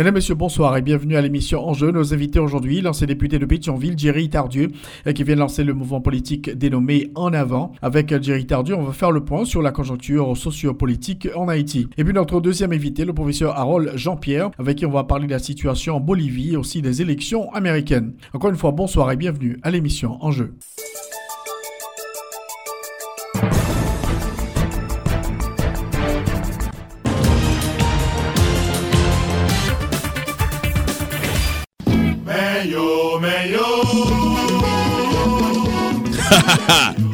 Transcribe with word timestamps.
Mesdames, 0.00 0.14
Messieurs, 0.14 0.34
bonsoir 0.34 0.74
et 0.78 0.80
bienvenue 0.80 1.14
à 1.16 1.20
l'émission 1.20 1.68
Enjeu. 1.68 1.90
Nos 1.90 2.14
invités 2.14 2.38
aujourd'hui, 2.38 2.80
l'ancien 2.80 3.06
député 3.06 3.38
de 3.38 3.44
Pétionville, 3.44 3.98
Jerry 3.98 4.30
Tardieu, 4.30 4.68
euh, 5.06 5.12
qui 5.12 5.24
vient 5.24 5.34
de 5.34 5.40
lancer 5.40 5.62
le 5.62 5.74
mouvement 5.74 6.00
politique 6.00 6.48
dénommé 6.48 7.10
En 7.14 7.34
Avant. 7.34 7.72
Avec 7.82 8.10
euh, 8.10 8.18
Jerry 8.18 8.46
Tardieu, 8.46 8.74
on 8.74 8.82
va 8.82 8.94
faire 8.94 9.10
le 9.10 9.26
point 9.26 9.44
sur 9.44 9.60
la 9.60 9.72
conjoncture 9.72 10.34
sociopolitique 10.38 11.28
en 11.36 11.48
Haïti. 11.48 11.86
Et 11.98 12.04
puis 12.04 12.14
notre 12.14 12.40
deuxième 12.40 12.72
invité, 12.72 13.04
le 13.04 13.12
professeur 13.12 13.58
Harold 13.58 13.92
Jean-Pierre, 13.94 14.50
avec 14.58 14.78
qui 14.78 14.86
on 14.86 14.90
va 14.90 15.04
parler 15.04 15.26
de 15.26 15.32
la 15.32 15.38
situation 15.38 15.96
en 15.96 16.00
Bolivie 16.00 16.54
et 16.54 16.56
aussi 16.56 16.80
des 16.80 17.02
élections 17.02 17.52
américaines. 17.52 18.14
Encore 18.32 18.48
une 18.48 18.56
fois, 18.56 18.70
bonsoir 18.70 19.12
et 19.12 19.16
bienvenue 19.16 19.58
à 19.62 19.70
l'émission 19.70 20.16
Enjeu. 20.24 20.54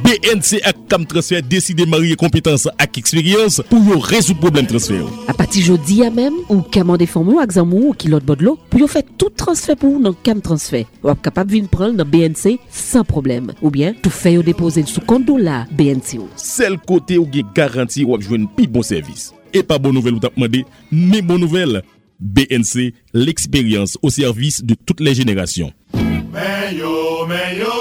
BNC 0.04 0.60
ak 0.66 0.82
Cam 0.90 1.04
Transfer 1.08 1.42
deside 1.44 1.86
marye 1.88 2.16
kompetans 2.18 2.66
ak 2.76 2.98
eksperyans 3.00 3.58
pou 3.70 3.80
yo 3.88 3.98
rezou 4.04 4.36
problem 4.40 4.68
transfer. 4.68 5.04
A 5.30 5.34
pati 5.36 5.62
jodi 5.64 6.00
ya 6.02 6.10
mem, 6.14 6.36
ou 6.48 6.64
kamande 6.74 7.08
formou 7.10 7.40
ak 7.42 7.54
zanmou 7.56 7.90
ou 7.90 7.96
kilot 7.96 8.26
bodlo 8.26 8.56
pou 8.70 8.82
yo 8.82 8.88
fè 8.90 9.02
tout 9.16 9.34
transfer 9.38 9.78
pou 9.80 10.00
nan 10.02 10.16
Cam 10.26 10.42
Transfer. 10.44 10.84
Wap 11.06 11.22
kapap 11.24 11.50
vin 11.52 11.68
pran 11.70 11.96
nan 11.96 12.08
BNC 12.10 12.56
san 12.70 13.06
problem. 13.08 13.52
Ou 13.62 13.72
bien, 13.72 13.96
tou 14.02 14.12
fè 14.12 14.36
yo 14.36 14.44
depose 14.46 14.84
sou 14.90 15.04
konto 15.08 15.38
la 15.40 15.64
BNC 15.72 16.20
ou. 16.20 16.30
Sel 16.40 16.78
kote 16.88 17.20
ou 17.20 17.28
gen 17.32 17.48
garanti 17.56 18.04
wap 18.08 18.24
jwen 18.26 18.48
pi 18.58 18.68
bon 18.70 18.86
servis. 18.86 19.30
E 19.56 19.64
pa 19.64 19.80
bon 19.80 19.96
nouvel 19.96 20.18
ou 20.18 20.24
tap 20.24 20.36
mande, 20.40 20.66
me 20.92 21.22
bon 21.24 21.40
nouvel. 21.40 21.80
BNC, 22.20 22.94
l'expérience 23.12 23.98
au 24.00 24.08
service 24.08 24.64
de 24.64 24.74
toutes 24.74 25.00
les 25.00 25.14
générations. 25.14 25.72
Meilleur, 25.92 27.28
meilleur. 27.28 27.75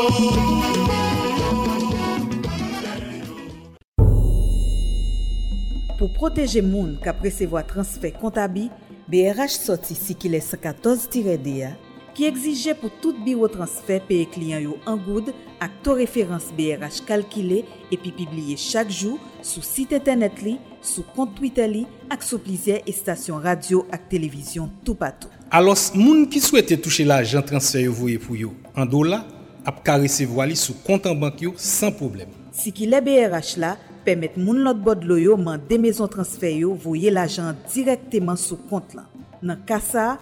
Pour 6.06 6.14
protéger 6.14 6.62
moun 6.62 6.92
ka 7.02 7.16
presevo 7.18 7.58
a 7.58 7.64
transfer 7.66 8.12
kontabi, 8.14 8.68
BRH 9.10 9.56
sorti 9.56 9.96
si 9.98 10.14
ki 10.14 10.30
le 10.30 10.38
114-DA 10.38 11.72
ki 12.14 12.28
egzije 12.28 12.76
pou 12.78 12.94
tout 13.02 13.18
biro 13.26 13.48
transfer 13.50 14.04
peye 14.06 14.28
kliyan 14.30 14.62
yo 14.68 14.76
an 14.86 15.00
goud 15.02 15.32
ak 15.66 15.80
to 15.82 15.96
referans 15.98 16.52
BRH 16.54 17.00
kalkile 17.08 17.64
epi 17.90 18.12
pibliye 18.20 18.54
chak 18.62 18.92
jou 18.94 19.18
sou 19.40 19.66
site 19.66 19.98
internet 19.98 20.44
li, 20.46 20.60
sou 20.78 21.02
kont 21.18 21.34
Twitter 21.40 21.66
li 21.74 21.88
ak 22.14 22.22
sou 22.22 22.38
plizye 22.38 22.84
estasyon 22.86 23.42
radio 23.42 23.82
ak 23.90 24.06
televizyon 24.14 24.70
tou 24.86 24.94
patou. 25.02 25.34
Alos 25.50 25.88
moun 25.98 26.28
ki 26.30 26.44
souwete 26.44 26.78
touche 26.78 27.08
la 27.10 27.24
ajan 27.26 27.50
transfer 27.50 27.88
yo 27.88 27.98
voye 27.98 28.22
pou 28.22 28.38
yo 28.38 28.54
an 28.78 28.86
do 28.86 29.02
la 29.10 29.24
ap 29.66 29.82
ka 29.82 29.98
resevo 30.06 30.46
ali 30.46 30.54
sou 30.54 30.78
kontan 30.86 31.18
bank 31.18 31.42
yo 31.50 31.58
san 31.58 31.98
problem. 31.98 32.30
Si 32.54 32.70
ki 32.70 32.94
le 32.94 33.02
BRH 33.02 33.58
la, 33.58 33.74
pemet 34.06 34.38
moun 34.38 34.62
lot 34.66 34.78
bod 34.86 35.04
lo 35.08 35.18
yo 35.20 35.36
man 35.42 35.62
de 35.70 35.80
mezon 35.82 36.12
transfer 36.12 36.54
yo 36.62 36.76
voye 36.86 37.12
l'ajan 37.14 37.58
direkteman 37.74 38.38
sou 38.40 38.62
kont 38.70 38.94
lan. 38.98 39.10
Nan 39.42 39.60
kasa, 39.68 40.16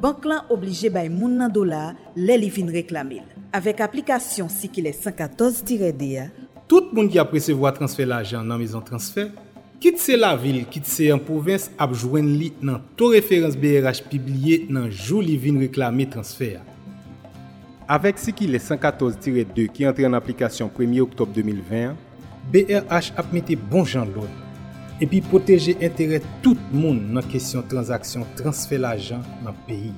bank 0.00 0.28
lan 0.28 0.46
oblije 0.52 0.92
bay 0.92 1.08
moun 1.12 1.38
nan 1.40 1.52
dola 1.52 1.90
lè 2.16 2.36
li 2.38 2.52
vin 2.52 2.70
reklamil. 2.72 3.24
Avèk 3.56 3.82
aplikasyon 3.82 4.52
si 4.52 4.70
ki 4.70 4.84
lè 4.86 4.94
114-D 4.94 6.12
tout 6.70 6.92
moun 6.94 7.08
ki 7.10 7.18
apresevo 7.18 7.66
a 7.66 7.72
transfer 7.74 8.06
l'ajan 8.06 8.46
nan 8.46 8.60
mezon 8.60 8.84
transfer, 8.86 9.32
kit 9.82 9.98
se 9.98 10.14
la 10.14 10.36
vil, 10.38 10.60
kit 10.70 10.86
se 10.86 11.08
an 11.10 11.18
provins 11.26 11.66
ap 11.80 11.96
jwen 11.98 12.28
li 12.38 12.52
nan 12.62 12.84
to 12.94 13.08
referans 13.10 13.56
BRH 13.58 14.04
pibliye 14.12 14.68
nan 14.70 14.86
jou 14.90 15.18
li 15.24 15.34
vin 15.40 15.58
reklami 15.58 16.06
transfer 16.12 16.54
ya. 16.58 16.62
Avèk 17.90 18.20
si 18.22 18.30
ki 18.36 18.46
lè 18.46 18.60
114-2 18.62 19.66
ki 19.74 19.88
entre 19.90 20.06
an 20.06 20.14
aplikasyon 20.14 20.70
1 20.70 21.00
oktob 21.02 21.34
2020, 21.34 21.96
BRH 22.50 23.14
ap 23.20 23.32
mette 23.32 23.56
bon 23.70 23.84
jan 23.86 24.08
loun. 24.14 24.30
Epi 25.00 25.22
proteje 25.24 25.76
entere 25.80 26.20
tout 26.44 26.60
moun 26.74 26.98
nan 27.14 27.24
kesyon 27.30 27.64
transaksyon 27.70 28.26
transfer 28.38 28.80
la 28.82 28.96
ajan 28.98 29.22
nan 29.44 29.56
peyi. 29.68 29.94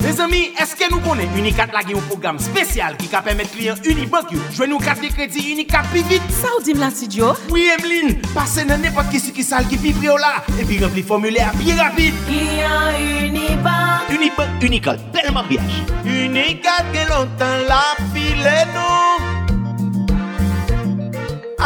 Les 0.00 0.18
amis, 0.24 0.54
eske 0.58 0.88
nou 0.90 1.02
konen 1.04 1.28
Unicat 1.38 1.74
lage 1.74 1.92
yon 1.92 2.06
program 2.08 2.38
spesyal 2.42 2.96
ki 2.98 3.10
ka 3.12 3.20
pemet 3.26 3.50
kliyen 3.52 3.78
Unibank 3.86 4.32
yo? 4.34 4.40
Jwen 4.56 4.72
nou 4.72 4.82
kat 4.82 5.02
de 5.02 5.10
kredi 5.12 5.44
Unicat 5.52 5.90
pi 5.92 6.02
vit? 6.08 6.32
Sa 6.34 6.54
ou 6.56 6.64
dim 6.66 6.80
la 6.82 6.88
si 6.94 7.10
Djo? 7.10 7.34
Oui, 7.52 7.66
Emeline, 7.74 8.16
pase 8.32 8.64
nan 8.66 8.82
nepot 8.82 9.10
ki 9.12 9.20
si 9.22 9.34
ki 9.36 9.44
sal 9.46 9.68
ki 9.70 9.78
pi 9.82 9.92
prio 9.98 10.16
la 10.18 10.38
epi 10.56 10.80
rempli 10.80 11.04
formulaire 11.06 11.52
bi 11.60 11.76
rapide. 11.78 12.24
Kliyen 12.30 13.28
Unibank 13.28 14.14
Unibank, 14.16 14.64
Unicat, 14.66 15.04
telman 15.14 15.46
biyaj. 15.50 15.82
Unicat 16.06 16.90
gen 16.96 17.12
lontan 17.12 17.68
la 17.68 17.84
file 18.14 18.56
nou 18.72 19.39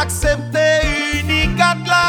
aksepte 0.03 0.67
unikat 1.23 1.79
la. 1.87 2.07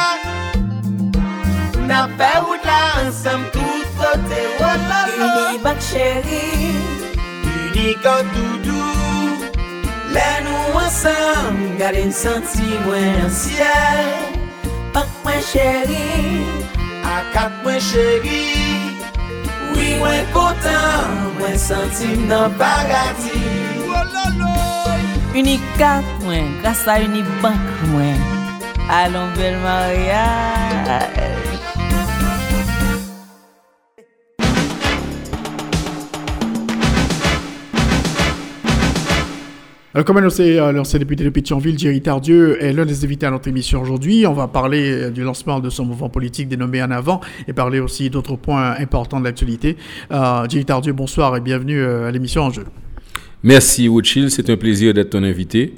Na 1.87 2.07
fe 2.17 2.31
wout 2.45 2.63
la 2.65 2.79
ansam 3.01 3.41
tout 3.53 3.87
kote 3.99 4.41
la. 4.59 4.75
Sa 4.89 5.01
Unibak 5.15 5.79
chéri 5.79 6.45
Unikat 7.45 8.25
doudou 8.33 9.37
Lè 10.15 10.29
nou 10.45 10.79
ansam 10.81 11.61
gade 11.79 12.03
n 12.09 12.13
senti 12.13 12.67
mwen 12.85 13.21
an 13.25 13.33
siel. 13.41 14.11
Pak 14.95 15.09
mwen 15.23 15.41
chéri 15.51 16.05
Akat 17.15 17.63
mwen 17.63 17.81
chéri 17.89 18.45
Oui 19.75 19.97
mwen 20.01 20.23
kontan 20.35 21.35
mwen 21.39 21.59
senti 21.59 22.15
m 22.17 22.29
nan 22.31 22.55
paradis. 22.59 23.83
Wala 23.89 24.25
la. 24.39 24.74
Unicat 25.35 26.03
mwen 26.23 26.45
Grasa 26.61 27.01
Unibank 27.03 27.59
mwen 27.91 28.15
Alon 28.87 29.33
bel 29.35 29.57
mariage 29.59 31.35
Alors, 39.93 40.03
comme 40.03 40.17
annoncé, 40.17 40.59
euh, 40.59 40.73
l'ancien 40.73 40.99
député 40.99 41.23
de 41.23 41.29
Pétionville, 41.29 41.79
Jerry 41.79 42.01
Tardieu, 42.01 42.61
est 42.61 42.73
l'un 42.73 42.85
des 42.85 43.05
invités 43.05 43.25
à 43.25 43.31
notre 43.31 43.47
émission 43.47 43.81
aujourd'hui. 43.81 44.27
On 44.27 44.33
va 44.33 44.49
parler 44.49 44.91
euh, 44.91 45.09
du 45.09 45.23
lancement 45.23 45.61
de 45.61 45.69
son 45.69 45.85
mouvement 45.85 46.09
politique 46.09 46.49
dénommé 46.49 46.83
En 46.83 46.91
Avant 46.91 47.21
et 47.47 47.53
parler 47.53 47.79
aussi 47.79 48.09
d'autres 48.09 48.35
points 48.35 48.75
importants 48.77 49.21
de 49.21 49.25
l'actualité. 49.25 49.77
Euh, 50.11 50.47
Jerry 50.49 50.65
Tardieu, 50.65 50.91
bonsoir 50.91 51.37
et 51.37 51.39
bienvenue 51.39 51.79
euh, 51.79 52.09
à 52.09 52.11
l'émission 52.11 52.43
Enjeu. 52.43 52.65
Merci 53.43 53.87
Woodchill, 53.87 54.31
c'est 54.31 54.49
un 54.49 54.57
plaisir 54.57 54.93
d'être 54.93 55.11
ton 55.11 55.23
invité 55.23 55.75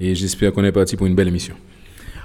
et 0.00 0.14
j'espère 0.14 0.52
qu'on 0.52 0.64
est 0.64 0.72
parti 0.72 0.96
pour 0.96 1.06
une 1.06 1.14
belle 1.14 1.28
émission. 1.28 1.54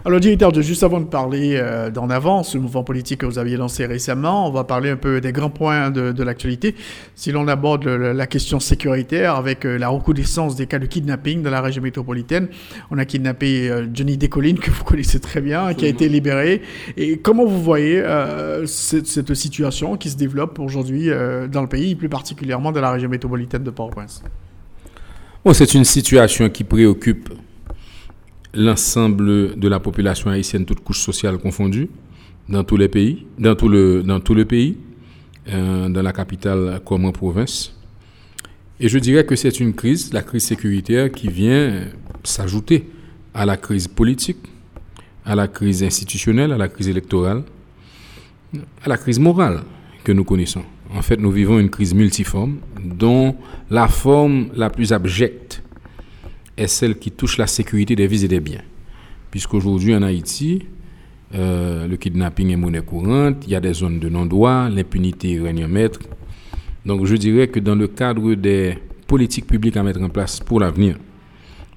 Alors, 0.07 0.19
directeur, 0.19 0.53
juste 0.61 0.83
avant 0.83 0.99
de 1.01 1.07
parler 1.07 1.55
euh, 1.55 1.89
d'en 1.89 2.11
avant, 2.11 2.43
ce 2.43 2.59
mouvement 2.59 2.83
politique 2.83 3.21
que 3.21 3.25
vous 3.25 3.39
aviez 3.39 3.57
lancé 3.57 3.87
récemment, 3.87 4.47
on 4.47 4.51
va 4.51 4.63
parler 4.63 4.91
un 4.91 4.97
peu 4.97 5.19
des 5.19 5.31
grands 5.31 5.49
points 5.49 5.89
de, 5.89 6.11
de 6.11 6.23
l'actualité. 6.23 6.75
Si 7.15 7.31
l'on 7.31 7.47
aborde 7.47 7.85
le- 7.85 8.13
la 8.13 8.27
question 8.27 8.59
sécuritaire 8.59 9.33
avec 9.35 9.65
euh, 9.65 9.79
la 9.79 9.89
recrudescence 9.89 10.55
des 10.55 10.67
cas 10.67 10.77
de 10.77 10.85
kidnapping 10.85 11.41
dans 11.41 11.49
la 11.49 11.59
région 11.59 11.81
métropolitaine, 11.81 12.49
on 12.91 12.99
a 12.99 13.05
kidnappé 13.05 13.67
euh, 13.67 13.87
Johnny 13.91 14.15
Descollines, 14.15 14.59
que 14.59 14.69
vous 14.69 14.83
connaissez 14.83 15.19
très 15.19 15.41
bien, 15.41 15.73
qui 15.73 15.85
a 15.85 15.87
été 15.87 16.07
libéré. 16.07 16.61
Et 16.97 17.17
comment 17.17 17.43
vous 17.45 17.63
voyez 17.63 17.99
euh, 17.99 18.67
cette, 18.67 19.07
cette 19.07 19.33
situation 19.33 19.97
qui 19.97 20.11
se 20.11 20.17
développe 20.17 20.59
aujourd'hui 20.59 21.09
euh, 21.09 21.47
dans 21.47 21.63
le 21.63 21.67
pays, 21.67 21.95
plus 21.95 22.09
particulièrement 22.09 22.71
dans 22.71 22.81
la 22.81 22.91
région 22.91 23.09
métropolitaine 23.09 23.63
de 23.63 23.71
Port-au-Prince? 23.71 24.21
Bon, 25.45 25.53
c'est 25.53 25.75
une 25.75 25.85
situation 25.85 26.49
qui 26.49 26.63
préoccupe 26.63 27.29
l'ensemble 28.55 29.55
de 29.59 29.67
la 29.67 29.79
population 29.79 30.31
haïtienne, 30.31 30.65
toutes 30.65 30.79
couches 30.79 31.01
sociales 31.01 31.37
confondues, 31.37 31.87
dans 32.49 32.63
tous 32.63 32.77
les 32.77 32.87
pays, 32.87 33.27
dans 33.37 33.53
tout 33.53 33.69
le, 33.69 34.01
dans 34.01 34.19
tout 34.19 34.33
le 34.33 34.45
pays, 34.45 34.75
euh, 35.49 35.87
dans 35.87 36.01
la 36.01 36.13
capitale 36.13 36.81
comme 36.83 37.05
en 37.05 37.11
province. 37.11 37.75
Et 38.79 38.89
je 38.89 38.97
dirais 38.97 39.23
que 39.23 39.35
c'est 39.35 39.59
une 39.59 39.75
crise, 39.75 40.11
la 40.13 40.23
crise 40.23 40.45
sécuritaire, 40.45 41.11
qui 41.11 41.27
vient 41.27 41.89
s'ajouter 42.23 42.89
à 43.31 43.45
la 43.45 43.55
crise 43.55 43.87
politique, 43.87 44.39
à 45.23 45.35
la 45.35 45.47
crise 45.47 45.83
institutionnelle, 45.83 46.53
à 46.53 46.57
la 46.57 46.69
crise 46.69 46.87
électorale, 46.87 47.43
à 48.83 48.89
la 48.89 48.97
crise 48.97 49.19
morale 49.19 49.61
que 50.03 50.11
nous 50.11 50.23
connaissons. 50.23 50.63
En 50.93 51.01
fait, 51.01 51.17
nous 51.19 51.31
vivons 51.31 51.59
une 51.59 51.69
crise 51.69 51.93
multiforme 51.93 52.57
dont 52.83 53.35
la 53.69 53.87
forme 53.87 54.49
la 54.55 54.69
plus 54.69 54.93
abjecte 54.93 55.63
est 56.57 56.67
celle 56.67 56.97
qui 56.97 57.11
touche 57.11 57.37
la 57.37 57.47
sécurité 57.47 57.95
des 57.95 58.07
vies 58.07 58.25
et 58.25 58.27
des 58.27 58.39
biens. 58.39 58.61
Puisqu'aujourd'hui 59.31 59.95
en 59.95 60.03
Haïti, 60.03 60.63
euh, 61.33 61.87
le 61.87 61.97
kidnapping 61.97 62.51
est 62.51 62.55
monnaie 62.55 62.81
courante, 62.81 63.43
il 63.45 63.51
y 63.51 63.55
a 63.55 63.59
des 63.59 63.73
zones 63.73 63.99
de 63.99 64.07
non-droit, 64.07 64.69
l'impunité 64.69 65.39
règne 65.39 65.65
en 65.65 65.67
maître. 65.67 65.99
Donc 66.85 67.05
je 67.05 67.15
dirais 67.15 67.47
que 67.47 67.59
dans 67.59 67.75
le 67.75 67.87
cadre 67.87 68.35
des 68.35 68.77
politiques 69.07 69.47
publiques 69.47 69.75
à 69.75 69.83
mettre 69.83 70.01
en 70.01 70.09
place 70.09 70.39
pour 70.39 70.59
l'avenir, 70.59 70.97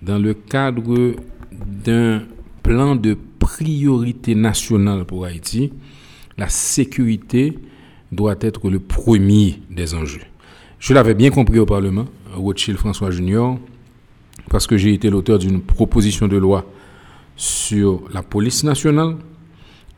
dans 0.03 0.19
le 0.19 0.35
cadre 0.35 1.17
d'un 1.51 2.23
plan 2.63 2.95
de 2.95 3.17
priorité 3.39 4.35
nationale 4.35 5.05
pour 5.05 5.25
Haïti, 5.25 5.73
la 6.37 6.49
sécurité 6.49 7.59
doit 8.13 8.37
être 8.41 8.71
le 8.71 8.79
premier 8.79 9.61
des 9.71 9.95
enjeux. 9.95 10.23
Je 10.79 10.95
l'avais 10.95 11.15
bien 11.15 11.31
compris 11.31 11.59
au 11.59 11.67
Parlement, 11.67 12.07
Rothschild 12.35 12.79
François 12.79 13.11
Junior, 13.11 13.59
parce 14.49 14.67
que 14.67 14.77
j'ai 14.77 14.95
été 14.95 15.11
l'auteur 15.11 15.39
d'une 15.39 15.61
proposition 15.61 16.29
de 16.29 16.37
loi 16.37 16.65
sur 17.37 18.03
la 18.13 18.23
police 18.23 18.65
nationale 18.65 19.17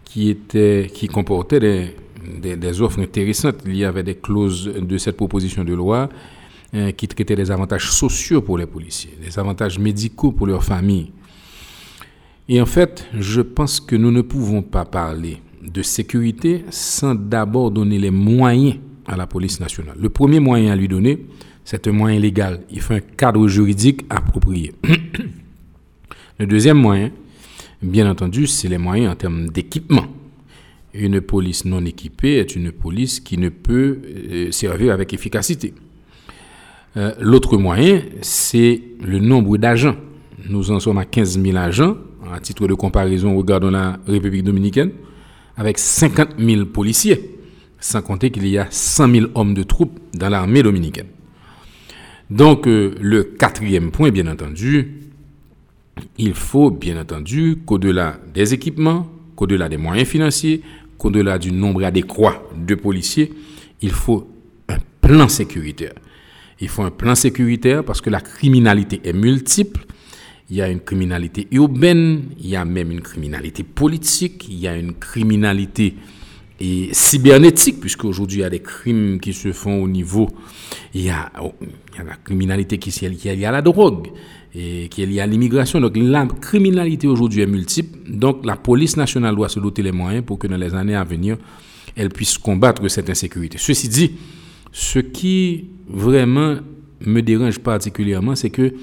qui, 0.04 0.28
était, 0.30 0.90
qui 0.92 1.06
comportait 1.06 1.60
des, 1.60 2.56
des, 2.56 2.80
offres 2.82 3.00
intéressantes. 3.00 3.56
Il 3.66 3.76
y 3.76 3.84
avait 3.84 4.02
des 4.02 4.16
clauses 4.16 4.72
de 4.74 4.98
cette 4.98 5.16
proposition 5.16 5.64
de 5.64 5.74
loi 5.74 6.08
euh, 6.74 6.92
qui 6.92 7.08
traitaient 7.08 7.36
des 7.36 7.50
avantages 7.50 7.90
sociaux 7.90 8.42
pour 8.42 8.58
les 8.58 8.66
policiers, 8.66 9.16
des 9.22 9.38
avantages 9.38 9.78
médicaux 9.78 10.32
pour 10.32 10.46
leurs 10.46 10.64
familles. 10.64 11.12
Et 12.48 12.60
en 12.60 12.66
fait, 12.66 13.06
je 13.14 13.40
pense 13.40 13.80
que 13.80 13.94
nous 13.96 14.10
ne 14.10 14.22
pouvons 14.22 14.62
pas 14.62 14.84
parler 14.84 15.40
de 15.62 15.82
sécurité 15.82 16.64
sans 16.70 17.14
d'abord 17.14 17.70
donner 17.70 17.98
les 17.98 18.10
moyens 18.10 18.76
à 19.06 19.16
la 19.16 19.26
police 19.26 19.60
nationale. 19.60 19.96
Le 20.00 20.08
premier 20.08 20.40
moyen 20.40 20.72
à 20.72 20.76
lui 20.76 20.88
donner, 20.88 21.26
c'est 21.64 21.86
un 21.86 21.92
moyen 21.92 22.18
légal. 22.18 22.60
Il 22.70 22.80
faut 22.80 22.94
un 22.94 23.00
cadre 23.00 23.46
juridique 23.48 24.02
approprié. 24.08 24.72
Le 26.38 26.46
deuxième 26.46 26.78
moyen, 26.78 27.10
bien 27.82 28.10
entendu, 28.10 28.46
c'est 28.46 28.68
les 28.68 28.78
moyens 28.78 29.12
en 29.12 29.16
termes 29.16 29.48
d'équipement. 29.48 30.06
Une 30.94 31.20
police 31.20 31.64
non 31.64 31.84
équipée 31.84 32.38
est 32.38 32.56
une 32.56 32.72
police 32.72 33.20
qui 33.20 33.36
ne 33.36 33.50
peut 33.50 34.00
euh, 34.04 34.50
servir 34.50 34.92
avec 34.92 35.12
efficacité. 35.12 35.74
Euh, 36.96 37.12
l'autre 37.20 37.56
moyen, 37.58 38.02
c'est 38.22 38.80
le 39.00 39.18
nombre 39.18 39.58
d'agents. 39.58 39.96
Nous 40.48 40.70
en 40.70 40.80
sommes 40.80 40.98
à 40.98 41.04
15 41.04 41.40
000 41.40 41.56
agents. 41.56 41.96
À 42.32 42.40
titre 42.40 42.66
de 42.66 42.74
comparaison, 42.74 43.36
regardons 43.36 43.70
la 43.70 43.98
République 44.06 44.44
dominicaine 44.44 44.90
avec 45.60 45.78
50 45.78 46.38
000 46.38 46.64
policiers, 46.64 47.36
sans 47.80 48.00
compter 48.00 48.30
qu'il 48.30 48.46
y 48.46 48.56
a 48.56 48.66
100 48.70 49.12
000 49.12 49.26
hommes 49.34 49.52
de 49.52 49.62
troupes 49.62 50.00
dans 50.14 50.30
l'armée 50.30 50.62
dominicaine. 50.62 51.08
Donc, 52.30 52.66
euh, 52.66 52.94
le 52.98 53.24
quatrième 53.24 53.90
point, 53.90 54.08
bien 54.08 54.26
entendu, 54.26 55.02
il 56.16 56.32
faut 56.32 56.70
bien 56.70 56.98
entendu 56.98 57.58
qu'au-delà 57.66 58.16
des 58.32 58.54
équipements, 58.54 59.06
qu'au-delà 59.36 59.68
des 59.68 59.76
moyens 59.76 60.08
financiers, 60.08 60.62
qu'au-delà 60.96 61.36
du 61.38 61.52
nombre 61.52 61.84
adéquat 61.84 62.42
de 62.56 62.74
policiers, 62.74 63.30
il 63.82 63.90
faut 63.90 64.30
un 64.70 64.78
plan 65.02 65.28
sécuritaire. 65.28 65.92
Il 66.58 66.68
faut 66.68 66.84
un 66.84 66.90
plan 66.90 67.14
sécuritaire 67.14 67.84
parce 67.84 68.00
que 68.00 68.08
la 68.08 68.22
criminalité 68.22 69.02
est 69.04 69.12
multiple 69.12 69.84
il 70.50 70.56
y 70.56 70.62
a 70.62 70.68
une 70.68 70.80
criminalité 70.80 71.46
urbaine, 71.52 72.22
il 72.40 72.48
y 72.48 72.56
a 72.56 72.64
même 72.64 72.90
une 72.90 73.00
criminalité 73.02 73.62
politique, 73.62 74.46
il 74.48 74.58
y 74.58 74.66
a 74.66 74.76
une 74.76 74.94
criminalité 74.94 75.94
cybernétique, 76.92 77.80
puisque 77.80 78.04
aujourd'hui 78.04 78.38
il 78.38 78.42
y 78.42 78.44
a 78.44 78.50
des 78.50 78.60
crimes 78.60 79.18
qui 79.18 79.32
se 79.32 79.52
font 79.52 79.82
au 79.82 79.88
niveau, 79.88 80.28
il 80.92 81.02
y 81.02 81.10
a, 81.10 81.30
oh, 81.40 81.54
la 81.96 82.16
criminalité 82.16 82.78
qui, 82.78 82.90
est 83.04 83.08
liée 83.08 83.44
à 83.44 83.50
la 83.50 83.62
drogue 83.62 84.08
et 84.54 84.88
qui 84.88 85.02
est 85.02 85.06
liée 85.06 85.20
à 85.20 85.26
l'immigration. 85.26 85.80
Donc 85.80 85.96
la 85.96 86.26
criminalité 86.26 87.06
aujourd'hui 87.06 87.42
est 87.42 87.46
multiple. 87.46 87.98
Donc 88.10 88.44
la 88.44 88.56
police 88.56 88.96
nationale 88.96 89.36
doit 89.36 89.48
se 89.48 89.60
doter 89.60 89.82
les 89.82 89.92
moyens 89.92 90.24
pour 90.24 90.38
que 90.38 90.48
dans 90.48 90.58
les 90.58 90.74
années 90.74 90.96
à 90.96 91.04
venir, 91.04 91.38
elle 91.96 92.10
puisse 92.10 92.36
combattre 92.36 92.86
cette 92.88 93.08
insécurité. 93.08 93.56
Ceci 93.58 93.88
dit, 93.88 94.12
ce 94.72 94.98
qui 94.98 95.66
vraiment 95.88 96.56
me 97.06 97.20
dérange 97.22 97.58
particulièrement, 97.60 98.34
c'est 98.34 98.50
que 98.50 98.74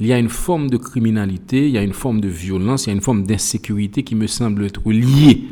il 0.00 0.06
y 0.06 0.12
a 0.12 0.18
une 0.18 0.28
forme 0.28 0.68
de 0.70 0.76
criminalité, 0.76 1.66
il 1.66 1.72
y 1.72 1.78
a 1.78 1.82
une 1.82 1.92
forme 1.92 2.20
de 2.20 2.28
violence, 2.28 2.86
il 2.86 2.88
y 2.88 2.92
a 2.92 2.94
une 2.94 3.00
forme 3.00 3.24
d'insécurité 3.24 4.02
qui 4.02 4.14
me 4.14 4.26
semble 4.26 4.64
être 4.64 4.80
liée 4.90 5.44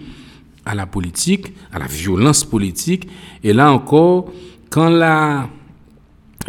à 0.64 0.74
la 0.74 0.86
politique, 0.86 1.52
à 1.72 1.78
la 1.78 1.86
violence 1.86 2.44
politique. 2.44 3.08
Et 3.44 3.52
là 3.52 3.72
encore, 3.72 4.32
quand 4.70 4.90
la, 4.90 5.48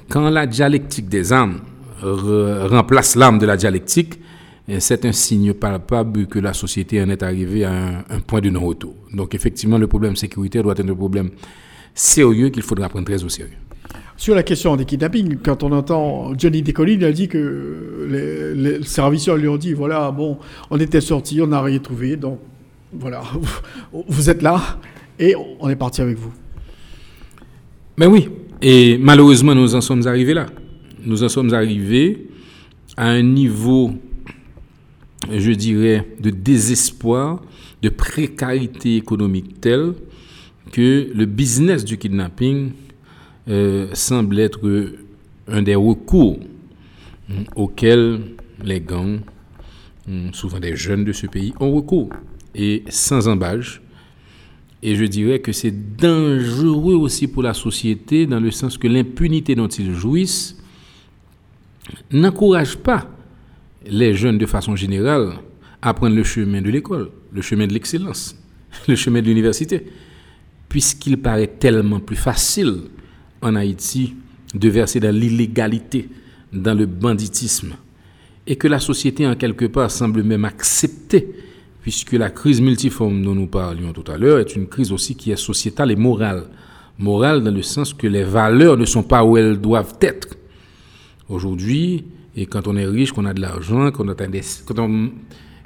quand 0.10 0.30
la 0.30 0.48
dialectique 0.48 1.08
des 1.08 1.32
armes 1.32 1.60
remplace 2.02 3.16
l'arme 3.16 3.40
de 3.40 3.46
la 3.46 3.58
dialectique, 3.58 4.20
eh, 4.68 4.80
c'est 4.80 5.06
un 5.06 5.12
signe 5.12 5.54
palpable 5.54 6.28
que 6.28 6.40
la 6.40 6.54
société 6.54 7.02
en 7.02 7.10
est 7.10 7.22
arrivée 7.22 7.66
à 7.66 7.72
un, 7.72 7.98
un 8.10 8.20
point 8.20 8.42
de 8.42 8.50
non-retour. 8.50 8.96
Donc 9.14 9.36
effectivement, 9.36 9.78
le 9.78 9.88
problème 9.88 10.16
sécuritaire 10.16 10.64
doit 10.64 10.74
être 10.74 10.90
un 10.90 10.96
problème 10.96 11.30
sérieux 11.94 12.50
qu'il 12.50 12.64
faudra 12.64 12.90
prendre 12.90 13.06
très 13.06 13.24
au 13.24 13.30
sérieux. 13.30 13.58
Sur 14.24 14.36
la 14.36 14.44
question 14.44 14.78
des 14.78 14.86
kidnappings, 14.86 15.36
quand 15.44 15.64
on 15.64 15.74
entend 15.74 16.32
Johnny 16.38 16.62
Decolline, 16.62 17.02
il 17.02 17.06
a 17.06 17.12
dit 17.12 17.28
que 17.28 18.08
les, 18.10 18.56
les 18.56 18.84
serviteurs 18.84 19.36
lui 19.36 19.50
ont 19.50 19.58
dit 19.58 19.74
voilà, 19.74 20.12
bon, 20.12 20.38
on 20.70 20.80
était 20.80 21.02
sorti, 21.02 21.42
on 21.42 21.48
n'a 21.48 21.62
rien 21.62 21.78
trouvé, 21.80 22.16
donc 22.16 22.40
voilà, 22.94 23.22
vous 24.08 24.30
êtes 24.30 24.42
là 24.42 24.80
et 25.20 25.36
on 25.60 25.68
est 25.68 25.76
parti 25.76 26.00
avec 26.00 26.18
vous. 26.18 26.32
Mais 27.98 28.06
oui, 28.06 28.30
et 28.62 28.98
malheureusement, 28.98 29.54
nous 29.54 29.76
en 29.76 29.82
sommes 29.82 30.08
arrivés 30.08 30.34
là. 30.34 30.46
Nous 31.04 31.22
en 31.22 31.28
sommes 31.28 31.54
arrivés 31.54 32.30
à 32.96 33.08
un 33.10 33.24
niveau, 33.24 33.92
je 35.30 35.52
dirais, 35.52 36.08
de 36.22 36.30
désespoir, 36.30 37.42
de 37.82 37.90
précarité 37.90 38.96
économique 38.96 39.60
tel 39.60 39.96
que 40.72 41.10
le 41.14 41.26
business 41.26 41.84
du 41.84 41.98
kidnapping 41.98 42.72
euh, 43.50 43.88
semble 43.94 44.40
être 44.40 44.94
un 45.48 45.62
des 45.62 45.76
recours 45.76 46.40
mm, 47.30 47.34
auxquels 47.56 48.22
les 48.64 48.80
gangs, 48.80 49.22
mm, 50.08 50.34
souvent 50.34 50.60
des 50.60 50.76
jeunes 50.76 51.04
de 51.04 51.12
ce 51.12 51.28
pays, 51.28 51.54
ont 51.60 51.72
recours. 51.72 52.10
Et 52.56 52.84
sans 52.90 53.28
embâche. 53.28 53.82
Et 54.82 54.96
je 54.96 55.06
dirais 55.06 55.40
que 55.40 55.52
c'est 55.52 55.96
dangereux 55.96 56.96
aussi 56.96 57.28
pour 57.28 57.42
la 57.42 57.54
société 57.54 58.26
dans 58.26 58.40
le 58.40 58.52
sens 58.52 58.78
que 58.78 58.88
l'impunité 58.88 59.56
dont 59.56 59.68
ils 59.68 59.94
jouissent 59.94 60.58
n'encourage 62.12 62.78
pas 62.78 63.10
les 63.86 64.14
jeunes 64.14 64.38
de 64.38 64.46
façon 64.46 64.76
générale 64.76 65.34
à 65.82 65.94
prendre 65.94 66.16
le 66.16 66.24
chemin 66.24 66.62
de 66.62 66.70
l'école, 66.70 67.12
le 67.32 67.42
chemin 67.42 67.68
de 67.68 67.74
l'excellence, 67.74 68.36
le 68.88 68.96
chemin 68.96 69.22
de 69.22 69.28
l'université, 69.28 69.86
puisqu'il 70.70 71.18
paraît 71.18 71.48
tellement 71.48 72.00
plus 72.00 72.16
facile 72.16 72.84
en 73.44 73.56
Haïti 73.56 74.16
de 74.54 74.70
verser 74.70 75.00
dans 75.00 75.14
l'illégalité, 75.14 76.10
dans 76.52 76.74
le 76.74 76.86
banditisme, 76.86 77.74
et 78.46 78.56
que 78.56 78.68
la 78.68 78.80
société 78.80 79.26
en 79.28 79.36
quelque 79.36 79.66
part 79.66 79.92
semble 79.92 80.24
même 80.24 80.46
accepter, 80.46 81.28
puisque 81.82 82.14
la 82.14 82.30
crise 82.30 82.62
multiforme 82.62 83.24
dont 83.24 83.36
nous 83.36 83.48
parlions 83.48 83.94
tout 83.94 84.10
à 84.12 84.18
l'heure 84.18 84.40
est 84.40 84.56
une 84.56 84.68
crise 84.68 84.92
aussi 84.92 85.16
qui 85.16 85.32
est 85.32 85.36
sociétale 85.36 85.92
et 85.92 85.96
morale. 85.96 86.46
Morale 86.98 87.44
dans 87.44 87.54
le 87.54 87.62
sens 87.62 87.94
que 87.94 88.08
les 88.08 88.24
valeurs 88.24 88.78
ne 88.78 88.86
sont 88.86 89.04
pas 89.04 89.24
où 89.24 89.36
elles 89.38 89.60
doivent 89.60 89.96
être. 90.02 90.38
Aujourd'hui, 91.28 92.06
et 92.36 92.46
quand 92.46 92.68
on 92.68 92.78
est 92.78 92.86
riche, 92.86 93.12
qu'on 93.12 93.26
a 93.26 93.34
de 93.34 93.42
l'argent, 93.42 93.92
quand, 93.92 94.06
on, 94.80 95.10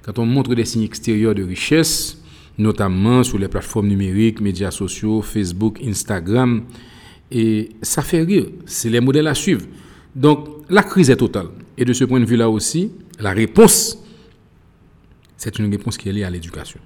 quand 0.04 0.20
on 0.20 0.26
montre 0.26 0.56
des 0.56 0.66
signes 0.66 0.84
extérieurs 0.84 1.36
de 1.36 1.44
richesse, 1.44 2.22
notamment 2.58 3.24
sur 3.24 3.38
les 3.38 3.48
plateformes 3.48 3.88
numériques, 3.88 4.42
médias 4.42 4.72
sociaux, 4.72 5.22
Facebook, 5.22 5.80
Instagram, 5.86 6.64
et 7.32 7.70
ça 7.82 8.02
fait 8.02 8.22
rire. 8.22 8.46
C'est 8.66 8.90
les 8.90 9.00
modèles 9.00 9.28
à 9.28 9.36
suivre. 9.36 9.66
Donc, 10.16 10.48
la 10.70 10.84
crise 10.84 11.10
est 11.10 11.18
totale. 11.18 11.48
Et 11.78 11.86
de 11.86 11.94
ce 11.94 12.04
point 12.04 12.20
de 12.20 12.26
vue-là 12.26 12.50
aussi, 12.50 12.92
la 13.20 13.32
réponse, 13.32 14.04
c'est 15.36 15.60
une 15.60 15.70
réponse 15.70 15.98
qui 15.98 16.10
est 16.10 16.14
liée 16.14 16.24
à 16.24 16.30
l'éducation. 16.30 16.80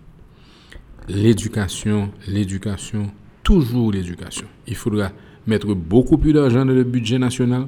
L'éducation, 1.07 2.12
l'éducation, 2.27 3.12
toujours 3.43 3.91
l'éducation. 3.91 4.48
Il 4.67 4.75
faudra 4.75 5.12
mettre 5.48 5.74
beaucoup 5.74 6.17
plus 6.17 6.33
d'argent 6.33 6.65
dans 6.65 6.74
le 6.74 6.83
budget 6.83 7.17
national. 7.17 7.67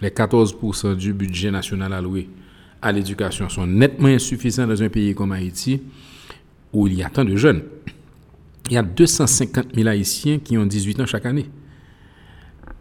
Les 0.00 0.10
14% 0.10 0.96
du 0.96 1.12
budget 1.12 1.50
national 1.50 1.92
alloué 1.92 2.28
à 2.82 2.92
l'éducation 2.92 3.48
sont 3.48 3.66
nettement 3.66 4.08
insuffisants 4.08 4.66
dans 4.66 4.82
un 4.82 4.88
pays 4.88 5.14
comme 5.14 5.32
Haïti, 5.32 5.80
où 6.72 6.86
il 6.86 6.94
y 6.94 7.02
a 7.02 7.08
tant 7.08 7.24
de 7.24 7.34
jeunes. 7.36 7.62
Il 8.68 8.74
y 8.74 8.76
a 8.76 8.82
250 8.82 9.74
000 9.74 9.88
Haïtiens 9.88 10.38
qui 10.38 10.58
ont 10.58 10.66
18 10.66 11.00
ans 11.00 11.06
chaque 11.06 11.26
année. 11.26 11.46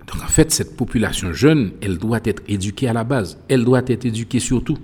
Donc 0.08 0.22
en 0.22 0.28
fait, 0.28 0.52
cette 0.52 0.76
population 0.76 1.34
jeune, 1.34 1.72
elle 1.82 1.98
doit 1.98 2.20
être 2.24 2.44
éduquée 2.48 2.88
à 2.88 2.94
la 2.94 3.04
base. 3.04 3.38
Elle 3.48 3.64
doit 3.64 3.84
être 3.88 4.06
éduquée 4.06 4.40
surtout 4.40 4.78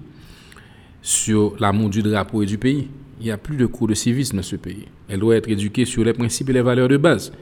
sur 1.01 1.55
l'amour 1.59 1.89
du 1.89 2.01
drapeau 2.01 2.43
et 2.43 2.45
du 2.45 2.57
pays. 2.57 2.87
Il 3.19 3.25
n'y 3.25 3.31
a 3.31 3.37
plus 3.37 3.57
de 3.57 3.65
cours 3.65 3.87
de 3.87 3.93
civisme 3.93 4.37
dans 4.37 4.43
ce 4.43 4.55
pays. 4.55 4.85
Elle 5.09 5.19
doit 5.19 5.35
être 5.35 5.49
éduquée 5.49 5.85
sur 5.85 6.03
les 6.03 6.13
principes 6.13 6.49
et 6.49 6.53
les 6.53 6.61
valeurs 6.61 6.87
de 6.87 6.97
base. 6.97 7.33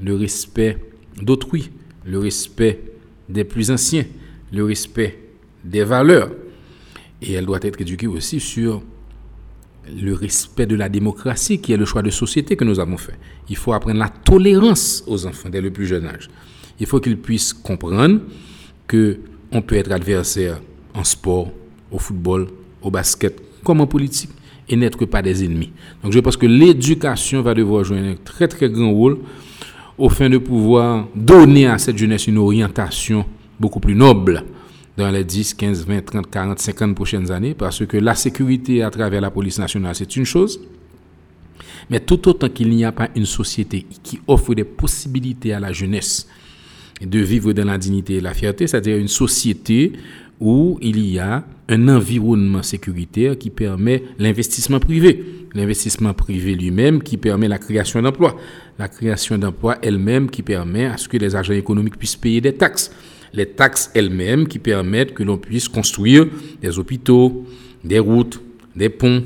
Le 0.00 0.14
respect 0.14 0.78
d'autrui, 1.20 1.70
le 2.04 2.18
respect 2.18 2.80
des 3.28 3.44
plus 3.44 3.70
anciens, 3.70 4.04
le 4.52 4.64
respect 4.64 5.18
des 5.64 5.82
valeurs. 5.82 6.30
Et 7.20 7.32
elle 7.32 7.46
doit 7.46 7.60
être 7.62 7.80
éduquée 7.80 8.06
aussi 8.06 8.38
sur 8.38 8.82
le 9.90 10.14
respect 10.14 10.66
de 10.66 10.76
la 10.76 10.88
démocratie, 10.88 11.60
qui 11.60 11.72
est 11.72 11.76
le 11.76 11.84
choix 11.84 12.02
de 12.02 12.10
société 12.10 12.56
que 12.56 12.64
nous 12.64 12.80
avons 12.80 12.96
fait. 12.96 13.18
Il 13.48 13.56
faut 13.56 13.72
apprendre 13.72 13.98
la 13.98 14.08
tolérance 14.08 15.04
aux 15.06 15.26
enfants 15.26 15.48
dès 15.48 15.60
le 15.60 15.70
plus 15.70 15.86
jeune 15.86 16.06
âge. 16.06 16.28
Il 16.80 16.86
faut 16.86 17.00
qu'ils 17.00 17.18
puissent 17.18 17.52
comprendre 17.52 18.20
que 18.86 19.18
on 19.52 19.62
peut 19.62 19.76
être 19.76 19.92
adversaire 19.92 20.60
en 20.94 21.04
sport, 21.04 21.50
au 21.90 21.98
football, 21.98 22.48
au 22.82 22.90
basket, 22.90 23.40
comme 23.62 23.80
en 23.80 23.86
politique, 23.86 24.30
et 24.68 24.76
n'être 24.76 25.04
pas 25.06 25.22
des 25.22 25.44
ennemis. 25.44 25.72
Donc 26.02 26.12
je 26.12 26.18
pense 26.20 26.36
que 26.36 26.46
l'éducation 26.46 27.42
va 27.42 27.54
devoir 27.54 27.84
jouer 27.84 27.98
un 27.98 28.14
très 28.24 28.48
très 28.48 28.68
grand 28.68 28.92
rôle 28.92 29.18
au 29.96 30.08
fin 30.08 30.28
de 30.28 30.38
pouvoir 30.38 31.06
donner 31.14 31.66
à 31.66 31.78
cette 31.78 31.98
jeunesse 31.98 32.26
une 32.26 32.38
orientation 32.38 33.24
beaucoup 33.60 33.80
plus 33.80 33.94
noble 33.94 34.44
dans 34.96 35.10
les 35.10 35.24
10, 35.24 35.54
15, 35.54 35.86
20, 35.86 36.04
30, 36.04 36.30
40, 36.30 36.58
50 36.58 36.94
prochaines 36.94 37.30
années, 37.30 37.54
parce 37.54 37.84
que 37.84 37.96
la 37.96 38.14
sécurité 38.14 38.82
à 38.82 38.90
travers 38.90 39.20
la 39.20 39.30
police 39.30 39.58
nationale, 39.58 39.94
c'est 39.94 40.16
une 40.16 40.24
chose, 40.24 40.60
mais 41.90 42.00
tout 42.00 42.28
autant 42.28 42.48
qu'il 42.48 42.70
n'y 42.70 42.84
a 42.84 42.92
pas 42.92 43.08
une 43.14 43.26
société 43.26 43.86
qui 44.02 44.20
offre 44.26 44.54
des 44.54 44.64
possibilités 44.64 45.52
à 45.52 45.60
la 45.60 45.72
jeunesse 45.72 46.28
de 47.00 47.18
vivre 47.18 47.52
dans 47.52 47.64
la 47.64 47.78
dignité 47.78 48.14
et 48.14 48.20
la 48.20 48.34
fierté, 48.34 48.66
c'est-à-dire 48.66 48.96
une 48.96 49.08
société 49.08 49.92
où 50.40 50.78
il 50.82 50.98
y 50.98 51.18
a 51.18 51.44
un 51.68 51.88
environnement 51.88 52.62
sécuritaire 52.62 53.38
qui 53.38 53.50
permet 53.50 54.02
l'investissement 54.18 54.80
privé. 54.80 55.24
L'investissement 55.54 56.12
privé 56.12 56.54
lui-même 56.54 57.02
qui 57.02 57.16
permet 57.16 57.48
la 57.48 57.58
création 57.58 58.02
d'emplois. 58.02 58.36
La 58.78 58.88
création 58.88 59.38
d'emplois 59.38 59.78
elle-même 59.82 60.28
qui 60.28 60.42
permet 60.42 60.86
à 60.86 60.96
ce 60.96 61.08
que 61.08 61.16
les 61.16 61.36
agents 61.36 61.54
économiques 61.54 61.96
puissent 61.96 62.16
payer 62.16 62.40
des 62.40 62.54
taxes. 62.54 62.92
Les 63.32 63.46
taxes 63.46 63.90
elles-mêmes 63.94 64.46
qui 64.46 64.58
permettent 64.58 65.14
que 65.14 65.22
l'on 65.22 65.38
puisse 65.38 65.68
construire 65.68 66.26
des 66.60 66.78
hôpitaux, 66.78 67.46
des 67.82 67.98
routes, 67.98 68.40
des 68.76 68.88
ponts, 68.88 69.22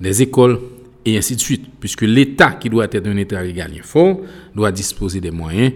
des 0.00 0.22
écoles, 0.22 0.58
et 1.04 1.18
ainsi 1.18 1.36
de 1.36 1.40
suite. 1.40 1.66
Puisque 1.80 2.02
l'État, 2.02 2.52
qui 2.52 2.70
doit 2.70 2.84
être 2.84 3.06
un 3.06 3.16
État 3.16 3.40
régalien 3.40 3.82
fort, 3.82 4.20
doit 4.54 4.72
disposer 4.72 5.20
des 5.20 5.30
moyens 5.30 5.72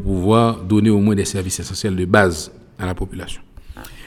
pour 0.00 0.14
pouvoir 0.14 0.62
donner 0.64 0.90
au 0.90 0.98
moins 0.98 1.14
des 1.14 1.24
services 1.24 1.60
essentiels 1.60 1.94
de 1.94 2.04
base 2.04 2.50
à 2.80 2.86
la 2.86 2.94
population. 2.94 3.40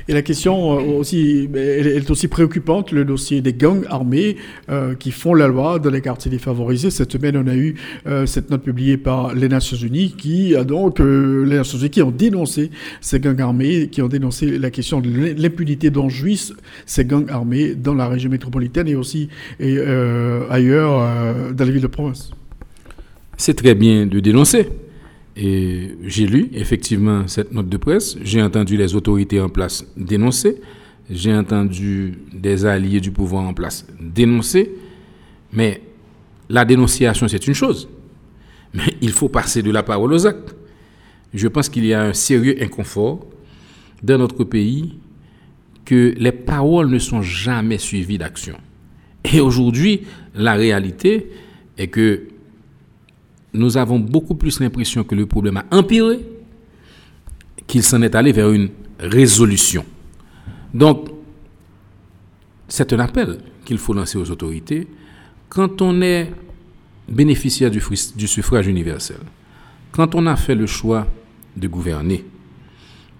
Et 0.09 0.13
la 0.13 0.21
question 0.21 0.79
euh, 0.79 0.99
aussi, 0.99 1.49
elle 1.53 1.87
est 1.87 2.11
aussi 2.11 2.27
préoccupante, 2.27 2.91
le 2.91 3.03
dossier 3.05 3.41
des 3.41 3.53
gangs 3.53 3.85
armés 3.89 4.37
euh, 4.69 4.95
qui 4.95 5.11
font 5.11 5.33
la 5.33 5.47
loi 5.47 5.79
dans 5.79 5.89
les 5.89 6.01
quartiers 6.01 6.31
défavorisés. 6.31 6.91
Cette 6.91 7.11
semaine, 7.11 7.37
on 7.37 7.47
a 7.47 7.55
eu 7.55 7.75
euh, 8.05 8.25
cette 8.25 8.49
note 8.49 8.63
publiée 8.63 8.97
par 8.97 9.33
les 9.33 9.49
Nations 9.49 9.77
Unies 9.77 10.13
qui 10.17 10.55
a 10.55 10.63
donc 10.63 10.99
les 10.99 11.55
Nations 11.57 11.77
Unies 11.77 11.89
qui 11.89 12.01
ont 12.01 12.11
dénoncé 12.11 12.71
ces 13.01 13.19
gangs 13.19 13.39
armés, 13.39 13.87
qui 13.89 14.01
ont 14.01 14.07
dénoncé 14.07 14.57
la 14.57 14.71
question 14.71 15.01
de 15.01 15.09
l'impunité 15.09 15.89
dont 15.89 16.09
jouissent 16.09 16.53
ces 16.85 17.03
gangs 17.05 17.29
armés 17.29 17.75
dans 17.75 17.93
la 17.93 18.07
région 18.07 18.29
métropolitaine 18.29 18.87
et 18.87 18.95
aussi 18.95 19.29
et, 19.59 19.77
ailleurs 20.49 21.53
dans 21.53 21.65
les 21.65 21.71
villes 21.71 21.81
de 21.81 21.87
province. 21.87 22.31
C'est 23.37 23.55
très 23.55 23.75
bien 23.75 24.05
de 24.05 24.19
dénoncer. 24.19 24.69
Et 25.39 25.95
j'ai 26.03 26.25
lu 26.25 26.49
effectivement 26.53 27.27
cette 27.27 27.51
note 27.51 27.69
de 27.69 27.77
presse, 27.77 28.17
j'ai 28.23 28.41
entendu 28.41 28.75
les 28.75 28.95
autorités 28.95 29.39
en 29.39 29.49
place 29.49 29.85
dénoncer, 29.95 30.59
j'ai 31.11 31.31
entendu 31.31 32.17
des 32.33 32.65
alliés 32.65 32.99
du 32.99 33.11
pouvoir 33.11 33.43
en 33.43 33.53
place 33.53 33.85
dénoncer, 34.01 34.71
mais 35.53 35.83
la 36.49 36.65
dénonciation 36.65 37.27
c'est 37.27 37.45
une 37.45 37.53
chose, 37.53 37.87
mais 38.73 38.95
il 38.99 39.11
faut 39.11 39.29
passer 39.29 39.61
de 39.61 39.69
la 39.69 39.83
parole 39.83 40.11
aux 40.11 40.25
actes. 40.25 40.55
Je 41.35 41.47
pense 41.47 41.69
qu'il 41.69 41.85
y 41.85 41.93
a 41.93 42.01
un 42.01 42.13
sérieux 42.13 42.57
inconfort 42.59 43.23
dans 44.01 44.17
notre 44.17 44.43
pays 44.43 44.97
que 45.85 46.15
les 46.17 46.31
paroles 46.31 46.89
ne 46.89 46.97
sont 46.99 47.21
jamais 47.21 47.77
suivies 47.77 48.17
d'action. 48.17 48.57
Et 49.23 49.39
aujourd'hui, 49.39 50.01
la 50.33 50.53
réalité 50.53 51.29
est 51.77 51.87
que 51.87 52.23
nous 53.57 53.77
avons 53.77 53.99
beaucoup 53.99 54.35
plus 54.35 54.59
l'impression 54.59 55.03
que 55.03 55.15
le 55.15 55.25
problème 55.25 55.57
a 55.57 55.65
empiré 55.71 56.19
qu'il 57.65 57.83
s'en 57.83 58.01
est 58.01 58.15
allé 58.15 58.31
vers 58.31 58.51
une 58.51 58.69
résolution. 58.99 59.85
Donc, 60.73 61.09
c'est 62.67 62.91
un 62.93 62.99
appel 62.99 63.39
qu'il 63.65 63.77
faut 63.77 63.93
lancer 63.93 64.17
aux 64.17 64.29
autorités. 64.31 64.87
Quand 65.49 65.81
on 65.81 66.01
est 66.01 66.31
bénéficiaire 67.07 67.71
du, 67.71 67.81
suffrage 68.27 68.67
universel, 68.67 69.19
quand 69.91 70.15
on 70.15 70.25
a 70.27 70.35
fait 70.35 70.55
le 70.55 70.65
choix 70.65 71.07
de 71.55 71.67
gouverner, 71.67 72.25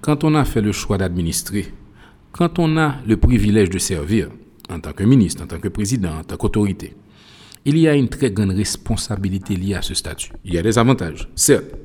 quand 0.01 0.23
on 0.23 0.35
a 0.35 0.45
fait 0.45 0.61
le 0.61 0.71
choix 0.71 0.97
d'administrer, 0.97 1.73
quand 2.31 2.59
on 2.59 2.77
a 2.77 2.95
le 3.05 3.17
privilège 3.17 3.69
de 3.69 3.79
servir 3.79 4.29
en 4.69 4.79
tant 4.79 4.91
que 4.93 5.03
ministre, 5.03 5.43
en 5.43 5.47
tant 5.47 5.59
que 5.59 5.69
président, 5.69 6.19
en 6.19 6.23
tant 6.23 6.37
qu'autorité, 6.37 6.95
il 7.65 7.77
y 7.77 7.87
a 7.87 7.95
une 7.95 8.09
très 8.09 8.31
grande 8.31 8.51
responsabilité 8.51 9.55
liée 9.55 9.75
à 9.75 9.81
ce 9.81 9.93
statut. 9.93 10.31
Il 10.45 10.53
y 10.53 10.57
a 10.57 10.61
des 10.61 10.77
avantages, 10.77 11.27
certes, 11.35 11.75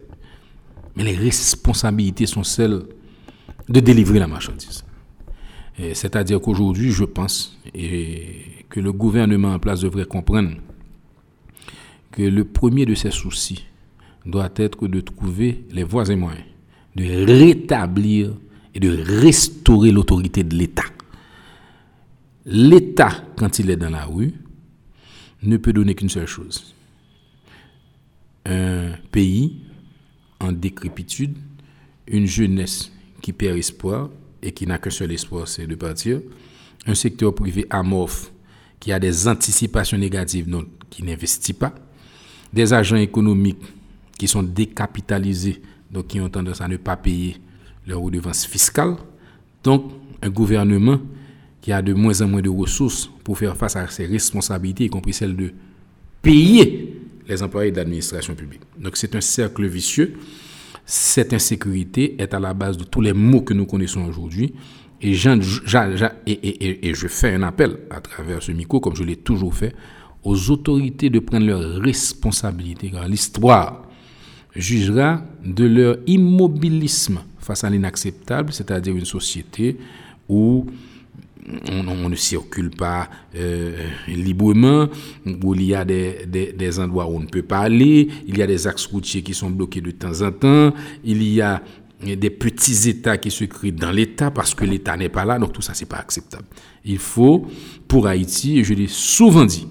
mais 0.96 1.04
les 1.04 1.16
responsabilités 1.16 2.26
sont 2.26 2.44
celles 2.44 2.82
de 3.68 3.80
délivrer 3.80 4.18
la 4.18 4.26
marchandise. 4.28 4.84
C'est-à-dire 5.94 6.40
qu'aujourd'hui, 6.40 6.92
je 6.92 7.04
pense 7.04 7.58
et 7.74 8.64
que 8.68 8.78
le 8.78 8.92
gouvernement 8.92 9.54
en 9.54 9.58
place 9.58 9.80
devrait 9.80 10.04
comprendre 10.04 10.52
que 12.10 12.22
le 12.22 12.44
premier 12.44 12.86
de 12.86 12.94
ses 12.94 13.10
soucis 13.10 13.64
doit 14.26 14.50
être 14.56 14.86
de 14.86 15.00
trouver 15.00 15.64
les 15.70 15.82
voies 15.82 16.08
et 16.10 16.16
moyens 16.16 16.44
de 16.94 17.24
rétablir 17.26 18.34
et 18.74 18.80
de 18.80 19.20
restaurer 19.20 19.90
l'autorité 19.90 20.44
de 20.44 20.54
l'État. 20.54 20.84
L'État, 22.44 23.12
quand 23.36 23.58
il 23.58 23.70
est 23.70 23.76
dans 23.76 23.90
la 23.90 24.04
rue, 24.04 24.32
ne 25.42 25.56
peut 25.56 25.72
donner 25.72 25.94
qu'une 25.94 26.08
seule 26.08 26.26
chose. 26.26 26.74
Un 28.46 28.92
pays 29.10 29.60
en 30.40 30.52
décrépitude, 30.52 31.36
une 32.06 32.26
jeunesse 32.26 32.92
qui 33.20 33.32
perd 33.32 33.56
espoir 33.56 34.10
et 34.42 34.52
qui 34.52 34.66
n'a 34.66 34.78
qu'un 34.78 34.90
seul 34.90 35.12
espoir, 35.12 35.46
c'est 35.46 35.66
de 35.66 35.74
partir, 35.74 36.20
un 36.86 36.94
secteur 36.94 37.34
privé 37.34 37.66
amorphe 37.70 38.32
qui 38.80 38.92
a 38.92 38.98
des 38.98 39.28
anticipations 39.28 39.96
négatives, 39.96 40.48
donc 40.48 40.66
qui 40.90 41.04
n'investit 41.04 41.52
pas, 41.52 41.72
des 42.52 42.72
agents 42.72 42.96
économiques 42.96 43.62
qui 44.18 44.26
sont 44.26 44.42
décapitalisés, 44.42 45.62
donc 45.90 46.08
qui 46.08 46.20
ont 46.20 46.28
tendance 46.28 46.60
à 46.60 46.68
ne 46.68 46.76
pas 46.76 46.96
payer 46.96 47.36
leurs 47.86 48.00
redevances 48.00 48.44
fiscales, 48.44 48.96
donc 49.62 49.92
un 50.20 50.30
gouvernement 50.30 50.98
qui 51.62 51.72
a 51.72 51.80
de 51.80 51.94
moins 51.94 52.20
en 52.20 52.28
moins 52.28 52.42
de 52.42 52.50
ressources 52.50 53.08
pour 53.24 53.38
faire 53.38 53.56
face 53.56 53.76
à 53.76 53.86
ses 53.86 54.04
responsabilités, 54.04 54.84
y 54.84 54.88
compris 54.90 55.12
celle 55.14 55.36
de 55.36 55.52
payer 56.20 57.00
les 57.28 57.42
employés 57.42 57.70
de 57.70 57.76
l'administration 57.76 58.34
publique. 58.34 58.62
Donc 58.78 58.96
c'est 58.96 59.14
un 59.14 59.20
cercle 59.20 59.66
vicieux. 59.66 60.14
Cette 60.84 61.32
insécurité 61.32 62.16
est 62.20 62.34
à 62.34 62.40
la 62.40 62.52
base 62.52 62.76
de 62.76 62.84
tous 62.84 63.00
les 63.00 63.12
maux 63.12 63.42
que 63.42 63.54
nous 63.54 63.64
connaissons 63.64 64.04
aujourd'hui. 64.04 64.52
Et, 65.00 65.12
et, 65.12 66.94
je 66.94 67.08
fais 67.08 67.34
un 67.34 67.42
appel 67.42 67.78
à 67.90 68.00
travers 68.00 68.42
ce 68.42 68.52
micro, 68.52 68.78
comme 68.78 68.94
je 68.94 69.02
l'ai 69.02 69.16
toujours 69.16 69.54
fait, 69.54 69.74
aux 70.22 70.50
autorités 70.50 71.10
de 71.10 71.18
prendre 71.18 71.46
leurs 71.46 71.80
responsabilités. 71.80 72.90
Car 72.90 73.08
l'histoire 73.08 73.84
jugera 74.54 75.24
de 75.44 75.64
leur 75.64 75.96
immobilisme 76.06 77.20
face 77.38 77.64
à 77.64 77.70
l'inacceptable, 77.70 78.52
c'est-à-dire 78.52 78.94
une 78.96 79.04
société 79.04 79.76
où 80.28 80.66
on, 81.70 82.08
ne 82.08 82.14
circule 82.14 82.70
pas 82.70 83.08
euh, 83.34 83.76
librement, 84.06 84.88
où 85.42 85.54
il 85.54 85.64
y 85.64 85.74
a 85.74 85.84
des, 85.84 86.78
endroits 86.78 87.06
où 87.06 87.16
on 87.16 87.20
ne 87.20 87.26
peut 87.26 87.42
pas 87.42 87.60
aller, 87.60 88.08
il 88.26 88.38
y 88.38 88.42
a 88.42 88.46
des 88.46 88.66
axes 88.66 88.86
routiers 88.86 89.22
qui 89.22 89.34
sont 89.34 89.50
bloqués 89.50 89.80
de 89.80 89.90
temps 89.90 90.22
en 90.22 90.32
temps, 90.32 90.72
il 91.04 91.22
y 91.22 91.40
a 91.40 91.62
des 92.02 92.30
petits 92.30 92.88
États 92.88 93.18
qui 93.18 93.30
se 93.30 93.44
créent 93.44 93.72
dans 93.72 93.90
l'État 93.90 94.30
parce 94.30 94.54
que 94.54 94.64
l'État 94.64 94.96
n'est 94.96 95.08
pas 95.08 95.24
là, 95.24 95.38
donc 95.38 95.52
tout 95.52 95.62
ça, 95.62 95.74
c'est 95.74 95.86
pas 95.86 95.98
acceptable. 95.98 96.44
Il 96.84 96.98
faut, 96.98 97.46
pour 97.88 98.06
Haïti, 98.06 98.58
et 98.58 98.64
je 98.64 98.74
l'ai 98.74 98.88
souvent 98.88 99.44
dit, 99.44 99.66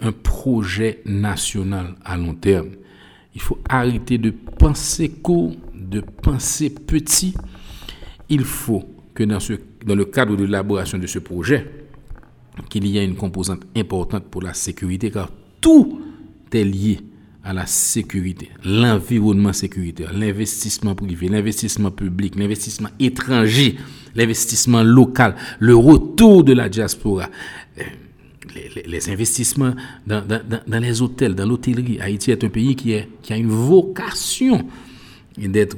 un 0.00 0.12
projet 0.12 1.00
national 1.06 1.94
à 2.04 2.16
long 2.16 2.34
terme. 2.34 2.70
Il 3.34 3.40
faut 3.40 3.58
arrêter 3.68 4.18
de 4.18 4.30
penser 4.30 5.08
court, 5.08 5.54
de 5.74 6.00
penser 6.00 6.70
petit. 6.70 7.34
Il 8.28 8.44
faut 8.44 8.84
que 9.14 9.24
dans, 9.24 9.40
ce, 9.40 9.54
dans 9.84 9.94
le 9.94 10.04
cadre 10.04 10.36
de 10.36 10.44
l'élaboration 10.44 10.98
de 10.98 11.06
ce 11.06 11.18
projet, 11.18 11.66
qu'il 12.68 12.86
y 12.86 12.98
a 12.98 13.02
une 13.02 13.16
composante 13.16 13.62
importante 13.76 14.24
pour 14.24 14.42
la 14.42 14.54
sécurité, 14.54 15.10
car 15.10 15.30
tout 15.60 16.00
est 16.52 16.64
lié 16.64 17.00
à 17.44 17.52
la 17.52 17.66
sécurité, 17.66 18.50
l'environnement 18.64 19.52
sécuritaire, 19.52 20.12
l'investissement 20.12 20.94
privé, 20.94 21.28
l'investissement 21.28 21.90
public, 21.90 22.36
l'investissement 22.36 22.90
étranger, 23.00 23.76
l'investissement 24.14 24.82
local, 24.82 25.34
le 25.58 25.74
retour 25.74 26.44
de 26.44 26.52
la 26.52 26.68
diaspora, 26.68 27.28
euh, 27.78 27.82
les, 28.86 29.10
investissements 29.10 29.74
dans, 30.06 30.22
les 30.68 31.02
hôtels, 31.02 31.34
dans 31.34 31.46
l'hôtellerie. 31.46 32.00
Haïti 32.00 32.30
est 32.30 32.44
un 32.44 32.48
pays 32.48 32.76
qui 32.76 32.94
a 32.94 33.36
une 33.36 33.48
vocation 33.48 34.64
d'être 35.38 35.76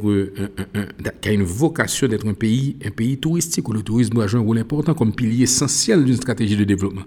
qui 1.20 1.28
a 1.28 1.32
une 1.32 1.42
vocation 1.42 2.08
d'être 2.08 2.26
un 2.26 2.34
pays 2.34 2.76
un 2.84 2.90
pays 2.90 3.18
touristique 3.18 3.68
où 3.68 3.72
le 3.72 3.82
tourisme 3.82 4.14
doit 4.14 4.26
jouer 4.26 4.40
un 4.40 4.44
rôle 4.44 4.58
important 4.58 4.94
comme 4.94 5.14
pilier 5.14 5.44
essentiel 5.44 6.04
d'une 6.04 6.16
stratégie 6.16 6.56
de 6.56 6.64
développement. 6.64 7.04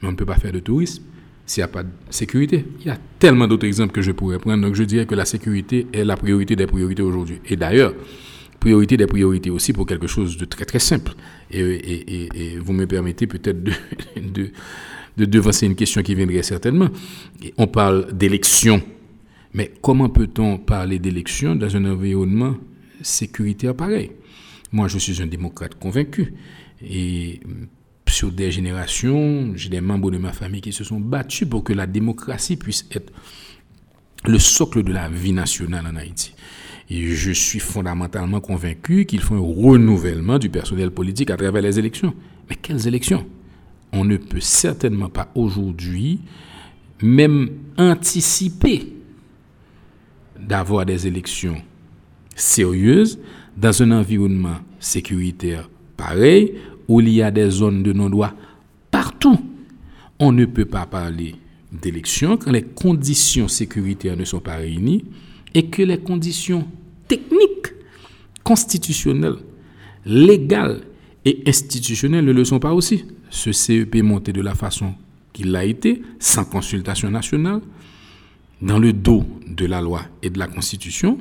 Mais 0.00 0.08
on 0.08 0.12
ne 0.12 0.16
peut 0.16 0.26
pas 0.26 0.36
faire 0.36 0.52
de 0.52 0.60
tourisme 0.60 1.02
s'il 1.46 1.60
n'y 1.60 1.64
a 1.64 1.68
pas 1.68 1.82
de 1.82 1.90
sécurité. 2.10 2.64
Il 2.80 2.86
y 2.86 2.90
a 2.90 2.98
tellement 3.18 3.46
d'autres 3.46 3.66
exemples 3.66 3.92
que 3.92 4.02
je 4.02 4.12
pourrais 4.12 4.38
prendre. 4.38 4.62
Donc 4.62 4.74
je 4.74 4.84
dirais 4.84 5.06
que 5.06 5.14
la 5.14 5.24
sécurité 5.24 5.86
est 5.92 6.04
la 6.04 6.16
priorité 6.16 6.56
des 6.56 6.66
priorités 6.66 7.02
aujourd'hui. 7.02 7.40
Et 7.48 7.56
d'ailleurs, 7.56 7.94
priorité 8.60 8.96
des 8.96 9.06
priorités 9.06 9.50
aussi 9.50 9.72
pour 9.72 9.86
quelque 9.86 10.06
chose 10.06 10.36
de 10.36 10.44
très 10.44 10.64
très 10.64 10.78
simple. 10.78 11.12
Et, 11.50 11.60
et, 11.60 12.28
et, 12.34 12.58
vous 12.58 12.72
me 12.72 12.86
permettez 12.86 13.26
peut-être 13.26 13.62
de, 13.62 13.72
de, 14.16 14.50
de, 15.16 15.24
devancer 15.24 15.66
une 15.66 15.74
question 15.74 16.02
qui 16.02 16.14
viendrait 16.14 16.42
certainement. 16.42 16.88
On 17.58 17.66
parle 17.66 18.12
d'élections. 18.12 18.80
Mais 19.54 19.72
comment 19.82 20.08
peut-on 20.08 20.58
parler 20.58 20.98
d'élections 20.98 21.54
dans 21.54 21.76
un 21.76 21.84
environnement 21.84 22.56
sécuritaire 23.02 23.74
pareil? 23.74 24.12
Moi, 24.72 24.88
je 24.88 24.98
suis 24.98 25.20
un 25.22 25.26
démocrate 25.26 25.74
convaincu. 25.74 26.34
Et 26.82 27.40
sur 28.08 28.32
des 28.32 28.50
générations, 28.50 29.52
j'ai 29.54 29.68
des 29.68 29.80
membres 29.80 30.10
de 30.10 30.18
ma 30.18 30.32
famille 30.32 30.62
qui 30.62 30.72
se 30.72 30.84
sont 30.84 31.00
battus 31.00 31.48
pour 31.48 31.64
que 31.64 31.72
la 31.72 31.86
démocratie 31.86 32.56
puisse 32.56 32.86
être 32.90 33.12
le 34.24 34.38
socle 34.38 34.82
de 34.82 34.92
la 34.92 35.08
vie 35.08 35.32
nationale 35.32 35.86
en 35.86 35.96
Haïti. 35.96 36.34
Et 36.88 37.06
je 37.06 37.32
suis 37.32 37.58
fondamentalement 37.58 38.40
convaincu 38.40 39.04
qu'il 39.04 39.20
faut 39.20 39.34
un 39.34 39.70
renouvellement 39.70 40.38
du 40.38 40.48
personnel 40.48 40.90
politique 40.90 41.30
à 41.30 41.36
travers 41.36 41.62
les 41.62 41.78
élections. 41.78 42.14
Mais 42.48 42.56
quelles 42.56 42.86
élections? 42.86 43.26
On 43.92 44.04
ne 44.04 44.16
peut 44.16 44.40
certainement 44.40 45.08
pas 45.08 45.30
aujourd'hui 45.34 46.20
même 47.02 47.50
anticiper 47.76 48.92
d'avoir 50.46 50.86
des 50.86 51.06
élections 51.06 51.56
sérieuses 52.34 53.18
dans 53.56 53.82
un 53.82 53.90
environnement 53.92 54.56
sécuritaire 54.80 55.68
pareil 55.96 56.54
où 56.88 57.00
il 57.00 57.08
y 57.10 57.22
a 57.22 57.30
des 57.30 57.50
zones 57.50 57.82
de 57.82 57.92
non-droit 57.92 58.32
partout. 58.90 59.38
On 60.18 60.32
ne 60.32 60.44
peut 60.44 60.64
pas 60.64 60.86
parler 60.86 61.36
d'élections 61.70 62.36
quand 62.36 62.50
les 62.50 62.62
conditions 62.62 63.48
sécuritaires 63.48 64.16
ne 64.16 64.24
sont 64.24 64.40
pas 64.40 64.56
réunies 64.56 65.04
et 65.54 65.66
que 65.66 65.82
les 65.82 65.98
conditions 65.98 66.66
techniques, 67.08 67.72
constitutionnelles, 68.42 69.36
légales 70.04 70.80
et 71.24 71.42
institutionnelles 71.46 72.24
ne 72.24 72.32
le 72.32 72.44
sont 72.44 72.58
pas 72.58 72.72
aussi. 72.72 73.04
Ce 73.30 73.52
CEP 73.52 74.02
monté 74.02 74.32
de 74.32 74.42
la 74.42 74.54
façon 74.54 74.94
qu'il 75.32 75.50
l'a 75.50 75.64
été, 75.64 76.02
sans 76.18 76.44
consultation 76.44 77.10
nationale, 77.10 77.60
dans 78.62 78.78
le 78.78 78.92
dos 78.92 79.24
de 79.46 79.66
la 79.66 79.80
loi 79.80 80.02
et 80.22 80.30
de 80.30 80.38
la 80.38 80.46
Constitution, 80.46 81.18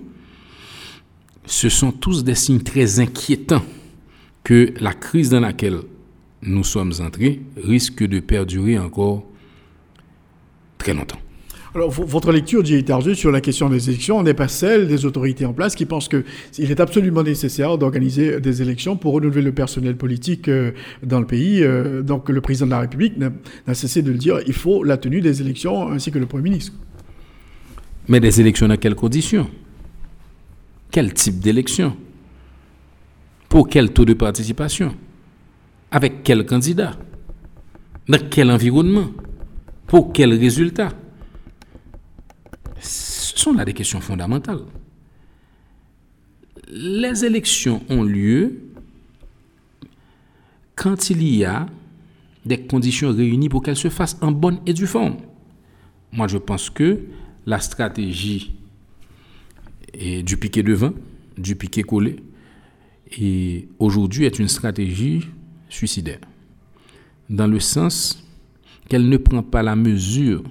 ce 1.46 1.70
sont 1.70 1.92
tous 1.92 2.24
des 2.24 2.36
signes 2.36 2.62
très 2.62 3.00
inquiétants 3.00 3.66
que 4.44 4.74
la 4.80 4.94
crise 4.94 5.30
dans 5.30 5.40
laquelle 5.40 5.80
nous 6.44 6.64
sommes 6.64 6.94
entrés 7.00 7.42
risque 7.58 8.04
de 8.04 8.20
perdurer 8.20 8.80
encore 8.80 9.26
très 10.78 10.94
longtemps. 10.94 11.20
Alors, 11.74 11.90
votre 11.90 12.34
lecture, 12.34 12.64
Dieu 12.64 12.84
Tarjeux, 12.84 13.14
sur 13.14 13.32
la 13.32 13.40
question 13.40 13.70
des 13.70 13.90
élections 13.90 14.22
n'est 14.24 14.34
pas 14.34 14.50
celle 14.50 14.90
des 14.90 15.06
autorités 15.06 15.46
en 15.46 15.54
place 15.54 15.74
qui 15.74 15.86
pensent 15.86 16.10
qu'il 16.10 16.70
est 16.70 16.80
absolument 16.82 17.24
nécessaire 17.24 17.78
d'organiser 17.78 18.42
des 18.42 18.62
élections 18.62 18.98
pour 18.98 19.14
renouveler 19.14 19.42
le 19.42 19.54
personnel 19.54 19.96
politique 19.96 20.50
euh, 20.50 20.72
dans 21.02 21.22
le 21.22 21.26
pays. 21.26 21.64
Euh, 21.64 22.02
donc, 22.02 22.28
le 22.28 22.42
président 22.42 22.66
de 22.66 22.72
la 22.72 22.82
République 22.82 23.14
n'a 23.18 23.74
cessé 23.74 24.02
de 24.02 24.12
le 24.12 24.18
dire, 24.18 24.40
il 24.46 24.54
faut 24.54 24.84
la 24.84 24.98
tenue 24.98 25.22
des 25.22 25.42
élections 25.42 25.90
ainsi 25.90 26.12
que 26.12 26.20
le 26.20 26.26
Premier 26.26 26.44
ministre. 26.44 26.74
Mais 28.12 28.20
des 28.20 28.42
élections 28.42 28.68
dans 28.68 28.76
quelles 28.76 28.94
conditions? 28.94 29.50
Quel 30.92 31.14
type 31.14 31.40
d'élection? 31.40 31.96
Pour 33.48 33.70
quel 33.70 33.94
taux 33.94 34.04
de 34.04 34.14
participation? 34.14 34.94
Avec 35.92 36.22
quel 36.22 36.46
candidat? 36.46 36.98
Dans 38.10 38.20
quel 38.30 38.52
environnement? 38.52 39.08
Pour 39.88 40.12
quel 40.12 40.34
résultat? 40.34 40.90
Ce 42.82 43.40
sont 43.40 43.54
là 43.54 43.64
des 43.64 43.72
questions 43.72 44.02
fondamentales. 44.02 44.66
Les 46.68 47.24
élections 47.24 47.82
ont 47.88 48.04
lieu 48.04 48.60
quand 50.76 51.10
il 51.12 51.24
y 51.24 51.46
a 51.46 51.66
des 52.46 52.58
conditions 52.62 53.14
réunies 53.14 53.48
pour 53.48 53.64
qu'elles 53.64 53.78
se 53.78 53.90
fassent 53.90 54.18
en 54.20 54.34
bonne 54.34 54.60
et 54.66 54.74
due 54.74 54.86
forme. 54.86 55.16
Moi, 56.12 56.28
je 56.28 56.38
pense 56.38 56.70
que 56.70 57.00
la 57.46 57.60
stratégie 57.60 58.54
du 60.24 60.38
piquet 60.38 60.64
devant, 60.64 60.94
du 61.38 61.56
piquet 61.56 61.84
collé, 61.84 62.18
et 63.20 63.68
aujourd'hui 63.80 64.26
est 64.26 64.40
une 64.40 64.48
stratégie 64.48 65.28
suicidaire, 65.70 66.20
dans 67.30 67.48
le 67.48 67.60
sens 67.60 68.24
qu'elle 68.88 69.08
ne 69.10 69.18
prend 69.18 69.44
pas 69.44 69.64
la 69.64 69.76
mesure 69.76 70.44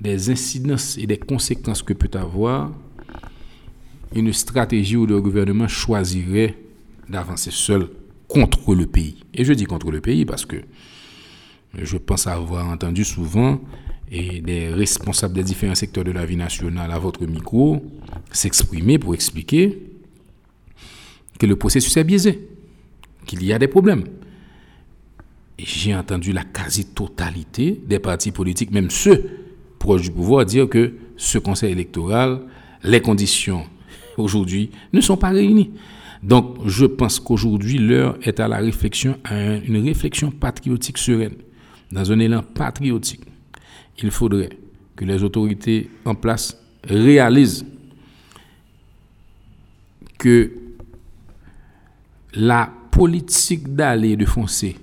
des 0.00 0.30
incidences 0.30 0.98
et 0.98 1.06
des 1.06 1.18
conséquences 1.18 1.82
que 1.82 1.92
peut 1.92 2.18
avoir 2.18 2.72
une 4.14 4.32
stratégie 4.32 4.96
où 4.96 5.06
le 5.06 5.20
gouvernement 5.20 5.68
choisirait 5.68 6.56
d'avancer 7.08 7.50
seul 7.50 7.88
contre 8.28 8.74
le 8.74 8.86
pays. 8.86 9.24
Et 9.32 9.44
je 9.44 9.52
dis 9.52 9.64
contre 9.64 9.90
le 9.90 10.00
pays 10.00 10.24
parce 10.24 10.44
que 10.44 10.56
je 11.74 11.96
pense 11.96 12.26
avoir 12.26 12.68
entendu 12.68 13.04
souvent 13.04 13.60
et 14.12 14.42
des 14.42 14.68
responsables 14.68 15.34
des 15.34 15.42
différents 15.42 15.74
secteurs 15.74 16.04
de 16.04 16.10
la 16.10 16.26
vie 16.26 16.36
nationale 16.36 16.90
à 16.90 16.98
votre 16.98 17.24
micro 17.26 17.82
s'exprimer 18.30 18.98
pour 18.98 19.14
expliquer 19.14 19.78
que 21.38 21.46
le 21.46 21.56
processus 21.56 21.96
est 21.96 22.04
biaisé, 22.04 22.46
qu'il 23.24 23.42
y 23.42 23.54
a 23.54 23.58
des 23.58 23.68
problèmes. 23.68 24.04
J'ai 25.58 25.94
entendu 25.94 26.32
la 26.32 26.44
quasi-totalité 26.44 27.80
des 27.86 27.98
partis 27.98 28.32
politiques, 28.32 28.70
même 28.70 28.90
ceux 28.90 29.30
proches 29.78 30.02
du 30.02 30.10
pouvoir, 30.10 30.44
dire 30.44 30.68
que 30.68 30.92
ce 31.16 31.38
conseil 31.38 31.72
électoral, 31.72 32.42
les 32.84 33.00
conditions 33.00 33.64
aujourd'hui 34.18 34.70
ne 34.92 35.00
sont 35.00 35.16
pas 35.16 35.30
réunies. 35.30 35.70
Donc, 36.22 36.58
je 36.66 36.84
pense 36.84 37.18
qu'aujourd'hui, 37.18 37.78
l'heure 37.78 38.18
est 38.22 38.40
à 38.40 38.46
la 38.46 38.58
réflexion, 38.58 39.16
à 39.24 39.56
une 39.56 39.82
réflexion 39.82 40.30
patriotique 40.30 40.98
sereine, 40.98 41.34
dans 41.90 42.12
un 42.12 42.18
élan 42.18 42.42
patriotique. 42.42 43.22
Il 44.02 44.10
faudrait 44.10 44.50
que 44.96 45.04
les 45.04 45.22
autorités 45.22 45.88
en 46.04 46.14
place 46.14 46.58
réalisent 46.84 47.64
que 50.18 50.52
la 52.34 52.70
politique 52.90 53.74
d'aller 53.74 54.16
de 54.16 54.24
foncer 54.24 54.76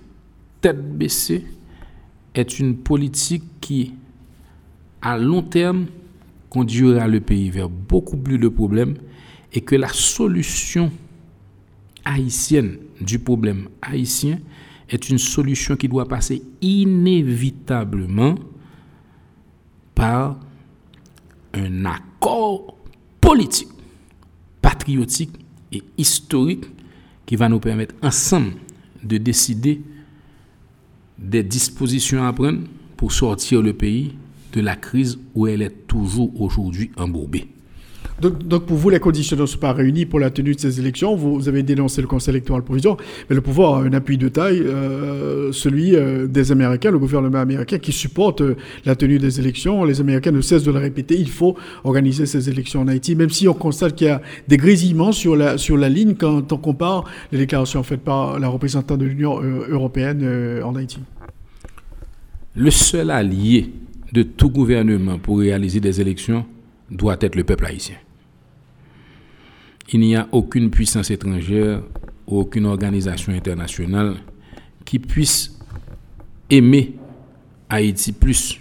tête 0.61 0.97
baissée 0.97 1.45
est 2.33 2.59
une 2.59 2.77
politique 2.77 3.43
qui, 3.61 3.93
à 5.01 5.17
long 5.17 5.41
terme, 5.41 5.87
conduira 6.49 7.07
le 7.07 7.19
pays 7.19 7.49
vers 7.49 7.69
beaucoup 7.69 8.17
plus 8.17 8.37
de 8.37 8.47
problèmes 8.47 8.95
et 9.53 9.61
que 9.61 9.75
la 9.75 9.89
solution 9.89 10.91
haïtienne 12.05 12.77
du 13.01 13.19
problème 13.19 13.69
haïtien 13.81 14.39
est 14.89 15.09
une 15.09 15.17
solution 15.17 15.75
qui 15.75 15.87
doit 15.87 16.07
passer 16.07 16.41
inévitablement 16.61 18.35
par 19.99 20.37
un 21.53 21.83
accord 21.83 22.77
politique, 23.19 23.67
patriotique 24.61 25.33
et 25.73 25.83
historique 25.97 26.63
qui 27.25 27.35
va 27.35 27.49
nous 27.49 27.59
permettre 27.59 27.95
ensemble 28.01 28.53
de 29.03 29.17
décider 29.17 29.81
des 31.17 31.43
dispositions 31.43 32.25
à 32.25 32.31
prendre 32.31 32.61
pour 32.95 33.11
sortir 33.11 33.61
le 33.61 33.73
pays 33.73 34.15
de 34.53 34.61
la 34.61 34.77
crise 34.77 35.19
où 35.35 35.47
elle 35.47 35.61
est 35.61 35.85
toujours 35.85 36.31
aujourd'hui 36.41 36.91
embourbée. 36.95 37.49
Donc, 38.21 38.65
pour 38.65 38.75
vous, 38.75 38.89
les 38.89 38.99
conditions 38.99 39.37
ne 39.37 39.45
sont 39.45 39.59
pas 39.59 39.71
réunies 39.71 40.05
pour 40.05 40.19
la 40.19 40.29
tenue 40.29 40.53
de 40.53 40.59
ces 40.59 40.79
élections. 40.79 41.15
Vous, 41.15 41.47
avez 41.47 41.63
dénoncé 41.63 42.01
le 42.01 42.07
Conseil 42.07 42.33
électoral 42.33 42.63
provisoire, 42.63 42.97
mais 43.29 43.35
le 43.35 43.41
pouvoir 43.41 43.75
a 43.75 43.83
un 43.83 43.93
appui 43.93 44.17
de 44.17 44.27
taille, 44.27 44.59
euh, 44.59 45.51
celui 45.53 45.95
euh, 45.95 46.27
des 46.27 46.51
Américains, 46.51 46.91
le 46.91 46.99
gouvernement 46.99 47.39
américain 47.39 47.77
qui 47.77 47.93
supporte 47.93 48.41
euh, 48.41 48.57
la 48.85 48.95
tenue 48.95 49.19
des 49.19 49.39
élections. 49.39 49.85
Les 49.85 50.01
Américains 50.01 50.31
ne 50.31 50.41
cessent 50.41 50.63
de 50.63 50.71
le 50.71 50.79
répéter, 50.79 51.17
il 51.17 51.29
faut 51.29 51.55
organiser 51.85 52.25
ces 52.25 52.49
élections 52.49 52.81
en 52.81 52.87
Haïti, 52.89 53.15
même 53.15 53.29
si 53.29 53.47
on 53.47 53.53
constate 53.53 53.95
qu'il 53.95 54.07
y 54.07 54.09
a 54.09 54.21
des 54.47 54.57
grésillements 54.57 55.13
sur 55.13 55.37
la, 55.37 55.57
sur 55.57 55.77
la 55.77 55.87
ligne 55.87 56.15
quand 56.15 56.51
on 56.51 56.57
compare 56.57 57.05
les 57.31 57.37
déclarations 57.37 57.83
faites 57.83 58.01
par 58.01 58.37
la 58.37 58.49
représentante 58.49 58.99
de 58.99 59.05
l'Union 59.05 59.39
européenne 59.41 60.61
en 60.63 60.75
Haïti. 60.75 60.99
Le 62.55 62.71
seul 62.71 63.11
allié 63.11 63.71
de 64.11 64.23
tout 64.23 64.49
gouvernement 64.49 65.19
pour 65.19 65.39
réaliser 65.39 65.79
des 65.79 66.01
élections 66.01 66.45
doit 66.91 67.17
être 67.21 67.35
le 67.35 67.43
peuple 67.43 67.65
haïtien 67.65 67.95
il 69.91 69.99
n'y 69.99 70.15
a 70.15 70.27
aucune 70.31 70.69
puissance 70.69 71.09
étrangère 71.09 71.81
ou 72.27 72.39
aucune 72.39 72.65
organisation 72.65 73.33
internationale 73.33 74.17
qui 74.85 74.99
puisse 74.99 75.57
aimer 76.49 76.95
Haïti 77.69 78.11
plus 78.11 78.59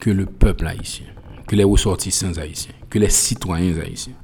que 0.00 0.10
le 0.10 0.26
peuple 0.26 0.66
haïtien, 0.66 1.06
que 1.46 1.54
les 1.54 1.64
ressortissants 1.64 2.36
haïtiens, 2.36 2.74
que 2.90 2.98
les 2.98 3.08
citoyens 3.08 3.78
haïtiens. 3.78 4.14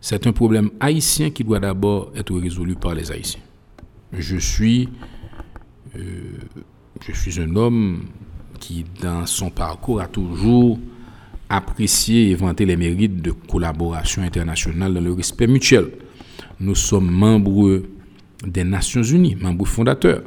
c'est 0.00 0.26
un 0.26 0.32
problème 0.32 0.70
haïtien 0.78 1.30
qui 1.30 1.42
doit 1.42 1.58
d'abord 1.58 2.12
être 2.14 2.38
résolu 2.38 2.76
par 2.76 2.94
les 2.94 3.10
Haïtiens. 3.10 3.40
Je 4.12 4.36
suis, 4.36 4.88
euh, 5.96 6.38
je 7.00 7.12
suis 7.12 7.40
un 7.40 7.56
homme 7.56 8.04
qui, 8.60 8.84
dans 9.02 9.26
son 9.26 9.50
parcours, 9.50 10.00
a 10.00 10.06
toujours 10.06 10.78
apprécié 11.48 12.30
et 12.30 12.34
vanté 12.34 12.64
les 12.64 12.76
mérites 12.76 13.22
de 13.22 13.30
collaboration 13.30 14.22
internationale 14.22 14.94
dans 14.94 15.00
le 15.00 15.12
respect 15.12 15.46
mutuel. 15.46 15.90
Nous 16.60 16.74
sommes 16.74 17.10
membres 17.10 17.82
des 18.44 18.64
Nations 18.64 19.02
Unies, 19.02 19.36
membres 19.36 19.66
fondateurs. 19.66 20.22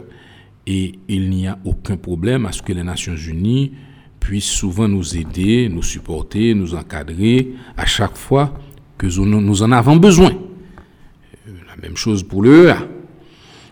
Et 0.68 0.94
il 1.08 1.30
n'y 1.30 1.48
a 1.48 1.58
aucun 1.66 1.98
problème 1.98 2.46
à 2.46 2.52
ce 2.52 2.62
que 2.62 2.74
les 2.74 2.84
Nations 2.84 3.16
Unies 3.16 3.72
puissent 4.20 4.46
souvent 4.52 4.88
nous 4.88 5.18
aider, 5.18 5.70
nous 5.70 5.82
supporter, 5.82 6.54
nous 6.54 6.76
encadrer 6.76 7.54
à 7.76 7.86
chaque 7.86 8.16
fois 8.16 8.54
que 8.98 9.08
nous 9.08 9.64
en 9.64 9.72
avons 9.72 9.96
besoin. 9.96 10.32
Euh, 10.32 11.52
la 11.68 11.82
même 11.82 11.96
chose 11.96 12.22
pour 12.24 12.44
l'EA. 12.44 12.88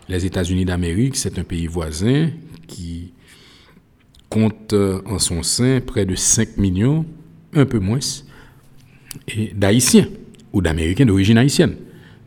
Les 0.08 0.24
États-Unis 0.24 0.64
d'Amérique, 0.64 1.16
c'est 1.16 1.38
un 1.38 1.44
pays 1.44 1.66
voisin 1.66 2.30
qui 2.66 3.12
compte 4.30 4.72
euh, 4.72 5.02
en 5.06 5.18
son 5.18 5.42
sein 5.42 5.80
près 5.84 6.06
de 6.06 6.14
5 6.14 6.56
millions, 6.56 7.04
un 7.54 7.64
peu 7.64 7.78
moins, 7.78 7.98
d'Haïtiens 9.54 10.08
ou 10.52 10.62
d'Américains 10.62 11.06
d'origine 11.06 11.38
haïtienne. 11.38 11.74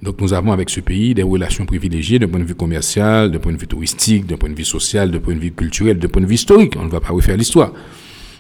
Donc 0.02 0.20
nous 0.20 0.34
avons 0.34 0.52
avec 0.52 0.70
ce 0.70 0.80
pays 0.80 1.14
des 1.14 1.22
relations 1.22 1.66
privilégiées 1.66 2.18
d'un 2.18 2.28
point 2.28 2.40
de 2.40 2.46
vue 2.46 2.56
commercial, 2.56 3.32
d'un 3.32 3.38
point 3.38 3.54
de 3.54 3.58
vue 3.58 3.68
touristique, 3.68 4.26
d'un 4.26 4.38
point 4.38 4.50
de 4.50 4.56
vue 4.56 4.66
social, 4.66 5.12
d'un 5.12 5.20
point 5.20 5.36
de 5.36 5.40
vue 5.40 5.52
culturel, 5.52 6.00
d'un 6.00 6.08
point 6.08 6.24
de 6.24 6.28
vue 6.28 6.36
historique. 6.36 6.74
On 6.80 6.86
ne 6.86 6.90
va 6.90 7.00
pas 7.00 7.14
refaire 7.14 7.38
l'histoire. 7.38 7.72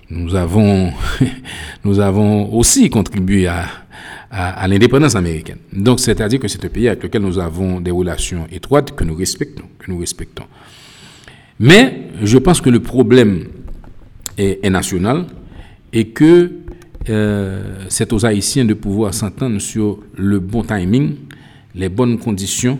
Nous 0.10 0.36
avons, 0.36 0.91
nous 1.86 2.00
avons 2.00 2.52
aussi 2.52 2.89
contribué 2.89 3.46
à, 3.48 3.67
à, 4.32 4.67
l'indépendance 4.67 5.15
américaine. 5.15 5.58
Donc 5.74 6.00
c'est-à-dire 6.00 6.39
que 6.39 6.48
c'est 6.48 6.63
un 6.65 6.70
pays 6.70 6.88
avec 6.88 7.04
lequel 7.04 7.22
nous 7.22 7.38
avons 7.38 7.80
des 7.82 7.91
relations 7.91 8.48
étroites 8.52 8.96
que 8.96 9.04
nous 9.04 9.15
respectons, 9.15 9.65
que 9.78 9.91
nous 9.91 10.00
respectons. 10.00 10.46
Mais 11.60 12.08
je 12.24 12.38
pense 12.38 12.62
que 12.62 12.70
le 12.70 12.80
problème 12.80 13.48
est, 14.38 14.70
national 14.70 15.28
et 15.94 16.08
que 16.08 16.52
euh, 17.09 17.85
c'est 17.89 18.13
aux 18.13 18.25
Haïtiens 18.25 18.65
de 18.65 18.73
pouvoir 18.73 19.13
s'entendre 19.13 19.59
sur 19.59 19.99
le 20.15 20.39
bon 20.39 20.63
timing, 20.63 21.15
les 21.73 21.89
bonnes 21.89 22.17
conditions 22.19 22.79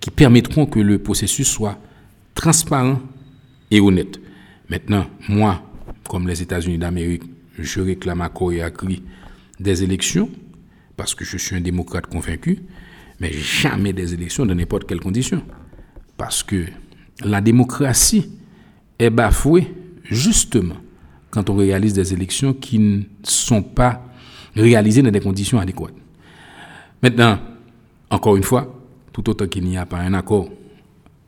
qui 0.00 0.10
permettront 0.10 0.66
que 0.66 0.78
le 0.78 0.98
processus 0.98 1.48
soit 1.48 1.78
transparent 2.34 3.00
et 3.70 3.80
honnête. 3.80 4.20
Maintenant, 4.70 5.06
moi, 5.28 5.62
comme 6.08 6.28
les 6.28 6.40
États-Unis 6.42 6.78
d'Amérique, 6.78 7.24
je 7.58 7.80
réclame 7.80 8.20
à 8.20 8.28
corps 8.28 8.52
et 8.52 8.62
des 9.58 9.82
élections, 9.82 10.30
parce 10.96 11.14
que 11.14 11.24
je 11.24 11.36
suis 11.36 11.56
un 11.56 11.60
démocrate 11.60 12.06
convaincu, 12.06 12.60
mais 13.20 13.32
jamais 13.32 13.92
des 13.92 14.14
élections 14.14 14.46
dans 14.46 14.54
n'importe 14.54 14.86
quelle 14.86 15.00
condition. 15.00 15.42
Parce 16.16 16.42
que 16.42 16.66
la 17.24 17.40
démocratie 17.40 18.30
est 18.98 19.10
bafouée 19.10 19.72
justement 20.04 20.76
quand 21.30 21.50
on 21.50 21.56
réalise 21.56 21.92
des 21.92 22.12
élections 22.12 22.54
qui 22.54 22.78
ne 22.78 23.02
sont 23.22 23.62
pas 23.62 24.02
réalisées 24.54 25.02
dans 25.02 25.10
des 25.10 25.20
conditions 25.20 25.58
adéquates. 25.58 25.94
Maintenant, 27.02 27.38
encore 28.10 28.36
une 28.36 28.42
fois, 28.42 28.74
tout 29.12 29.28
autant 29.30 29.46
qu'il 29.46 29.64
n'y 29.64 29.76
a 29.76 29.86
pas 29.86 29.98
un 29.98 30.14
accord 30.14 30.48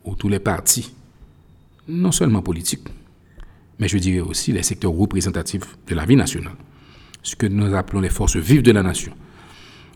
où 0.05 0.15
tous 0.15 0.29
les 0.29 0.39
partis, 0.39 0.93
non 1.89 2.13
seulement 2.13 2.43
politiques, 2.43 2.89
mais 3.79 3.89
je 3.89 3.99
dirais 3.99 4.21
aussi 4.21 4.53
les 4.53 4.63
secteurs 4.63 4.93
représentatifs 4.93 5.77
de 5.87 5.95
la 5.95 6.05
vie 6.05 6.17
nationale, 6.17 6.57
ce 7.23 7.37
que 7.37 7.47
nous 7.47 7.75
appelons 7.75 8.01
les 8.01 8.09
forces 8.09 8.37
vives 8.37 8.63
de 8.63 8.73
la 8.73 8.83
nation. 8.83 9.13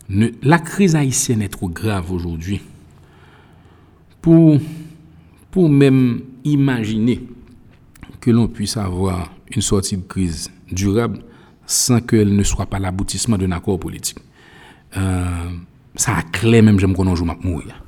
la 0.09 0.59
crise 0.59 0.95
haïtienne 0.95 1.41
est 1.41 1.49
trop 1.49 1.69
grave 1.69 2.11
aujourd'hui 2.11 2.61
pour 4.21 4.59
pour 5.49 5.69
même 5.69 6.21
imaginer 6.43 7.21
que 8.25 8.31
l'on 8.31 8.47
puisse 8.47 8.75
avoir 8.75 9.31
une 9.55 9.61
sortie 9.61 9.97
de 9.97 10.01
crise 10.01 10.49
durable 10.71 11.19
sans 11.67 11.99
qu'elle 11.99 12.35
ne 12.35 12.41
soit 12.41 12.65
pas 12.65 12.79
l'aboutissement 12.79 13.37
d'un 13.37 13.51
accord 13.51 13.79
politique. 13.79 14.17
Euh, 14.97 15.25
ça 15.95 16.15
a 16.15 16.21
clair 16.23 16.63
même, 16.63 16.79
j'aime 16.79 16.95
qu'on 16.95 17.05
en 17.05 17.13
joue 17.15 17.27
mourir. 17.43 17.83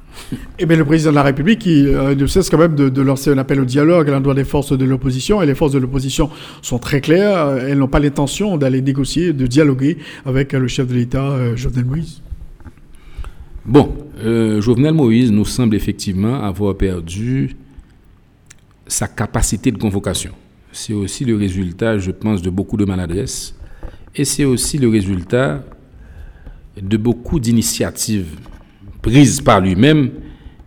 Eh 0.59 0.67
bien, 0.67 0.77
le 0.77 0.85
président 0.85 1.09
de 1.09 1.15
la 1.15 1.23
République, 1.23 1.65
il 1.65 1.87
euh, 1.87 2.13
ne 2.13 2.27
cesse 2.27 2.51
quand 2.51 2.59
même 2.59 2.75
de, 2.75 3.01
lancer 3.01 3.31
un 3.31 3.37
appel 3.39 3.59
au 3.59 3.65
dialogue 3.65 4.09
à 4.09 4.11
l'endroit 4.11 4.35
des 4.35 4.43
forces 4.43 4.77
de 4.77 4.85
l'opposition. 4.85 5.41
Et 5.41 5.47
les 5.47 5.55
forces 5.55 5.71
de 5.71 5.79
l'opposition 5.79 6.29
sont 6.61 6.77
très 6.77 7.01
claires. 7.01 7.57
Elles 7.57 7.79
n'ont 7.79 7.87
pas 7.87 7.99
l'intention 7.99 8.57
d'aller 8.57 8.81
négocier, 8.81 9.33
de 9.33 9.47
dialoguer 9.47 9.97
avec 10.23 10.53
le 10.53 10.67
chef 10.67 10.87
de 10.87 10.93
l'État, 10.93 11.31
euh, 11.31 11.55
Jovenel 11.55 11.85
Moïse. 11.85 12.21
Bon, 13.65 13.91
euh, 14.23 14.61
Jovenel 14.61 14.93
Moïse 14.93 15.31
nous 15.31 15.45
semble 15.45 15.75
effectivement 15.75 16.43
avoir 16.43 16.75
perdu 16.75 17.55
sa 18.87 19.07
capacité 19.07 19.71
de 19.71 19.77
convocation. 19.77 20.31
C'est 20.71 20.93
aussi 20.93 21.25
le 21.25 21.35
résultat, 21.35 21.97
je 21.97 22.11
pense, 22.11 22.41
de 22.41 22.49
beaucoup 22.49 22.77
de 22.77 22.85
maladresse. 22.85 23.55
Et 24.15 24.25
c'est 24.25 24.45
aussi 24.45 24.77
le 24.77 24.89
résultat 24.89 25.63
de 26.81 26.97
beaucoup 26.97 27.39
d'initiatives 27.39 28.27
prises 29.01 29.41
par 29.41 29.61
lui-même 29.61 30.11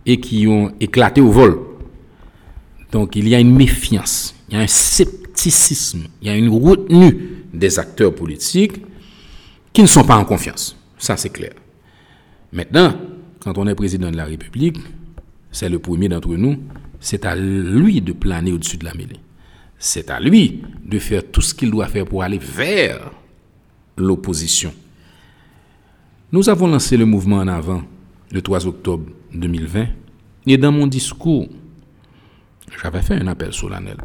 et 0.07 0.19
qui 0.19 0.47
ont 0.47 0.73
éclaté 0.81 1.21
au 1.21 1.31
vol. 1.31 1.59
Donc 2.93 3.17
il 3.17 3.29
y 3.29 3.35
a 3.35 3.41
une 3.41 3.55
méfiance, 3.55 4.35
il 4.49 4.55
y 4.55 4.57
a 4.57 4.61
un 4.63 4.67
scepticisme, 4.67 6.05
il 6.21 6.29
y 6.29 6.31
a 6.31 6.37
une 6.37 6.49
retenue 6.49 7.45
des 7.53 7.79
acteurs 7.79 8.15
politiques 8.15 8.83
qui 9.73 9.83
ne 9.83 9.87
sont 9.87 10.05
pas 10.05 10.17
en 10.17 10.25
confiance. 10.25 10.77
Ça, 10.99 11.17
c'est 11.17 11.31
clair. 11.31 11.53
Maintenant, 12.53 12.95
quand 13.41 13.57
on 13.59 13.67
est 13.67 13.75
président 13.75 14.11
de 14.11 14.17
la 14.17 14.25
République, 14.25 14.79
c'est 15.53 15.69
le 15.69 15.79
premier 15.79 16.09
d'entre 16.09 16.35
nous, 16.35 16.59
c'est 17.01 17.25
à 17.25 17.35
lui 17.35 18.01
de 18.01 18.13
planer 18.13 18.53
au-dessus 18.53 18.77
de 18.77 18.85
la 18.85 18.95
mêlée. 18.95 19.21
C'est 19.79 20.11
à 20.11 20.21
lui 20.21 20.63
de 20.85 20.99
faire 20.99 21.23
tout 21.31 21.41
ce 21.41 21.55
qu'il 21.55 21.71
doit 21.71 21.89
faire 21.89 22.05
pour 22.05 22.23
aller 22.23 22.39
vers 22.39 23.11
l'opposition. 23.97 24.73
Nous 26.33 26.49
avons 26.49 26.69
lancé 26.69 26.97
le 26.97 27.07
mouvement 27.07 27.39
en 27.39 27.49
avant 27.49 27.83
le 28.31 28.43
3 28.43 28.67
octobre 28.67 29.07
2020 29.35 29.87
et 30.47 30.59
dans 30.59 30.73
mon 30.73 30.87
discours, 30.87 31.49
j'avais 32.83 33.03
fait 33.03 33.15
un 33.15 33.27
appel 33.27 33.53
solennel 33.53 33.97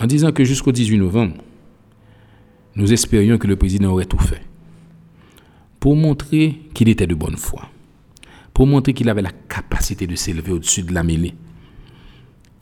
en 0.00 0.06
disant 0.06 0.32
que 0.32 0.44
jusqu'au 0.44 0.72
18 0.72 0.98
novembre, 0.98 1.36
nous 2.76 2.92
espérions 2.92 3.38
que 3.38 3.46
le 3.46 3.56
président 3.56 3.90
aurait 3.90 4.06
tout 4.06 4.18
fait 4.18 4.42
pour 5.78 5.96
montrer 5.96 6.60
qu'il 6.72 6.88
était 6.88 7.06
de 7.06 7.14
bonne 7.14 7.36
foi, 7.36 7.68
pour 8.52 8.66
montrer 8.66 8.94
qu'il 8.94 9.08
avait 9.08 9.22
la 9.22 9.30
capacité 9.30 10.06
de 10.06 10.16
s'élever 10.16 10.52
au-dessus 10.52 10.82
de 10.82 10.94
la 10.94 11.02
mêlée, 11.02 11.34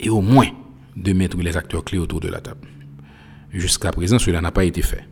et 0.03 0.09
au 0.09 0.21
moins 0.21 0.49
de 0.95 1.13
mettre 1.13 1.37
les 1.37 1.57
acteurs 1.57 1.83
clés 1.83 1.97
autour 1.97 2.19
de 2.19 2.27
la 2.27 2.39
table. 2.39 2.67
Jusqu'à 3.51 3.91
présent, 3.91 4.19
cela 4.19 4.41
n'a 4.41 4.51
pas 4.51 4.65
été 4.65 4.81
fait. 4.81 5.05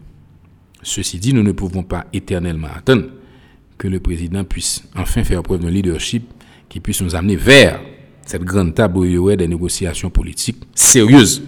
Ceci 0.84 1.19
dit, 1.19 1.34
nous 1.34 1.43
ne 1.43 1.51
pouvons 1.51 1.84
pas 1.84 2.08
éternellement 2.12 2.69
attendre 2.75 3.06
que 3.77 3.88
le 3.88 3.99
président 3.99 4.43
puisse 4.43 4.84
enfin 4.95 5.23
faire 5.23 5.41
preuve 5.43 5.62
d'un 5.62 5.69
leadership 5.69 6.23
qui 6.69 6.80
puisse 6.80 7.01
nous 7.01 7.15
amener 7.15 7.36
vers 7.36 7.80
cette 8.25 8.43
grande 8.43 8.75
table 8.75 8.97
où 8.97 9.06
il 9.06 9.12
y 9.12 9.17
aurait 9.17 9.38
des 9.38 9.47
négociations 9.47 10.10
politiques 10.10 10.63
sérieuses. 10.75 11.41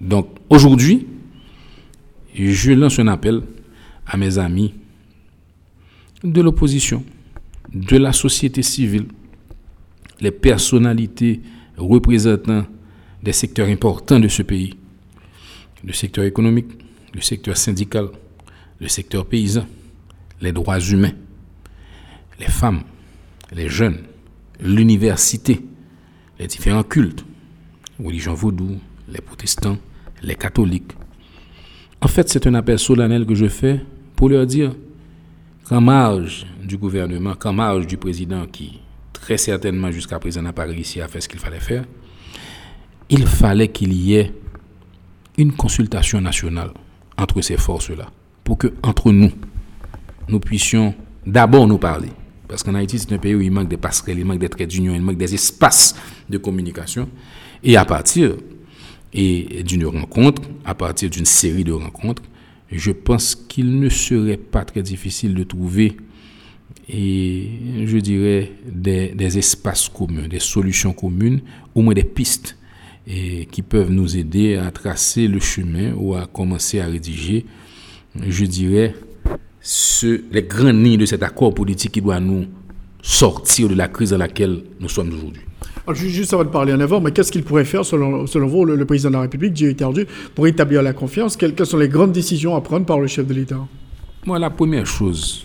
Donc 0.00 0.28
aujourd'hui, 0.48 1.06
je 2.34 2.72
lance 2.72 2.98
un 2.98 3.08
appel 3.08 3.42
à 4.06 4.16
mes 4.16 4.38
amis 4.38 4.74
de 6.24 6.40
l'opposition, 6.40 7.04
de 7.72 7.96
la 7.96 8.12
société 8.12 8.62
civile, 8.62 9.06
les 10.20 10.30
personnalités 10.30 11.40
représentant 11.76 12.64
des 13.22 13.32
secteurs 13.32 13.68
importants 13.68 14.20
de 14.20 14.28
ce 14.28 14.42
pays, 14.42 14.74
le 15.84 15.92
secteur 15.92 16.24
économique, 16.24 16.70
le 17.14 17.20
secteur 17.20 17.56
syndical, 17.56 18.08
le 18.80 18.88
secteur 18.88 19.26
paysan, 19.26 19.66
les 20.40 20.52
droits 20.52 20.80
humains, 20.80 21.12
les 22.40 22.46
femmes, 22.46 22.82
les 23.52 23.68
jeunes, 23.68 23.98
l'université, 24.60 25.60
les 26.38 26.46
différents 26.46 26.82
cultes, 26.82 27.24
religion 28.02 28.34
vaudou, 28.34 28.78
les 29.08 29.20
protestants, 29.20 29.78
les 30.22 30.34
catholiques. 30.34 30.92
En 32.00 32.08
fait, 32.08 32.28
c'est 32.28 32.46
un 32.46 32.54
appel 32.54 32.78
solennel 32.78 33.26
que 33.26 33.34
je 33.34 33.46
fais 33.46 33.80
pour 34.16 34.28
leur 34.28 34.46
dire 34.46 34.74
qu'en 35.64 35.80
marge 35.80 36.46
du 36.62 36.76
gouvernement, 36.76 37.34
qu'en 37.34 37.52
marge 37.52 37.86
du 37.86 37.96
président 37.96 38.46
qui, 38.46 38.80
très 39.22 39.38
certainement 39.38 39.90
jusqu'à 39.92 40.18
présent, 40.18 40.42
n'a 40.42 40.52
pas 40.52 40.64
réussi 40.64 41.00
à 41.00 41.06
faire 41.06 41.22
ce 41.22 41.28
qu'il 41.28 41.38
fallait 41.38 41.60
faire, 41.60 41.84
il 43.08 43.24
fallait 43.26 43.68
qu'il 43.68 43.92
y 43.92 44.16
ait 44.16 44.34
une 45.38 45.52
consultation 45.52 46.20
nationale 46.20 46.72
entre 47.16 47.40
ces 47.40 47.56
forces-là, 47.56 48.10
pour 48.42 48.58
que, 48.58 48.74
entre 48.82 49.12
nous, 49.12 49.30
nous 50.28 50.40
puissions 50.40 50.94
d'abord 51.24 51.68
nous 51.68 51.78
parler. 51.78 52.08
Parce 52.48 52.64
qu'en 52.64 52.74
Haïti, 52.74 52.98
c'est 52.98 53.12
un 53.12 53.18
pays 53.18 53.36
où 53.36 53.40
il 53.40 53.52
manque 53.52 53.68
des 53.68 53.76
passerelles, 53.76 54.18
il 54.18 54.24
manque 54.24 54.40
des 54.40 54.48
traits 54.48 54.68
d'union, 54.68 54.92
il 54.92 55.00
manque 55.00 55.16
des 55.16 55.32
espaces 55.32 55.94
de 56.28 56.36
communication. 56.36 57.08
Et 57.62 57.76
à 57.76 57.84
partir 57.84 58.34
d'une 59.14 59.86
rencontre, 59.86 60.42
à 60.64 60.74
partir 60.74 61.08
d'une 61.08 61.26
série 61.26 61.64
de 61.64 61.72
rencontres, 61.72 62.22
je 62.72 62.90
pense 62.90 63.36
qu'il 63.36 63.78
ne 63.78 63.88
serait 63.88 64.36
pas 64.36 64.64
très 64.64 64.82
difficile 64.82 65.34
de 65.34 65.44
trouver 65.44 65.96
et 66.92 67.48
je 67.86 67.96
dirais 67.98 68.52
des, 68.70 69.08
des, 69.08 69.38
espaces 69.38 69.88
communs, 69.88 70.28
des 70.28 70.40
solutions 70.40 70.92
communes, 70.92 71.40
au 71.74 71.82
moins 71.82 71.94
des 71.94 72.04
pistes 72.04 72.56
et 73.06 73.46
qui 73.46 73.62
peuvent 73.62 73.90
nous 73.90 74.16
aider 74.16 74.56
à 74.56 74.70
tracer 74.70 75.26
le 75.26 75.40
chemin 75.40 75.92
ou 75.96 76.14
à 76.14 76.26
commencer 76.26 76.80
à 76.80 76.86
rédiger, 76.86 77.46
je 78.26 78.44
dirais, 78.44 78.94
ce, 79.60 80.20
les 80.30 80.42
grandes 80.42 80.84
lignes 80.84 80.98
de 80.98 81.06
cet 81.06 81.22
accord 81.22 81.54
politique 81.54 81.92
qui 81.92 82.00
doit 82.00 82.20
nous 82.20 82.46
sortir 83.00 83.68
de 83.68 83.74
la 83.74 83.88
crise 83.88 84.10
dans 84.10 84.18
laquelle 84.18 84.62
nous 84.78 84.88
sommes 84.88 85.12
aujourd'hui. 85.12 85.42
Juste 85.94 86.32
avant 86.32 86.44
de 86.44 86.48
parler 86.50 86.72
en 86.72 86.80
avant, 86.80 87.00
mais 87.00 87.10
qu'est-ce 87.10 87.32
qu'il 87.32 87.42
pourrait 87.42 87.64
faire, 87.64 87.84
selon, 87.84 88.26
selon 88.28 88.46
vous, 88.46 88.64
le, 88.64 88.84
président 88.84 89.10
de 89.10 89.14
la 89.14 89.22
République, 89.22 89.52
Dieu 89.52 89.70
étendu, 89.70 90.06
pour 90.34 90.46
établir 90.46 90.80
la 90.82 90.92
confiance? 90.92 91.36
Quelles, 91.36 91.54
quelles, 91.54 91.66
sont 91.66 91.78
les 91.78 91.88
grandes 91.88 92.12
décisions 92.12 92.54
à 92.54 92.60
prendre 92.60 92.86
par 92.86 93.00
le 93.00 93.08
chef 93.08 93.26
de 93.26 93.34
l'État? 93.34 93.58
Moi, 94.24 94.38
la 94.38 94.50
première 94.50 94.86
chose, 94.86 95.44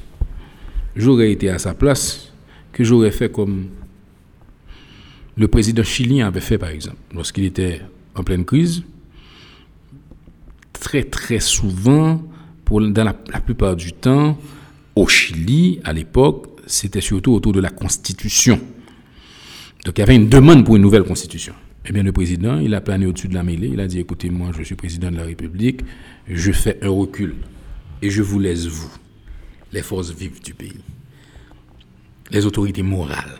j'aurais 0.97 1.31
été 1.31 1.49
à 1.49 1.59
sa 1.59 1.73
place, 1.73 2.31
que 2.73 2.83
j'aurais 2.83 3.11
fait 3.11 3.31
comme 3.31 3.67
le 5.37 5.47
président 5.47 5.83
chilien 5.83 6.27
avait 6.27 6.41
fait, 6.41 6.57
par 6.57 6.69
exemple, 6.69 6.97
lorsqu'il 7.13 7.45
était 7.45 7.81
en 8.15 8.23
pleine 8.23 8.43
crise. 8.43 8.83
Très, 10.73 11.03
très 11.03 11.39
souvent, 11.39 12.21
pour, 12.65 12.81
dans 12.81 13.03
la, 13.03 13.15
la 13.31 13.39
plupart 13.39 13.75
du 13.75 13.93
temps, 13.93 14.37
au 14.95 15.07
Chili, 15.07 15.79
à 15.83 15.93
l'époque, 15.93 16.47
c'était 16.65 17.01
surtout 17.01 17.33
autour 17.33 17.53
de 17.53 17.59
la 17.59 17.69
Constitution. 17.69 18.59
Donc 19.85 19.97
il 19.97 20.01
y 20.01 20.03
avait 20.03 20.15
une 20.15 20.27
demande 20.27 20.65
pour 20.65 20.75
une 20.75 20.81
nouvelle 20.81 21.03
Constitution. 21.03 21.53
Eh 21.85 21.93
bien, 21.93 22.03
le 22.03 22.11
président, 22.11 22.59
il 22.59 22.73
a 22.73 22.81
plané 22.81 23.05
au-dessus 23.05 23.29
de 23.29 23.33
la 23.33 23.43
mêlée. 23.43 23.69
Il 23.71 23.79
a 23.79 23.87
dit, 23.87 23.99
écoutez, 23.99 24.29
moi, 24.29 24.49
je 24.57 24.63
suis 24.63 24.75
président 24.75 25.09
de 25.09 25.15
la 25.15 25.23
République, 25.23 25.81
je 26.27 26.51
fais 26.51 26.77
un 26.81 26.89
recul 26.89 27.35
et 28.01 28.09
je 28.09 28.21
vous 28.21 28.39
laisse, 28.39 28.65
vous, 28.65 28.91
les 29.77 29.83
forces 29.83 30.11
vives 30.11 30.41
du 30.41 30.55
pays, 30.55 30.81
les 32.31 32.43
autorités 32.47 32.81
morales, 32.81 33.37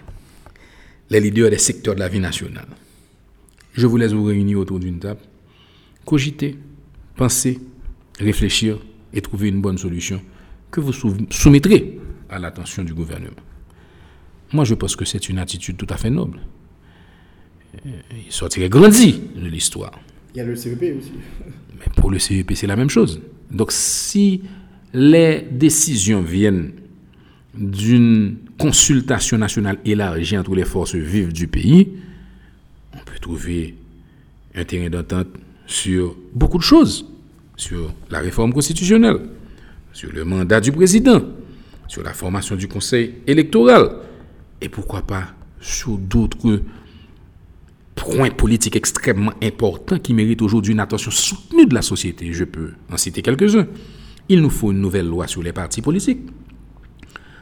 les 1.10 1.19
leaders 1.19 1.50
des 1.50 1.58
secteurs 1.58 1.95
de 1.95 2.00
la 2.00 2.08
vie 2.08 2.19
nationale. 2.19 2.67
Je 3.73 3.88
vous 3.88 3.97
laisse 3.97 4.13
vous 4.13 4.23
réunir 4.23 4.60
autour 4.60 4.80
d'une 4.80 5.00
table, 5.00 5.21
cogiter, 6.06 6.56
penser, 7.15 7.60
réfléchir 8.19 8.78
et 9.13 9.21
trouver 9.21 9.47
une 9.50 9.62
bonne 9.62 9.80
solution 9.80 10.21
que 10.69 10.80
vous 10.80 10.93
soumettrez 11.32 12.00
à 12.30 12.38
l'attention 12.38 12.84
du 12.84 12.93
gouvernement. 12.93 13.43
Moi, 14.54 14.63
je 14.63 14.76
pense 14.76 14.95
que 14.95 15.06
c'est 15.06 15.30
une 15.30 15.39
attitude 15.39 15.78
tout 15.78 15.88
à 15.89 15.97
fait 15.97 16.12
noble. 16.12 16.39
Il 17.84 18.32
sortirait 18.32 18.69
grandi 18.69 19.21
de 19.36 19.47
l'histoire. 19.47 20.00
Il 20.36 20.38
y 20.38 20.41
a 20.41 20.43
le 20.43 20.56
CEP 20.56 20.84
aussi. 21.00 21.13
Mais 21.80 21.91
pour 21.95 22.12
le 22.12 22.19
CEP, 22.19 22.52
c'est 22.54 22.67
la 22.67 22.76
même 22.76 22.91
chose. 22.91 23.21
Donc, 23.50 23.71
si 23.71 24.43
les 24.93 25.45
décisions 25.52 26.21
viennent 26.21 26.71
d'une 27.54 28.38
consultation 28.58 29.38
nationale 29.38 29.80
élargie 29.86 30.38
entre 30.38 30.56
les 30.56 30.65
forces 30.65 30.95
vives 30.95 31.34
du 31.34 31.47
pays, 31.47 31.89
on 32.93 33.00
peut 33.00 33.19
trouver 33.19 33.76
un 34.56 34.63
terrain 34.63 34.89
d'entente 34.89 35.28
sur 35.65 36.15
beaucoup 36.34 36.58
de 36.58 36.63
choses. 36.63 37.06
Sur 37.56 37.91
la 38.12 38.19
réforme 38.19 38.54
constitutionnelle, 38.54 39.17
sur 39.91 40.12
le 40.13 40.23
mandat 40.23 40.62
du 40.62 40.71
président, 40.71 41.23
sur 41.88 42.04
la 42.04 42.13
formation 42.13 42.56
du 42.56 42.67
conseil 42.67 43.15
électoral, 43.26 43.89
et 44.62 44.69
pourquoi 44.69 45.02
pas 45.02 45.34
sur 45.60 45.97
d'autres 45.97 46.62
points 47.95 48.30
politiques 48.30 48.76
extrêmement 48.76 49.34
importants 49.41 49.97
qui 49.97 50.13
méritent 50.13 50.43
aujourd'hui 50.43 50.73
une 50.73 50.80
attention 50.80 51.10
soutenue 51.10 51.65
de 51.65 51.73
la 51.73 51.82
société. 51.82 52.32
Je 52.32 52.43
peux 52.43 52.73
en 52.91 52.97
citer 52.97 53.23
quelques-uns. 53.23 53.67
Il 54.30 54.42
nous 54.42 54.50
faut 54.50 54.72
une 54.72 54.82
nouvelle 54.82 55.08
loi 55.08 55.28
sur 55.28 55.42
les 55.42 55.54
partis 55.54 55.82
politiques. 55.82 56.22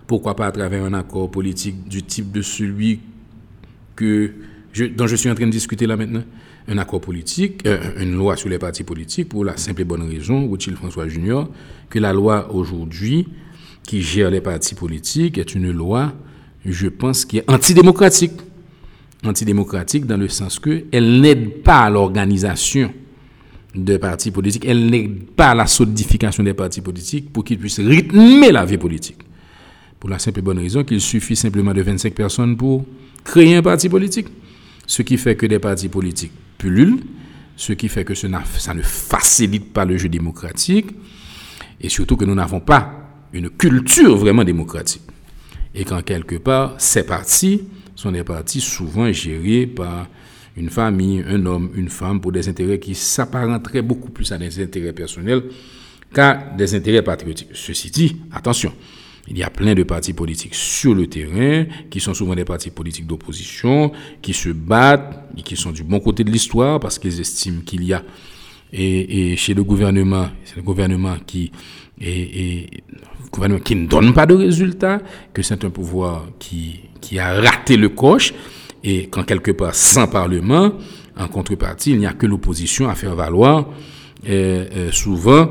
Pourquoi 0.08 0.36
pas 0.36 0.48
à 0.48 0.52
travers 0.52 0.84
un 0.84 0.94
accord 0.94 1.32
politique 1.32 1.88
du 1.88 2.04
type 2.04 2.32
de 2.32 2.42
celui 2.42 3.00
dont 3.98 5.08
je 5.08 5.16
suis 5.16 5.30
en 5.30 5.36
train 5.36 5.48
de 5.48 5.52
discuter 5.52 5.88
là 5.88 5.98
maintenant? 5.98 6.24
Un 6.68 6.78
accord 6.80 7.02
politique, 7.02 7.66
euh, 7.68 7.78
une 8.02 8.16
loi 8.16 8.36
sur 8.36 8.50
les 8.50 8.58
partis 8.58 8.84
politiques 8.84 9.30
pour 9.30 9.46
la 9.46 9.56
simple 9.56 9.82
et 9.82 9.86
bonne 9.86 10.02
raison, 10.02 10.48
Rothschild 10.48 10.78
François 10.78 11.08
Junior, 11.08 11.50
que 11.90 12.00
la 12.00 12.12
loi 12.12 12.52
aujourd'hui 12.54 13.28
qui 13.84 14.02
gère 14.02 14.32
les 14.32 14.42
partis 14.42 14.74
politiques 14.74 15.38
est 15.38 15.54
une 15.54 15.72
loi 15.72 16.14
je 16.66 16.88
pense, 16.88 17.26
qui 17.26 17.38
est 17.38 17.50
antidémocratique. 17.50 18.34
Antidémocratique 19.24 20.06
dans 20.06 20.18
le 20.18 20.28
sens 20.28 20.60
que 20.60 20.86
elle 20.92 21.22
n'aide 21.22 21.62
pas 21.64 21.82
à 21.82 21.90
l'organisation 21.90 22.94
des 23.84 24.00
partis 24.00 24.32
politiques, 24.32 24.66
elle 24.66 24.90
n'aide 24.90 25.26
pas 25.36 25.54
la 25.54 25.68
solidification 25.68 26.44
des 26.44 26.54
partis 26.54 26.82
politiques 26.82 27.32
pour 27.32 27.44
qu'ils 27.44 27.58
puissent 27.58 27.80
rythmer 27.80 28.52
la 28.52 28.66
vie 28.66 28.78
politique. 28.78 29.18
Pour 30.00 30.10
la 30.10 30.20
simple 30.20 30.40
et 30.40 30.42
bonne 30.42 30.60
raison 30.60 30.84
qu'il 30.84 31.02
suffit 31.02 31.36
simplement 31.36 31.74
de 31.74 31.82
25 31.82 32.14
personnes 32.14 32.58
pour 32.58 32.86
créer 33.24 33.56
un 33.56 33.62
parti 33.62 33.90
politique. 33.90 34.28
Ce 34.88 35.02
qui 35.02 35.18
fait 35.18 35.36
que 35.36 35.46
des 35.46 35.60
partis 35.60 35.90
politiques 35.90 36.32
pullulent, 36.58 37.00
ce 37.58 37.74
qui 37.74 37.90
fait 37.90 38.06
que 38.06 38.14
ça 38.14 38.28
ne 38.74 38.82
facilite 38.82 39.74
pas 39.74 39.86
le 39.86 39.98
jeu 39.98 40.10
démocratique, 40.10 40.88
et 41.82 41.90
surtout 41.90 42.18
que 42.18 42.26
nous 42.26 42.36
n'avons 42.36 42.60
pas 42.60 42.92
une 43.34 43.50
culture 43.50 44.16
vraiment 44.16 44.44
démocratique 44.44 45.02
et 45.76 45.84
qu'en 45.84 46.02
quelque 46.02 46.38
part, 46.38 46.76
ces 46.78 47.06
partis 47.06 47.64
sont 47.96 48.12
des 48.12 48.24
partis 48.24 48.62
souvent 48.62 49.12
gérés 49.12 49.68
par 49.68 50.08
une 50.58 50.70
famille, 50.70 51.24
un 51.28 51.46
homme, 51.46 51.72
une 51.76 51.90
femme, 51.90 52.22
pour 52.22 52.32
des 52.32 52.48
intérêts 52.48 52.80
qui 52.80 52.96
s'apparenteraient 52.96 53.82
beaucoup 53.82 54.10
plus 54.10 54.32
à 54.32 54.38
des 54.38 54.62
intérêts 54.62 54.94
personnels 54.94 55.44
qu'à 56.14 56.54
des 56.58 56.76
intérêts 56.76 57.02
patriotiques. 57.02 57.50
Ceci 57.54 57.92
dit, 57.92 58.18
attention, 58.32 58.72
il 59.28 59.38
y 59.38 59.44
a 59.44 59.50
plein 59.50 59.74
de 59.74 59.84
partis 59.84 60.14
politiques 60.14 60.56
sur 60.56 60.94
le 60.94 61.08
terrain, 61.08 61.66
qui 61.90 62.00
sont 62.00 62.14
souvent 62.14 62.36
des 62.36 62.46
partis 62.46 62.70
politiques 62.70 63.08
d'opposition, 63.08 63.92
qui 64.22 64.34
se 64.34 64.50
battent 64.50 65.30
et 65.38 65.42
qui 65.42 65.56
sont 65.56 65.72
du 65.72 65.84
bon 65.84 66.00
côté 66.00 66.24
de 66.24 66.32
l'histoire 66.32 66.80
parce 66.80 67.00
qu'ils 67.00 67.20
estiment 67.20 67.62
qu'il 67.62 67.84
y 67.84 67.94
a, 67.94 68.04
et, 68.72 69.36
chez 69.38 69.54
le 69.54 69.64
gouvernement, 69.64 70.30
c'est 70.44 70.58
le 70.58 70.62
gouvernement 70.62 71.18
qui 71.26 71.52
est 72.00 72.84
gouvernement 73.32 73.62
qui 73.62 73.76
ne 73.76 73.88
donne 73.88 74.14
pas 74.14 74.26
de 74.26 74.34
résultats, 74.34 75.02
que 75.34 75.42
c'est 75.42 75.64
un 75.66 75.70
pouvoir 75.70 76.28
qui, 76.40 76.80
qui 77.02 77.20
a 77.20 77.34
raté 77.42 77.78
le 77.78 77.90
coche, 77.90 78.34
et 78.86 79.08
qu'en 79.08 79.24
quelque 79.24 79.52
part, 79.52 79.74
sans 79.74 80.08
Parlement, 80.08 80.74
en 81.18 81.28
contrepartie, 81.28 81.92
il 81.92 81.98
n'y 82.00 82.06
a 82.06 82.14
que 82.14 82.28
l'opposition 82.28 82.88
à 82.88 82.96
faire 82.96 83.16
valoir 83.16 83.68
euh, 84.30 84.66
euh, 84.76 84.92
souvent 84.92 85.50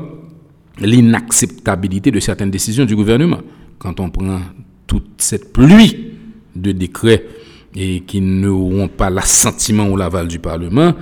l'inacceptabilité 0.79 2.11
de 2.11 2.19
certaines 2.19 2.51
décisions 2.51 2.85
du 2.85 2.95
gouvernement. 2.95 3.41
Quand 3.77 3.99
on 3.99 4.09
prend 4.09 4.39
toute 4.87 5.15
cette 5.17 5.51
pluie 5.51 6.13
de 6.55 6.71
décrets 6.71 7.25
et 7.75 8.01
qui 8.01 8.21
n'auront 8.21 8.87
pas 8.87 9.09
l'assentiment 9.09 9.89
ou 9.89 9.97
l'aval 9.97 10.29
du 10.29 10.39
Parlement, 10.39 10.93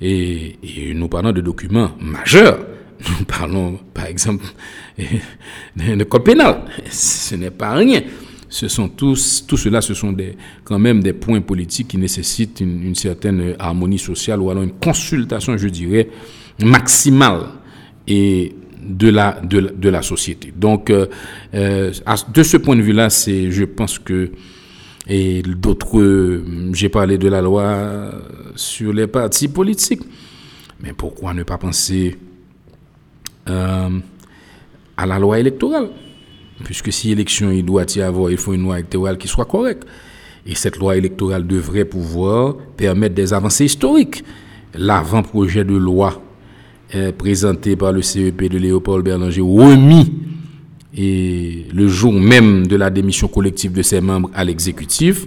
et, 0.00 0.56
et 0.62 0.94
nous 0.94 1.08
parlons 1.08 1.32
de 1.32 1.42
documents 1.42 1.92
majeurs, 2.00 2.58
nous 3.18 3.24
parlons 3.26 3.78
par 3.92 4.06
exemple 4.06 4.44
de 5.76 6.04
code 6.04 6.24
pénal. 6.24 6.62
Ce 6.88 7.34
n'est 7.34 7.50
pas 7.50 7.74
rien. 7.74 8.00
Ce 8.52 8.68
sont 8.68 8.90
tous, 8.90 9.46
tout 9.48 9.56
cela, 9.56 9.80
ce 9.80 9.94
sont 9.94 10.14
quand 10.62 10.78
même 10.78 11.02
des 11.02 11.14
points 11.14 11.40
politiques 11.40 11.88
qui 11.88 11.96
nécessitent 11.96 12.60
une, 12.60 12.94
certaine 12.94 13.54
harmonie 13.58 13.98
sociale 13.98 14.42
ou 14.42 14.50
alors 14.50 14.62
une 14.62 14.72
consultation, 14.72 15.56
je 15.56 15.68
dirais, 15.68 16.10
maximale 16.62 17.44
et 18.06 18.54
de 18.78 19.08
la, 19.08 19.40
de, 19.40 20.02
société. 20.02 20.52
Donc, 20.54 20.90
euh, 20.90 21.06
euh, 21.54 21.92
de 22.34 22.42
ce 22.42 22.58
point 22.58 22.76
de 22.76 22.82
vue-là, 22.82 23.08
c'est, 23.08 23.50
je 23.50 23.64
pense 23.64 23.98
que, 23.98 24.30
et 25.08 25.40
d'autres, 25.40 26.42
j'ai 26.74 26.90
parlé 26.90 27.16
de 27.16 27.28
la 27.28 27.40
loi 27.40 28.12
sur 28.54 28.92
les 28.92 29.06
partis 29.06 29.48
politiques, 29.48 30.02
mais 30.82 30.92
pourquoi 30.92 31.32
ne 31.32 31.42
pas 31.42 31.56
penser 31.56 32.18
euh, 33.48 33.88
à 34.94 35.06
la 35.06 35.18
loi 35.18 35.38
électorale? 35.38 35.88
Puisque 36.64 36.92
si 36.92 37.12
élection 37.12 37.50
il 37.50 37.64
doit 37.64 37.84
y 37.94 38.00
avoir, 38.00 38.30
il 38.30 38.36
faut 38.36 38.54
une 38.54 38.62
loi 38.62 38.78
électorale 38.78 39.18
qui 39.18 39.28
soit 39.28 39.44
correcte. 39.44 39.84
Et 40.46 40.54
cette 40.54 40.76
loi 40.78 40.96
électorale 40.96 41.46
devrait 41.46 41.84
pouvoir 41.84 42.56
permettre 42.76 43.14
des 43.14 43.32
avancées 43.32 43.66
historiques. 43.66 44.24
L'avant-projet 44.74 45.64
de 45.64 45.76
loi 45.76 46.22
présenté 47.16 47.74
par 47.76 47.92
le 47.92 48.02
CEP 48.02 48.42
de 48.44 48.58
Léopold 48.58 49.04
Berlanger, 49.04 49.40
remis 49.40 50.12
le 50.94 51.88
jour 51.88 52.12
même 52.12 52.66
de 52.66 52.76
la 52.76 52.90
démission 52.90 53.28
collective 53.28 53.72
de 53.72 53.82
ses 53.82 54.00
membres 54.00 54.30
à 54.34 54.44
l'exécutif, 54.44 55.26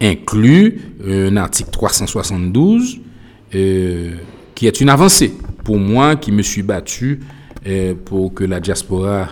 inclut 0.00 0.80
un 1.06 1.36
article 1.36 1.70
372 1.70 3.00
euh, 3.54 4.16
qui 4.54 4.66
est 4.66 4.80
une 4.80 4.88
avancée 4.88 5.32
pour 5.64 5.78
moi 5.78 6.16
qui 6.16 6.32
me 6.32 6.42
suis 6.42 6.62
battu 6.62 7.20
euh, 7.66 7.94
pour 8.04 8.34
que 8.34 8.44
la 8.44 8.60
diaspora 8.60 9.28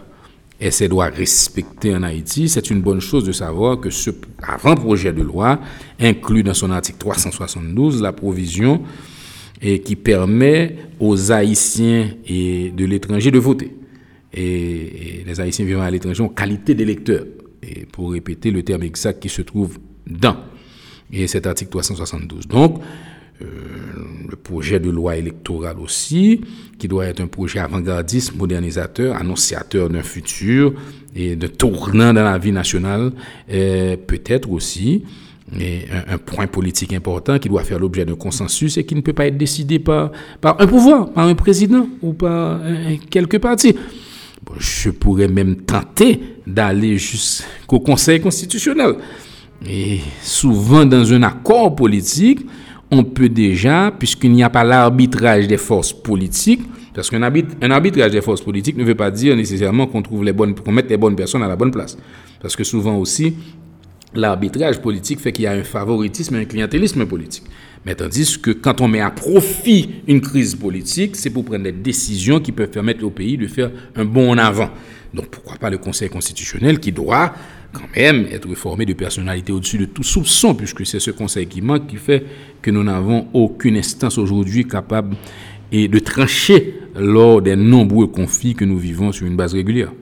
ait 0.61 0.71
ses 0.71 0.89
droits 0.89 1.07
respectés 1.09 1.95
en 1.95 2.03
Haïti, 2.03 2.49
c'est 2.49 2.71
une 2.71 2.83
bonne 2.83 3.01
chose 3.01 3.25
de 3.25 3.33
savoir 3.33 3.81
que 3.81 3.91
ce 3.91 4.11
avant-projet 4.43 5.13
de 5.13 5.23
loi 5.23 5.61
inclut 5.99 6.43
dans 6.43 6.55
son 6.55 6.71
article 6.71 6.99
372 6.99 8.03
la 8.03 8.13
provision 8.13 8.83
et 9.63 9.81
qui 9.81 9.97
permet 9.97 10.77
aux 10.99 11.33
Haïtiens 11.33 12.11
et 12.27 12.71
de 12.71 12.85
l'étranger 12.85 13.31
de 13.31 13.39
voter. 13.39 13.77
Et, 14.33 15.25
les 15.27 15.41
Haïtiens 15.41 15.65
vivant 15.65 15.83
à 15.83 15.91
l'étranger 15.91 16.23
ont 16.23 16.29
qualité 16.29 16.75
d'électeurs. 16.75 17.27
et 17.63 17.87
pour 17.87 18.13
répéter 18.13 18.51
le 18.51 18.63
terme 18.63 18.83
exact 18.83 19.21
qui 19.21 19.29
se 19.29 19.43
trouve 19.43 19.79
dans 20.07 20.37
et 21.13 21.27
cet 21.27 21.47
article 21.47 21.71
372. 21.71 22.47
Donc, 22.47 22.81
euh, 23.43 23.47
le 24.31 24.37
projet 24.37 24.81
de 24.81 24.91
loi 24.91 25.17
électoral 25.17 25.79
aussi, 25.79 26.41
qui 26.79 26.89
doit 26.89 27.07
être 27.07 27.21
un 27.21 27.27
projet 27.27 27.59
avant-gardiste, 27.59 28.35
modernisateur, 28.37 29.17
annonciateur 29.17 29.89
d'un 29.89 30.03
futur 30.03 30.73
et 31.15 31.37
de 31.37 31.47
tournant 31.47 32.13
dans 32.13 32.25
la 32.25 32.39
vie 32.39 32.53
nationale, 32.53 33.13
peut-être 33.49 34.51
aussi 34.51 35.03
un, 35.53 36.19
point 36.19 36.47
politique 36.47 36.93
important 36.93 37.39
qui 37.39 37.49
doit 37.49 37.65
faire 37.65 37.79
l'objet 37.81 38.05
d'un 38.05 38.15
consensus 38.15 38.77
et 38.79 38.85
qui 38.85 38.95
ne 38.95 39.01
peut 39.01 39.13
pas 39.13 39.27
être 39.27 39.37
décidé 39.37 39.79
par, 39.81 40.13
par 40.41 40.61
un 40.61 40.67
pouvoir, 40.67 41.11
par 41.11 41.27
un 41.27 41.35
président 41.35 41.89
ou 42.03 42.13
par 42.13 42.61
quelques 43.11 43.39
partis. 43.39 43.75
je 44.59 44.91
pourrais 44.91 45.29
même 45.29 45.57
tenter 45.57 46.21
d'aller 46.47 46.99
jusqu'au 46.99 47.81
Conseil 47.81 48.21
constitutionnel. 48.21 48.95
Et 49.69 50.01
souvent 50.23 50.87
dans 50.87 51.13
un 51.13 51.23
accord 51.23 51.75
politique, 51.75 52.41
on 52.91 53.05
peut 53.05 53.29
déjà, 53.29 53.93
puisqu'il 53.97 54.33
n'y 54.33 54.43
a 54.43 54.51
pas 54.51 54.65
l'arbitrage 54.65 55.47
des 55.47 55.57
forces 55.57 55.93
politiques, 55.93 56.63
parce 56.95 57.09
qu'un 57.09 57.23
un 57.23 57.71
arbitrage 57.71 58.11
des 58.11 58.21
forces 58.21 58.43
politiques 58.43 58.77
ne 58.77 58.85
veut 58.85 58.95
pas 58.95 59.11
dire 59.11 59.37
nécessairement 59.37 59.87
qu'on 59.87 60.03
trouve 60.03 60.25
les 60.25 60.33
bonnes, 60.33 60.55
qu'on 60.55 60.73
mette 60.73 60.91
les 60.91 60.97
bonnes 60.97 61.17
personnes 61.17 61.43
à 61.43 61.49
la 61.49 61.57
bonne 61.57 61.71
place. 61.71 61.97
Parce 62.41 62.57
que 62.57 62.65
souvent 62.65 62.97
aussi, 62.97 63.35
l'arbitrage 64.15 64.81
politique 64.81 65.21
fait 65.21 65.33
qu'il 65.33 65.45
y 65.45 65.47
a 65.47 65.53
un 65.53 65.63
favoritisme 65.63 66.35
et 66.35 66.41
un 66.41 66.45
clientélisme 66.45 67.07
politique. 67.07 67.45
Mais 67.87 67.95
tandis 67.95 68.39
que 68.39 68.51
quand 68.51 68.81
on 68.81 68.89
met 68.89 69.01
à 69.01 69.11
profit 69.11 70.03
une 70.07 70.21
crise 70.21 70.55
politique, 70.55 71.17
c'est 71.17 71.31
pour 71.31 71.45
prendre 71.45 71.65
des 71.65 71.73
décisions 71.73 72.41
qui 72.41 72.53
peuvent 72.53 72.71
permettre 72.71 73.05
au 73.05 73.11
pays 73.11 73.39
de 73.39 73.47
faire 73.47 73.71
un 73.97 74.05
bond 74.05 74.33
en 74.33 74.39
avant. 74.39 74.71
Donc 75.15 75.29
pourquoi 75.29 75.57
pas 75.57 75.71
le 75.71 75.79
Conseil 75.79 76.09
constitutionnel 76.09 76.79
qui 76.79 76.93
doit 76.93 77.33
quand 77.73 77.89
même 77.97 78.27
être 78.31 78.53
formé 78.55 78.85
de 78.87 78.93
personnalités 78.93 79.53
au-dessus 79.53 79.79
de 79.79 79.85
tout 79.87 80.03
soupçon, 80.03 80.55
puisque 80.55 80.85
c'est 80.87 81.01
ce 81.01 81.11
Conseil 81.11 81.47
qui 81.47 81.61
manque 81.61 81.87
qui 81.87 81.97
fait 81.97 82.25
que 82.63 82.71
nous 82.71 82.83
n'avons 82.83 83.29
aucune 83.33 83.77
instance 83.77 84.19
aujourd'hui 84.19 84.67
capable 84.67 85.17
de 85.73 85.99
trancher 85.99 86.75
lors 86.97 87.41
des 87.41 87.57
nombreux 87.57 88.09
conflits 88.09 88.55
que 88.55 88.65
nous 88.65 88.79
vivons 88.79 89.13
sur 89.13 89.27
une 89.27 89.37
base 89.37 89.55
régulière. 89.55 89.93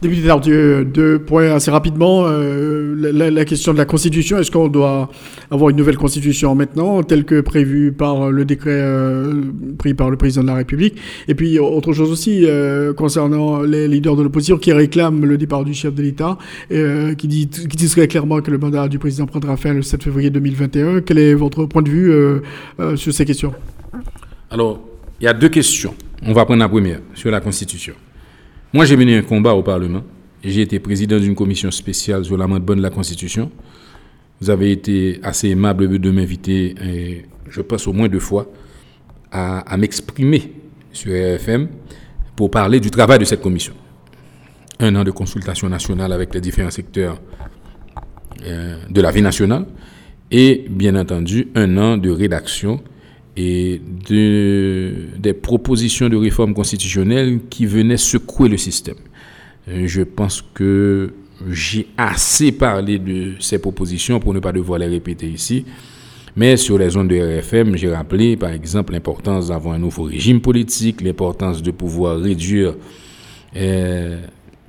Député 0.00 0.28
Tardieu, 0.28 0.84
deux 0.84 1.18
points 1.18 1.50
assez 1.50 1.72
rapidement. 1.72 2.22
Euh, 2.26 2.94
la, 3.12 3.44
question 3.44 3.72
de 3.72 3.78
la 3.78 3.84
Constitution, 3.84 4.38
est-ce 4.38 4.50
qu'on 4.50 4.68
doit 4.68 5.10
avoir 5.50 5.70
une 5.70 5.76
nouvelle 5.76 5.96
Constitution 5.96 6.54
maintenant, 6.54 7.02
telle 7.02 7.24
que 7.24 7.40
prévue 7.40 7.90
par 7.90 8.30
le 8.30 8.44
décret 8.44 8.70
euh, 8.74 9.42
pris 9.76 9.94
par 9.94 10.08
le 10.08 10.16
président 10.16 10.42
de 10.42 10.46
la 10.46 10.54
République? 10.54 10.94
Et 11.26 11.34
puis, 11.34 11.58
autre 11.58 11.92
chose 11.92 12.12
aussi, 12.12 12.42
euh, 12.44 12.92
concernant 12.92 13.62
les 13.62 13.88
leaders 13.88 14.14
de 14.14 14.22
l'opposition 14.22 14.56
qui 14.56 14.72
réclament 14.72 15.24
le 15.24 15.36
départ 15.36 15.64
du 15.64 15.74
chef 15.74 15.92
de 15.94 16.02
l'État, 16.02 16.38
qui, 16.70 17.26
dit, 17.26 17.48
qui 17.48 17.76
disent 17.76 17.92
très 17.92 18.06
clairement 18.06 18.40
que 18.40 18.52
le 18.52 18.58
mandat 18.58 18.86
du 18.86 19.00
président 19.00 19.26
prendra 19.26 19.56
fin 19.56 19.74
le 19.74 19.82
7 19.82 20.04
février 20.04 20.30
2021. 20.30 21.00
Quel 21.00 21.18
est 21.18 21.34
votre 21.34 21.66
point 21.66 21.82
de 21.82 21.90
vue 21.90 22.12
sur 22.96 23.12
ces 23.12 23.24
questions? 23.24 23.52
Alors, 24.50 24.80
il 25.20 25.24
y 25.24 25.28
a 25.28 25.32
deux 25.32 25.48
questions. 25.48 25.94
On 26.24 26.32
va 26.32 26.44
prendre 26.44 26.60
la 26.60 26.68
première, 26.68 27.00
sur 27.14 27.32
la 27.32 27.40
Constitution. 27.40 27.94
Moi, 28.74 28.84
j'ai 28.84 28.96
mené 28.96 29.16
un 29.16 29.22
combat 29.22 29.54
au 29.54 29.62
Parlement. 29.62 30.02
J'ai 30.44 30.60
été 30.60 30.78
président 30.78 31.18
d'une 31.18 31.34
commission 31.34 31.70
spéciale 31.70 32.26
sur 32.26 32.36
l'amendement 32.36 32.76
de 32.76 32.82
la 32.82 32.90
Constitution. 32.90 33.50
Vous 34.42 34.50
avez 34.50 34.70
été 34.72 35.20
assez 35.22 35.48
aimable 35.48 35.98
de 35.98 36.10
m'inviter, 36.10 36.74
je 37.48 37.60
pense 37.62 37.86
au 37.86 37.94
moins 37.94 38.08
deux 38.08 38.20
fois, 38.20 38.46
à, 39.32 39.74
m'exprimer 39.78 40.52
sur 40.92 41.12
RFM 41.12 41.68
pour 42.36 42.50
parler 42.50 42.78
du 42.78 42.90
travail 42.90 43.18
de 43.18 43.24
cette 43.24 43.40
commission. 43.40 43.72
Un 44.80 44.94
an 44.96 45.02
de 45.02 45.10
consultation 45.12 45.68
nationale 45.70 46.12
avec 46.12 46.34
les 46.34 46.40
différents 46.40 46.70
secteurs 46.70 47.20
euh, 48.44 48.76
de 48.88 49.00
la 49.00 49.10
vie 49.10 49.22
nationale 49.22 49.64
et 50.30 50.66
bien 50.68 50.94
entendu 50.94 51.48
un 51.54 51.76
an 51.78 51.96
de 51.96 52.10
rédaction 52.10 52.80
et 53.36 53.80
de, 54.08 54.94
des 55.18 55.32
propositions 55.32 56.08
de 56.08 56.16
réforme 56.16 56.54
constitutionnelle 56.54 57.40
qui 57.48 57.66
venaient 57.66 57.96
secouer 57.96 58.48
le 58.48 58.56
système. 58.56 58.96
Euh, 59.68 59.86
je 59.86 60.02
pense 60.02 60.42
que 60.54 61.12
j'ai 61.50 61.86
assez 61.96 62.52
parlé 62.52 62.98
de 62.98 63.34
ces 63.38 63.58
propositions 63.58 64.18
pour 64.18 64.34
ne 64.34 64.40
pas 64.40 64.52
devoir 64.52 64.78
les 64.78 64.86
répéter 64.86 65.26
ici. 65.26 65.64
Mais 66.36 66.56
sur 66.56 66.78
les 66.78 66.90
zones 66.90 67.08
de 67.08 67.16
RFM, 67.16 67.76
j'ai 67.76 67.92
rappelé 67.92 68.36
par 68.36 68.50
exemple 68.50 68.92
l'importance 68.92 69.48
d'avoir 69.48 69.74
un 69.74 69.78
nouveau 69.78 70.04
régime 70.04 70.40
politique, 70.40 71.00
l'importance 71.00 71.62
de 71.62 71.70
pouvoir 71.70 72.20
réduire, 72.20 72.74
euh, 73.56 74.20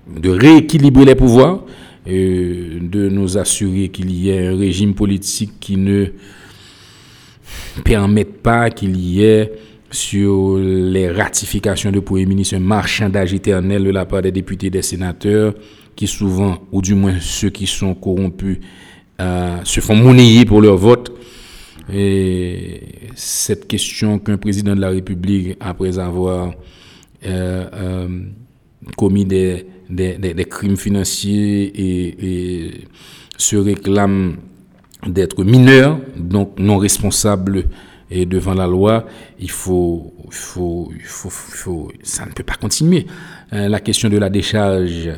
de 0.08 0.30
rééquilibrer 0.30 1.06
les 1.06 1.16
pouvoirs, 1.16 1.64
euh, 2.08 2.80
de 2.82 3.10
nous 3.10 3.38
assurer 3.38 3.90
qu'il 3.90 4.12
y 4.12 4.30
ait 4.30 4.48
un 4.48 4.58
régime 4.58 4.96
politique 4.96 5.52
qui 5.60 5.78
ne 5.78 6.08
permettent 7.84 8.42
pas 8.42 8.70
qu'il 8.70 8.96
y 8.98 9.24
ait 9.24 9.52
sur 9.92 10.58
les 10.58 11.10
ratifications 11.10 11.92
de 11.92 12.00
Premier 12.00 12.26
ministre 12.26 12.56
un 12.56 12.60
marchandage 12.60 13.34
éternel 13.34 13.84
de 13.84 13.90
la 13.90 14.06
part 14.06 14.22
des 14.22 14.32
députés 14.32 14.68
et 14.68 14.70
des 14.70 14.82
sénateurs 14.82 15.54
qui 15.96 16.08
souvent, 16.08 16.60
ou 16.72 16.82
du 16.82 16.96
moins 16.96 17.20
ceux 17.20 17.50
qui 17.50 17.68
sont 17.68 17.94
corrompus, 17.94 18.60
euh, 19.20 19.58
se 19.66 19.82
font 19.82 19.96
monnayer 19.96 20.46
pour 20.46 20.62
leur 20.62 20.78
vote. 20.78 21.12
Et 21.92 22.82
cette 23.16 23.68
question 23.68 24.20
qu'un 24.20 24.38
président 24.38 24.76
de 24.76 24.82
la 24.82 24.92
République, 24.92 25.58
après 25.60 26.00
avoir 26.00 26.54
euh, 27.26 27.66
euh, 27.74 28.08
commis 28.96 29.26
des, 29.26 29.66
des, 29.90 30.46
crimes 30.46 30.78
financiers 30.78 31.72
et 31.76 32.72
se 33.38 33.58
réclame 33.58 34.38
d'être 35.08 35.44
mineur, 35.44 36.00
donc 36.18 36.60
non 36.60 36.78
responsable 36.78 37.66
et 38.12 38.26
devant 38.26 38.54
la 38.54 38.68
loi, 38.68 39.06
il 39.40 39.52
faut, 39.52 40.14
il 40.26 40.34
faut, 40.34 40.92
il 40.96 41.06
faut, 41.06 41.92
ça 42.02 42.26
ne 42.26 42.32
peut 42.32 42.44
pas 42.44 42.56
continuer. 42.56 43.06
Euh, 43.54 43.68
la 43.68 43.80
question 43.80 44.10
de 44.10 44.18
la 44.18 44.30
décharge 44.30 45.12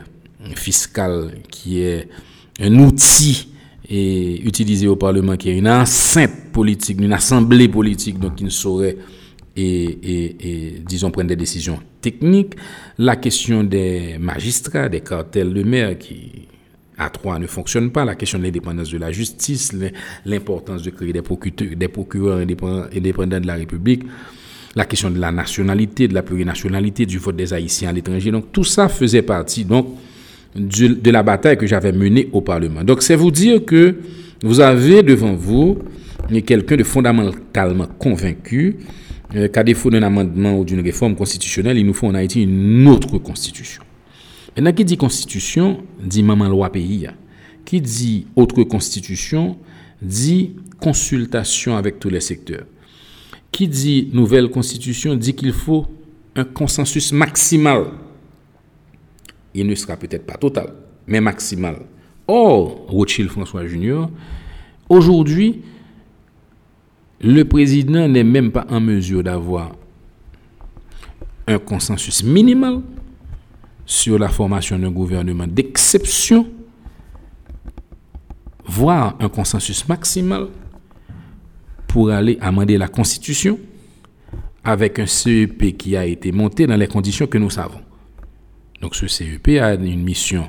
fiscale, 0.55 1.31
qui 1.49 1.81
est 1.81 2.09
un 2.59 2.77
outil 2.79 3.47
et 3.89 4.41
utilisé 4.45 4.87
au 4.87 4.95
Parlement, 4.95 5.37
qui 5.37 5.49
est 5.49 5.57
une 5.57 5.69
enceinte 5.69 6.51
politique, 6.51 6.99
une 7.01 7.13
assemblée 7.13 7.69
politique, 7.69 8.19
donc 8.19 8.35
qui 8.35 8.43
ne 8.43 8.49
saurait 8.49 8.97
et, 9.55 9.83
et, 9.83 10.47
et, 10.49 10.79
disons 10.85 11.11
prendre 11.11 11.27
des 11.27 11.35
décisions 11.35 11.79
techniques. 11.99 12.55
La 12.97 13.15
question 13.15 13.63
des 13.63 14.17
magistrats, 14.19 14.89
des 14.89 15.01
cartels 15.01 15.53
de 15.53 15.63
maire 15.63 15.97
qui 15.97 16.40
a3 17.01 17.39
ne 17.39 17.47
fonctionne 17.47 17.91
pas, 17.91 18.05
la 18.05 18.15
question 18.15 18.37
de 18.37 18.43
l'indépendance 18.43 18.89
de 18.89 18.97
la 18.97 19.11
justice, 19.11 19.73
l'importance 20.25 20.83
de 20.83 20.89
créer 20.91 21.13
des 21.13 21.21
procureurs, 21.21 21.75
des 21.75 21.87
procureurs 21.87 22.39
indépendants 22.39 23.39
de 23.39 23.47
la 23.47 23.55
République, 23.55 24.03
la 24.75 24.85
question 24.85 25.09
de 25.09 25.19
la 25.19 25.31
nationalité, 25.31 26.07
de 26.07 26.13
la 26.13 26.23
plurinationalité, 26.23 27.05
du 27.05 27.17
vote 27.17 27.35
des 27.35 27.53
Haïtiens 27.53 27.89
à 27.89 27.91
l'étranger. 27.91 28.31
Donc 28.31 28.51
tout 28.51 28.63
ça 28.63 28.87
faisait 28.87 29.21
partie 29.21 29.65
donc 29.65 29.87
de 30.55 31.11
la 31.11 31.23
bataille 31.23 31.57
que 31.57 31.67
j'avais 31.67 31.91
menée 31.91 32.29
au 32.31 32.41
Parlement. 32.41 32.83
Donc 32.83 33.01
c'est 33.01 33.15
vous 33.15 33.31
dire 33.31 33.65
que 33.65 33.95
vous 34.43 34.59
avez 34.59 35.03
devant 35.03 35.33
vous 35.33 35.77
quelqu'un 36.45 36.77
de 36.77 36.83
fondamentalement 36.83 37.87
convaincu 37.99 38.77
euh, 39.35 39.49
qu'à 39.49 39.63
défaut 39.63 39.89
d'un 39.89 40.03
amendement 40.03 40.57
ou 40.57 40.63
d'une 40.63 40.81
réforme 40.81 41.15
constitutionnelle, 41.15 41.77
il 41.77 41.85
nous 41.85 41.93
faut 41.93 42.07
en 42.07 42.15
Haïti 42.15 42.43
une 42.43 42.87
autre 42.87 43.17
constitution. 43.17 43.83
Maintenant, 44.55 44.73
qui 44.73 44.85
dit 44.85 44.97
constitution, 44.97 45.83
dit 46.03 46.23
maman 46.23 46.49
loi 46.49 46.71
pays. 46.71 47.07
Qui 47.63 47.79
dit 47.79 48.27
autre 48.35 48.63
constitution, 48.63 49.57
dit 50.01 50.55
consultation 50.79 51.77
avec 51.77 51.99
tous 51.99 52.09
les 52.09 52.19
secteurs. 52.19 52.65
Qui 53.51 53.67
dit 53.67 54.09
nouvelle 54.13 54.49
constitution, 54.49 55.15
dit 55.15 55.33
qu'il 55.33 55.53
faut 55.53 55.85
un 56.35 56.43
consensus 56.43 57.13
maximal. 57.13 57.91
Il 59.53 59.67
ne 59.67 59.75
sera 59.75 59.95
peut-être 59.95 60.25
pas 60.25 60.37
total, 60.37 60.73
mais 61.07 61.21
maximal. 61.21 61.77
Or, 62.27 62.85
Rothschild 62.87 63.29
François 63.29 63.65
Junior, 63.67 64.09
aujourd'hui, 64.89 65.61
le 67.21 67.43
président 67.43 68.07
n'est 68.07 68.23
même 68.23 68.51
pas 68.51 68.65
en 68.69 68.81
mesure 68.81 69.23
d'avoir 69.23 69.75
un 71.47 71.59
consensus 71.59 72.23
minimal 72.23 72.81
sur 73.91 74.17
la 74.17 74.29
formation 74.29 74.79
d'un 74.79 74.89
gouvernement 74.89 75.47
d'exception, 75.47 76.47
voire 78.65 79.17
un 79.19 79.27
consensus 79.27 79.85
maximal 79.89 80.47
pour 81.89 82.09
aller 82.09 82.37
amender 82.39 82.77
la 82.77 82.87
Constitution 82.87 83.59
avec 84.63 84.97
un 84.97 85.05
CEP 85.05 85.77
qui 85.77 85.97
a 85.97 86.05
été 86.05 86.31
monté 86.31 86.67
dans 86.67 86.77
les 86.77 86.87
conditions 86.87 87.27
que 87.27 87.37
nous 87.37 87.49
savons. 87.49 87.81
Donc 88.79 88.95
ce 88.95 89.07
CEP 89.07 89.49
a 89.59 89.73
une 89.73 90.03
mission 90.03 90.47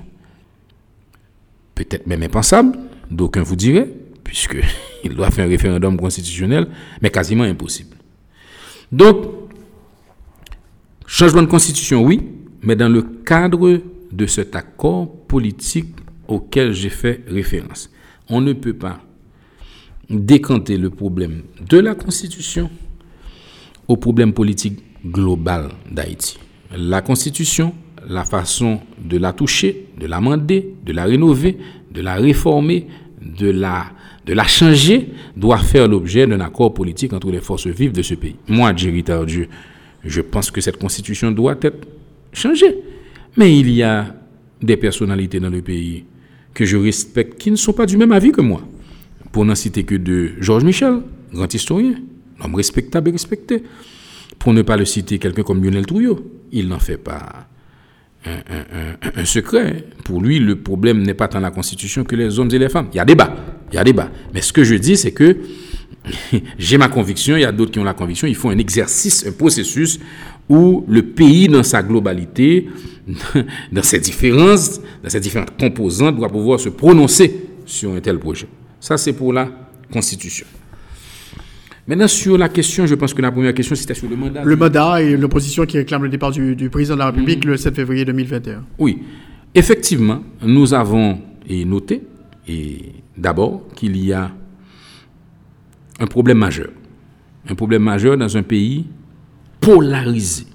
peut-être 1.75 2.07
même 2.07 2.23
impensable, 2.23 2.79
d'aucuns 3.11 3.43
vous 3.43 3.57
diraient, 3.57 3.91
puisqu'il 4.23 5.15
doit 5.17 5.33
faire 5.33 5.47
un 5.47 5.49
référendum 5.49 5.97
constitutionnel, 5.97 6.69
mais 7.01 7.11
quasiment 7.11 7.43
impossible. 7.43 7.97
Donc, 8.93 9.27
changement 11.07 11.43
de 11.43 11.49
constitution, 11.49 12.05
oui, 12.05 12.21
mais 12.63 12.77
dans 12.77 12.89
le 12.89 13.03
cadre 13.03 13.81
de 14.13 14.27
cet 14.27 14.55
accord 14.55 15.11
politique 15.27 15.95
auxquels 16.29 16.73
j'ai 16.73 16.91
fait 16.91 17.23
référence. 17.27 17.91
On 18.29 18.41
ne 18.41 18.53
peut 18.53 18.75
pas 18.75 19.01
décanter 20.09 20.77
le 20.77 20.91
problème 20.91 21.43
de 21.69 21.79
la 21.79 21.95
Constitution 21.95 22.71
au 23.89 23.97
problème 23.97 24.33
politique 24.33 24.81
global 25.05 25.71
d'Haïti. 25.91 26.39
La 26.77 27.03
Constitution, 27.03 27.75
la 28.09 28.25
façon 28.25 28.81
de 29.03 29.19
la 29.19 29.33
toucher, 29.33 29.89
de 29.99 30.07
l'amender, 30.07 30.75
de 30.85 30.93
la 30.93 31.05
rénover, 31.05 31.59
de 31.91 32.01
la 32.01 32.15
réformer, 32.15 32.87
de 33.21 33.51
la, 33.51 33.87
de 34.27 34.33
la 34.33 34.45
changer, 34.45 35.09
doit 35.37 35.59
faire 35.59 35.89
l'objet 35.89 36.27
d'un 36.27 36.41
accord 36.41 36.73
politique 36.73 37.13
entre 37.13 37.31
les 37.31 37.41
forces 37.41 37.67
vives 37.67 37.93
de 37.93 38.03
ce 38.03 38.15
pays. 38.15 38.37
Moi, 38.49 38.75
Jerry 38.77 39.03
Tardieu, 39.03 39.49
je 40.05 40.21
pense 40.21 40.51
que 40.51 40.61
cette 40.61 40.79
Constitution 40.79 41.31
doit 41.31 41.57
être 41.63 41.87
changée. 42.33 42.77
Mais 43.37 43.59
il 43.59 43.71
y 43.71 43.83
a 43.83 44.15
des 44.61 44.77
personnalités 44.77 45.41
dans 45.41 45.51
le 45.51 45.63
pays 45.63 46.05
que 46.55 46.65
je 46.65 46.77
respecte 46.77 47.39
qui 47.39 47.51
ne 47.51 47.57
sont 47.57 47.73
pas 47.73 47.87
du 47.87 47.97
même 47.97 48.13
avis 48.13 48.33
que 48.33 48.41
moi. 48.41 48.63
Pour 49.33 49.45
n'en 49.45 49.55
citer 49.55 49.85
que 49.85 49.95
de 49.95 50.33
Georges 50.41 50.65
Michel, 50.65 51.01
grand 51.33 51.53
historien, 51.53 51.95
homme 52.45 52.55
respectable 52.55 53.09
et 53.09 53.13
respecté. 53.13 53.63
Pour 54.39 54.53
ne 54.53 54.63
pas 54.63 54.77
le 54.77 54.85
citer, 54.85 55.19
quelqu'un 55.19 55.43
comme 55.43 55.63
Lionel 55.63 55.87
Trouillot, 55.87 56.31
il 56.53 56.69
n'en 56.69 56.79
fait 56.79 56.99
pas 56.99 57.49
un, 58.25 59.25
secret. 59.25 59.85
Pour 60.05 60.21
lui, 60.21 60.39
le 60.39 60.57
problème 60.57 61.03
n'est 61.03 61.15
pas 61.15 61.29
tant 61.29 61.41
la 61.41 61.51
Constitution 61.51 62.05
que 62.05 62.17
les 62.17 62.39
hommes 62.39 62.51
et 62.53 62.59
les 62.59 62.69
femmes. 62.69 62.89
Il 62.93 62.97
y 62.97 63.01
a 63.01 63.05
débat, 63.05 63.35
il 63.71 63.77
y 63.77 63.79
a 63.79 63.85
débat. 63.85 64.11
Mais 64.35 64.43
ce 64.43 64.53
que 64.53 64.65
je 64.65 64.75
dis, 64.75 64.97
c'est 64.97 65.13
que 65.13 65.37
j'ai 66.59 66.79
ma 66.79 66.89
conviction, 66.89 67.37
il 67.37 67.43
y 67.43 67.45
a 67.45 67.53
d'autres 67.53 67.73
qui 67.73 67.79
ont 67.79 67.85
la 67.85 67.95
conviction, 67.95 68.27
il 68.27 68.35
faut 68.35 68.51
un 68.51 68.59
exercice, 68.59 69.27
un 69.27 69.33
processus 69.33 70.01
où 70.49 70.85
le 70.89 71.03
pays 71.03 71.49
dans 71.49 71.63
sa 71.63 71.83
globalité, 71.83 72.69
dans 73.73 73.83
ses 73.83 74.01
différences, 74.01 74.81
dans 75.03 75.11
ses 75.11 75.21
différentes 75.21 75.59
composantes, 75.59 76.17
doit 76.17 76.29
pouvoir 76.29 76.61
se 76.61 76.69
prononcer 76.69 77.35
sur 77.67 77.93
un 77.93 78.01
tel 78.01 78.19
projet. 78.19 78.47
Ça, 78.81 78.97
c'est 78.97 79.13
pour 79.13 79.33
la 79.33 79.49
Constitution. 79.93 80.47
Maintenant, 81.87 82.09
sur 82.09 82.39
la 82.39 82.49
question, 82.49 82.87
je 82.87 82.95
pense 82.95 83.13
que 83.13 83.23
la 83.23 83.33
première 83.33 83.55
question, 83.55 83.75
c'était 83.75 83.95
sur 83.95 84.09
le 84.09 84.17
mandat. 84.17 84.45
Le 84.45 84.57
mandat 84.57 85.03
et 85.03 85.17
l'opposition 85.17 85.67
qui 85.67 85.79
réclame 85.79 86.05
le 86.05 86.09
départ 86.09 86.31
du, 86.31 86.71
président 86.71 86.95
de 86.95 87.01
la 87.01 87.07
République 87.07 87.45
mm. 87.45 87.49
le 87.49 87.57
7 87.57 87.75
février 87.75 88.05
2021. 88.05 88.63
Oui. 88.79 89.03
Effectivement, 89.55 90.23
nous 90.43 90.73
avons 90.75 91.19
noté, 91.67 92.03
et 92.49 92.93
d'abord, 93.17 93.67
qu'il 93.75 93.97
y 93.97 94.13
a 94.13 94.31
un 95.99 96.07
problème 96.07 96.39
majeur. 96.39 96.71
Un 97.49 97.55
problème 97.55 97.83
majeur 97.83 98.17
dans 98.17 98.37
un 98.37 98.43
pays 98.43 98.87
polarisé. 99.63 100.47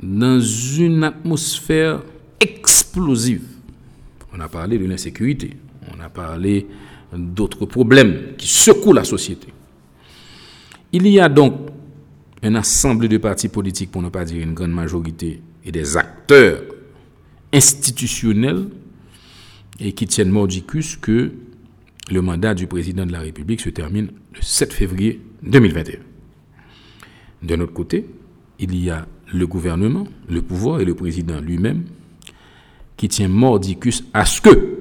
Dans 0.00 0.40
une 0.40 1.02
atmosphère 1.02 2.02
explosive. 2.38 3.42
On 4.32 4.38
a 4.38 4.48
parlé 4.48 4.78
de 4.78 4.84
l'insécurité. 4.84 5.56
On 5.92 6.00
a 6.00 6.08
parlé 6.08 6.68
d'autres 7.12 7.66
problèmes 7.66 8.36
qui 8.36 8.46
secouent 8.46 8.92
la 8.92 9.04
société. 9.04 9.48
Il 10.92 11.06
y 11.08 11.18
a 11.18 11.28
donc 11.28 11.54
un 12.42 12.54
assemblée 12.54 13.08
de 13.08 13.18
partis 13.18 13.48
politiques, 13.48 13.90
pour 13.90 14.02
ne 14.02 14.10
pas 14.10 14.24
dire 14.24 14.42
une 14.42 14.54
grande 14.54 14.70
majorité, 14.72 15.42
et 15.64 15.72
des 15.72 15.96
acteurs 15.96 16.62
institutionnels 17.52 18.68
et 19.80 19.92
qui 19.92 20.06
tiennent 20.06 20.30
mordicus 20.30 20.96
que 20.96 21.32
le 22.10 22.22
mandat 22.22 22.54
du 22.54 22.66
président 22.66 23.06
de 23.06 23.12
la 23.12 23.20
République 23.20 23.60
se 23.60 23.70
termine 23.70 24.10
le 24.34 24.40
7 24.40 24.72
février 24.72 25.20
2021. 25.42 26.07
D'un 27.42 27.60
autre 27.60 27.72
côté, 27.72 28.06
il 28.58 28.74
y 28.76 28.90
a 28.90 29.06
le 29.32 29.46
gouvernement, 29.46 30.06
le 30.28 30.42
pouvoir 30.42 30.80
et 30.80 30.84
le 30.84 30.94
président 30.94 31.40
lui-même 31.40 31.84
qui 32.96 33.08
tient 33.08 33.28
mordicus 33.28 34.04
à 34.12 34.24
ce 34.24 34.40
que 34.40 34.78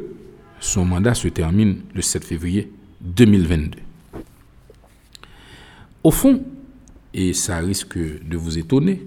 son 0.59 0.85
mandat 0.85 1.13
se 1.13 1.27
termine 1.27 1.81
le 1.93 2.01
7 2.01 2.23
février 2.23 2.71
2022. 3.01 3.77
Au 6.03 6.11
fond, 6.11 6.43
et 7.13 7.33
ça 7.33 7.57
risque 7.57 7.97
de 7.97 8.37
vous 8.37 8.57
étonner, 8.57 9.03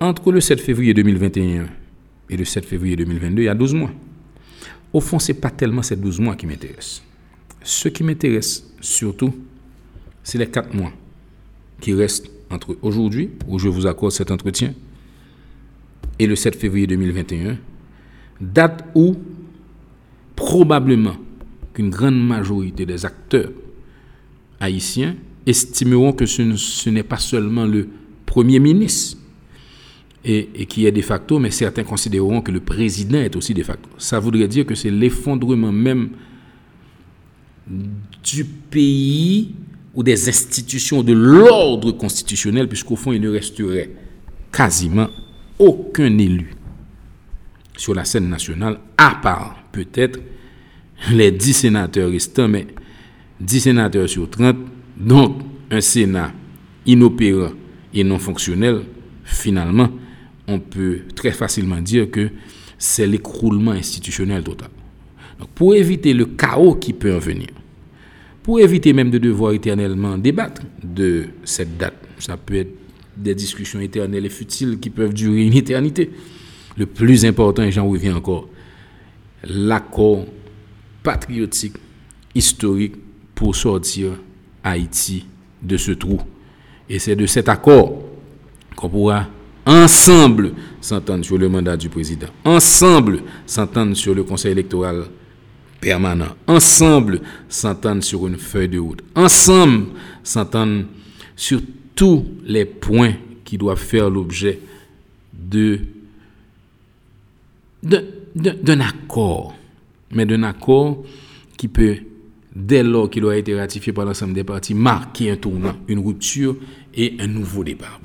entre 0.00 0.32
le 0.32 0.40
7 0.40 0.60
février 0.60 0.94
2021 0.94 1.66
et 2.28 2.36
le 2.36 2.44
7 2.44 2.64
février 2.64 2.96
2022, 2.96 3.42
il 3.42 3.44
y 3.44 3.48
a 3.48 3.54
12 3.54 3.74
mois. 3.74 3.92
Au 4.92 5.00
fond, 5.00 5.18
ce 5.18 5.32
n'est 5.32 5.38
pas 5.38 5.50
tellement 5.50 5.82
ces 5.82 5.96
12 5.96 6.20
mois 6.20 6.34
qui 6.34 6.46
m'intéressent. 6.46 7.02
Ce 7.62 7.88
qui 7.88 8.02
m'intéresse 8.02 8.68
surtout, 8.80 9.34
c'est 10.22 10.38
les 10.38 10.48
4 10.48 10.74
mois 10.74 10.92
qui 11.80 11.94
restent 11.94 12.30
entre 12.50 12.76
aujourd'hui, 12.82 13.30
où 13.48 13.58
je 13.58 13.68
vous 13.68 13.86
accorde 13.86 14.12
cet 14.12 14.30
entretien, 14.30 14.72
et 16.18 16.26
le 16.26 16.36
7 16.36 16.56
février 16.56 16.86
2021, 16.86 17.58
date 18.40 18.84
où 18.94 19.16
probablement 20.34 21.16
qu'une 21.74 21.90
grande 21.90 22.26
majorité 22.26 22.86
des 22.86 23.04
acteurs 23.04 23.50
haïtiens 24.60 25.16
estimeront 25.46 26.12
que 26.12 26.26
ce, 26.26 26.88
n'est 26.88 27.02
pas 27.02 27.18
seulement 27.18 27.66
le 27.66 27.88
Premier 28.24 28.58
ministre 28.58 29.18
et, 30.24 30.66
qui 30.66 30.86
est 30.86 30.92
de 30.92 31.02
facto, 31.02 31.38
mais 31.38 31.50
certains 31.50 31.84
considéreront 31.84 32.40
que 32.42 32.50
le 32.50 32.60
président 32.60 33.18
est 33.18 33.36
aussi 33.36 33.54
de 33.54 33.62
facto. 33.62 33.88
Ça 33.96 34.18
voudrait 34.18 34.48
dire 34.48 34.66
que 34.66 34.74
c'est 34.74 34.90
l'effondrement 34.90 35.70
même 35.70 36.10
du 38.24 38.44
pays 38.44 39.54
ou 39.96 40.02
des 40.02 40.28
institutions 40.28 41.02
de 41.02 41.14
l'ordre 41.14 41.90
constitutionnel, 41.92 42.68
puisqu'au 42.68 42.96
fond, 42.96 43.12
il 43.12 43.20
ne 43.20 43.30
resterait 43.30 43.90
quasiment 44.52 45.08
aucun 45.58 46.18
élu 46.18 46.54
sur 47.76 47.94
la 47.94 48.04
scène 48.04 48.28
nationale, 48.28 48.78
à 48.96 49.18
part 49.22 49.56
peut-être 49.72 50.20
les 51.10 51.30
10 51.32 51.52
sénateurs 51.52 52.10
restants, 52.10 52.48
mais 52.48 52.66
10 53.40 53.60
sénateurs 53.60 54.08
sur 54.08 54.28
30, 54.28 54.56
donc 54.96 55.40
un 55.70 55.80
Sénat 55.80 56.32
inopérant 56.86 57.52
et 57.92 58.04
non 58.04 58.18
fonctionnel, 58.18 58.82
finalement, 59.24 59.90
on 60.46 60.60
peut 60.60 61.00
très 61.14 61.32
facilement 61.32 61.80
dire 61.80 62.10
que 62.10 62.30
c'est 62.78 63.06
l'écroulement 63.06 63.72
institutionnel 63.72 64.44
total. 64.44 64.68
pour 65.54 65.74
éviter 65.74 66.14
le 66.14 66.26
chaos 66.26 66.76
qui 66.76 66.92
peut 66.92 67.14
en 67.14 67.18
venir, 67.18 67.48
pour 68.46 68.60
éviter 68.60 68.92
même 68.92 69.10
de 69.10 69.18
devoir 69.18 69.54
éternellement 69.54 70.16
débattre 70.16 70.62
de 70.80 71.24
cette 71.42 71.76
date, 71.76 71.96
ça 72.20 72.36
peut 72.36 72.54
être 72.54 72.70
des 73.16 73.34
discussions 73.34 73.80
éternelles 73.80 74.24
et 74.24 74.28
futiles 74.28 74.78
qui 74.78 74.88
peuvent 74.88 75.12
durer 75.12 75.44
une 75.44 75.54
éternité. 75.54 76.12
Le 76.76 76.86
plus 76.86 77.24
important, 77.24 77.64
et 77.64 77.72
j'en 77.72 77.88
reviens 77.88 78.14
encore, 78.14 78.48
l'accord 79.42 80.26
patriotique, 81.02 81.74
historique 82.36 82.94
pour 83.34 83.56
sortir 83.56 84.10
Haïti 84.62 85.26
de 85.60 85.76
ce 85.76 85.90
trou. 85.90 86.20
Et 86.88 87.00
c'est 87.00 87.16
de 87.16 87.26
cet 87.26 87.48
accord 87.48 88.00
qu'on 88.76 88.88
pourra 88.88 89.26
ensemble 89.66 90.52
s'entendre 90.80 91.24
sur 91.24 91.36
le 91.36 91.48
mandat 91.48 91.76
du 91.76 91.88
président, 91.88 92.28
ensemble 92.44 93.24
s'entendre 93.44 93.96
sur 93.96 94.14
le 94.14 94.22
conseil 94.22 94.52
électoral 94.52 95.06
permanent, 95.80 96.34
ensemble 96.46 97.20
s'entendre 97.48 98.02
sur 98.02 98.26
une 98.26 98.36
feuille 98.36 98.68
de 98.68 98.78
route, 98.78 99.02
ensemble 99.14 99.86
s'entendre 100.22 100.84
sur 101.34 101.60
tous 101.94 102.24
les 102.44 102.64
points 102.64 103.14
qui 103.44 103.58
doivent 103.58 103.78
faire 103.78 104.10
l'objet 104.10 104.60
de 105.32 105.80
d'un 107.82 108.80
accord, 108.80 109.54
mais 110.10 110.26
d'un 110.26 110.42
accord 110.42 111.04
qui 111.56 111.68
peut, 111.68 111.96
dès 112.54 112.82
lors 112.82 113.08
qu'il 113.08 113.24
aura 113.24 113.36
été 113.36 113.58
ratifié 113.58 113.92
par 113.92 114.04
l'ensemble 114.04 114.34
des 114.34 114.44
partis, 114.44 114.74
marquer 114.74 115.30
un 115.30 115.36
tournant, 115.36 115.76
une 115.88 116.00
rupture 116.00 116.56
et 116.94 117.14
un 117.20 117.28
nouveau 117.28 117.62
départ. 117.62 118.00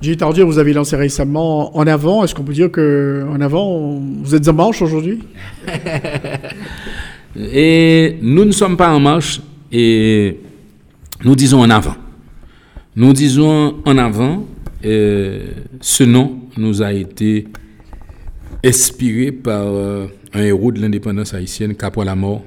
Gilles 0.00 0.16
Tardieu, 0.18 0.44
vous 0.44 0.58
avez 0.58 0.72
lancé 0.72 0.94
récemment 0.96 1.76
En 1.76 1.86
Avant. 1.86 2.22
Est-ce 2.22 2.34
qu'on 2.34 2.42
peut 2.42 2.52
dire 2.52 2.70
que 2.70 3.24
En 3.30 3.40
Avant, 3.40 3.98
vous 4.22 4.34
êtes 4.34 4.46
en 4.48 4.52
marche 4.52 4.82
aujourd'hui? 4.82 5.20
Et 7.38 8.16
nous 8.20 8.44
ne 8.44 8.52
sommes 8.52 8.76
pas 8.76 8.94
en 8.94 9.00
marche 9.00 9.42
et 9.70 10.40
nous 11.22 11.34
disons 11.34 11.60
En 11.60 11.68
Avant. 11.70 11.96
Nous 12.94 13.12
disons 13.12 13.76
En 13.84 13.98
Avant. 13.98 14.46
ce 14.82 16.04
nom 16.04 16.40
nous 16.56 16.82
a 16.82 16.92
été 16.92 17.46
inspiré 18.64 19.32
par 19.32 19.64
euh, 19.66 20.06
un 20.32 20.42
héros 20.42 20.72
de 20.72 20.80
l'indépendance 20.80 21.34
haïtienne, 21.34 21.74
Capois 21.74 22.04
la 22.04 22.16
mort, 22.16 22.42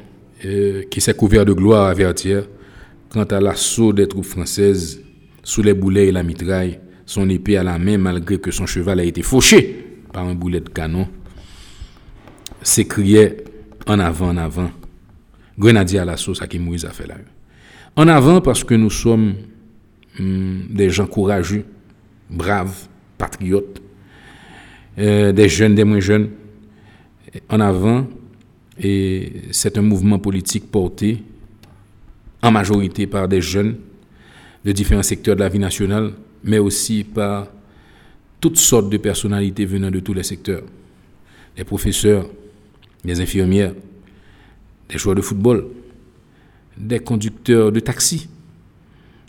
qui 0.90 1.02
s'est 1.02 1.14
couvert 1.14 1.46
de 1.46 1.54
gloire 1.54 1.88
à 1.88 1.94
Vertière 1.94 2.44
quant 3.10 3.24
à 3.24 3.40
l'assaut 3.40 3.92
des 3.94 4.08
troupes 4.08 4.26
françaises 4.26 5.02
sous 5.44 5.62
les 5.62 5.74
boulets 5.74 6.08
et 6.08 6.12
la 6.12 6.24
mitraille, 6.24 6.80
son 7.10 7.28
épée 7.28 7.58
à 7.58 7.64
la 7.64 7.80
main 7.80 7.98
malgré 7.98 8.38
que 8.38 8.52
son 8.52 8.68
cheval 8.68 9.00
a 9.00 9.04
été 9.04 9.24
fauché 9.24 9.84
par 10.14 10.28
un 10.28 10.36
boulet 10.36 10.60
de 10.60 10.70
canon, 10.70 11.08
s'écriait 12.62 13.38
en 13.88 13.98
avant, 13.98 14.28
en 14.30 14.38
avant, 14.38 14.70
grenadier 15.58 15.98
à 15.98 16.06
l'assaut, 16.06 16.36
ça 16.36 16.46
qui 16.46 16.60
Moïse 16.60 16.86
a 16.86 16.92
fait 16.92 17.08
là. 17.08 17.16
En 17.96 18.08
avant 18.08 18.42
parce 18.42 18.64
que 18.64 18.76
nous 18.76 18.92
sommes 18.92 19.34
hum, 20.20 20.68
des 20.70 20.92
gens 20.92 21.08
courageux, 21.08 21.66
braves, 22.30 22.88
patriotes, 23.18 23.82
euh, 25.00 25.32
des 25.32 25.50
jeunes, 25.50 25.74
des 25.74 25.86
moins 25.86 26.00
jeunes, 26.00 26.30
en 27.50 27.60
avant 27.60 28.06
et 28.80 29.34
c'est 29.50 29.80
un 29.80 29.82
mouvement 29.82 30.20
politique 30.20 30.70
porté 30.70 31.24
en 32.44 32.52
majorité 32.52 33.08
par 33.08 33.28
des 33.28 33.42
jeunes 33.42 33.78
de 34.64 34.72
différents 34.74 35.02
secteurs 35.02 35.36
de 35.36 35.42
la 35.42 35.50
vie 35.50 35.58
nationale, 35.58 36.14
mais 36.44 36.60
aussi 36.60 37.04
par 37.04 37.48
toutes 38.40 38.58
sortes 38.58 38.90
de 38.90 38.98
personnalités 38.98 39.66
venant 39.66 39.92
de 39.92 40.00
tous 40.00 40.14
les 40.14 40.24
secteurs. 40.24 40.64
Des 41.56 41.64
professeurs, 41.64 42.30
des 43.04 43.20
infirmières, 43.20 43.74
des 44.88 44.98
joueurs 44.98 45.16
de 45.16 45.22
football, 45.22 45.68
des 46.78 47.00
conducteurs 47.00 47.72
de 47.72 47.80
taxi, 47.80 48.30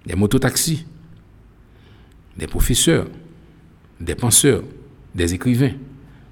des 0.06 0.14
mototaxis, 0.14 0.86
des 2.36 2.46
professeurs, 2.46 3.06
des 4.00 4.14
penseurs, 4.14 4.62
des 5.14 5.34
écrivains, 5.34 5.72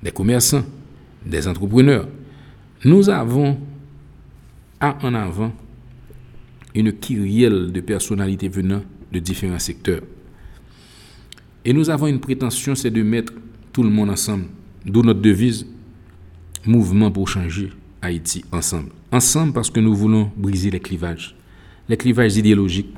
des 0.02 0.12
commerçants, 0.12 0.64
des 1.26 1.46
entrepreneurs. 1.48 2.08
Nous 2.84 3.10
avons 3.10 3.58
à 4.80 4.96
en 5.02 5.14
avant 5.14 5.52
une 6.74 6.92
kyrielle 6.92 7.72
de 7.72 7.80
personnalités 7.80 8.48
venant 8.48 8.82
de 9.12 9.18
différents 9.18 9.58
secteurs. 9.58 10.02
Et 11.68 11.74
nous 11.74 11.90
avons 11.90 12.06
une 12.06 12.18
prétention, 12.18 12.74
c'est 12.74 12.90
de 12.90 13.02
mettre 13.02 13.30
tout 13.74 13.82
le 13.82 13.90
monde 13.90 14.08
ensemble. 14.08 14.46
D'où 14.86 15.02
notre 15.02 15.20
devise, 15.20 15.66
mouvement 16.64 17.10
pour 17.10 17.28
changer 17.28 17.68
Haïti 18.00 18.42
ensemble. 18.50 18.88
Ensemble 19.12 19.52
parce 19.52 19.68
que 19.68 19.78
nous 19.78 19.94
voulons 19.94 20.30
briser 20.34 20.70
les 20.70 20.80
clivages. 20.80 21.36
Les 21.86 21.98
clivages 21.98 22.38
idéologiques. 22.38 22.96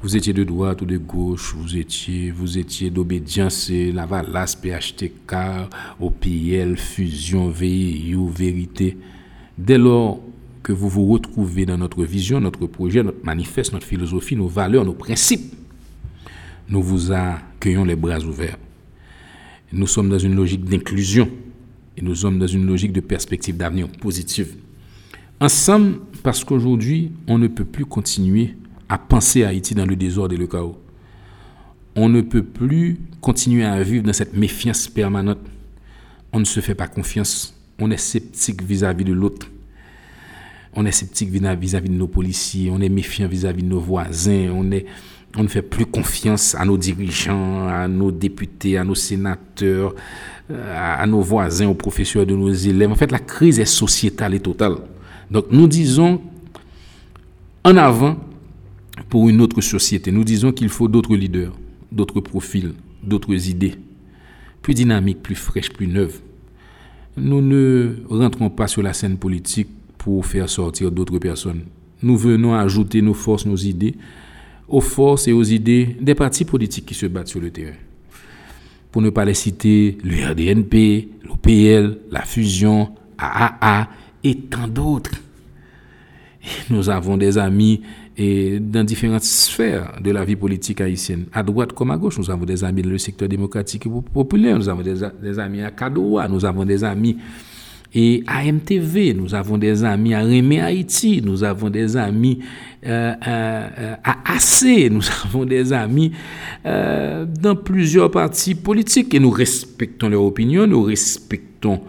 Vous 0.00 0.16
étiez 0.16 0.32
de 0.32 0.42
droite 0.42 0.80
ou 0.80 0.86
de 0.86 0.96
gauche, 0.96 1.54
vous 1.54 1.76
étiez, 1.76 2.30
vous 2.30 2.56
étiez 2.56 2.88
d'obédience, 2.88 3.70
Lavalas, 3.70 4.56
PHTK, 4.56 5.34
OPL, 6.00 6.78
Fusion, 6.78 7.50
VIU, 7.50 8.26
Vérité. 8.30 8.96
Dès 9.58 9.76
lors 9.76 10.18
que 10.62 10.72
vous 10.72 10.88
vous 10.88 11.04
retrouvez 11.08 11.66
dans 11.66 11.76
notre 11.76 12.04
vision, 12.04 12.40
notre 12.40 12.66
projet, 12.66 13.02
notre 13.02 13.22
manifeste, 13.22 13.74
notre 13.74 13.86
philosophie, 13.86 14.34
nos 14.34 14.48
valeurs, 14.48 14.86
nos 14.86 14.94
principes, 14.94 15.61
nous 16.72 16.82
vous 16.82 17.12
accueillons 17.12 17.84
les 17.84 17.96
bras 17.96 18.18
ouverts. 18.20 18.56
Nous 19.74 19.86
sommes 19.86 20.08
dans 20.08 20.18
une 20.18 20.34
logique 20.34 20.64
d'inclusion 20.64 21.28
et 21.98 22.02
nous 22.02 22.14
sommes 22.14 22.38
dans 22.38 22.46
une 22.46 22.66
logique 22.66 22.94
de 22.94 23.00
perspective 23.00 23.58
d'avenir 23.58 23.88
positive. 23.88 24.56
Ensemble, 25.38 25.98
parce 26.22 26.42
qu'aujourd'hui, 26.44 27.12
on 27.28 27.36
ne 27.36 27.48
peut 27.48 27.66
plus 27.66 27.84
continuer 27.84 28.54
à 28.88 28.96
penser 28.96 29.44
à 29.44 29.48
Haïti 29.48 29.74
dans 29.74 29.84
le 29.84 29.96
désordre 29.96 30.34
et 30.34 30.38
le 30.38 30.46
chaos. 30.46 30.78
On 31.94 32.08
ne 32.08 32.22
peut 32.22 32.42
plus 32.42 32.98
continuer 33.20 33.64
à 33.64 33.82
vivre 33.82 34.04
dans 34.04 34.14
cette 34.14 34.34
méfiance 34.34 34.88
permanente. 34.88 35.40
On 36.32 36.40
ne 36.40 36.46
se 36.46 36.60
fait 36.60 36.74
pas 36.74 36.88
confiance. 36.88 37.54
On 37.78 37.90
est 37.90 37.98
sceptique 37.98 38.62
vis-à-vis 38.62 39.04
de 39.04 39.12
l'autre. 39.12 39.46
On 40.74 40.86
est 40.86 40.92
sceptique 40.92 41.28
vis-à-vis 41.28 41.90
de 41.90 41.94
nos 41.94 42.06
policiers. 42.06 42.70
On 42.70 42.80
est 42.80 42.88
méfiant 42.88 43.28
vis-à-vis 43.28 43.62
de 43.62 43.68
nos 43.68 43.80
voisins. 43.80 44.50
On, 44.54 44.70
est, 44.70 44.86
on 45.36 45.44
ne 45.44 45.48
fait 45.48 45.62
plus 45.62 45.86
confiance 45.86 46.54
à 46.54 46.64
nos 46.64 46.76
dirigeants, 46.76 47.66
à 47.68 47.88
nos 47.88 48.12
députés, 48.12 48.76
à 48.76 48.84
nos 48.84 48.94
sénateurs, 48.94 49.94
à 50.74 51.06
nos 51.06 51.20
voisins, 51.20 51.68
aux 51.68 51.74
professeurs 51.74 52.26
de 52.26 52.34
nos 52.34 52.52
élèves. 52.52 52.90
En 52.90 52.94
fait, 52.94 53.10
la 53.10 53.18
crise 53.18 53.58
est 53.58 53.64
sociétale 53.64 54.34
et 54.34 54.40
totale. 54.40 54.76
Donc 55.30 55.46
nous 55.50 55.66
disons 55.66 56.20
en 57.64 57.76
avant 57.76 58.18
pour 59.08 59.28
une 59.28 59.40
autre 59.40 59.60
société. 59.60 60.12
Nous 60.12 60.24
disons 60.24 60.52
qu'il 60.52 60.68
faut 60.68 60.88
d'autres 60.88 61.16
leaders, 61.16 61.52
d'autres 61.90 62.20
profils, 62.20 62.74
d'autres 63.02 63.48
idées, 63.48 63.74
plus 64.60 64.74
dynamiques, 64.74 65.22
plus 65.22 65.34
fraîches, 65.34 65.70
plus 65.70 65.86
neuves. 65.86 66.20
Nous 67.16 67.40
ne 67.40 67.96
rentrons 68.08 68.50
pas 68.50 68.66
sur 68.66 68.82
la 68.82 68.92
scène 68.92 69.16
politique 69.16 69.68
pour 69.96 70.26
faire 70.26 70.48
sortir 70.48 70.90
d'autres 70.90 71.18
personnes. 71.18 71.62
Nous 72.02 72.16
venons 72.16 72.54
ajouter 72.54 73.00
nos 73.00 73.14
forces, 73.14 73.46
nos 73.46 73.56
idées, 73.56 73.94
aux 74.68 74.80
forces 74.80 75.28
et 75.28 75.32
aux 75.32 75.42
idées 75.42 75.96
des 76.00 76.14
partis 76.14 76.44
politiques 76.44 76.86
qui 76.86 76.94
se 76.94 77.06
battent 77.06 77.28
sur 77.28 77.40
le 77.40 77.50
terrain. 77.50 77.76
Pour 78.90 79.02
ne 79.02 79.10
pas 79.10 79.24
les 79.24 79.34
citer, 79.34 79.98
le 80.04 80.30
RDNP, 80.30 81.08
l'OPL, 81.24 81.98
la 82.10 82.22
Fusion, 82.22 82.90
AAA 83.18 83.88
et 84.24 84.36
tant 84.36 84.68
d'autres. 84.68 85.12
Nous 86.70 86.90
avons 86.90 87.16
des 87.16 87.38
amis 87.38 87.82
dans 88.18 88.84
différentes 88.84 89.22
sphères 89.22 89.98
de 90.02 90.10
la 90.10 90.24
vie 90.24 90.36
politique 90.36 90.80
haïtienne, 90.80 91.24
à 91.32 91.42
droite 91.42 91.72
comme 91.72 91.90
à 91.90 91.96
gauche. 91.96 92.18
Nous 92.18 92.30
avons 92.30 92.44
des 92.44 92.62
amis 92.62 92.82
dans 92.82 92.90
le 92.90 92.98
secteur 92.98 93.28
démocratique 93.28 93.86
et 93.86 93.90
populaire, 94.12 94.58
nous 94.58 94.68
avons 94.68 94.82
des, 94.82 95.38
amis 95.38 95.62
à 95.62 95.70
Kadoa, 95.70 96.28
nous 96.28 96.44
avons 96.44 96.64
des 96.64 96.84
amis 96.84 97.16
et 97.94 98.24
à 98.26 98.50
MTV, 98.50 99.12
nous 99.12 99.34
avons 99.34 99.58
des 99.58 99.84
amis. 99.84 100.14
À 100.14 100.22
Rémé 100.22 100.60
Haïti, 100.60 101.20
nous 101.22 101.44
avons 101.44 101.68
des 101.68 101.96
amis. 101.96 102.38
Euh, 102.86 103.12
euh, 103.26 103.94
à 104.02 104.34
AC, 104.34 104.90
nous 104.90 105.02
avons 105.24 105.44
des 105.44 105.72
amis. 105.72 106.12
Euh, 106.64 107.26
dans 107.26 107.54
plusieurs 107.54 108.10
partis 108.10 108.54
politiques. 108.54 109.12
Et 109.14 109.20
nous 109.20 109.30
respectons 109.30 110.08
leur 110.08 110.22
opinion, 110.22 110.66
nous 110.66 110.82
respectons 110.82 111.80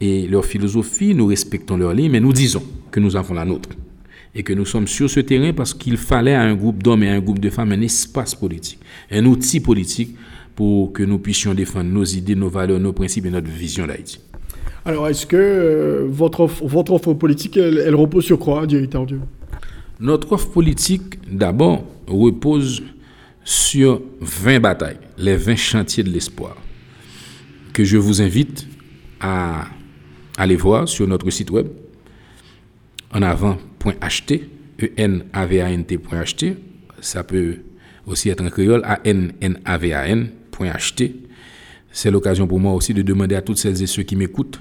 et 0.00 0.26
leur 0.26 0.44
philosophie, 0.44 1.14
nous 1.14 1.26
respectons 1.26 1.76
leur 1.76 1.94
ligne, 1.94 2.10
mais 2.10 2.20
nous 2.20 2.32
disons 2.32 2.62
que 2.90 3.00
nous 3.00 3.16
avons 3.16 3.34
la 3.34 3.44
nôtre. 3.44 3.70
Et 4.34 4.42
que 4.42 4.52
nous 4.52 4.66
sommes 4.66 4.86
sur 4.86 5.08
ce 5.08 5.20
terrain 5.20 5.54
parce 5.54 5.72
qu'il 5.72 5.96
fallait 5.96 6.34
à 6.34 6.42
un 6.42 6.54
groupe 6.54 6.82
d'hommes 6.82 7.04
et 7.04 7.08
à 7.08 7.14
un 7.14 7.20
groupe 7.20 7.38
de 7.38 7.48
femmes 7.48 7.72
un 7.72 7.80
espace 7.80 8.34
politique, 8.34 8.80
un 9.10 9.24
outil 9.24 9.60
politique 9.60 10.14
pour 10.54 10.92
que 10.92 11.02
nous 11.02 11.18
puissions 11.18 11.54
défendre 11.54 11.90
nos 11.90 12.04
idées, 12.04 12.34
nos 12.34 12.50
valeurs, 12.50 12.80
nos 12.80 12.92
principes 12.92 13.26
et 13.26 13.30
notre 13.30 13.48
vision 13.48 13.86
d'Haïti. 13.86 14.18
Alors, 14.86 15.08
est-ce 15.08 15.26
que 15.26 15.36
euh, 15.36 16.06
votre, 16.08 16.38
offre, 16.38 16.64
votre 16.64 16.92
offre 16.92 17.12
politique, 17.12 17.56
elle, 17.56 17.96
repose 17.96 18.24
sur 18.24 18.38
quoi, 18.38 18.64
directeur 18.68 19.04
Dieu? 19.04 19.20
Notre 19.98 20.30
offre 20.30 20.48
politique, 20.52 21.18
d'abord, 21.28 21.84
repose 22.06 22.84
sur 23.42 24.00
20 24.20 24.60
batailles, 24.60 25.00
les 25.18 25.36
20 25.36 25.56
chantiers 25.56 26.04
de 26.04 26.10
l'espoir, 26.10 26.56
que 27.72 27.82
je 27.82 27.96
vous 27.96 28.22
invite 28.22 28.68
à 29.20 29.66
aller 30.38 30.54
voir 30.54 30.88
sur 30.88 31.08
notre 31.08 31.28
site 31.30 31.50
web 31.50 31.66
en 33.12 33.22
avant.ht, 33.22 34.32
e 34.78 34.92
n 34.96 35.24
a 35.32 35.46
v 35.46 35.62
a 35.62 35.70
n 35.72 35.84
t.ht, 35.84 36.44
ça 37.00 37.24
peut 37.24 37.56
aussi 38.06 38.28
être 38.28 38.44
en 38.44 38.50
créole, 38.50 38.82
a 38.84 39.00
n 39.02 39.32
n 39.40 39.58
a 39.64 39.78
v 39.78 39.92
a 39.92 40.06
n.ht. 40.06 41.02
C'est 41.90 42.10
l'occasion 42.12 42.46
pour 42.46 42.60
moi 42.60 42.72
aussi 42.72 42.94
de 42.94 43.02
demander 43.02 43.34
à 43.34 43.42
toutes 43.42 43.58
celles 43.58 43.82
et 43.82 43.86
ceux 43.86 44.04
qui 44.04 44.14
m'écoutent 44.14 44.60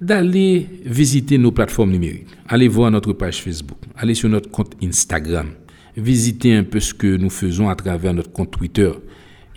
d'aller 0.00 0.66
visiter 0.84 1.38
nos 1.38 1.52
plateformes 1.52 1.90
numériques. 1.90 2.28
Allez 2.48 2.68
voir 2.68 2.90
notre 2.90 3.12
page 3.12 3.42
Facebook, 3.42 3.78
allez 3.96 4.14
sur 4.14 4.28
notre 4.28 4.50
compte 4.50 4.74
Instagram, 4.82 5.48
visitez 5.96 6.54
un 6.54 6.64
peu 6.64 6.80
ce 6.80 6.92
que 6.92 7.16
nous 7.16 7.30
faisons 7.30 7.68
à 7.68 7.74
travers 7.74 8.14
notre 8.14 8.32
compte 8.32 8.50
Twitter. 8.50 8.90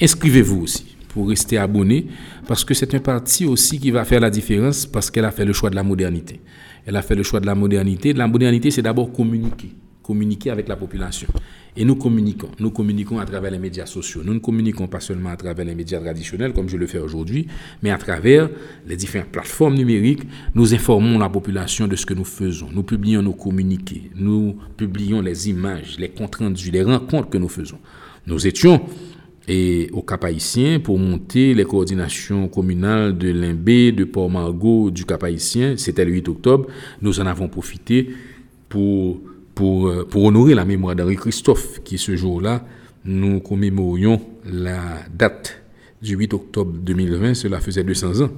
Inscrivez-vous 0.02 0.62
aussi 0.62 0.98
pour 1.10 1.30
rester 1.30 1.58
abonné 1.58 2.08
parce 2.48 2.64
que 2.64 2.74
c'est 2.74 2.94
un 2.94 3.00
parti 3.00 3.46
aussi 3.46 3.80
qui 3.80 3.92
va 3.92 4.06
faire 4.06 4.20
la 4.20 4.30
différence 4.30 4.86
parce 4.86 5.10
qu'elle 5.10 5.26
a 5.26 5.32
fait 5.32 5.46
le 5.46 5.54
choix 5.54 5.70
de 5.70 5.76
la 5.76 5.84
modernité. 5.84 6.40
Elle 6.86 6.96
a 6.96 7.02
fait 7.02 7.16
le 7.16 7.24
choix 7.24 7.40
de 7.40 7.46
la 7.46 7.56
modernité. 7.56 8.14
La 8.14 8.28
modernité, 8.28 8.72
c'est 8.72 8.82
d'abord 8.82 9.12
communiquer, 9.12 9.72
communiquer 10.08 10.50
avec 10.52 10.70
la 10.70 10.78
population. 10.78 11.28
Et 11.76 11.84
nous 11.84 11.96
communiquons. 11.96 12.50
Nous 12.60 12.72
communiquons 12.72 13.20
à 13.20 13.26
travers 13.26 13.52
les 13.52 13.60
médias 13.60 13.86
sociaux. 13.86 14.22
Nous 14.24 14.34
ne 14.34 14.40
communiquons 14.40 14.88
pas 14.88 15.02
seulement 15.02 15.30
à 15.30 15.36
travers 15.36 15.66
les 15.66 15.76
médias 15.76 16.00
traditionnels, 16.00 16.54
comme 16.54 16.70
je 16.70 16.78
le 16.78 16.88
fais 16.88 16.98
aujourd'hui, 16.98 17.48
mais 17.84 17.92
à 17.92 17.98
travers 17.98 18.50
les 18.88 18.96
différentes 18.96 19.28
plateformes 19.28 19.76
numériques. 19.76 20.24
Nous 20.56 20.74
informons 20.74 21.20
la 21.20 21.30
population 21.30 21.88
de 21.88 21.96
ce 21.98 22.06
que 22.06 22.14
nous 22.14 22.24
faisons. 22.24 22.70
Nous 22.74 22.84
publions 22.84 23.22
nos 23.22 23.34
communiqués. 23.34 24.10
Nous 24.16 24.56
publions 24.78 25.22
les 25.22 25.50
images, 25.50 25.98
les 26.00 26.10
comptes 26.10 26.38
rendus, 26.38 26.72
les 26.72 26.84
rencontres 26.84 27.30
que 27.30 27.38
nous 27.38 27.50
faisons. 27.50 27.80
Nous 28.26 28.48
étions 28.48 28.82
et 29.50 29.90
au 29.94 30.02
Cap 30.02 30.24
Haïtien 30.26 30.80
pour 30.80 31.00
monter 31.00 31.54
les 31.54 31.64
coordinations 31.64 32.48
communales 32.50 33.18
de 33.18 33.30
Limbé, 33.30 33.92
de 33.92 34.04
Port-Margot, 34.04 34.90
du 34.90 35.06
Cap 35.06 35.24
Haïtien. 35.24 35.76
C'était 35.78 36.06
le 36.06 36.12
8 36.12 36.28
octobre. 36.28 36.68
Nous 37.02 37.20
en 37.20 37.26
avons 37.26 37.48
profité 37.48 38.10
pour, 38.68 39.22
pour, 39.58 39.88
euh, 39.88 40.08
pour 40.08 40.24
honorer 40.24 40.54
la 40.54 40.66
mémoire 40.66 40.96
d'Henri 40.96 41.16
Christophe, 41.16 41.82
qui 41.84 41.98
ce 41.98 42.16
jour-là, 42.16 42.64
nous 43.06 43.40
commémorions 43.40 44.22
la 44.46 45.00
date 45.12 45.64
du 46.00 46.16
8 46.16 46.34
octobre 46.36 46.74
2020. 46.80 47.34
Cela 47.34 47.60
faisait 47.60 47.84
200 47.84 48.22
ans 48.22 48.30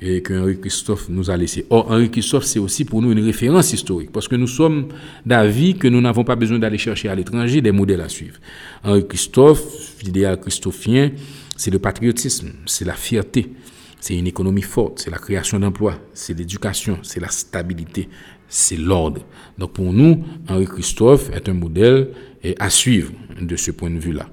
et 0.00 0.22
que 0.22 0.32
Henri 0.32 0.58
Christophe 0.58 1.10
nous 1.10 1.30
a 1.30 1.36
laissé. 1.36 1.66
Or, 1.68 1.90
Henri 1.90 2.10
Christophe, 2.10 2.44
c'est 2.44 2.58
aussi 2.58 2.86
pour 2.86 3.02
nous 3.02 3.12
une 3.12 3.22
référence 3.22 3.74
historique, 3.74 4.10
parce 4.10 4.28
que 4.28 4.34
nous 4.36 4.46
sommes 4.46 4.88
d'avis 5.26 5.76
que 5.76 5.88
nous 5.88 6.00
n'avons 6.00 6.24
pas 6.24 6.36
besoin 6.36 6.58
d'aller 6.58 6.78
chercher 6.78 7.10
à 7.10 7.14
l'étranger 7.14 7.60
des 7.60 7.72
modèles 7.72 8.00
à 8.00 8.08
suivre. 8.08 8.38
Henri 8.82 9.06
Christophe, 9.06 9.62
l'idéal 10.02 10.40
christophien, 10.40 11.12
c'est 11.56 11.70
le 11.70 11.78
patriotisme, 11.78 12.52
c'est 12.64 12.86
la 12.86 12.94
fierté, 12.94 13.52
c'est 14.00 14.16
une 14.16 14.26
économie 14.26 14.62
forte, 14.62 15.00
c'est 15.00 15.10
la 15.10 15.18
création 15.18 15.58
d'emplois, 15.58 15.98
c'est 16.14 16.36
l'éducation, 16.36 16.98
c'est 17.02 17.20
la 17.20 17.28
stabilité, 17.28 18.08
c'est 18.48 18.76
l'ordre. 18.76 19.22
Donc 19.58 19.72
pour 19.72 19.92
nous, 19.92 20.24
Henri 20.48 20.66
Christophe 20.66 21.30
est 21.34 21.48
un 21.48 21.54
modèle 21.54 22.10
à 22.58 22.70
suivre 22.70 23.12
de 23.40 23.56
ce 23.56 23.70
point 23.70 23.90
de 23.90 23.98
vue-là. 23.98 24.28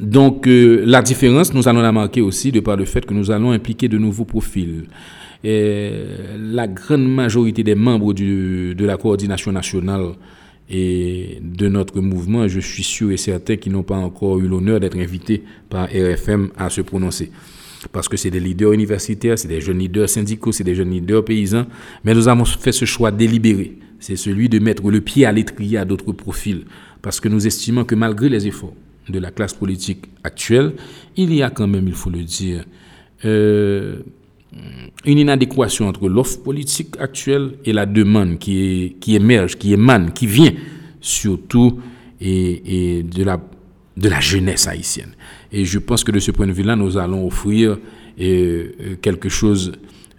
Donc 0.00 0.46
euh, 0.46 0.82
la 0.86 1.02
différence, 1.02 1.52
nous 1.54 1.66
allons 1.68 1.80
la 1.80 1.92
marquer 1.92 2.20
aussi 2.20 2.52
de 2.52 2.60
par 2.60 2.76
le 2.76 2.84
fait 2.84 3.04
que 3.04 3.14
nous 3.14 3.30
allons 3.30 3.50
impliquer 3.50 3.88
de 3.88 3.98
nouveaux 3.98 4.24
profils. 4.24 4.84
La 5.44 6.66
grande 6.66 7.06
majorité 7.08 7.62
des 7.62 7.76
membres 7.76 8.12
de 8.12 8.84
la 8.84 8.96
coordination 8.96 9.52
nationale 9.52 10.14
et 10.70 11.38
de 11.40 11.68
notre 11.68 12.00
mouvement, 12.00 12.46
je 12.48 12.60
suis 12.60 12.82
sûr 12.82 13.10
et 13.10 13.16
certain 13.16 13.56
qu'ils 13.56 13.72
n'ont 13.72 13.82
pas 13.82 13.96
encore 13.96 14.38
eu 14.38 14.48
l'honneur 14.48 14.80
d'être 14.80 14.98
invités 14.98 15.42
par 15.70 15.86
RFM 15.86 16.50
à 16.56 16.68
se 16.70 16.80
prononcer. 16.80 17.30
Parce 17.92 18.08
que 18.08 18.16
c'est 18.16 18.30
des 18.30 18.40
leaders 18.40 18.72
universitaires, 18.72 19.38
c'est 19.38 19.48
des 19.48 19.60
jeunes 19.60 19.78
leaders 19.78 20.08
syndicaux, 20.08 20.52
c'est 20.52 20.64
des 20.64 20.74
jeunes 20.74 20.90
leaders 20.90 21.24
paysans. 21.24 21.66
Mais 22.04 22.14
nous 22.14 22.28
avons 22.28 22.44
fait 22.44 22.72
ce 22.72 22.84
choix 22.84 23.10
délibéré. 23.10 23.78
C'est 23.98 24.16
celui 24.16 24.48
de 24.48 24.58
mettre 24.58 24.88
le 24.90 25.00
pied 25.00 25.24
à 25.26 25.32
l'étrier 25.32 25.78
à 25.78 25.84
d'autres 25.84 26.12
profils. 26.12 26.64
Parce 27.02 27.20
que 27.20 27.28
nous 27.28 27.46
estimons 27.46 27.84
que 27.84 27.94
malgré 27.94 28.28
les 28.28 28.46
efforts 28.46 28.74
de 29.08 29.18
la 29.18 29.30
classe 29.30 29.54
politique 29.54 30.04
actuelle, 30.22 30.74
il 31.16 31.32
y 31.34 31.42
a 31.42 31.50
quand 31.50 31.66
même, 31.66 31.88
il 31.88 31.94
faut 31.94 32.10
le 32.10 32.22
dire, 32.22 32.64
euh, 33.24 34.00
une 35.04 35.18
inadéquation 35.18 35.88
entre 35.88 36.08
l'offre 36.08 36.40
politique 36.42 36.94
actuelle 36.98 37.52
et 37.64 37.72
la 37.72 37.86
demande 37.86 38.38
qui, 38.38 38.94
émerge, 39.06 39.56
qui 39.56 39.72
émane, 39.72 40.12
qui 40.12 40.26
vient 40.26 40.52
surtout 41.00 41.80
et, 42.20 43.04
de 43.04 44.08
la 44.08 44.20
jeunesse 44.20 44.66
haïtienne. 44.66 45.14
Et 45.52 45.64
je 45.64 45.78
pense 45.78 46.04
que 46.04 46.12
de 46.12 46.18
ce 46.18 46.30
point 46.30 46.46
de 46.46 46.52
vue-là, 46.52 46.76
nous 46.76 46.98
allons 46.98 47.26
offrir 47.26 47.78
euh, 48.20 48.96
quelque 49.00 49.28
chose 49.28 49.72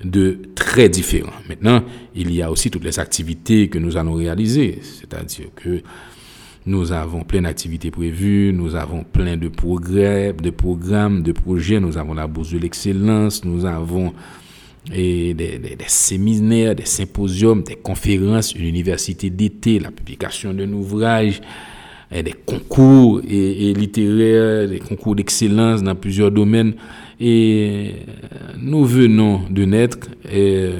de 0.03 0.39
très 0.55 0.89
différent. 0.89 1.33
Maintenant, 1.47 1.83
il 2.15 2.33
y 2.33 2.41
a 2.41 2.51
aussi 2.51 2.71
toutes 2.71 2.83
les 2.85 2.99
activités 2.99 3.67
que 3.67 3.77
nous 3.79 3.97
allons 3.97 4.13
réaliser, 4.13 4.79
c'est-à-dire 4.81 5.47
que 5.55 5.81
nous 6.65 6.91
avons 6.91 7.23
plein 7.23 7.41
d'activités 7.41 7.91
prévues, 7.91 8.53
nous 8.53 8.75
avons 8.75 9.03
plein 9.03 9.37
de 9.37 9.49
progrès, 9.49 10.33
de 10.33 10.49
programmes, 10.49 11.23
de 11.23 11.31
projets, 11.31 11.79
nous 11.79 11.97
avons 11.97 12.13
la 12.13 12.27
bourse 12.27 12.51
de 12.51 12.59
l'excellence, 12.59 13.43
nous 13.43 13.65
avons 13.65 14.13
des, 14.85 15.77
séminaires, 15.87 16.75
des 16.75 16.85
symposiums, 16.85 17.63
des 17.63 17.75
conférences, 17.75 18.53
une 18.53 18.65
université 18.65 19.29
d'été, 19.29 19.79
la 19.79 19.91
publication 19.91 20.53
d'un 20.53 20.71
ouvrage, 20.73 21.41
des 22.11 22.33
concours 22.45 23.21
et, 23.27 23.73
littéraires, 23.73 24.67
des 24.67 24.79
concours 24.79 25.15
d'excellence 25.15 25.83
dans 25.83 25.95
plusieurs 25.95 26.31
domaines. 26.31 26.73
Et 27.19 27.93
nous 28.59 28.85
venons 28.85 29.41
de 29.49 29.65
naître, 29.65 30.07
et 30.31 30.71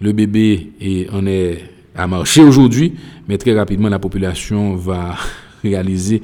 le 0.00 0.12
bébé 0.12 0.72
et 0.80 1.06
on 1.12 1.26
est 1.26 1.58
à 1.94 2.06
marcher 2.06 2.42
aujourd'hui, 2.42 2.94
mais 3.28 3.38
très 3.38 3.52
rapidement 3.52 3.88
la 3.88 3.98
population 3.98 4.74
va 4.76 5.16
réaliser 5.62 6.22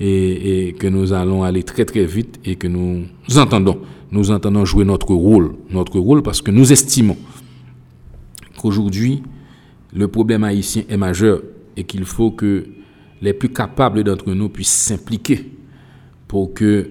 et, 0.00 0.74
que 0.78 0.86
nous 0.86 1.12
allons 1.12 1.42
aller 1.42 1.62
très 1.62 1.84
très 1.84 2.04
vite 2.04 2.38
et 2.44 2.56
que 2.56 2.68
nous 2.68 3.06
entendons, 3.36 3.78
nous 4.10 4.30
entendons 4.30 4.64
jouer 4.64 4.84
notre 4.84 5.12
rôle, 5.14 5.54
notre 5.70 5.98
rôle 5.98 6.22
parce 6.22 6.42
que 6.42 6.50
nous 6.50 6.72
estimons 6.72 7.16
qu'aujourd'hui 8.56 9.22
le 9.92 10.08
problème 10.08 10.44
haïtien 10.44 10.82
est 10.88 10.96
majeur 10.96 11.40
et 11.76 11.84
qu'il 11.84 12.04
faut 12.04 12.30
que 12.30 12.66
les 13.22 13.32
plus 13.32 13.48
capables 13.48 14.04
d'entre 14.04 14.32
nous 14.32 14.48
puissent 14.48 14.68
s'impliquer 14.68 15.50
pour 16.28 16.52
que 16.54 16.90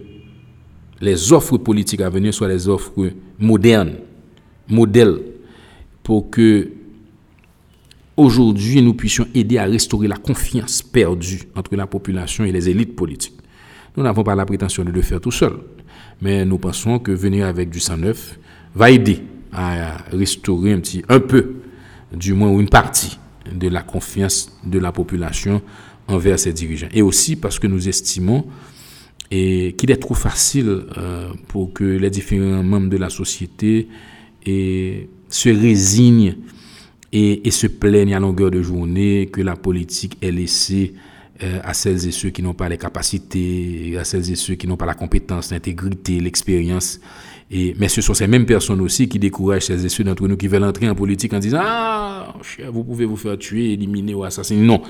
les 1.02 1.34
offres 1.34 1.58
politiques 1.58 2.02
à 2.02 2.10
venir 2.10 2.34
soient 2.34 2.48
des 2.48 2.68
offres 2.68 3.12
modernes, 3.38 3.96
modèles, 4.68 5.20
pour 6.04 6.30
que 6.30 6.70
aujourd'hui 8.18 8.82
nous 8.82 8.94
puissions 8.94 9.28
aider 9.34 9.58
à 9.58 9.66
restaurer 9.66 10.08
la 10.08 10.16
confiance 10.16 10.82
perdue 10.82 11.42
entre 11.56 11.76
la 11.76 11.88
population 11.88 12.46
et 12.46 12.52
les 12.52 12.70
élites 12.70 12.96
politiques. 12.96 13.38
Nous 13.98 14.04
n'avons 14.04 14.24
pas 14.24 14.36
la 14.36 14.46
prétention 14.46 14.84
de 14.84 14.92
le 14.92 15.02
faire 15.02 15.20
tout 15.20 15.32
seul, 15.32 15.54
mais 16.22 16.46
nous 16.46 16.58
pensons 16.58 17.00
que 17.00 17.12
venir 17.12 17.46
avec 17.46 17.70
du 17.70 17.80
sang 17.80 17.98
neuf 17.98 18.40
va 18.74 18.92
aider 18.92 19.22
à 19.52 19.98
restaurer 20.12 20.74
un 20.74 20.80
petit, 20.80 21.04
un 21.10 21.20
peu, 21.20 21.56
du 22.14 22.34
moins 22.34 22.50
une 22.60 22.70
partie 22.70 23.18
de 23.54 23.68
la 23.68 23.82
confiance 23.84 24.52
de 24.66 24.80
la 24.80 24.92
population 24.92 25.62
envers 26.08 26.40
ses 26.40 26.54
dirigeants. 26.54 26.90
Et 26.94 27.02
aussi 27.02 27.36
parce 27.36 27.60
que 27.60 27.68
nous 27.68 27.88
estimons 27.88 28.46
qu'il 29.30 29.92
est 29.92 30.00
trop 30.00 30.14
facile 30.14 30.84
euh, 30.98 31.30
pour 31.48 31.74
que 31.74 31.84
les 31.84 32.10
différents 32.10 32.64
membres 32.64 32.90
de 32.90 32.98
la 32.98 33.10
société 33.10 33.88
se 34.46 35.50
résignent 35.50 36.36
et, 37.12 37.50
se 37.52 37.68
plaignent 37.68 38.14
à 38.14 38.20
longueur 38.20 38.52
de 38.52 38.62
journée 38.62 39.30
que 39.32 39.42
la 39.42 39.56
politique 39.56 40.18
est 40.22 40.32
laissée 40.32 40.94
euh, 41.44 41.60
à 41.64 41.74
celles 41.74 42.08
et 42.08 42.12
ceux 42.12 42.30
qui 42.30 42.42
n'ont 42.44 42.54
pas 42.54 42.70
les 42.70 42.78
capacités, 42.78 43.98
à 43.98 44.04
celles 44.04 44.32
et 44.32 44.36
ceux 44.36 44.56
qui 44.56 44.68
n'ont 44.68 44.78
pas 44.78 44.86
la 44.86 44.94
compétence, 44.94 45.52
l'intégrité, 45.52 46.20
l'expérience. 46.20 47.00
Et, 47.52 47.76
mais 47.78 47.88
ce 47.88 48.02
sont 48.02 48.14
ces 48.14 48.28
mêmes 48.28 48.46
personnes 48.46 48.82
aussi 48.82 49.08
qui 49.08 49.20
découragent 49.20 49.64
celles 49.64 49.86
et 49.86 49.90
ceux 49.90 50.04
d'entre 50.04 50.28
nous 50.28 50.38
qui 50.38 50.48
veulent 50.48 50.64
entrer 50.64 50.90
en 50.90 50.96
politique 50.96 51.34
en 51.34 51.40
disant 51.40 51.60
Ah, 51.62 52.34
vous 52.72 52.84
pouvez 52.84 53.06
vous 53.06 53.18
faire 53.18 53.38
tuer, 53.38 53.74
éliminer 53.74 54.14
ou 54.14 54.24
assassiner. 54.24 54.66
Non. 54.66 54.82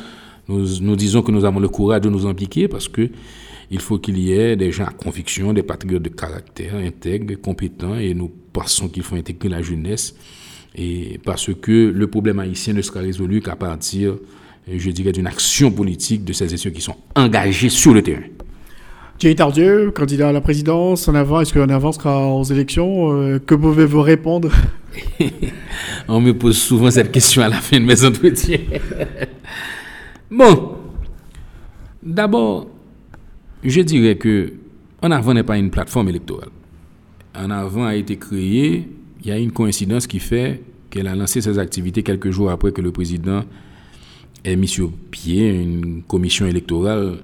Nous, 0.48 0.80
nous 0.82 0.96
disons 0.96 1.22
que 1.22 1.32
nous 1.32 1.46
avons 1.46 1.60
le 1.60 1.70
courage 1.70 2.02
de 2.02 2.10
nous 2.10 2.26
impliquer 2.26 2.68
parce 2.68 2.88
que 2.88 3.10
il 3.72 3.80
faut 3.80 3.98
qu'il 3.98 4.20
y 4.20 4.32
ait 4.32 4.56
des 4.56 4.72
gens 4.72 4.86
à 4.86 4.92
conviction, 4.92 5.54
des 5.54 5.64
patriotes 5.64 6.04
de 6.04 6.10
caractère, 6.10 6.76
intègres, 6.76 7.40
compétents, 7.42 7.98
et 7.98 8.14
nous 8.14 8.32
pensons 8.54 8.88
qu'il 8.88 9.02
faut 9.02 9.16
intégrer 9.16 9.50
la 9.50 9.62
jeunesse 9.62 10.16
et 10.76 11.20
parce 11.24 11.54
que 11.54 11.92
le 11.94 12.08
problème 12.08 12.40
haïtien 12.40 12.74
ne 12.74 12.82
sera 12.82 13.00
résolu 13.00 13.42
qu'à 13.42 13.56
partir, 13.56 14.16
je 14.72 14.92
dirais, 14.92 15.12
d'une 15.12 15.28
action 15.28 15.72
politique 15.72 16.26
de 16.26 16.34
ces 16.34 16.54
et 16.54 16.58
ceux 16.58 16.70
qui 16.70 16.82
sont 16.82 16.98
engagés 17.16 17.70
sur 17.70 17.94
le 17.94 18.02
terrain. 18.02 18.24
Thierry 19.18 19.36
Tardieu, 19.36 19.92
candidat 19.92 20.30
à 20.30 20.32
la 20.34 20.42
présidence, 20.42 21.08
en 21.08 21.16
avant, 21.16 21.40
est-ce 21.40 21.54
qu'en 21.54 21.70
avant 21.70 21.94
sera 21.94 22.28
aux 22.28 22.44
élections 22.44 23.14
euh, 23.14 23.40
Que 23.40 23.56
pouvez-vous 23.56 24.02
répondre? 24.02 24.52
On 26.10 26.20
me 26.20 26.34
pose 26.34 26.58
souvent 26.58 26.92
cette 26.92 27.14
question 27.14 27.42
à 27.42 27.48
la 27.48 27.62
fin 27.62 27.80
de 27.80 27.86
mes 27.86 28.04
entretiens. 28.04 28.60
Bon, 30.32 30.76
d'abord, 32.04 32.68
je 33.64 33.82
dirais 33.82 34.18
que 34.18 34.54
En 35.02 35.12
avant 35.12 35.34
n'est 35.34 35.44
pas 35.44 35.58
une 35.58 35.70
plateforme 35.70 36.10
électorale. 36.10 36.50
En 37.36 37.52
avant 37.52 37.86
a 37.86 37.96
été 37.96 38.18
créé 38.18 38.88
il 39.22 39.28
y 39.30 39.32
a 39.32 39.38
une 39.38 39.52
coïncidence 39.52 40.08
qui 40.08 40.20
fait 40.20 40.62
qu'elle 40.90 41.08
a 41.08 41.16
lancé 41.16 41.42
ses 41.42 41.60
activités 41.60 42.04
quelques 42.04 42.30
jours 42.30 42.52
après 42.52 42.72
que 42.72 42.82
le 42.82 42.92
président 42.92 43.44
ait 44.44 44.56
mis 44.56 44.68
sur 44.68 44.92
pied 44.92 45.50
une 45.50 46.04
commission 46.04 46.46
électorale 46.46 47.18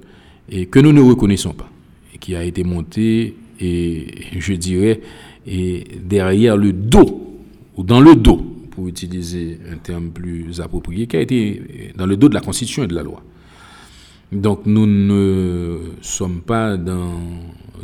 et 0.50 0.66
que 0.66 0.80
nous 0.80 0.92
ne 0.92 1.02
reconnaissons 1.02 1.54
pas, 1.54 1.70
et 2.14 2.18
qui 2.18 2.36
a 2.36 2.44
été 2.44 2.64
montée, 2.64 3.36
et 3.60 4.08
je 4.38 4.54
dirais, 4.54 5.00
et 5.46 5.86
derrière 6.04 6.58
le 6.58 6.74
dos, 6.74 7.40
ou 7.78 7.84
dans 7.84 8.00
le 8.00 8.16
dos, 8.16 8.51
pour 8.82 8.88
utiliser 8.88 9.60
un 9.72 9.78
terme 9.78 10.10
plus 10.10 10.60
approprié, 10.60 11.06
qui 11.06 11.16
a 11.16 11.22
été 11.22 11.94
dans 11.96 12.08
le 12.08 12.18
dos 12.18 12.30
de 12.30 12.34
la 12.34 12.42
Constitution 12.42 12.84
et 12.84 12.88
de 12.88 12.96
la 12.96 13.04
loi. 13.04 13.22
Donc 14.32 14.62
nous 14.66 14.88
ne 14.88 15.78
sommes 16.02 16.42
pas 16.42 16.78
dans 16.78 17.20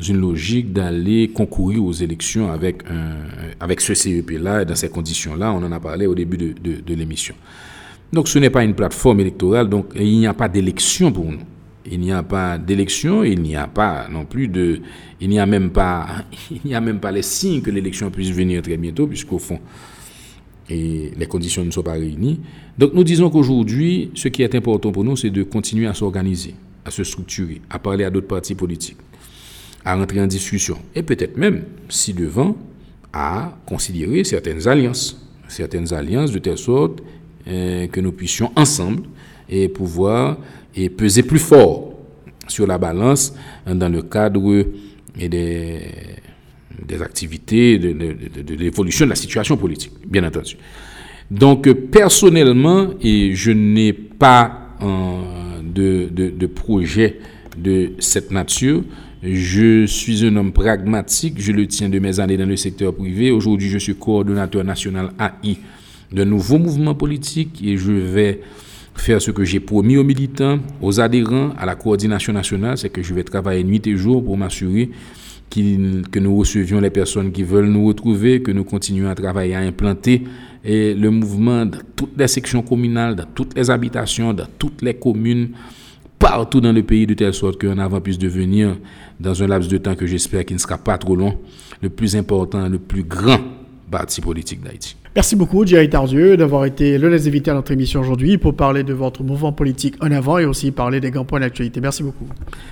une 0.08 0.20
logique 0.20 0.74
d'aller 0.74 1.28
concourir 1.28 1.84
aux 1.84 1.92
élections 1.92 2.52
avec, 2.52 2.82
avec 3.60 3.80
ce 3.80 3.94
CEP-là, 3.94 4.64
et 4.64 4.66
dans 4.66 4.76
ces 4.76 4.90
conditions-là, 4.90 5.54
on 5.54 5.58
en 5.58 5.72
a 5.72 5.80
parlé 5.80 6.08
au 6.08 6.16
début 6.16 6.38
de, 6.38 6.54
de, 6.82 6.94
l'émission. 6.96 7.36
Donc 8.12 8.28
ce 8.28 8.40
n'est 8.40 8.50
pas 8.50 8.64
une 8.64 8.74
plateforme 8.74 9.20
électorale, 9.20 9.70
donc 9.70 9.92
il 9.96 10.18
n'y 10.18 10.26
a 10.26 10.34
pas 10.34 10.50
d'élection 10.50 11.12
pour 11.12 11.26
nous. 11.26 11.42
Il 11.90 12.00
n'y 12.00 12.12
a 12.12 12.24
pas 12.24 12.58
d'élection, 12.58 13.24
il 13.24 13.42
n'y 13.42 13.56
a 13.56 13.68
pas 13.68 14.08
non 14.10 14.26
plus 14.26 14.48
de... 14.48 14.82
Il 15.22 15.30
n'y 15.30 15.40
a 15.40 15.46
il 16.52 16.62
n'y 16.66 16.74
a 16.74 16.82
même 16.82 17.00
pas 17.00 17.12
les 17.12 17.22
signes 17.22 17.62
que 17.62 17.70
l'élection 17.70 18.10
puisse 18.10 18.32
venir 18.32 18.64
très 18.64 18.78
bientôt, 18.78 19.06
puisqu'au 19.06 19.38
fond, 19.38 19.60
et 20.70 21.12
les 21.18 21.26
conditions 21.26 21.64
ne 21.64 21.72
sont 21.72 21.84
pas 21.84 21.94
réunies. 21.94 22.40
Donc 22.78 22.94
nous 22.94 23.04
disons 23.04 23.30
qu'aujourd'hui, 23.30 24.12
ce 24.16 24.28
qui 24.28 24.44
est 24.44 24.56
important 24.56 24.92
pour 24.92 25.04
nous, 25.04 25.16
c'est 25.16 25.30
de 25.30 25.44
continuer 25.44 25.88
à 25.88 25.94
s'organiser, 25.94 26.56
à 26.86 26.92
se 26.92 27.04
structurer, 27.04 27.62
à 27.70 27.80
parler 27.80 28.04
à 28.04 28.10
d'autres 28.10 28.28
partis 28.28 28.56
politiques 28.56 28.98
à 29.88 29.96
rentrer 29.96 30.20
en 30.20 30.28
discussion. 30.28 30.78
Et 30.96 31.02
peut-être 31.02 31.38
même, 31.38 31.64
si 31.88 32.14
devant, 32.14 32.58
à 33.14 33.58
considérer 33.66 34.26
certaines 34.26 34.68
alliances. 34.68 35.18
Certaines 35.48 35.94
alliances 35.94 36.32
de 36.34 36.40
telle 36.40 36.58
sorte 36.58 37.02
euh, 37.48 37.88
que 37.88 38.02
nous 38.02 38.12
puissions 38.12 38.52
ensemble 38.58 39.04
et 39.50 39.70
pouvoir 39.70 40.38
et 40.76 40.90
peser 40.90 41.24
plus 41.24 41.40
fort 41.40 41.94
sur 42.50 42.68
la 42.68 42.78
balance 42.78 43.34
dans 43.66 43.88
le 43.88 44.02
cadre 44.02 44.66
des, 45.16 45.82
des 46.86 47.02
activités, 47.02 47.80
de, 47.80 48.56
l'évolution 48.56 49.06
de 49.06 49.10
la 49.10 49.16
situation 49.16 49.58
politique, 49.58 49.94
bien 50.06 50.24
entendu. 50.24 50.58
Donc, 51.30 51.70
personnellement, 51.72 52.90
et 53.02 53.34
je 53.36 53.52
n'ai 53.52 53.94
pas 53.94 54.76
euh, 54.82 55.62
de, 55.64 56.10
de 56.10 56.46
projet 56.48 57.20
de 57.58 57.92
cette 58.00 58.32
nature, 58.32 58.84
je 59.24 59.86
suis 59.86 60.26
un 60.26 60.36
homme 60.36 60.52
pragmatique, 60.52 61.36
je 61.38 61.52
le 61.52 61.68
tiens 61.68 61.90
de 61.90 62.00
mes 62.00 62.20
années 62.20 62.38
dans 62.38 62.48
le 62.48 62.56
secteur 62.56 62.94
privé. 62.94 63.32
Aujourd'hui, 63.32 63.70
je 63.70 63.78
suis 63.78 63.96
coordonnateur 63.96 64.64
national 64.64 65.12
AI 65.20 65.58
de 66.12 66.24
nouveaux 66.24 66.60
mouvements 66.60 66.96
politiques 66.96 67.62
et 67.64 67.78
je 67.78 67.92
vais 67.92 68.42
faire 68.96 69.22
ce 69.22 69.32
que 69.32 69.44
j'ai 69.44 69.60
promis 69.60 69.98
aux 69.98 70.04
militants, 70.04 70.60
aux 70.82 71.00
adhérents, 71.00 71.52
à 71.58 71.66
la 71.66 71.76
coordination 71.76 72.34
nationale, 72.34 72.78
c'est 72.78 72.90
que 72.90 73.04
je 73.04 73.14
vais 73.14 73.24
travailler 73.24 73.64
nuit 73.64 73.86
et 73.86 73.96
jour 73.96 74.24
pour 74.24 74.38
m'assurer 74.38 74.90
que 75.50 76.20
nous 76.20 76.38
recevions 76.38 76.80
les 76.80 76.90
personnes 76.90 77.32
qui 77.32 77.44
veulent 77.44 77.70
nous 77.70 77.88
retrouver, 77.88 78.42
que 78.42 78.52
nous 78.52 78.64
continuons 78.64 79.10
à 79.10 79.16
travailler 79.16 79.56
à 79.56 79.60
implanter. 79.60 80.24
Et 80.64 80.94
le 80.94 81.10
mouvement 81.10 81.66
dans 81.66 81.80
toutes 81.96 82.18
les 82.18 82.28
sections 82.28 82.62
communales, 82.62 83.16
dans 83.16 83.26
toutes 83.34 83.56
les 83.56 83.70
habitations, 83.70 84.34
dans 84.34 84.48
toutes 84.58 84.82
les 84.82 84.94
communes, 84.94 85.50
partout 86.20 86.62
dans 86.62 86.74
le 86.74 86.84
pays, 86.84 87.08
de 87.08 87.14
telle 87.14 87.34
sorte 87.34 87.60
qu'un 87.60 87.80
avant 87.80 88.02
puisse 88.02 88.18
devenir, 88.18 88.78
dans 89.20 89.42
un 89.42 89.48
laps 89.48 89.70
de 89.70 89.78
temps 89.78 89.96
que 89.96 90.06
j'espère 90.06 90.46
qu'il 90.46 90.56
ne 90.56 90.62
sera 90.62 90.78
pas 90.78 90.98
trop 90.98 91.16
long, 91.16 91.38
le 91.82 91.90
plus 91.90 92.16
important, 92.16 92.68
le 92.68 92.80
plus 92.80 93.04
grand 93.04 93.40
parti 93.90 94.22
politique 94.22 94.62
d'Haïti. 94.62 94.96
Merci 95.16 95.36
beaucoup, 95.36 95.66
Thierry 95.66 95.90
Tardieu, 95.90 96.38
d'avoir 96.38 96.66
été 96.66 97.00
le 97.00 97.10
les 97.10 97.28
invités 97.28 97.50
à 97.50 97.56
notre 97.56 97.72
émission 97.72 98.02
aujourd'hui 98.02 98.38
pour 98.38 98.54
parler 98.56 98.84
de 98.84 98.94
votre 98.94 99.24
mouvement 99.24 99.52
politique 99.52 99.96
en 100.00 100.12
avant 100.12 100.38
et 100.38 100.46
aussi 100.46 100.70
parler 100.70 101.00
des 101.00 101.10
grands 101.10 101.26
points 101.26 101.40
d'actualité. 101.40 101.82
Merci 101.82 102.04
beaucoup. 102.04 102.28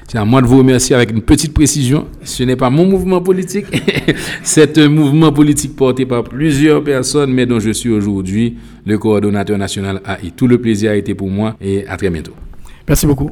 C'est 0.08 0.20
à 0.20 0.26
moi 0.26 0.42
de 0.44 0.48
vous 0.48 0.60
remercier 0.60 0.96
avec 0.96 1.12
une 1.12 1.24
petite 1.24 1.54
précision. 1.56 2.06
Ce 2.24 2.44
n'est 2.44 2.56
pas 2.56 2.70
mon 2.70 2.86
mouvement 2.86 3.22
politique, 3.22 3.66
c'est 4.44 4.78
un 4.78 4.90
mouvement 4.90 5.32
politique 5.32 5.76
porté 5.76 6.06
par 6.06 6.24
plusieurs 6.24 6.84
personnes, 6.84 7.34
mais 7.34 7.48
dont 7.48 7.60
je 7.60 7.72
suis 7.72 7.90
aujourd'hui 7.90 8.58
le 8.86 9.00
coordonnateur 9.00 9.58
national 9.58 10.02
AI. 10.06 10.32
Tout 10.36 10.48
le 10.48 10.60
plaisir 10.60 10.92
a 10.92 10.96
été 10.96 11.16
pour 11.16 11.30
moi 11.30 11.56
et 11.60 11.88
à 11.88 11.98
très 11.98 12.12
bientôt. 12.12 12.34
Merci 12.88 13.08
beaucoup. 13.08 13.32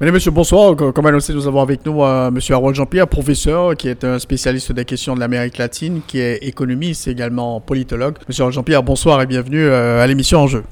Mesdames, 0.00 0.14
Messieurs, 0.14 0.30
bonsoir. 0.30 0.76
Comme 0.76 1.06
annoncé, 1.06 1.34
nous 1.34 1.48
avons 1.48 1.60
avec 1.60 1.84
nous 1.84 2.04
euh, 2.04 2.28
M. 2.28 2.38
Harold 2.50 2.76
Jean-Pierre, 2.76 3.08
professeur, 3.08 3.74
qui 3.76 3.88
est 3.88 4.04
un 4.04 4.20
spécialiste 4.20 4.70
des 4.70 4.84
questions 4.84 5.16
de 5.16 5.18
l'Amérique 5.18 5.58
latine, 5.58 6.02
qui 6.06 6.20
est 6.20 6.36
économiste, 6.36 7.08
également 7.08 7.60
politologue. 7.60 8.14
M. 8.28 8.34
Harold 8.38 8.54
Jean-Pierre, 8.54 8.84
bonsoir 8.84 9.20
et 9.22 9.26
bienvenue 9.26 9.64
euh, 9.64 10.00
à 10.00 10.06
l'émission 10.06 10.38
En 10.38 10.46
Jeu. 10.46 10.62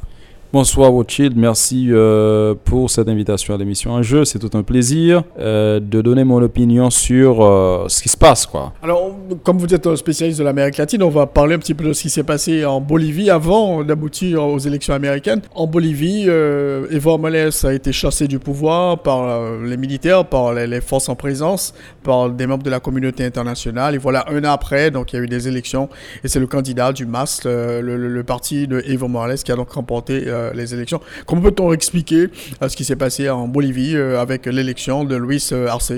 Bonsoir 0.53 0.93
Rothschild, 0.93 1.37
merci 1.37 1.89
euh, 1.91 2.55
pour 2.65 2.89
cette 2.89 3.09
invitation 3.09 3.53
à 3.53 3.59
l'émission 3.59 3.97
Un 3.97 4.03
jeu. 4.03 4.25
C'est 4.25 4.39
tout 4.39 4.57
un 4.57 4.63
plaisir 4.63 5.25
euh, 5.41 5.81
de 5.81 6.01
donner 6.01 6.23
mon 6.23 6.41
opinion 6.41 6.89
sur 6.89 7.45
euh, 7.45 7.87
ce 7.89 8.01
qui 8.01 8.09
se 8.09 8.17
passe. 8.17 8.47
Quoi. 8.47 8.73
Alors, 8.81 9.11
comme 9.43 9.59
vous 9.59 9.75
êtes 9.75 9.89
un 9.89 9.97
spécialiste 9.97 10.39
de 10.39 10.45
l'Amérique 10.45 10.77
latine, 10.77 11.03
on 11.03 11.11
va 11.11 11.27
parler 11.27 11.57
un 11.57 11.59
petit 11.59 11.75
peu 11.75 11.85
de 11.85 11.93
ce 11.93 12.03
qui 12.03 12.11
s'est 12.11 12.23
passé 12.23 12.65
en 12.65 12.81
Bolivie 12.81 13.29
avant 13.29 13.83
d'aboutir 13.83 14.45
aux 14.45 14.59
élections 14.61 14.95
américaines. 14.95 15.43
En 15.53 15.67
Bolivie, 15.67 16.29
Evo 16.29 17.19
Morales 17.19 17.51
a 17.65 17.73
été 17.73 17.91
chassé 17.91 18.29
du 18.29 18.39
pouvoir 18.39 19.01
par 19.01 19.59
les 19.61 19.77
militaires, 19.77 20.27
par 20.27 20.55
les, 20.55 20.81
forces 20.81 21.09
en 21.09 21.17
présence, 21.17 21.75
par 22.05 22.31
des 22.31 22.47
membres 22.47 22.63
de 22.63 22.71
la 22.71 22.79
communauté 22.79 23.25
internationale. 23.25 23.97
Et 23.97 23.99
voilà, 23.99 24.25
un 24.31 24.45
an 24.45 24.53
après, 24.53 24.93
donc 24.93 25.13
il 25.13 25.17
y 25.17 25.19
a 25.19 25.23
eu 25.23 25.29
des 25.29 25.49
élections 25.49 25.89
et 26.23 26.29
c'est 26.29 26.41
le 26.41 26.47
candidat 26.47 26.93
du 26.93 27.05
MAS, 27.05 27.41
le, 27.45 27.81
le, 27.81 28.23
parti 28.23 28.69
de 28.69 28.81
Evo 28.87 29.09
Morales, 29.09 29.39
qui 29.39 29.51
a 29.51 29.57
donc 29.57 29.73
remporté 29.73 30.25
euh, 30.37 30.53
les 30.55 30.75
élections. 30.75 31.01
Comment 31.27 31.43
peut-on 31.43 31.73
expliquer 31.73 32.29
euh, 32.63 32.69
ce 32.69 32.77
qui 32.77 32.85
s'est 32.85 32.97
passé 32.97 33.29
en 33.29 33.49
Bolivie 33.49 33.97
euh, 33.97 34.21
avec 34.21 34.47
l'élection 34.47 35.05
de 35.05 35.17
Luis 35.17 35.51
Arce? 35.69 35.93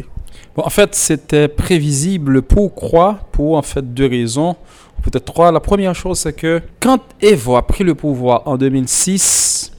En 0.56 0.70
fait, 0.70 0.94
c'était 0.94 1.48
prévisible. 1.48 2.42
Pourquoi 2.42 3.20
Pour 3.32 3.56
en 3.56 3.62
fait 3.62 3.94
deux 3.94 4.06
raisons. 4.06 4.56
Peut-être 5.02 5.24
trois. 5.24 5.52
La 5.52 5.60
première 5.60 5.94
chose, 5.94 6.18
c'est 6.18 6.32
que 6.32 6.60
quand 6.80 7.00
Evo 7.20 7.56
a 7.56 7.66
pris 7.66 7.84
le 7.84 7.94
pouvoir 7.94 8.42
en 8.46 8.56
2006, 8.56 9.72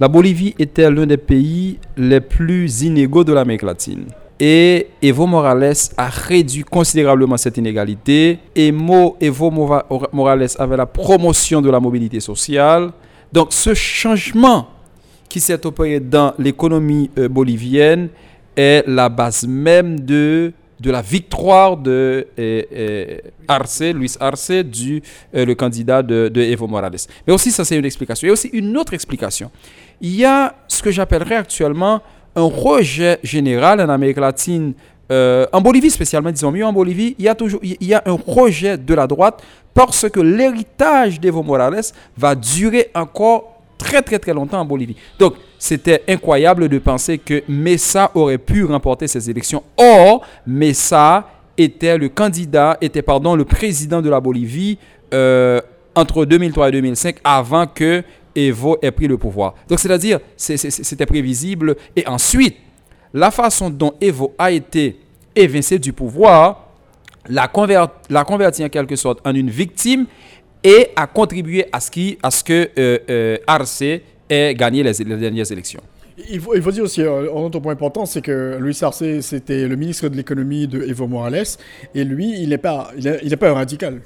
la 0.00 0.08
Bolivie 0.08 0.54
était 0.58 0.90
l'un 0.90 1.06
des 1.06 1.16
pays 1.16 1.78
les 1.96 2.20
plus 2.20 2.82
inégaux 2.82 3.24
de 3.24 3.32
l'Amérique 3.32 3.62
latine. 3.62 4.06
Et 4.40 4.88
Evo 5.00 5.26
Morales 5.26 5.74
a 5.96 6.08
réduit 6.08 6.64
considérablement 6.64 7.36
cette 7.36 7.56
inégalité. 7.56 8.40
Et 8.56 8.74
Evo 9.20 9.50
Morales 10.12 10.48
avait 10.58 10.76
la 10.76 10.86
promotion 10.86 11.62
de 11.62 11.70
la 11.70 11.78
mobilité 11.78 12.18
sociale. 12.18 12.90
Donc 13.34 13.48
ce 13.52 13.74
changement 13.74 14.68
qui 15.28 15.40
s'est 15.40 15.66
opéré 15.66 15.98
dans 15.98 16.34
l'économie 16.38 17.10
euh, 17.18 17.28
bolivienne 17.28 18.08
est 18.56 18.84
la 18.86 19.08
base 19.08 19.44
même 19.44 19.98
de, 19.98 20.52
de 20.78 20.90
la 20.92 21.02
victoire 21.02 21.76
de 21.76 22.28
euh, 22.38 22.62
euh, 22.72 23.18
Arce, 23.48 23.82
Luis 23.92 24.14
Arce, 24.20 24.52
du, 24.52 25.02
le 25.32 25.52
candidat 25.54 26.00
de, 26.00 26.30
Evo 26.40 26.68
Morales. 26.68 27.08
Mais 27.26 27.32
aussi, 27.32 27.50
ça 27.50 27.64
c'est 27.64 27.76
une 27.76 27.84
explication. 27.84 28.26
Il 28.26 28.28
y 28.28 28.30
a 28.30 28.34
aussi 28.34 28.50
une 28.52 28.76
autre 28.76 28.94
explication. 28.94 29.50
Il 30.00 30.14
y 30.14 30.24
a 30.24 30.54
ce 30.68 30.80
que 30.80 30.92
j'appellerais 30.92 31.34
actuellement 31.34 32.02
un 32.36 32.44
rejet 32.44 33.18
général 33.24 33.80
en 33.80 33.88
Amérique 33.88 34.18
latine 34.18 34.74
en 35.10 35.60
Bolivie 35.60 35.90
spécialement, 35.90 36.30
disons 36.30 36.50
mieux 36.50 36.64
en 36.64 36.72
Bolivie, 36.72 37.14
il 37.18 37.24
y 37.24 37.28
a 37.28 37.34
toujours 37.34 37.60
il 37.62 37.76
y 37.80 37.94
a 37.94 38.02
un 38.06 38.18
rejet 38.26 38.78
de 38.78 38.94
la 38.94 39.06
droite 39.06 39.42
parce 39.74 40.08
que 40.08 40.20
l'héritage 40.20 41.20
d'Evo 41.20 41.42
Morales 41.42 41.82
va 42.16 42.34
durer 42.34 42.90
encore 42.94 43.54
très 43.76 44.02
très 44.02 44.18
très 44.18 44.32
longtemps 44.32 44.60
en 44.60 44.64
Bolivie. 44.64 44.96
Donc 45.18 45.34
c'était 45.58 46.02
incroyable 46.08 46.68
de 46.68 46.78
penser 46.78 47.18
que 47.18 47.42
Messa 47.48 48.10
aurait 48.14 48.38
pu 48.38 48.64
remporter 48.64 49.08
ces 49.08 49.28
élections. 49.30 49.62
Or, 49.76 50.24
Messa 50.46 51.28
était 51.56 51.98
le 51.98 52.08
candidat, 52.08 52.76
était 52.80 53.02
pardon, 53.02 53.34
le 53.34 53.44
président 53.44 54.02
de 54.02 54.10
la 54.10 54.20
Bolivie 54.20 54.78
euh, 55.12 55.60
entre 55.94 56.24
2003 56.24 56.68
et 56.68 56.72
2005 56.72 57.16
avant 57.24 57.66
que 57.66 58.02
Evo 58.34 58.78
ait 58.82 58.90
pris 58.90 59.06
le 59.06 59.16
pouvoir. 59.16 59.54
Donc 59.68 59.78
c'est-à-dire, 59.78 60.18
c'était 60.36 61.06
prévisible. 61.06 61.76
Et 61.94 62.06
ensuite, 62.06 62.56
la 63.14 63.30
façon 63.30 63.70
dont 63.70 63.94
Evo 64.00 64.34
a 64.36 64.50
été 64.50 64.98
évincé 65.34 65.78
du 65.78 65.92
pouvoir, 65.92 66.68
la, 67.28 67.50
la 68.10 68.24
convertit 68.24 68.64
en 68.64 68.68
quelque 68.68 68.96
sorte 68.96 69.20
en 69.24 69.34
une 69.34 69.48
victime 69.48 70.06
et 70.62 70.88
a 70.96 71.06
contribué 71.06 71.66
à 71.72 71.80
ce, 71.80 71.90
qui, 71.90 72.18
à 72.22 72.30
ce 72.30 72.42
que 72.42 72.70
euh, 72.76 72.98
euh, 73.08 73.38
Arce 73.46 73.82
ait 73.82 74.54
gagné 74.54 74.82
les, 74.82 74.92
dernières 75.04 75.50
élections. 75.50 75.80
Il 76.28 76.40
faut, 76.40 76.54
il 76.54 76.62
faut, 76.62 76.70
dire 76.70 76.84
aussi, 76.84 77.02
euh, 77.02 77.30
un 77.32 77.40
autre 77.42 77.60
point 77.60 77.72
important, 77.72 78.04
c'est 78.04 78.20
que 78.20 78.56
Luis 78.60 78.76
Arce, 78.82 79.04
c'était 79.20 79.66
le 79.68 79.76
ministre 79.76 80.08
de 80.08 80.16
l'économie 80.16 80.66
de 80.66 80.82
Evo 80.82 81.06
Morales, 81.06 81.44
et 81.94 82.04
lui, 82.04 82.40
il 82.40 82.48
n'est 82.48 82.58
pas, 82.58 82.90
il 82.96 83.36
pas 83.36 83.50
un 83.50 83.54
radical. 83.54 84.00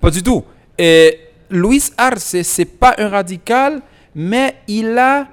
Pas 0.00 0.10
du 0.10 0.22
tout. 0.22 0.44
Et 0.78 1.18
Luis 1.50 1.90
Arce, 1.96 2.42
c'est 2.42 2.64
pas 2.64 2.94
un 2.98 3.08
radical, 3.08 3.82
mais 4.14 4.56
il 4.66 4.96
a 4.98 5.28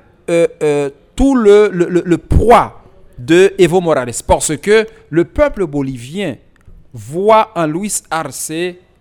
tout 1.15 1.35
le, 1.35 1.69
le, 1.71 2.03
le 2.05 2.17
poids 2.17 2.78
de 3.19 3.53
Evo 3.57 3.81
Morales, 3.81 4.13
parce 4.25 4.55
que 4.57 4.87
le 5.09 5.25
peuple 5.25 5.65
bolivien 5.65 6.37
voit 6.93 7.51
en 7.55 7.67
Luis 7.67 8.01
Arce 8.09 8.51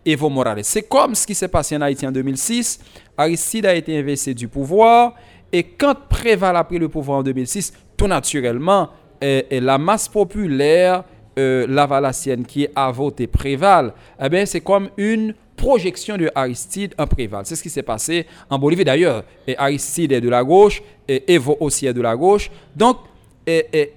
Evo 0.05 0.29
Morales. 0.29 0.65
C'est 0.65 0.83
comme 0.83 1.15
ce 1.15 1.27
qui 1.27 1.35
s'est 1.35 1.49
passé 1.49 1.77
en 1.77 1.83
Haïti 1.83 2.07
en 2.07 2.13
2006. 2.13 2.81
Aristide 3.17 3.67
a 3.67 3.75
été 3.75 3.97
investi 3.97 4.35
du 4.35 4.49
pouvoir 4.49 5.15
et 5.53 5.63
quand 5.63 5.95
Préval 6.09 6.57
a 6.57 6.65
pris 6.65 6.79
le 6.79 6.89
pouvoir 6.89 7.19
en 7.19 7.23
2006, 7.23 7.73
tout 7.97 8.07
naturellement, 8.07 8.91
la 9.21 9.79
masse 9.79 10.09
populaire 10.09 11.05
euh, 11.39 11.67
lavalassienne 11.69 12.45
qui 12.45 12.67
a 12.75 12.91
voté 12.91 13.27
Préval, 13.27 13.93
eh 14.21 14.29
bien, 14.29 14.45
c'est 14.45 14.61
comme 14.61 14.91
une 14.97 15.35
projection 15.57 16.17
de 16.17 16.31
Aristide 16.35 16.95
en 16.99 17.07
Préval. 17.07 17.47
C'est 17.47 17.57
ce 17.57 17.63
qui 17.63 17.71
s'est 17.71 17.83
passé 17.83 18.27
en 18.51 18.59
Bolivie 18.59 18.85
d'ailleurs. 18.85 19.25
Aristide 19.57 20.13
est 20.13 20.21
de 20.21 20.29
la 20.29 20.45
gauche 20.45 20.83
et 21.07 21.33
Evo 21.33 21.57
aussi 21.61 21.87
est 21.87 21.93
de 21.93 22.01
la 22.01 22.17
gauche. 22.17 22.51
Donc, 22.77 22.99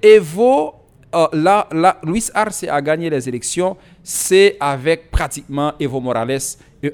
Evo 0.01 0.75
euh, 1.13 1.27
là, 1.33 1.97
Luis 2.03 2.29
Arce 2.33 2.63
a 2.63 2.81
gagné 2.81 3.09
les 3.09 3.27
élections, 3.27 3.75
c'est 4.01 4.55
avec 4.59 5.11
pratiquement 5.11 5.73
Evo 5.79 5.99
Morales 5.99 6.39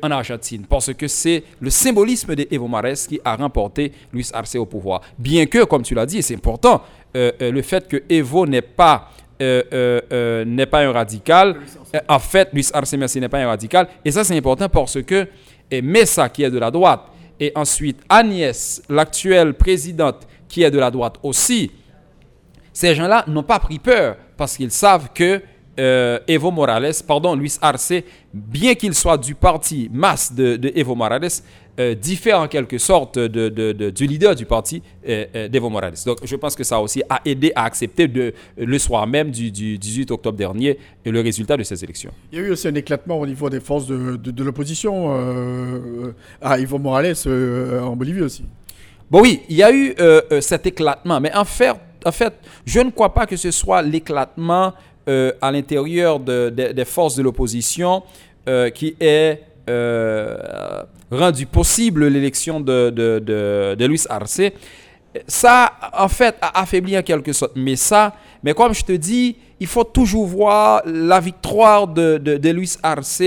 en 0.01 0.11
Argentine. 0.11 0.65
Parce 0.67 0.91
que 0.93 1.07
c'est 1.07 1.43
le 1.59 1.69
symbolisme 1.69 2.35
d'Evo 2.35 2.67
Morales 2.67 2.97
qui 2.97 3.19
a 3.23 3.35
remporté 3.35 3.91
Luis 4.11 4.29
Arce 4.33 4.55
au 4.55 4.65
pouvoir. 4.65 5.01
Bien 5.17 5.45
que, 5.45 5.63
comme 5.65 5.83
tu 5.83 5.93
l'as 5.93 6.05
dit, 6.05 6.23
c'est 6.23 6.35
important, 6.35 6.81
euh, 7.15 7.31
euh, 7.41 7.51
le 7.51 7.61
fait 7.61 7.87
que 7.87 8.03
Evo 8.09 8.45
n'est 8.45 8.61
pas 8.61 9.09
n'est 9.39 10.65
pas 10.65 10.79
un 10.79 10.91
radical. 10.91 11.57
en 12.09 12.19
fait, 12.19 12.49
Luis 12.53 12.69
Arce 12.73 12.93
Merci 12.93 13.19
n'est 13.19 13.29
pas 13.29 13.37
un 13.37 13.47
radical. 13.47 13.87
Et 14.03 14.09
ça, 14.09 14.23
c'est 14.23 14.35
important 14.35 14.67
parce 14.67 14.99
que 15.03 15.27
Messa, 15.83 16.27
qui 16.29 16.41
est 16.41 16.49
de 16.49 16.57
la 16.57 16.71
droite, 16.71 17.01
et 17.39 17.51
ensuite 17.53 17.99
Agnès, 18.09 18.81
l'actuelle 18.89 19.53
présidente, 19.53 20.27
qui 20.49 20.63
est 20.63 20.71
de 20.71 20.79
la 20.79 20.89
droite 20.89 21.19
aussi, 21.21 21.69
ces 22.77 22.93
gens-là 22.93 23.25
n'ont 23.27 23.41
pas 23.41 23.57
pris 23.57 23.79
peur 23.79 24.17
parce 24.37 24.55
qu'ils 24.55 24.69
savent 24.69 25.09
que 25.11 25.41
euh, 25.79 26.19
Evo 26.27 26.51
Morales, 26.51 26.93
pardon, 27.07 27.33
Luis 27.35 27.57
Arce, 27.59 27.93
bien 28.31 28.75
qu'il 28.75 28.93
soit 28.93 29.17
du 29.17 29.33
parti 29.33 29.89
masse 29.91 30.31
de, 30.31 30.59
Evo 30.75 30.93
Morales, 30.93 31.41
euh, 31.79 31.95
diffère 31.95 32.39
en 32.39 32.47
quelque 32.47 32.77
sorte 32.77 33.17
de, 33.17 33.89
du 33.89 34.05
leader 34.05 34.35
du 34.35 34.45
parti 34.45 34.83
euh, 35.09 35.47
d'Evo 35.47 35.71
Morales. 35.71 35.95
Donc 36.05 36.19
je 36.23 36.35
pense 36.35 36.55
que 36.55 36.63
ça 36.63 36.79
aussi 36.79 37.01
a 37.09 37.19
aidé 37.25 37.51
à 37.55 37.63
accepter 37.63 38.07
le 38.57 38.77
soir 38.77 39.07
même 39.07 39.31
du, 39.31 39.49
18 39.49 40.11
octobre 40.11 40.37
dernier 40.37 40.77
le 41.03 41.19
résultat 41.21 41.57
de 41.57 41.63
ces 41.63 41.83
élections. 41.83 42.11
Il 42.31 42.37
y 42.37 42.41
a 42.43 42.45
eu 42.45 42.51
aussi 42.51 42.67
un 42.67 42.75
éclatement 42.75 43.19
au 43.19 43.25
niveau 43.25 43.49
des 43.49 43.59
forces 43.59 43.87
de, 43.87 44.43
l'opposition 44.43 46.13
à 46.43 46.59
Evo 46.59 46.77
Morales 46.77 47.15
en 47.81 47.95
Bolivie 47.95 48.21
aussi. 48.21 48.43
Bon 49.09 49.21
oui, 49.21 49.41
il 49.49 49.55
y 49.55 49.63
a 49.63 49.71
eu 49.71 49.95
cet 50.41 50.67
éclatement, 50.67 51.19
mais 51.19 51.33
en 51.33 51.45
fait, 51.45 51.73
en 52.07 52.11
fait, 52.11 52.33
je 52.65 52.79
ne 52.79 52.89
crois 52.89 53.13
pas 53.13 53.25
que 53.25 53.35
ce 53.35 53.51
soit 53.51 53.81
l'éclatement 53.81 54.73
euh, 55.09 55.33
à 55.41 55.51
l'intérieur 55.51 56.19
des 56.19 56.85
forces 56.85 57.15
de 57.15 57.23
l'opposition 57.23 58.03
euh, 58.47 58.69
qui 58.69 58.95
est 58.99 59.41
euh, 59.69 60.83
rendu 61.11 61.45
possible 61.45 62.07
l'élection 62.07 62.61
de, 62.61 63.75
Luis 63.85 64.03
Arce, 64.09 64.41
ça, 65.27 65.73
en 65.97 66.07
fait, 66.07 66.35
a 66.41 66.61
affaibli 66.61 66.97
en 66.97 67.01
quelque 67.01 67.33
sorte. 67.33 67.53
Mais 67.55 67.75
ça, 67.75 68.13
mais 68.41 68.53
comme 68.53 68.73
je 68.73 68.83
te 68.83 68.93
dis, 68.93 69.35
il 69.59 69.67
faut 69.67 69.83
toujours 69.83 70.27
voir 70.27 70.81
la 70.85 71.19
victoire 71.19 71.87
de, 71.87 72.17
de 72.17 72.49
Luis 72.51 72.77
Arce 72.83 73.23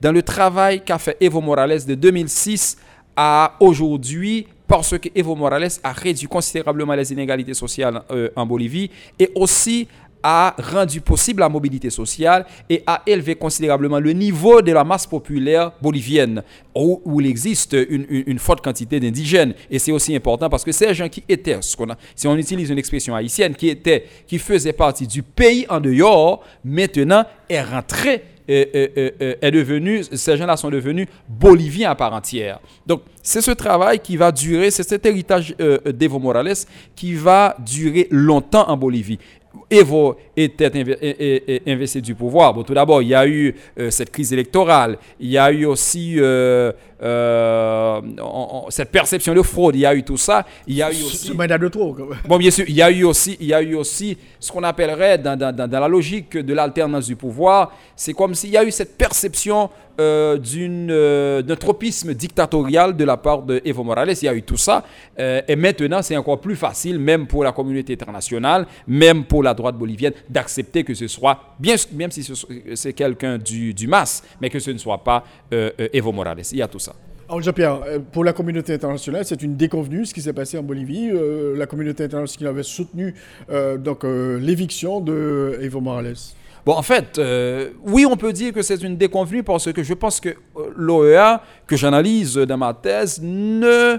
dans 0.00 0.12
le 0.12 0.22
travail 0.22 0.82
qu'a 0.82 0.98
fait 0.98 1.16
Evo 1.20 1.40
Morales 1.40 1.84
de 1.84 1.94
2006 1.94 2.78
à 3.14 3.56
aujourd'hui 3.60 4.46
parce 4.72 4.96
que 4.98 5.10
Evo 5.14 5.34
Morales 5.34 5.68
a 5.84 5.92
réduit 5.92 6.26
considérablement 6.26 6.94
les 6.94 7.12
inégalités 7.12 7.52
sociales 7.52 8.00
euh, 8.10 8.30
en 8.34 8.46
Bolivie 8.46 8.90
et 9.18 9.30
aussi 9.34 9.86
a 10.22 10.56
rendu 10.72 11.02
possible 11.02 11.40
la 11.40 11.50
mobilité 11.50 11.90
sociale 11.90 12.46
et 12.70 12.82
a 12.86 13.02
élevé 13.04 13.34
considérablement 13.34 13.98
le 14.00 14.12
niveau 14.14 14.62
de 14.62 14.72
la 14.72 14.82
masse 14.82 15.06
populaire 15.06 15.72
bolivienne, 15.82 16.42
où, 16.74 17.20
il 17.20 17.26
existe 17.26 17.76
une, 17.86 18.38
forte 18.38 18.64
quantité 18.64 18.98
d'indigènes. 18.98 19.52
Et 19.70 19.78
c'est 19.78 19.92
aussi 19.92 20.16
important 20.16 20.48
parce 20.48 20.64
que 20.64 20.72
ces 20.72 20.94
gens 20.94 21.10
qui 21.10 21.22
étaient, 21.28 21.58
si 21.60 22.26
on 22.26 22.36
utilise 22.36 22.70
une 22.70 22.78
expression 22.78 23.14
haïtienne, 23.14 23.54
qui 23.54 23.68
étaient, 23.68 24.06
qui 24.26 24.38
faisaient 24.38 24.72
partie 24.72 25.06
du 25.06 25.22
pays 25.22 25.66
en 25.68 25.80
dehors, 25.80 26.42
maintenant 26.64 27.24
est 27.50 27.62
rentré 27.62 28.24
est, 28.52 28.74
est- 28.74 28.98
est- 29.20 29.38
est- 29.42 29.50
devenu, 29.50 30.02
ces 30.02 30.36
gens-là 30.36 30.56
sont 30.56 30.70
devenus 30.70 31.06
boliviens 31.28 31.90
à 31.90 31.94
part 31.94 32.12
entière. 32.12 32.58
Donc, 32.86 33.02
c'est 33.22 33.40
ce 33.40 33.50
travail 33.52 33.98
qui 34.00 34.16
va 34.16 34.30
durer, 34.32 34.70
c'est 34.70 34.82
cet 34.82 35.04
héritage 35.06 35.54
euh, 35.60 35.78
d'Evo 35.92 36.18
Morales 36.18 36.54
qui 36.96 37.14
va 37.14 37.56
durer 37.58 38.08
longtemps 38.10 38.68
en 38.68 38.76
Bolivie. 38.76 39.18
Evo 39.70 40.16
était 40.36 40.68
inv- 40.70 40.96
est- 41.00 41.20
est- 41.20 41.48
est 41.66 41.68
investi 41.72 42.00
du 42.00 42.14
pouvoir. 42.14 42.54
Bon, 42.54 42.62
tout 42.62 42.74
d'abord, 42.74 43.02
il 43.02 43.08
y 43.08 43.14
a 43.14 43.26
eu 43.26 43.54
euh, 43.78 43.90
cette 43.90 44.10
crise 44.10 44.32
électorale, 44.32 44.96
il 45.20 45.28
y 45.30 45.38
a 45.38 45.50
eu 45.52 45.66
aussi 45.66 46.14
euh, 46.18 46.72
euh, 47.02 48.00
on- 48.20 48.64
on- 48.66 48.70
cette 48.70 48.90
perception 48.90 49.34
de 49.34 49.42
fraude, 49.42 49.74
il 49.74 49.80
y 49.80 49.86
a 49.86 49.94
eu 49.94 50.02
tout 50.02 50.16
ça, 50.16 50.46
il 50.66 50.74
y 50.76 50.82
a 50.82 50.88
eu 50.90 51.02
aussi... 51.02 51.28
Ce 51.28 51.32
mandat 51.32 51.58
de 51.58 51.68
trop. 51.68 51.92
quand 51.92 52.06
même. 52.06 52.18
Bon, 52.28 52.38
bien 52.38 52.50
sûr, 52.50 52.64
il 52.68 52.74
y 52.74 52.82
a 52.82 52.90
eu 52.90 53.04
aussi, 53.04 53.36
il 53.40 53.46
y 53.46 53.54
a 53.54 53.60
eu 53.62 53.74
aussi 53.74 54.16
ce 54.38 54.50
qu'on 54.52 54.62
appellerait 54.62 55.18
dans, 55.18 55.36
dans- 55.38 55.54
dans- 55.54 55.68
dans 55.68 55.80
la 55.80 55.88
logique 55.88 56.36
de 56.36 56.54
l'alternance 56.54 57.06
du 57.06 57.16
pouvoir, 57.16 57.72
c'est 57.96 58.12
comme 58.14 58.34
s'il 58.34 58.50
y 58.50 58.56
a 58.56 58.64
eu 58.64 58.70
cette 58.70 58.96
perception 58.96 59.68
euh, 60.00 60.38
euh, 60.90 61.42
d'un 61.42 61.56
tropisme 61.56 62.14
dictatorial 62.14 62.96
de 62.96 63.04
la 63.04 63.16
part 63.16 63.42
de 63.42 63.60
Evo 63.64 63.84
Morales. 63.84 64.14
Il 64.20 64.24
y 64.24 64.28
a 64.28 64.34
eu 64.34 64.42
tout 64.42 64.56
ça. 64.56 64.84
Euh, 65.18 65.40
et 65.48 65.56
maintenant, 65.56 66.02
c'est 66.02 66.16
encore 66.16 66.40
plus 66.40 66.56
facile, 66.56 66.98
même 66.98 67.26
pour 67.26 67.44
la 67.44 67.52
communauté 67.52 67.92
internationale, 67.94 68.66
même 68.86 69.24
pour 69.24 69.42
la 69.42 69.54
droite 69.54 69.76
bolivienne, 69.76 70.12
d'accepter 70.28 70.84
que 70.84 70.94
ce 70.94 71.06
soit, 71.08 71.38
bien, 71.58 71.76
même 71.92 72.10
si 72.10 72.22
ce- 72.22 72.34
c'est 72.74 72.92
quelqu'un 72.92 73.38
du, 73.38 73.74
du 73.74 73.86
MAS, 73.86 74.22
mais 74.40 74.50
que 74.50 74.58
ce 74.58 74.70
ne 74.70 74.78
soit 74.78 74.98
pas 74.98 75.24
euh, 75.52 75.70
euh, 75.80 75.88
Evo 75.92 76.12
Morales. 76.12 76.42
Il 76.52 76.58
y 76.58 76.62
a 76.62 76.68
tout 76.68 76.78
ça. 76.78 76.94
Alors 77.28 77.40
Jean-Pierre, 77.40 77.80
euh, 77.86 77.98
pour 77.98 78.24
la 78.24 78.32
communauté 78.34 78.74
internationale, 78.74 79.24
c'est 79.24 79.42
une 79.42 79.56
déconvenue 79.56 80.04
ce 80.04 80.12
qui 80.12 80.20
s'est 80.20 80.34
passé 80.34 80.58
en 80.58 80.62
Bolivie. 80.62 81.08
Euh, 81.10 81.56
la 81.56 81.66
communauté 81.66 82.04
internationale 82.04 82.52
avait 82.52 82.62
soutenu 82.62 83.14
euh, 83.50 83.78
donc 83.78 84.04
euh, 84.04 84.38
l'éviction 84.38 85.00
de 85.00 85.58
Evo 85.62 85.80
Morales. 85.80 86.14
Bon, 86.64 86.74
en 86.74 86.82
fait, 86.82 87.18
euh, 87.18 87.70
oui, 87.84 88.06
on 88.06 88.16
peut 88.16 88.32
dire 88.32 88.52
que 88.52 88.62
c'est 88.62 88.80
une 88.82 88.96
déconvenue 88.96 89.42
parce 89.42 89.72
que 89.72 89.82
je 89.82 89.94
pense 89.94 90.20
que 90.20 90.28
euh, 90.28 90.72
l'OEA, 90.76 91.42
que 91.66 91.76
j'analyse 91.76 92.36
dans 92.36 92.56
ma 92.56 92.72
thèse, 92.72 93.20
ne 93.20 93.66
euh, 93.66 93.98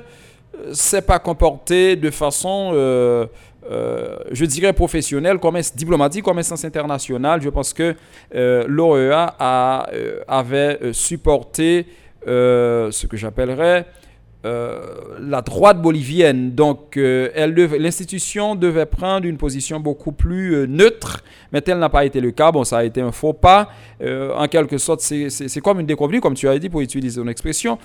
s'est 0.72 1.02
pas 1.02 1.20
comporté 1.20 1.98
de 1.98 2.10
façon, 2.10 2.72
je 2.72 4.46
dirais, 4.46 4.72
professionnelle, 4.72 5.40
comme 5.40 5.60
diplomatique, 5.76 6.24
comme 6.24 6.38
instance 6.38 6.64
internationale. 6.64 7.42
Je 7.42 7.50
pense 7.50 7.74
que 7.74 7.96
l'OEA 8.32 9.36
avait 10.28 10.94
supporté 10.94 11.88
ce 12.26 13.08
que 13.08 13.18
j'appellerais 13.18 13.86
euh, 14.46 14.82
la 15.22 15.42
droite 15.42 15.82
bolivienne. 15.82 16.52
Donc, 16.52 16.98
euh, 16.98 17.30
l'institution 17.80 18.56
devait 18.56 18.86
prendre 18.86 19.26
une 19.26 19.38
position 19.38 19.80
beaucoup 19.80 20.12
plus 20.12 20.54
euh, 20.56 20.66
neutre, 20.68 21.24
mais 21.52 21.62
tel 21.62 21.80
n'a 21.80 21.90
pas 21.90 22.04
été 22.04 22.20
le 22.20 22.32
cas. 22.32 22.52
Bon, 22.52 22.64
ça 22.64 22.80
a 22.80 22.84
été 22.84 23.00
un 23.02 23.12
faux 23.12 23.34
pas. 23.34 23.70
Euh, 24.02 24.34
en 24.36 24.48
quelque 24.48 24.78
sorte, 24.78 25.00
c'est- 25.02 25.62
comme 25.62 25.80
une 25.80 25.86
déconvenue, 25.86 26.20
comme 26.20 26.34
tu 26.34 26.48
as 26.50 26.60
dit, 26.60 26.70
pour 26.70 26.82
utiliser 26.82 27.22
ton 27.22 27.28
expression. 27.28 27.78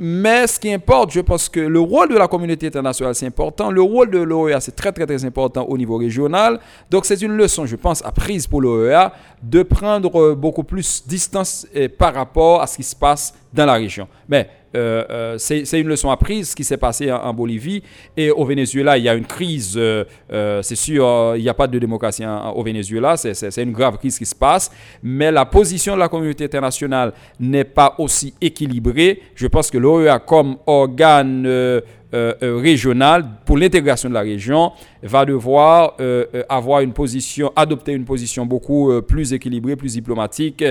Mais 0.00 0.46
ce 0.46 0.58
qui 0.58 0.72
importe, 0.72 1.12
je 1.12 1.20
pense 1.20 1.48
que 1.48 1.60
le 1.60 1.80
rôle 1.80 2.08
de 2.08 2.16
la 2.16 2.28
communauté 2.28 2.66
internationale, 2.68 3.14
c'est 3.14 3.26
important. 3.26 3.70
Le 3.70 3.82
rôle 3.82 4.10
de 4.10 4.18
l'OEA, 4.18 4.60
c'est 4.60 4.74
très, 4.76 4.92
très, 4.92 5.06
très 5.06 5.24
important 5.24 5.64
au 5.66 5.76
niveau 5.76 5.96
régional. 5.96 6.58
Donc, 6.90 7.04
c'est 7.04 7.20
une 7.20 7.32
leçon, 7.36 7.66
je 7.66 7.76
pense, 7.76 8.04
apprise 8.04 8.46
pour 8.46 8.60
l'OEA 8.60 9.12
de 9.42 9.62
prendre 9.62 10.34
beaucoup 10.34 10.64
plus 10.64 11.04
distance 11.06 11.66
euh, 11.76 11.88
par 11.96 12.14
rapport 12.14 12.62
à 12.62 12.66
ce 12.66 12.76
qui 12.76 12.82
se 12.82 12.96
passe 12.96 13.34
dans 13.52 13.66
la 13.66 13.74
région. 13.74 14.08
Mais 14.28 14.48
euh, 14.74 15.04
euh, 15.10 15.38
c'est 15.38 15.80
une 15.80 15.88
leçon 15.88 16.10
apprise, 16.10 16.50
ce 16.50 16.56
qui 16.56 16.64
s'est 16.64 16.76
passé 16.76 17.10
en, 17.10 17.32
Bolivie. 17.32 17.82
Et 18.16 18.30
au 18.30 18.44
Venezuela, 18.44 18.98
il 18.98 19.04
y 19.04 19.08
a 19.08 19.14
une 19.14 19.26
crise, 19.26 19.74
euh, 19.76 20.04
c'est 20.62 20.76
sûr, 20.76 21.34
il 21.36 21.42
n'y 21.42 21.48
a 21.48 21.54
pas 21.54 21.66
de 21.66 21.78
démocratie 21.78 22.24
au 22.54 22.62
Venezuela, 22.62 23.16
c'est 23.16 23.62
une 23.62 23.72
grave 23.72 23.98
crise 23.98 24.18
qui 24.18 24.26
se 24.26 24.34
passe. 24.34 24.70
Mais 25.02 25.30
la 25.30 25.44
position 25.44 25.94
de 25.94 26.00
la 26.00 26.08
communauté 26.08 26.44
internationale 26.44 27.12
n'est 27.38 27.64
pas 27.64 27.94
aussi 27.98 28.34
équilibrée. 28.40 29.22
Je 29.34 29.46
pense 29.46 29.70
que 29.70 29.78
l'OEA, 29.78 30.18
comme 30.18 30.56
organe 30.66 31.46
euh, 32.14 32.34
euh, 32.42 32.56
régional 32.56 33.24
pour 33.44 33.58
l'intégration 33.58 34.08
de 34.08 34.14
la 34.14 34.20
région, 34.20 34.72
va 35.02 35.24
devoir 35.24 35.94
euh, 36.00 36.24
euh, 36.34 36.42
avoir 36.48 36.80
une 36.80 36.92
position, 36.92 37.52
adopter 37.54 37.92
une 37.92 38.04
position 38.04 38.46
beaucoup 38.46 38.90
plus 39.02 39.32
équilibrée, 39.32 39.76
plus 39.76 39.92
diplomatique, 39.94 40.64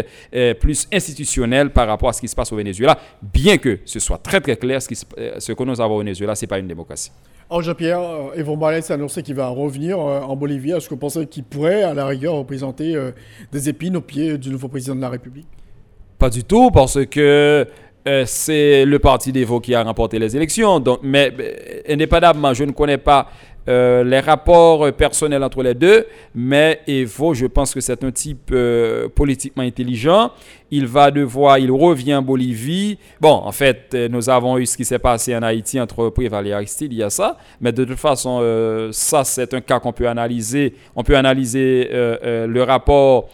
plus 0.60 0.88
institutionnelle 0.92 1.70
par 1.72 1.88
rapport 1.88 2.10
à 2.10 2.14
ce 2.14 2.22
qui 2.22 2.28
se 2.28 2.36
passe 2.36 2.52
au 2.52 2.56
Venezuela, 2.56 2.98
bien 3.22 3.58
que 3.58 3.80
ce 3.86 4.00
soit 4.00 4.18
très 4.18 4.42
très 4.42 4.56
clair, 4.58 4.82
ce, 4.82 4.88
qui 4.88 4.96
se- 4.96 5.06
ce 5.38 5.52
que 5.52 5.64
nous 5.64 5.80
avons 5.80 5.96
au 5.96 6.00
Venezuela, 6.00 6.36
ce 6.36 6.44
n'est 6.46 6.48
pas 6.48 6.60
une 6.60 6.68
démocratie. 6.68 7.12
Alors 7.50 7.62
Jean-Pierre, 7.62 8.02
Evo 8.36 8.56
Morales 8.58 8.84
a 8.90 8.94
annoncé 8.94 9.24
qu'il 9.24 9.36
va 9.36 9.48
revenir 9.48 9.98
en 10.00 10.36
Bolivie. 10.36 10.72
Est-ce 10.72 10.90
que 10.90 10.96
vous 10.96 11.00
pensez 11.00 11.26
qu'il 11.28 11.44
pourrait, 11.46 11.84
à 11.84 11.94
la 11.94 12.06
rigueur, 12.06 12.34
représenter 12.34 12.94
des 13.52 13.70
épines 13.70 13.96
au 13.96 14.02
pied 14.02 14.38
du 14.38 14.50
nouveau 14.50 14.68
président 14.68 14.96
de 14.96 15.02
la 15.02 15.10
République? 15.10 15.48
Pas 16.20 16.30
du 16.30 16.44
tout, 16.44 16.72
parce 16.72 17.06
que 17.06 17.66
euh, 18.08 18.24
c'est 18.26 18.86
le 18.86 19.00
parti 19.00 19.34
d'Evo 19.34 19.60
qui 19.60 19.76
a 19.76 19.84
remporté 19.84 20.18
les 20.18 20.36
élections. 20.36 20.80
Donc, 20.80 21.00
mais 21.04 21.32
euh, 21.38 21.82
indépendamment, 21.90 22.54
je 22.54 22.64
ne 22.64 22.72
connais 22.72 22.98
pas 22.98 23.28
euh, 23.68 24.02
les 24.06 24.22
rapports 24.22 24.94
personnels 24.94 25.44
entre 25.44 25.62
les 25.62 25.74
deux, 25.74 26.06
mais 26.34 26.80
Evo, 26.88 27.34
je 27.34 27.48
pense 27.48 27.74
que 27.74 27.82
c'est 27.82 28.02
un 28.06 28.12
type 28.12 28.56
politiquement 29.14 29.64
intelligent. 29.64 30.32
Il 30.72 30.88
va 30.88 31.12
devoir, 31.12 31.60
il 31.60 31.70
revient 31.70 32.16
en 32.16 32.22
Bolivie. 32.22 32.98
Bon, 33.20 33.34
en 33.34 33.52
fait, 33.52 33.94
nous 34.10 34.30
avons 34.30 34.58
eu 34.58 34.66
ce 34.66 34.78
qui 34.78 34.86
s'est 34.86 35.00
passé 35.00 35.36
en 35.36 35.44
Haïti 35.44 35.82
entre 35.82 36.08
Préval 36.10 36.48
et 36.48 36.54
Aristide, 36.54 36.94
il 36.94 37.00
y 37.00 37.04
a 37.04 37.10
ça. 37.10 37.38
Mais 37.60 37.74
de 37.74 37.84
toute 37.84 38.00
façon, 38.00 38.42
ça, 38.92 39.26
c'est 39.26 39.54
un 39.54 39.60
cas 39.60 39.82
qu'on 39.82 39.92
peut 39.94 40.08
analyser. 40.08 40.74
On 40.96 41.04
peut 41.04 41.18
analyser 41.18 41.90
le 41.92 42.62
rapport 42.64 43.28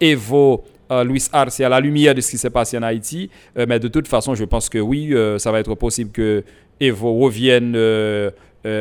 Evo 0.00 0.62
euh, 0.92 1.04
Luis 1.04 1.28
Arce 1.32 1.60
à 1.60 1.68
la 1.68 1.80
lumière 1.80 2.14
de 2.14 2.20
ce 2.20 2.30
qui 2.30 2.38
s'est 2.38 2.50
passé 2.50 2.78
en 2.78 2.82
Haïti. 2.82 3.30
Euh, 3.56 3.66
mais 3.68 3.78
de 3.78 3.88
toute 3.88 4.08
façon, 4.08 4.34
je 4.34 4.44
pense 4.44 4.68
que 4.68 4.78
oui, 4.78 5.12
euh, 5.12 5.38
ça 5.38 5.50
va 5.50 5.60
être 5.60 5.74
possible 5.74 6.10
que 6.12 6.44
Evo 6.80 7.14
revienne 7.18 7.74
euh, 7.76 8.30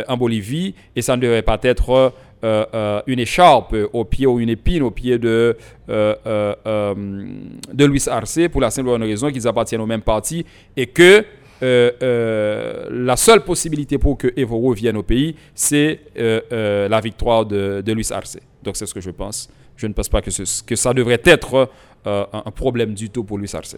en 0.07 0.18
Bolivie 0.18 0.76
et 0.95 1.01
ça 1.01 1.16
ne 1.16 1.22
devrait 1.22 1.41
pas 1.41 1.59
être 1.64 2.14
une 2.43 3.20
écharpe 3.20 3.76
au 3.93 4.03
pied 4.03 4.26
ou 4.26 4.39
une 4.39 4.49
épine 4.49 4.82
au 4.82 4.89
pied 4.91 5.20
de, 5.20 5.55
de 5.88 6.16
Luis 7.86 8.03
Arce 8.07 8.39
pour 8.51 8.62
la 8.62 8.72
simple 8.72 8.89
raison 8.89 9.32
qu'ils 9.32 9.47
appartiennent 9.47 9.82
au 9.82 9.86
même 9.86 10.01
parti 10.01 10.43
et 10.76 10.88
que 10.88 11.24
la 11.62 13.16
seule 13.16 13.41
possibilité 13.41 13.99
pour 13.99 14.18
que 14.18 14.34
Evo 14.36 14.59
revienne 14.59 14.97
au 14.97 15.03
pays, 15.03 15.36
c'est 15.53 15.99
la 16.16 16.99
victoire 16.99 17.45
de, 17.45 17.84
de 17.86 17.93
Luis 17.93 18.09
Arce. 18.12 18.38
Donc 18.64 18.78
c'est 18.78 18.88
ce 18.88 18.93
que 18.93 19.01
je 19.01 19.12
pense. 19.12 19.49
Je 19.76 19.88
ne 19.88 19.93
pense 19.93 20.09
pas 20.09 20.22
que 20.22 20.76
ça 20.76 20.93
devrait 20.93 21.22
être 21.26 21.70
euh, 22.08 22.26
un 22.34 22.52
problème 22.52 22.93
du 22.93 23.10
tout 23.10 23.24
pour 23.24 23.38
Luis 23.38 23.52
Arce. 23.54 23.78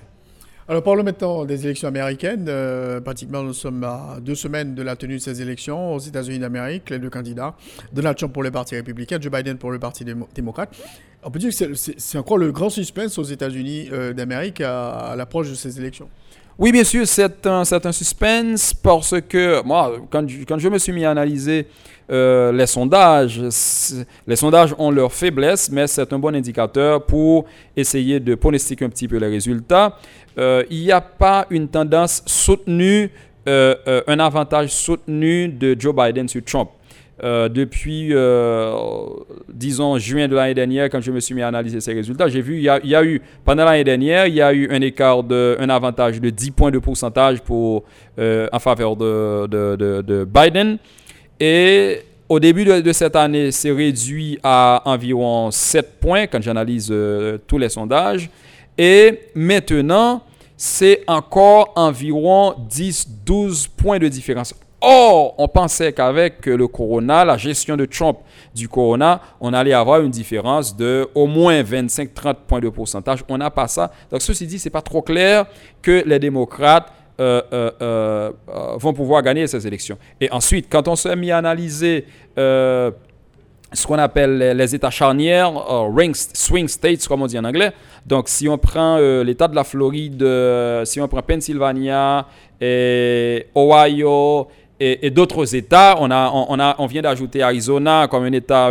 Alors 0.68 0.82
parlons 0.82 1.04
maintenant 1.04 1.44
des 1.44 1.66
élections 1.66 1.90
américaines. 1.90 2.46
Euh, 2.48 3.02
pratiquement, 3.02 3.44
nous 3.44 3.54
sommes 3.54 3.84
à 3.84 4.18
deux 4.22 4.36
semaines 4.36 4.76
de 4.76 4.82
la 4.82 4.96
tenue 4.96 5.16
de 5.16 5.20
ces 5.22 5.42
élections 5.42 5.94
aux 5.94 6.00
États-Unis 6.00 6.40
d'Amérique. 6.40 6.90
Les 6.90 7.00
deux 7.00 7.10
candidats, 7.10 7.54
Donald 7.92 8.16
Trump 8.18 8.32
pour 8.32 8.44
le 8.44 8.52
Parti 8.52 8.76
républicain, 8.76 9.18
Joe 9.20 9.30
Biden 9.32 9.58
pour 9.58 9.72
le 9.72 9.80
Parti 9.80 10.06
démo- 10.06 10.28
démocrate. 10.34 10.74
On 11.22 11.32
peut 11.32 11.40
dire 11.40 11.50
que 11.58 11.74
c'est- 11.74 12.18
encore 12.18 12.38
le 12.38 12.52
grand 12.54 12.70
suspense 12.70 13.18
aux 13.18 13.24
États-Unis 13.24 13.90
euh, 13.92 14.14
d'Amérique 14.14 14.62
à, 14.62 14.90
à 15.12 15.16
l'approche 15.18 15.50
de 15.50 15.56
ces 15.56 15.78
élections. 15.80 16.08
Oui, 16.58 16.72
bien 16.72 16.84
sûr, 16.84 17.06
c'est 17.08 17.46
un, 17.48 17.64
un 17.64 17.92
suspense 17.92 18.74
parce 18.74 19.20
que 19.22 19.62
moi, 19.66 19.98
quand 20.10 20.26
je 20.60 20.70
me 20.70 20.78
suis 20.78 20.94
mis 20.94 21.04
à 21.04 21.12
analyser 21.12 21.68
euh, 22.12 22.52
les 22.52 22.68
sondages, 22.68 23.42
les 24.28 24.36
sondages 24.36 24.76
ont 24.78 24.92
leur 24.92 25.14
faiblesse, 25.14 25.72
mais 25.72 25.88
c'est 25.88 26.12
un 26.12 26.20
bon 26.20 26.36
indicateur 26.36 27.06
pour 27.06 27.46
essayer 27.76 28.20
de 28.20 28.36
pronostiquer 28.36 28.86
un 28.86 28.90
petit 28.90 29.08
peu 29.08 29.18
les 29.18 29.28
résultats. 29.28 29.98
Euh, 30.38 30.64
il 30.70 30.82
n'y 30.82 30.92
a 30.92 31.02
pas 31.02 31.46
une 31.50 31.68
tendance 31.68 32.22
soutenue, 32.26 33.10
euh, 33.48 34.02
un 34.08 34.20
avantage 34.20 34.70
soutenu 34.72 35.48
de 35.48 35.76
Joe 35.80 35.96
Biden 35.96 36.28
sur 36.28 36.44
Trump. 36.44 36.70
depuis, 37.22 38.12
disons, 39.48 39.98
juin 39.98 40.28
de 40.28 40.36
l'année 40.36 40.54
dernière, 40.54 40.90
quand 40.90 41.00
je 41.00 41.12
me 41.12 41.22
suis 41.22 41.34
mis 41.34 41.42
à 41.42 41.48
analyser 41.48 41.80
ces 41.80 41.94
résultats, 41.94 42.28
j'ai 42.28 42.42
vu, 42.42 42.58
il 42.58 42.64
y, 42.64 42.96
a, 42.96 43.04
eu, 43.04 43.22
pendant 43.46 43.64
l'année 43.64 43.86
dernière, 43.86 44.28
il 44.28 44.34
y 44.34 44.42
a 44.42 44.52
eu 44.54 44.68
un 44.70 44.82
écart, 44.82 45.24
de, 45.24 45.56
un 45.58 45.70
avantage 45.70 46.20
de 46.20 46.30
10 46.30 46.52
points 46.52 46.72
de 46.72 46.80
pourcentage 46.80 47.42
pour, 47.42 47.86
en 48.18 48.60
faveur 48.60 48.98
de 48.98 50.26
Biden. 50.26 50.80
Et 51.46 52.00
au 52.30 52.40
début 52.40 52.64
de, 52.64 52.94
cette 52.94 53.18
année, 53.18 53.52
c'est 53.52 53.74
réduit 53.74 54.40
à 54.44 54.82
environ 54.86 55.52
7 55.52 56.00
points 56.00 56.26
quand 56.26 56.42
j'analyse 56.42 56.88
euh, 56.90 57.38
tous 57.46 57.58
les 57.58 57.68
sondages. 57.68 58.30
Et 58.78 59.20
maintenant, 59.36 60.22
c'est 60.56 61.04
encore 61.06 61.74
environ 61.76 62.56
10-12 62.70 63.68
points 63.76 64.00
de 64.00 64.08
différence. 64.08 64.56
Or, 64.80 65.36
on 65.38 65.50
pensait 65.50 65.92
qu'avec 65.92 66.46
le 66.46 66.66
corona, 66.70 67.26
la 67.26 67.36
gestion 67.36 67.76
de 67.76 67.84
Trump 67.84 68.20
du 68.56 68.70
corona, 68.70 69.20
on 69.42 69.52
allait 69.52 69.74
avoir 69.74 70.00
une 70.00 70.12
différence 70.12 70.74
de 70.74 71.10
au 71.14 71.28
moins 71.28 71.62
25-30 71.62 72.36
points 72.48 72.62
de 72.62 72.70
pourcentage. 72.70 73.22
On 73.28 73.38
n'a 73.38 73.52
pas 73.52 73.68
ça. 73.68 73.92
Donc, 74.10 74.22
ceci 74.22 74.48
dit, 74.48 74.60
c'est 74.60 74.70
pas 74.70 74.82
trop 74.82 75.02
clair 75.02 75.46
que 75.82 76.04
les 76.06 76.20
démocrates 76.20 76.90
euh, 77.20 77.42
euh, 77.54 77.72
euh, 77.82 78.32
vont 78.78 78.94
pouvoir 78.94 79.22
gagner 79.22 79.46
ces 79.46 79.68
élections. 79.68 79.98
Et 80.20 80.32
ensuite, 80.32 80.66
quand 80.70 80.88
on 80.88 80.96
s'est 80.96 81.16
mis 81.16 81.30
à 81.30 81.38
analyser 81.38 82.06
ce 82.36 83.88
qu'on 83.88 83.98
appelle 83.98 84.38
les, 84.38 84.76
États 84.76 84.90
charnières, 84.90 85.52
ring- 85.96 86.16
swing 86.16 86.68
states, 86.68 87.08
comme 87.08 87.22
on 87.22 87.28
dit 87.28 87.38
en 87.38 87.44
anglais. 87.44 87.72
Donc, 88.06 88.30
si 88.30 88.48
on 88.48 88.58
prend 88.58 88.98
l'État 88.98 89.48
de 89.48 89.56
la 89.56 89.64
Floride, 89.64 90.24
si 90.86 91.02
on 91.02 91.08
prend 91.08 91.22
Pennsylvania, 91.22 92.28
Ohio 93.56 94.48
et, 94.80 95.10
d'autres 95.10 95.56
États, 95.56 95.96
on, 96.00 96.12
a, 96.12 96.32
on, 96.32 96.60
a, 96.60 96.76
on 96.78 96.86
vient 96.86 97.02
d'ajouter 97.02 97.42
Arizona 97.42 98.08
comme 98.10 98.24
un 98.24 98.32
État 98.32 98.70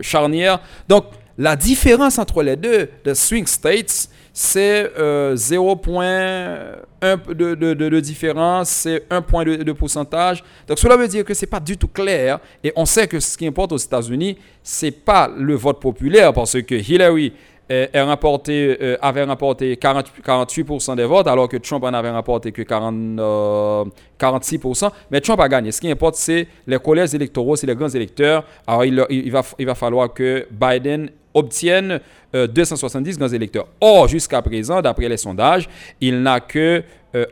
charnière. 0.00 0.60
Donc, 0.88 1.04
la 1.38 1.56
différence 1.56 2.18
entre 2.18 2.42
les 2.42 2.56
deux, 2.56 2.88
de 3.04 3.14
swing 3.14 3.46
states, 3.46 4.08
c'est 4.32 4.90
euh, 4.98 5.34
0,1 5.34 7.34
de, 7.34 7.54
de, 7.54 7.74
de, 7.74 8.00
différence, 8.00 8.70
c'est 8.70 9.04
1 9.10 9.22
point 9.22 9.44
de, 9.44 9.72
pourcentage. 9.72 10.42
Donc 10.66 10.78
cela 10.78 10.96
veut 10.96 11.08
dire 11.08 11.24
que 11.24 11.34
c'est 11.34 11.46
pas 11.46 11.60
du 11.60 11.76
tout 11.76 11.88
clair. 11.88 12.38
Et 12.64 12.72
on 12.74 12.86
sait 12.86 13.06
que 13.06 13.20
ce 13.20 13.36
qui 13.36 13.46
importe 13.46 13.72
aux 13.72 13.76
États-Unis, 13.76 14.38
c'est 14.62 14.90
pas 14.90 15.30
le 15.36 15.54
vote 15.54 15.80
populaire, 15.80 16.32
parce 16.32 16.60
que 16.62 16.74
Hillary 16.74 17.32
euh, 17.72 18.04
remporté, 18.04 18.76
euh, 18.80 18.96
avait 19.00 19.24
remporté 19.24 19.76
40 19.76 20.12
48% 20.24 20.96
des 20.96 21.04
votes, 21.04 21.26
alors 21.26 21.48
que 21.48 21.56
Trump 21.56 21.84
en 21.84 21.94
avait 21.94 22.10
remporté 22.10 22.52
que 22.52 22.62
40, 22.62 23.18
euh, 23.18 23.84
46%. 24.18 24.90
Mais 25.10 25.20
Trump 25.20 25.40
a 25.40 25.48
gagné. 25.48 25.72
Ce 25.72 25.80
qui 25.80 25.90
importe, 25.90 26.16
c'est 26.16 26.46
les 26.66 26.78
collèges 26.78 27.14
électoraux, 27.14 27.56
c'est 27.56 27.66
les 27.66 27.74
grands 27.74 27.88
électeurs. 27.88 28.44
Alors 28.66 28.84
il, 28.84 29.30
va, 29.30 29.42
il 29.58 29.66
va 29.66 29.74
falloir 29.74 30.12
que 30.12 30.46
Biden 30.50 31.10
obtienne 31.34 32.00
euh, 32.34 32.46
270 32.46 33.18
grands 33.18 33.28
électeurs. 33.28 33.66
Or, 33.80 34.08
jusqu'à 34.08 34.42
présent, 34.42 34.82
d'après 34.82 35.08
les 35.08 35.16
sondages, 35.16 35.68
il 36.00 36.20
n'a 36.22 36.40
que 36.40 36.82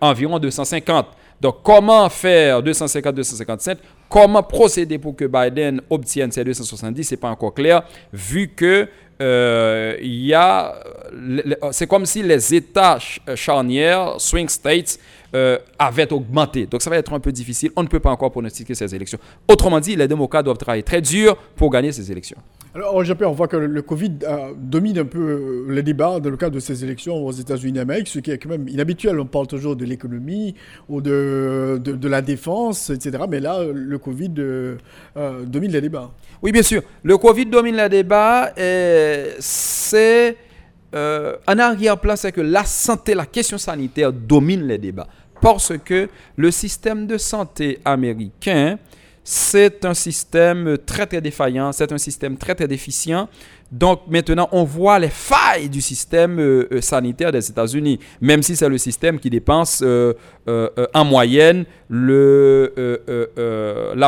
environ 0.03 0.39
250. 0.39 1.07
Donc, 1.41 1.63
comment 1.63 2.07
faire 2.11 2.63
250-257 2.63 3.79
Comment 4.11 4.43
procéder 4.43 4.99
pour 4.99 5.17
que 5.17 5.25
Biden 5.25 5.81
obtienne 5.89 6.31
ces 6.31 6.45
270 6.45 7.03
C'est 7.03 7.17
pas 7.17 7.31
encore 7.31 7.55
clair, 7.55 7.83
vu 8.13 8.49
que 8.49 8.87
euh, 9.21 9.97
il 10.01 10.25
y 10.27 10.35
a, 10.35 10.75
c'est 11.73 11.87
comme 11.87 12.07
si 12.07 12.23
les 12.23 12.55
États 12.55 12.99
ch- 12.99 13.21
charnières, 13.37 14.15
swing 14.19 14.49
states, 14.49 14.99
euh, 15.35 15.59
avaient 15.79 16.13
augmenté. 16.13 16.67
Donc, 16.67 16.83
ça 16.83 16.91
va 16.91 16.97
être 16.97 17.13
un 17.13 17.21
peu 17.21 17.31
difficile. 17.31 17.71
On 17.77 17.83
ne 17.85 17.89
peut 17.89 18.01
pas 18.01 18.11
encore 18.11 18.33
pronostiquer 18.33 18.75
ces 18.75 18.93
élections. 18.95 19.19
Autrement 19.49 19.79
dit, 19.79 19.95
les 19.95 20.09
démocrates 20.09 20.45
doivent 20.45 20.59
travailler 20.59 20.83
très 20.83 21.01
dur 21.01 21.37
pour 21.55 21.71
gagner 21.71 21.93
ces 21.93 22.11
élections. 22.11 22.39
Alors, 22.75 23.03
Jean-Pierre, 23.05 23.31
on 23.31 23.35
voit 23.35 23.47
que 23.49 23.57
le 23.57 23.83
Covid 23.83 24.13
euh, 24.25 24.53
domine 24.57 24.99
un 24.99 25.05
peu 25.05 25.19
euh, 25.19 25.67
les 25.73 25.83
débats 25.85 26.19
dans 26.21 26.31
le 26.31 26.37
cadre 26.37 26.55
de 26.55 26.61
ces 26.61 26.83
élections 26.85 27.15
aux 27.25 27.31
États-Unis 27.33 27.73
d'Amérique, 27.73 28.09
ce 28.09 28.19
qui 28.21 28.31
est 28.33 28.39
quand 28.39 28.49
même 28.49 28.67
inhabituel. 28.69 29.19
On 29.21 29.27
parle 29.27 29.47
toujours 29.47 29.77
de 29.77 29.85
l'économie 29.85 30.55
ou 30.89 31.01
de, 31.01 31.81
de, 31.83 31.93
de 31.93 32.09
la 32.09 32.23
défense, 32.23 32.91
etc. 32.91 33.25
Mais 33.29 33.39
là, 33.41 33.61
le 33.73 33.99
Covid 33.99 34.33
euh, 34.39 34.77
euh, 35.17 35.45
domine 35.45 35.71
les 35.73 35.81
débats. 35.81 36.11
Oui, 36.43 36.53
bien 36.53 36.63
sûr. 36.63 36.83
Le 37.03 37.19
Covid 37.19 37.47
domine 37.47 37.77
le 37.77 37.89
débat. 37.89 38.53
et 38.57 39.10
C'est 39.39 40.37
euh, 40.95 41.37
en 41.47 41.59
arrière-plan, 41.59 42.17
c'est 42.17 42.33
que 42.33 42.41
la 42.41 42.65
santé, 42.65 43.15
la 43.15 43.27
question 43.27 43.59
sanitaire 43.59 44.11
domine 44.13 44.67
les 44.67 44.79
débats. 44.79 45.07
Parce 45.41 45.73
que 45.85 46.09
le 46.37 46.51
système 46.51 47.07
de 47.07 47.17
santé 47.17 47.79
américain, 47.85 48.77
c'est 49.23 49.85
un 49.85 49.95
système 49.95 50.77
très 50.85 51.07
très 51.07 51.21
défaillant, 51.21 51.71
c'est 51.73 51.93
un 51.93 51.99
système 51.99 52.37
très 52.37 52.55
très 52.55 52.67
déficient. 52.67 53.29
Donc 53.71 54.01
maintenant, 54.09 54.49
on 54.51 54.65
voit 54.65 54.99
les 54.99 55.11
failles 55.11 55.69
du 55.69 55.81
système 55.81 56.41
euh, 56.41 56.67
euh, 56.73 56.81
sanitaire 56.81 57.31
des 57.31 57.49
États-Unis, 57.49 58.01
même 58.21 58.43
si 58.43 58.57
c'est 58.57 58.69
le 58.69 58.79
système 58.79 59.21
qui 59.21 59.31
dépense 59.31 59.85
en 59.87 61.05
moyenne 61.05 61.65
la 61.89 62.11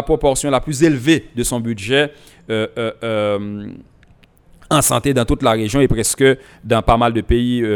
proportion 0.02 0.50
la 0.50 0.60
plus 0.60 0.82
élevée 0.82 1.28
de 1.36 1.44
son 1.44 1.60
budget. 1.60 2.10
En 4.72 4.82
santé 4.82 5.12
dans 5.12 5.24
toute 5.24 5.42
la 5.42 5.52
région 5.52 5.80
et 5.80 5.88
presque 5.88 6.24
dans 6.64 6.82
pas 6.82 6.96
mal 6.96 7.12
de 7.12 7.20
pays 7.20 7.62
euh, 7.62 7.66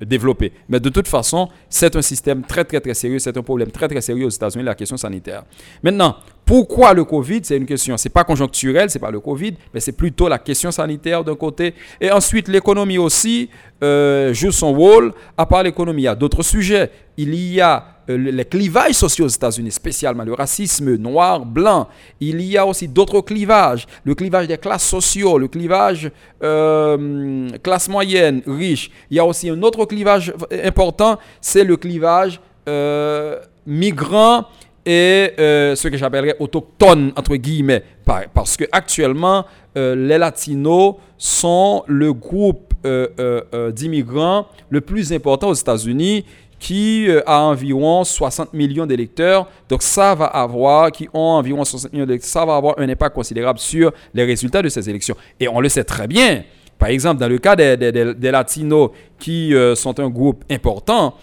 euh, 0.00 0.04
développés. 0.04 0.52
Mais 0.68 0.78
de 0.80 0.88
toute 0.88 1.08
façon, 1.08 1.48
c'est 1.68 1.94
un 1.96 2.02
système 2.02 2.42
très 2.42 2.64
très 2.64 2.80
très 2.80 2.94
sérieux, 2.94 3.18
c'est 3.18 3.36
un 3.36 3.42
problème 3.42 3.70
très 3.70 3.88
très 3.88 4.00
sérieux 4.00 4.26
aux 4.26 4.30
États-Unis, 4.30 4.64
la 4.64 4.74
question 4.74 4.96
sanitaire. 4.96 5.42
Maintenant, 5.82 6.16
pourquoi 6.44 6.92
le 6.92 7.04
Covid 7.04 7.40
C'est 7.42 7.56
une 7.56 7.66
question, 7.66 7.96
c'est 7.96 8.08
pas 8.10 8.24
conjoncturel, 8.24 8.90
c'est 8.90 8.98
pas 8.98 9.10
le 9.10 9.20
Covid, 9.20 9.54
mais 9.72 9.80
c'est 9.80 9.92
plutôt 9.92 10.28
la 10.28 10.38
question 10.38 10.70
sanitaire 10.70 11.24
d'un 11.24 11.36
côté. 11.36 11.74
Et 12.00 12.10
ensuite, 12.10 12.48
l'économie 12.48 12.98
aussi 12.98 13.48
euh, 13.82 14.32
joue 14.34 14.52
son 14.52 14.72
rôle. 14.74 15.12
À 15.36 15.46
part 15.46 15.62
l'économie, 15.62 16.02
il 16.02 16.04
y 16.04 16.08
a 16.08 16.14
d'autres 16.14 16.42
sujets. 16.42 16.90
Il 17.16 17.34
y 17.34 17.60
a 17.60 17.86
euh, 18.10 18.18
le- 18.18 18.30
les 18.30 18.44
clivages 18.44 18.94
sociaux 18.94 19.24
aux 19.24 19.28
États-Unis, 19.28 19.70
spécialement 19.70 20.24
le 20.24 20.34
racisme 20.34 20.96
noir, 20.96 21.46
blanc. 21.46 21.88
Il 22.20 22.40
y 22.42 22.58
a 22.58 22.66
aussi 22.66 22.88
d'autres 22.88 23.20
clivages, 23.22 23.86
le 24.04 24.14
clivage 24.14 24.46
des 24.46 24.58
classes 24.58 24.86
sociaux, 24.86 25.38
le 25.38 25.48
clivage 25.48 26.10
euh, 26.42 27.48
classe 27.62 27.88
moyenne, 27.88 28.42
riche. 28.46 28.90
Il 29.10 29.16
y 29.16 29.20
a 29.20 29.24
aussi 29.24 29.48
un 29.48 29.62
autre 29.62 29.84
clivage 29.86 30.32
important, 30.64 31.18
c'est 31.40 31.64
le 31.64 31.76
clivage 31.76 32.40
euh, 32.68 33.38
migrant 33.66 34.44
et 34.86 35.32
euh, 35.38 35.74
ce 35.74 35.88
que 35.88 35.96
j'appellerais 35.96 36.36
autochtone 36.38 37.12
entre 37.16 37.36
guillemets 37.36 37.82
Par- 38.04 38.28
parce 38.32 38.56
que 38.56 38.64
actuellement 38.70 39.46
euh, 39.76 39.94
les 39.94 40.18
latinos 40.18 40.96
sont 41.16 41.84
le 41.86 42.12
groupe 42.12 42.74
euh, 42.86 43.72
d'immigrants 43.72 44.46
le 44.68 44.80
plus 44.82 45.12
important 45.12 45.48
aux 45.48 45.54
États-Unis 45.54 46.24
qui 46.58 47.08
a 47.26 47.40
environ 47.42 48.04
60 48.04 48.54
millions 48.54 48.86
d'électeurs. 48.86 49.48
Donc 49.68 49.82
ça 49.82 50.14
va 50.14 50.26
avoir, 50.26 50.90
qui 50.92 51.08
ont 51.12 51.20
environ 51.20 51.62
60 51.62 51.92
millions 51.92 52.06
d'électeurs, 52.06 52.30
ça 52.30 52.44
va 52.46 52.56
avoir 52.56 52.78
un 52.78 52.88
impact 52.88 53.14
considérable 53.14 53.58
sur 53.58 53.92
les 54.14 54.24
résultats 54.24 54.62
de 54.62 54.70
ces 54.70 54.88
élections. 54.88 55.16
Et 55.38 55.46
on 55.46 55.60
le 55.60 55.68
sait 55.68 55.84
très 55.84 56.06
bien. 56.06 56.42
Par 56.78 56.88
exemple, 56.88 57.20
dans 57.20 57.28
le 57.28 57.36
cas 57.36 57.54
des, 57.54 58.30
latinos 58.30 58.90
qui 59.18 59.52
sont 59.74 60.00
un 60.00 60.08
groupe 60.08 60.42
important, 60.50 61.14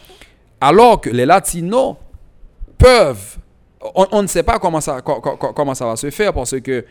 alors 0.59 1.01
que 1.01 1.09
les 1.09 1.25
latinos 1.25 1.95
peuvent, 2.77 3.37
on, 3.95 4.21
ne 4.21 4.27
sait 4.27 4.43
pas 4.43 4.59
comment 4.59 4.81
ça 4.81 5.01
va 5.01 5.95
se 5.95 6.09
faire 6.09 6.33
parce 6.33 6.59
que 6.59 6.85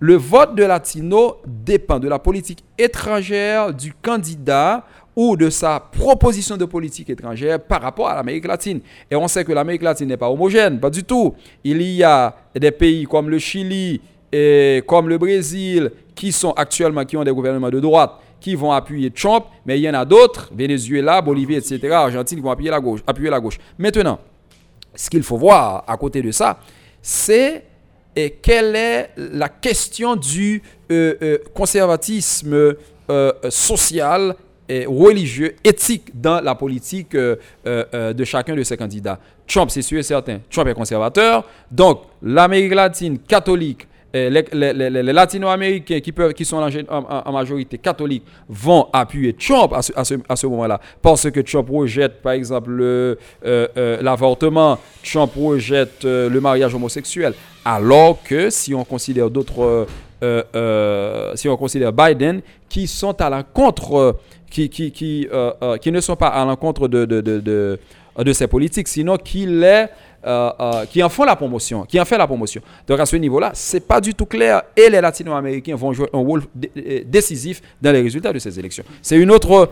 le 0.00 0.14
vote 0.14 0.54
de 0.54 0.64
latino 0.64 1.36
dépend 1.46 1.98
de 1.98 2.08
la 2.08 2.18
politique 2.18 2.64
étrangère 2.76 3.74
du 3.74 3.92
candidat 3.92 4.84
ou 5.16 5.36
de 5.36 5.50
sa 5.50 5.80
proposition 5.80 6.56
de 6.56 6.64
politique 6.64 7.10
étrangère 7.10 7.60
par 7.60 7.82
rapport 7.82 8.08
à 8.08 8.14
l'Amérique 8.14 8.46
latine. 8.46 8.80
Et 9.10 9.16
on 9.16 9.26
sait 9.26 9.44
que 9.44 9.52
l'Amérique 9.52 9.82
latine 9.82 10.06
n'est 10.06 10.16
pas 10.16 10.30
homogène, 10.30 10.78
pas 10.78 10.90
du 10.90 11.02
tout. 11.02 11.34
Il 11.64 11.82
y 11.82 12.04
a 12.04 12.36
des 12.54 12.70
pays 12.70 13.04
comme 13.04 13.28
le 13.28 13.40
Chili 13.40 14.00
et 14.30 14.82
comme 14.86 15.08
le 15.08 15.18
Brésil 15.18 15.90
qui 16.14 16.30
sont 16.30 16.52
actuellement, 16.52 17.04
qui 17.04 17.16
ont 17.16 17.24
des 17.24 17.32
gouvernements 17.32 17.70
de 17.70 17.80
droite, 17.80 18.12
qui 18.40 18.54
vont 18.54 18.70
appuyer 18.70 19.10
Trump, 19.10 19.46
mais 19.66 19.80
il 19.80 19.82
y 19.82 19.90
en 19.90 19.94
a 19.94 20.04
d'autres, 20.04 20.50
Venezuela, 20.54 21.20
Bolivie, 21.20 21.56
etc., 21.56 21.80
Argentine, 21.90 22.38
qui 22.38 22.44
vont 22.44 22.52
appuyer 22.52 22.70
la 22.70 22.78
gauche. 22.78 23.00
Appuyer 23.04 23.30
la 23.30 23.40
gauche. 23.40 23.58
Maintenant, 23.76 24.20
ce 24.98 25.08
qu'il 25.08 25.22
faut 25.22 25.36
voir 25.38 25.84
à 25.86 25.96
côté 25.96 26.20
de 26.20 26.32
ça, 26.32 26.58
c'est 27.00 27.64
et 28.16 28.30
quelle 28.42 28.74
est 28.74 29.10
la 29.16 29.48
question 29.48 30.16
du 30.16 30.60
euh, 30.90 31.14
euh, 31.22 31.38
conservatisme 31.54 32.74
euh, 33.10 33.32
social 33.48 34.34
et 34.68 34.86
religieux, 34.86 35.54
éthique 35.62 36.10
dans 36.20 36.40
la 36.40 36.54
politique 36.54 37.16
de 37.16 38.24
chacun 38.24 38.54
de 38.54 38.62
ces 38.62 38.76
candidats. 38.76 39.18
Trump, 39.46 39.70
c'est 39.70 39.80
sûr 39.80 39.98
et 39.98 40.02
certain, 40.02 40.40
Trump 40.50 40.68
est 40.68 40.74
conservateur, 40.74 41.42
donc 41.70 42.02
l'Amérique 42.20 42.74
latine 42.74 43.18
catholique, 43.20 43.86
les, 44.12 45.12
latino-américains 45.12 46.00
qui, 46.00 46.44
sont 46.44 46.56
en, 46.88 47.32
majorité 47.32 47.78
catholiques 47.78 48.24
vont 48.48 48.86
appuyer 48.92 49.34
Trump 49.34 49.72
à 49.74 49.82
ce, 49.82 50.46
moment-là. 50.46 50.80
Parce 51.02 51.30
que 51.30 51.40
Trump 51.40 51.68
rejette, 51.70 52.22
par 52.22 52.32
exemple, 52.32 52.70
le, 52.70 53.18
euh, 53.44 53.68
euh, 53.76 53.98
l'avortement, 54.00 54.78
Trump 55.04 55.32
rejette 55.36 56.04
euh, 56.04 56.30
le 56.30 56.40
mariage 56.40 56.74
homosexuel. 56.74 57.34
Alors 57.64 58.22
que 58.22 58.48
si 58.50 58.74
on 58.74 58.84
considère 58.84 59.28
d'autres, 59.30 59.86
si 61.34 61.48
on 61.48 61.56
considère 61.56 61.92
Biden, 61.92 62.40
qui 62.68 62.82
ne 62.82 62.86
sont 62.86 63.12
pas 66.16 66.28
à 66.28 66.44
l'encontre 66.44 66.88
de 66.88 68.32
ces 68.32 68.46
politiques, 68.46 68.88
sinon 68.88 69.16
qui 69.18 69.44
les 69.44 69.86
euh, 70.26 70.50
euh, 70.58 70.84
qui 70.86 71.02
en 71.02 71.08
font 71.08 71.24
la 71.24 71.36
promotion, 71.36 71.84
qui 71.84 72.00
en 72.00 72.04
fait 72.04 72.18
la 72.18 72.26
promotion. 72.26 72.60
Donc 72.86 72.98
à 72.98 73.06
ce 73.06 73.16
niveau-là, 73.16 73.50
c'est 73.54 73.86
pas 73.86 74.00
du 74.00 74.14
tout 74.14 74.26
clair 74.26 74.62
et 74.76 74.88
les 74.90 75.00
Latino-Américains 75.00 75.76
vont 75.76 75.92
jouer 75.92 76.08
un 76.12 76.18
rôle 76.18 76.42
dé- 76.54 77.04
décisif 77.06 77.62
dans 77.80 77.92
les 77.92 78.02
résultats 78.02 78.32
de 78.32 78.38
ces 78.38 78.58
élections. 78.58 78.84
C'est 79.00 79.16
une 79.16 79.30
autre, 79.30 79.52
euh, 79.52 79.66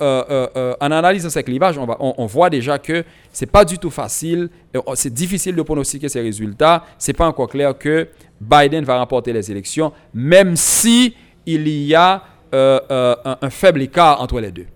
euh, 0.00 0.24
euh, 0.30 0.46
euh, 0.56 0.74
en 0.80 0.90
analysant 0.90 1.30
ces 1.30 1.42
clivages, 1.42 1.78
on, 1.78 2.26
voit 2.26 2.50
déjà 2.50 2.78
que 2.78 3.04
c'est 3.32 3.50
pas 3.50 3.64
du 3.64 3.78
tout 3.78 3.90
facile, 3.90 4.48
euh, 4.76 4.80
c'est 4.94 5.12
difficile 5.12 5.56
de 5.56 5.62
pronostiquer 5.62 6.08
ces 6.08 6.20
résultats. 6.20 6.84
C'est 6.98 7.12
pas 7.12 7.26
encore 7.26 7.48
clair 7.48 7.76
que 7.76 8.08
Biden 8.40 8.84
va 8.84 8.98
remporter 8.98 9.32
les 9.32 9.50
élections, 9.50 9.92
même 10.14 10.54
si 10.56 11.14
y 11.46 11.94
a 11.94 12.22
euh, 12.54 12.80
euh, 12.90 13.16
un 13.42 13.50
faible 13.50 13.82
écart 13.82 14.20
entre 14.20 14.40
les 14.40 14.52
deux. 14.52 14.66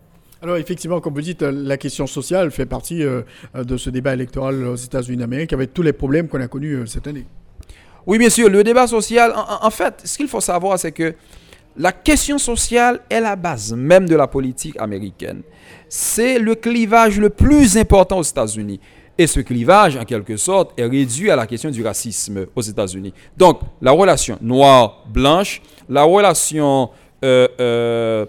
Alors 0.43 0.57
effectivement, 0.57 1.01
comme 1.01 1.15
vous 1.15 1.21
dites, 1.21 1.43
euh, 1.43 1.53
la 1.53 1.77
question 1.77 2.09
sociale 2.09 2.51
fait 2.51 2.67
partie 2.67 3.05
euh, 3.05 3.23
euh, 3.55 3.63
de 3.63 3.77
ce 3.77 3.91
débat 3.91 4.13
électoral 4.13 4.67
aux 4.67 4.75
États-Unis 4.75 5.17
d'Amérique 5.19 5.53
avec 5.53 5.73
tous 5.73 5.83
les 5.83 5.93
problèmes 5.93 6.27
qu'on 6.27 6.41
a 6.41 6.49
connus 6.49 6.85
cette 6.89 7.07
année. 7.07 7.27
Oui, 8.09 8.19
bien 8.19 8.29
sûr, 8.29 8.51
le 8.51 8.65
débat 8.65 8.89
social, 8.89 9.33
en, 9.37 9.71
fait, 9.71 10.01
ce 10.03 10.17
qu'il 10.17 10.27
faut 10.27 10.41
savoir, 10.41 10.77
c'est 10.81 10.91
que 10.91 11.15
la 11.77 11.93
question 11.93 12.37
sociale 12.39 13.01
est 13.09 13.21
la 13.21 13.37
base 13.37 13.73
même 13.73 14.09
de 14.09 14.17
la 14.17 14.27
politique 14.27 14.75
américaine. 14.81 15.43
C'est 15.89 16.41
le 16.41 16.57
clivage 16.57 17.21
le 17.21 17.31
plus 17.31 17.79
important 17.79 18.19
aux 18.19 18.25
États-Unis. 18.25 18.81
Et 19.17 19.29
ce 19.29 19.39
clivage, 19.39 19.97
en 19.97 20.05
quelque 20.05 20.37
sorte, 20.37 20.73
est 20.77 20.87
réduit 20.87 21.31
à 21.31 21.37
la 21.37 21.47
question 21.47 21.71
du 21.71 21.85
racisme 21.85 22.47
aux 22.57 22.63
États-Unis. 22.63 23.15
Donc, 23.37 23.61
la 23.81 23.93
relation 23.93 24.37
noire-blanche, 24.41 25.63
la 25.89 26.03
relation 26.03 26.91
euh, 27.25 27.47
euh, 27.61 28.27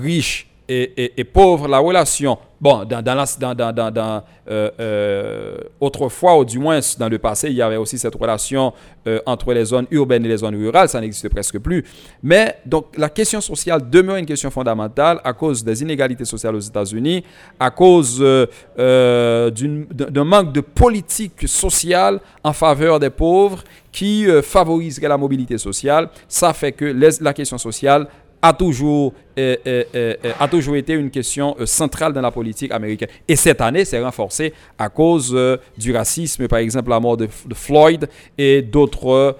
riche 0.00 0.46
et, 0.68 1.24
pauvre, 1.24 1.68
la 1.68 1.78
relation, 1.78 2.38
bon, 2.60 2.84
dans, 2.84 3.00
dans, 3.02 3.24
dans, 3.38 3.72
dans, 3.72 3.90
dans- 3.92 4.22
euh, 4.48 4.70
euh, 4.80 5.56
autrefois, 5.80 6.38
ou 6.38 6.44
du 6.44 6.58
moins 6.58 6.78
dans 6.98 7.08
le 7.08 7.18
passé, 7.18 7.48
il 7.48 7.54
y 7.56 7.62
avait 7.62 7.76
aussi 7.76 7.98
cette 7.98 8.14
relation 8.14 8.72
euh, 9.06 9.20
entre 9.26 9.52
les 9.52 9.64
zones 9.64 9.86
urbaines 9.90 10.24
et 10.24 10.28
les 10.28 10.36
zones 10.38 10.54
rurales, 10.56 10.88
ça 10.88 11.00
n'existe 11.00 11.28
presque 11.28 11.58
plus. 11.58 11.84
Mais 12.22 12.56
donc 12.64 12.86
la 12.96 13.08
question 13.08 13.40
sociale 13.40 13.88
demeure 13.90 14.16
une 14.16 14.26
question 14.26 14.50
fondamentale 14.50 15.20
à 15.24 15.32
cause 15.32 15.62
des 15.64 15.82
inégalités 15.82 16.24
sociales 16.24 16.54
aux 16.56 16.60
États-Unis, 16.60 17.22
à 17.58 17.70
cause 17.70 18.20
d'un 18.76 20.24
manque 20.24 20.52
de 20.52 20.60
politique 20.60 21.46
sociale 21.48 22.20
en 22.44 22.52
faveur 22.52 22.98
des 23.00 23.10
pauvres 23.10 23.62
qui 23.92 24.26
favoriserait 24.42 25.08
la 25.08 25.16
mobilité 25.16 25.58
sociale. 25.58 26.08
Ça 26.28 26.52
fait 26.52 26.72
que 26.72 26.84
la 27.20 27.32
question 27.32 27.58
sociale 27.58 28.06
a 28.42 28.52
toujours, 28.52 29.12
euh, 29.38 29.56
euh, 29.66 29.84
euh, 29.94 30.14
a 30.38 30.48
toujours 30.48 30.76
été 30.76 30.92
une 30.94 31.10
question 31.10 31.56
centrale 31.64 32.12
dans 32.12 32.20
la 32.20 32.30
politique 32.30 32.72
américaine. 32.72 33.08
Et 33.26 33.36
cette 33.36 33.60
année, 33.60 33.84
c'est 33.84 34.00
renforcé 34.02 34.52
à 34.78 34.88
cause 34.88 35.36
du 35.76 35.94
racisme, 35.94 36.48
par 36.48 36.58
exemple 36.58 36.90
la 36.90 37.00
mort 37.00 37.16
de, 37.16 37.28
Floyd 37.54 38.08
et 38.36 38.62
d'autres 38.62 39.36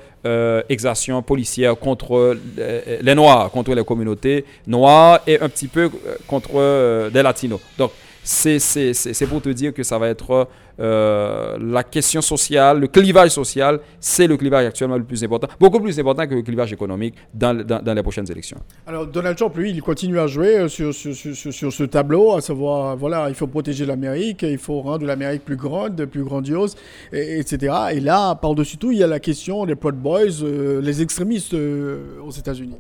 exactions 0.68 1.22
policières 1.22 1.78
contre 1.78 2.36
les 2.57 3.14
Noirs, 3.14 3.51
contre 3.51 3.74
les 3.74 3.84
communautés 3.84 4.44
noires 4.66 5.20
et 5.26 5.40
un 5.40 5.49
petit 5.49 5.68
peu 5.68 5.88
contre 6.26 7.11
des 7.11 7.22
Latinos. 7.22 7.61
Donc, 7.78 7.92
c'est 8.24 9.26
pour 9.28 9.40
te 9.40 9.51
dire 9.51 9.72
que 9.72 9.84
ça 9.84 9.99
va 9.99 10.09
être 10.09 10.49
euh, 10.78 11.56
la 11.60 11.82
question 11.82 12.20
sociale, 12.20 12.80
le 12.80 12.86
clivage 12.88 13.30
social, 13.30 13.80
c'est 13.98 14.26
le 14.26 14.36
clivage 14.36 14.66
actuellement 14.66 14.96
le 14.96 15.04
plus 15.04 15.22
important, 15.24 15.48
beaucoup 15.58 15.80
plus 15.80 15.98
important 15.98 16.26
que 16.26 16.34
le 16.34 16.42
clivage 16.42 16.72
économique 16.72 17.14
dans, 17.32 17.54
dans- 17.64 17.94
les 17.94 18.02
prochaines 18.02 18.30
élections. 18.30 18.58
Alors 18.86 19.06
Donald 19.06 19.36
Trump, 19.36 19.56
lui, 19.56 19.70
il 19.70 19.80
continue 19.82 20.18
à 20.18 20.26
jouer 20.26 20.58
euh, 20.58 20.68
sur, 20.68 20.92
sur, 20.94 21.14
sur, 21.14 21.34
sur- 21.52 21.72
ce 21.72 21.84
tableau, 21.84 22.34
à 22.34 22.40
savoir, 22.40 22.96
voilà, 22.96 23.28
il 23.28 23.34
faut 23.34 23.46
protéger 23.46 23.86
l'Amérique, 23.86 24.42
il 24.42 24.58
faut 24.58 24.80
rendre 24.82 25.06
l'Amérique 25.06 25.44
plus 25.44 25.56
grande, 25.56 26.04
plus 26.06 26.24
grandiose, 26.24 26.76
et- 27.12 27.38
etc. 27.40 27.74
Et 27.92 28.00
là, 28.00 28.34
par-dessus 28.34 28.76
tout, 28.76 28.92
il 28.92 28.98
y 28.98 29.02
a 29.02 29.06
la 29.06 29.20
question 29.20 29.64
des 29.66 29.74
Proud 29.76 29.94
Boys, 29.96 30.42
euh, 30.42 30.80
les 30.82 31.00
extrémistes 31.02 31.54
aux 31.54 32.30
États-Unis. 32.30 32.76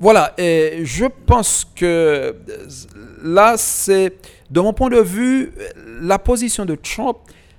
Voilà, 0.00 0.32
et 0.38 0.80
je 0.84 1.06
pense 1.26 1.64
que 1.74 1.84
euh, 1.84 2.32
là, 3.22 3.54
c'est, 3.56 4.14
de 4.50 4.60
mon 4.60 4.72
point 4.72 4.88
de 4.90 5.00
vue, 5.00 5.52
la 6.00 6.18
position 6.18 6.64
de 6.64 6.76
Trump, 6.76 7.16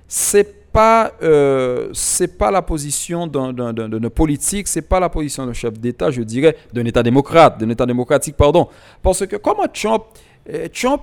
c'est 0.08 0.64
pas, 0.72 1.12
euh, 1.22 1.92
pas 2.38 2.50
la 2.50 2.62
position 2.62 3.26
d'un, 3.26 3.52
d'un, 3.52 3.72
d'un- 3.72 3.88
d'un 3.88 4.08
c'est 4.64 4.82
pas 4.82 4.98
la 4.98 5.08
position 5.08 5.46
d'un 5.46 5.52
chef 5.52 5.78
d'État, 5.78 6.10
je 6.10 6.22
dirais, 6.22 6.56
d'un 6.72 6.84
État 6.84 7.02
démocrate, 7.02 7.58
d'un 7.60 7.68
État 7.68 7.86
démocratique, 7.86 8.36
pardon. 8.36 8.68
Parce 9.02 9.24
que 9.26 9.36
comment 9.36 9.66
Trump, 9.72 10.02
euh, 10.52 10.66
Trump 10.72 11.02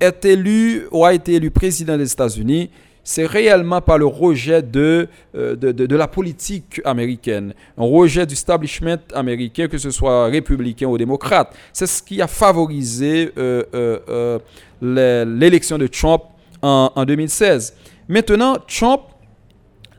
est 0.00 0.24
élu 0.24 0.86
ou 0.90 1.04
a 1.04 1.12
été 1.12 1.34
élu 1.34 1.50
président 1.50 1.98
des 1.98 2.10
États-Unis, 2.10 2.70
c'est 3.06 3.26
réellement 3.26 3.80
par 3.82 3.98
le 3.98 4.06
rejet 4.06 4.62
de, 4.62 5.08
euh, 5.36 5.54
de, 5.54 5.72
de- 5.72 5.94
la 5.96 6.08
politique 6.08 6.80
américaine, 6.84 7.52
un 7.76 7.84
rejet 7.84 8.24
du 8.26 8.32
establishment 8.32 8.96
américain, 9.14 9.68
que 9.68 9.76
ce 9.78 9.90
soit 9.90 10.26
républicain 10.26 10.86
ou 10.86 10.96
démocrate. 10.98 11.54
C'est 11.72 11.86
ce 11.86 12.02
qui 12.02 12.22
a 12.22 12.26
favorisé 12.26 13.30
euh, 13.36 13.62
euh, 13.74 14.38
l'élection 14.80 15.78
de 15.78 15.86
Trump 15.86 16.22
en, 16.62 16.90
en 16.94 17.04
2016. 17.04 17.74
Maintenant, 18.08 18.56
Trump 18.66 19.02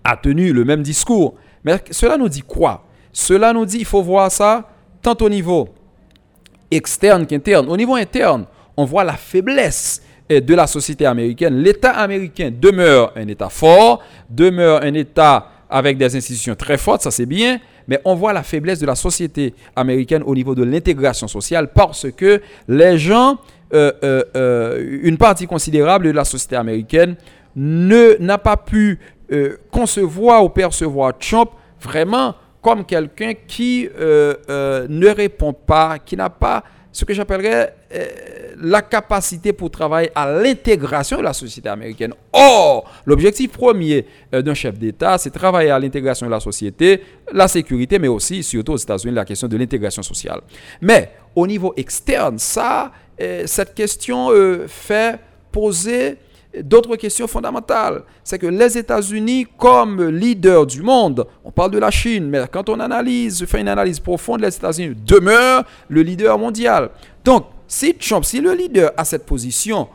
a 0.04 0.18
tenu 0.18 0.52
le 0.52 0.66
même 0.66 0.82
discours. 0.84 1.36
Mais 1.64 1.80
cela 1.92 2.18
nous 2.18 2.30
dit 2.30 2.42
quoi? 2.42 2.86
Cela 3.14 3.54
nous 3.54 3.66
dit 3.66 3.78
il 3.80 3.86
faut 3.86 4.02
voir 4.04 4.32
ça 4.32 4.68
tant 5.02 5.16
au 5.22 5.30
niveau 5.30 5.70
externe 6.72 7.26
qu'interne. 7.26 7.70
Au 7.70 7.78
niveau 7.78 7.96
interne, 7.96 8.46
on 8.78 8.86
voit 8.86 9.04
la 9.04 9.14
faiblesse 9.14 10.02
de 10.30 10.56
la 10.56 10.68
société 10.68 11.06
américaine. 11.06 11.56
L'État 11.58 11.92
américain 11.92 12.52
demeure 12.52 13.12
un 13.16 13.28
État 13.28 13.50
fort, 13.50 14.04
demeure 14.30 14.82
un 14.82 14.94
État 14.94 15.52
avec 15.70 15.98
des 15.98 16.16
institutions 16.16 16.56
très 16.56 16.78
fortes, 16.78 17.02
ça 17.02 17.12
c'est 17.12 17.26
bien, 17.26 17.60
mais 17.88 18.00
on 18.06 18.16
voit 18.16 18.34
la 18.34 18.44
faiblesse 18.44 18.80
de 18.80 18.86
la 18.86 18.96
société 18.96 19.54
américaine 19.76 20.24
au 20.26 20.36
niveau 20.36 20.56
de 20.56 20.64
l'intégration 20.64 21.28
sociale 21.28 21.72
parce 21.74 22.08
que 22.12 22.42
les 22.68 22.98
gens, 22.98 23.38
euh, 23.74 23.92
euh, 24.04 24.24
euh, 24.36 25.00
une 25.04 25.18
partie 25.18 25.48
considérable 25.48 26.06
de 26.06 26.12
la 26.12 26.24
société 26.24 26.56
américaine 26.56 27.16
ne 27.56 28.16
n'a 28.20 28.38
pas 28.38 28.58
pu 28.58 29.00
concevoir 29.72 30.44
ou 30.44 30.50
percevoir 30.50 31.18
Trump 31.18 31.50
vraiment 31.82 32.36
comme 32.62 32.86
quelqu'un 32.86 33.34
qui 33.48 33.90
ne 33.98 35.10
répond 35.10 35.52
pas, 35.54 35.98
qui 35.98 36.16
n'a 36.16 36.30
pas 36.30 36.64
ce 36.96 37.04
que 37.04 37.14
j'appellerais 37.14 37.76
euh, 37.94 38.06
la 38.62 38.82
capacité 38.82 39.52
pour 39.52 39.70
travailler 39.70 40.10
à 40.16 40.32
l'intégration 40.32 41.18
de 41.18 41.24
la 41.24 41.34
société 41.34 41.68
américaine. 41.68 42.14
Or, 42.32 42.90
l'objectif 43.06 43.52
premier 43.52 44.06
euh, 44.34 44.42
d'un 44.42 44.54
chef 44.54 44.80
d'État, 44.80 45.18
c'est 45.18 45.30
travailler 45.30 45.72
à 45.72 45.78
l'intégration 45.78 46.26
de 46.26 46.32
la 46.32 46.40
société, 46.40 47.02
la 47.34 47.50
sécurité, 47.50 48.00
mais 48.00 48.08
aussi, 48.08 48.42
surtout 48.44 48.72
aux 48.72 48.78
États-Unis, 48.78 49.14
la 49.14 49.26
question 49.26 49.50
de 49.50 49.58
l'intégration 49.58 50.02
sociale. 50.04 50.40
Mais 50.80 51.12
au 51.36 51.46
niveau 51.46 51.74
externe, 51.76 52.40
ça, 52.40 52.94
euh, 53.20 53.44
cette 53.46 53.74
question 53.74 54.30
fait 54.66 55.20
poser 55.52 56.16
d'autres 56.64 56.96
questions 56.96 57.28
fondamentales. 57.28 58.04
C'est 58.24 58.40
que 58.40 58.48
les 58.48 58.78
États-Unis, 58.78 59.48
comme 59.58 60.10
leader 60.10 60.66
du 60.66 60.82
monde, 60.82 61.26
on 61.44 61.52
parle 61.52 61.72
de 61.72 61.80
la 61.80 61.92
Chine, 61.92 62.28
mais 62.30 62.44
quand 62.52 62.70
on 62.70 62.80
analyse, 62.80 63.46
fait 63.46 63.62
une 63.62 63.68
analyse 63.68 64.00
profonde, 64.00 64.42
les 64.42 64.56
États-Unis 64.56 64.96
demeurent 65.06 65.64
le 65.90 66.02
leader 66.02 66.38
mondial. 66.38 66.90
Donc, 67.24 67.46
si 67.68 67.94
Trump, 67.96 68.24
si 68.24 68.42
le 68.42 68.54
leader 68.54 68.92
a 68.96 69.06
cette 69.06 69.26
position, 69.26 69.88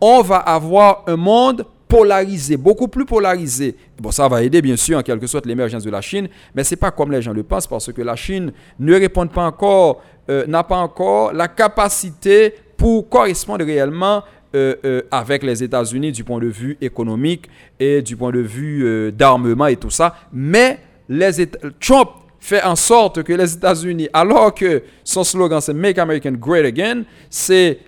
on 0.00 0.22
va 0.22 0.38
avoir 0.38 1.04
un 1.06 1.16
monde 1.16 1.64
polarisé, 1.92 2.56
beaucoup 2.56 2.88
plus 2.88 3.04
polarisé. 3.04 3.76
Bon, 4.00 4.10
ça 4.10 4.26
va 4.26 4.42
aider 4.42 4.62
bien 4.62 4.76
sûr 4.76 4.98
en 4.98 5.02
quelque 5.02 5.26
sorte 5.26 5.44
l'émergence 5.44 5.84
de 5.84 5.90
la 5.90 6.00
Chine, 6.00 6.26
mais 6.54 6.64
c'est 6.64 6.76
pas 6.76 6.90
comme 6.90 7.12
les 7.12 7.20
gens 7.20 7.34
le 7.34 7.42
pensent 7.42 7.66
parce 7.66 7.92
que 7.92 8.00
la 8.00 8.16
Chine 8.16 8.50
ne 8.78 8.94
répond 8.94 9.26
pas 9.26 9.44
encore, 9.44 10.02
euh, 10.30 10.46
n'a 10.46 10.64
pas 10.64 10.78
encore 10.78 11.34
la 11.34 11.48
capacité 11.48 12.54
pour 12.78 13.08
correspondre 13.10 13.64
réellement 13.64 14.22
euh, 14.54 14.74
euh, 14.84 15.02
avec 15.10 15.42
les 15.44 15.62
États-Unis 15.62 16.12
du 16.12 16.24
point 16.24 16.38
de 16.38 16.46
vue 16.46 16.76
économique 16.82 17.48
et 17.80 18.02
du 18.02 18.16
point 18.16 18.30
de 18.32 18.40
vue 18.40 18.84
euh, 18.84 19.10
d'armement 19.10 19.66
et 19.66 19.76
tout 19.76 19.88
ça. 19.88 20.14
Mais 20.30 20.78
les 21.08 21.46
Trump 21.80 22.10
fait 22.38 22.62
en 22.62 22.76
sorte 22.76 23.22
que 23.22 23.32
les 23.32 23.54
États-Unis, 23.54 24.10
alors 24.12 24.54
que 24.54 24.82
son 25.04 25.24
slogan 25.24 25.60
c'est 25.62 25.72
Make 25.72 25.96
America 25.96 26.30
Great 26.30 26.66
Again, 26.66 27.04
c'est 27.30 27.78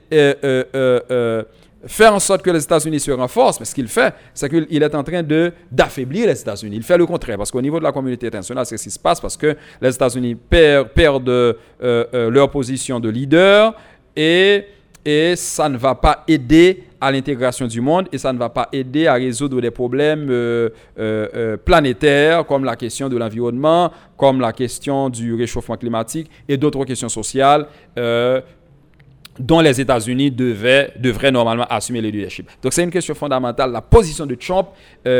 faire 1.86 2.14
en 2.14 2.18
sorte 2.18 2.40
que 2.40 2.50
les 2.50 2.64
États-Unis 2.64 3.00
se 3.00 3.10
renforcent. 3.10 3.60
Mais 3.60 3.66
ce 3.66 3.74
qu'il 3.74 3.88
fait, 3.88 4.14
c'est 4.32 4.48
qu'il 4.48 4.82
est 4.82 4.94
en 4.94 5.04
train 5.04 5.22
d'affaiblir 5.70 6.28
les 6.28 6.40
États-Unis. 6.40 6.76
Il 6.76 6.82
fait 6.82 6.96
le 6.96 7.04
contraire 7.04 7.36
parce 7.36 7.50
qu'au 7.50 7.60
niveau 7.60 7.78
de 7.78 7.84
la 7.84 7.92
communauté 7.92 8.28
internationale, 8.28 8.64
c'est 8.64 8.78
ce 8.78 8.84
qui 8.84 8.90
se 8.90 8.98
passe 8.98 9.20
parce 9.20 9.36
que 9.36 9.54
les 9.82 9.94
États-Unis 9.94 10.34
perdent, 10.34 10.88
perdent 10.94 11.56
leur 11.80 12.50
position 12.50 13.00
de 13.00 13.10
leader 13.10 13.74
et 14.16 14.64
et 15.04 15.36
ça 15.36 15.68
ne 15.68 15.76
va 15.76 15.94
pas 15.94 16.24
aider 16.26 16.84
à 17.00 17.12
l'intégration 17.12 17.66
du 17.66 17.80
monde 17.80 18.08
et 18.12 18.18
ça 18.18 18.32
ne 18.32 18.38
va 18.38 18.48
pas 18.48 18.68
aider 18.72 19.06
à 19.06 19.14
résoudre 19.14 19.60
des 19.60 19.70
problèmes 19.70 20.28
euh, 20.30 20.70
euh, 20.98 21.28
euh, 21.34 21.56
planétaires 21.58 22.46
comme 22.46 22.64
la 22.64 22.76
question 22.76 23.08
de 23.10 23.16
l'environnement, 23.16 23.92
comme 24.16 24.40
la 24.40 24.52
question 24.52 25.10
du 25.10 25.34
réchauffement 25.34 25.76
climatique 25.76 26.30
et 26.48 26.56
d'autres 26.56 26.84
questions 26.84 27.08
sociales 27.08 27.66
dont 29.36 29.58
les 29.60 29.80
États-Unis 29.80 30.30
devaient, 30.30 30.92
devraient 30.96 31.32
normalement 31.32 31.66
assumer 31.68 32.00
le 32.00 32.08
leadership. 32.08 32.48
Donc 32.62 32.72
c'est 32.72 32.84
une 32.84 32.90
question 32.92 33.16
fondamentale, 33.16 33.72
la 33.72 33.80
position 33.82 34.26
de 34.26 34.36
Trump 34.36 34.68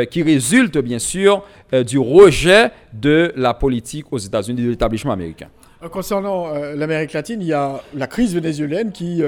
qui 0.09 0.23
résulte 0.23 0.77
bien 0.77 0.99
sûr 0.99 1.43
du 1.85 1.99
rejet 1.99 2.71
de 2.93 3.33
la 3.35 3.53
politique 3.53 4.05
aux 4.11 4.17
États-Unis, 4.17 4.63
de 4.63 4.69
l'établissement 4.69 5.11
américain. 5.11 5.49
Concernant 5.91 6.53
l'Amérique 6.75 7.13
latine, 7.13 7.41
il 7.41 7.47
y 7.47 7.53
a 7.53 7.81
la 7.93 8.07
crise 8.07 8.33
vénézuélienne 8.33 8.91
qui 8.91 9.21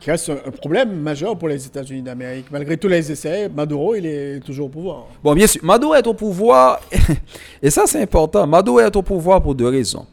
qui 0.00 0.10
reste 0.10 0.30
un 0.30 0.50
problème 0.50 0.98
majeur 0.98 1.36
pour 1.36 1.48
les 1.48 1.64
États-Unis 1.64 2.02
d'Amérique. 2.02 2.46
Malgré 2.50 2.76
tous 2.78 2.88
les 2.88 3.12
essais, 3.12 3.50
Maduro, 3.50 3.94
il 3.94 4.06
est 4.06 4.40
toujours 4.40 4.66
au 4.66 4.70
pouvoir. 4.70 5.06
Bon, 5.22 5.34
bien 5.34 5.46
sûr, 5.46 5.62
Maduro 5.62 5.94
est 5.94 6.06
au 6.06 6.14
pouvoir, 6.14 6.80
et 7.62 7.68
ça 7.68 7.82
c'est 7.86 8.00
important, 8.00 8.46
Maduro 8.46 8.80
est 8.80 8.96
au 8.96 9.02
pouvoir 9.02 9.42
pour 9.42 9.54
deux 9.54 9.68
raisons. 9.68 10.06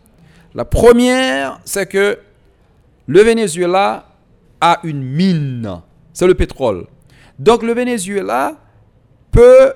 La 0.53 0.65
première, 0.65 1.59
c'est 1.63 1.87
que 1.87 2.19
le 3.07 3.21
Venezuela 3.21 4.07
a 4.59 4.79
une 4.83 5.01
mine, 5.01 5.81
c'est 6.11 6.27
le 6.27 6.35
pétrole. 6.35 6.85
Donc 7.39 7.63
le 7.63 7.73
Venezuela 7.73 8.55
peut 9.31 9.71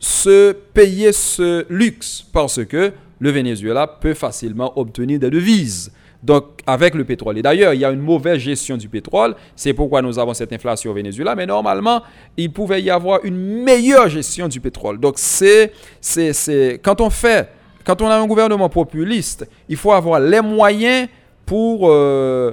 se 0.00 0.52
payer 0.52 1.12
ce 1.12 1.64
luxe 1.68 2.26
parce 2.32 2.64
que 2.64 2.92
le 3.22 3.30
Venezuela 3.30 3.86
peut 3.86 4.14
facilement 4.14 4.76
obtenir 4.76 5.20
des 5.20 5.30
devises. 5.30 5.92
Donc, 6.24 6.44
avec 6.66 6.94
le 6.96 7.04
pétrole. 7.04 7.38
Et 7.38 7.42
d'ailleurs, 7.42 7.72
il 7.72 7.80
y 7.80 7.84
a 7.84 7.90
une 7.90 8.00
mauvaise 8.00 8.38
gestion 8.38 8.76
du 8.76 8.88
pétrole. 8.88 9.36
C'est 9.54 9.72
pourquoi 9.72 10.02
nous 10.02 10.18
avons 10.18 10.34
cette 10.34 10.52
inflation 10.52 10.90
au 10.90 10.94
Venezuela. 10.94 11.36
Mais 11.36 11.46
normalement, 11.46 12.02
il 12.36 12.52
pouvait 12.52 12.82
y 12.82 12.90
avoir 12.90 13.24
une 13.24 13.62
meilleure 13.62 14.08
gestion 14.08 14.48
du 14.48 14.60
pétrole. 14.60 14.98
Donc, 14.98 15.14
c'est, 15.18 15.72
c'est, 16.00 16.32
c'est, 16.32 16.80
quand 16.82 17.00
on 17.00 17.10
fait, 17.10 17.48
quand 17.84 18.02
on 18.02 18.08
a 18.08 18.16
un 18.16 18.26
gouvernement 18.26 18.68
populiste, 18.68 19.48
il 19.68 19.76
faut 19.76 19.92
avoir 19.92 20.18
les 20.18 20.40
moyens 20.40 21.08
pour, 21.46 21.88
euh, 21.90 22.52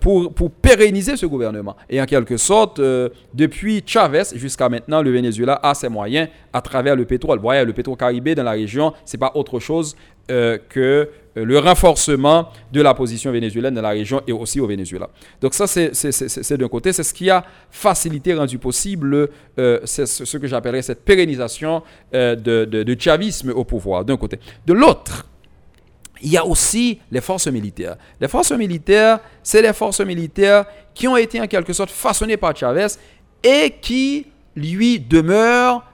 pour, 0.00 0.32
pour, 0.32 0.50
pérenniser 0.50 1.16
ce 1.16 1.26
gouvernement. 1.26 1.76
Et 1.90 2.00
en 2.00 2.06
quelque 2.06 2.36
sorte, 2.36 2.78
euh, 2.78 3.08
depuis 3.32 3.82
Chavez 3.84 4.22
jusqu'à 4.34 4.68
maintenant, 4.68 5.02
le 5.02 5.10
Venezuela 5.10 5.58
a 5.62 5.74
ses 5.74 5.88
moyens 5.88 6.28
à 6.52 6.60
travers 6.60 6.96
le 6.96 7.04
pétrole. 7.04 7.38
Vous 7.38 7.42
voyez, 7.42 7.64
le 7.64 7.72
pétrole 7.72 7.96
caribé 7.96 8.34
dans 8.34 8.44
la 8.44 8.52
région, 8.52 8.92
c'est 9.04 9.18
pas 9.18 9.32
autre 9.34 9.58
chose 9.58 9.96
que 10.26 11.08
euh, 11.36 11.44
le 11.44 11.58
renforcement 11.58 12.48
de 12.72 12.80
la 12.80 12.94
position 12.94 13.32
vénézuélienne 13.32 13.74
dans 13.74 13.82
la 13.82 13.90
région 13.90 14.22
et 14.26 14.32
aussi 14.32 14.60
au 14.60 14.66
Venezuela. 14.66 15.08
Donc 15.40 15.54
ça, 15.54 15.66
c'est 15.66 16.56
d'un 16.56 16.68
côté, 16.68 16.92
c'est 16.92 17.02
ce 17.02 17.14
qui 17.14 17.28
a 17.30 17.44
facilité, 17.70 18.34
rendu 18.34 18.58
possible 18.58 19.28
euh, 19.58 19.80
ce 19.84 20.36
que 20.36 20.46
j'appellerais 20.46 20.82
cette 20.82 21.04
pérennisation 21.04 21.82
euh, 22.14 22.36
de, 22.36 22.64
de, 22.64 22.96
chavisme 22.98 23.50
au 23.50 23.64
pouvoir, 23.64 24.04
d'un 24.04 24.16
côté. 24.16 24.38
De 24.66 24.72
l'autre, 24.72 25.26
il 26.22 26.30
y 26.30 26.36
a 26.36 26.44
aussi 26.44 27.00
les 27.10 27.20
forces 27.20 27.48
militaires. 27.48 27.96
Les 28.20 28.28
forces 28.28 28.52
militaires, 28.52 29.20
c'est 29.42 29.62
les 29.62 29.72
forces 29.72 30.00
militaires 30.00 30.64
qui 30.94 31.08
ont 31.08 31.16
été 31.16 31.40
en 31.40 31.46
quelque 31.46 31.72
sorte 31.72 31.90
façonnées 31.90 32.36
par 32.36 32.56
Chavez 32.56 32.86
et 33.42 33.74
qui 33.80 34.26
lui 34.56 35.00
demeurent 35.00 35.84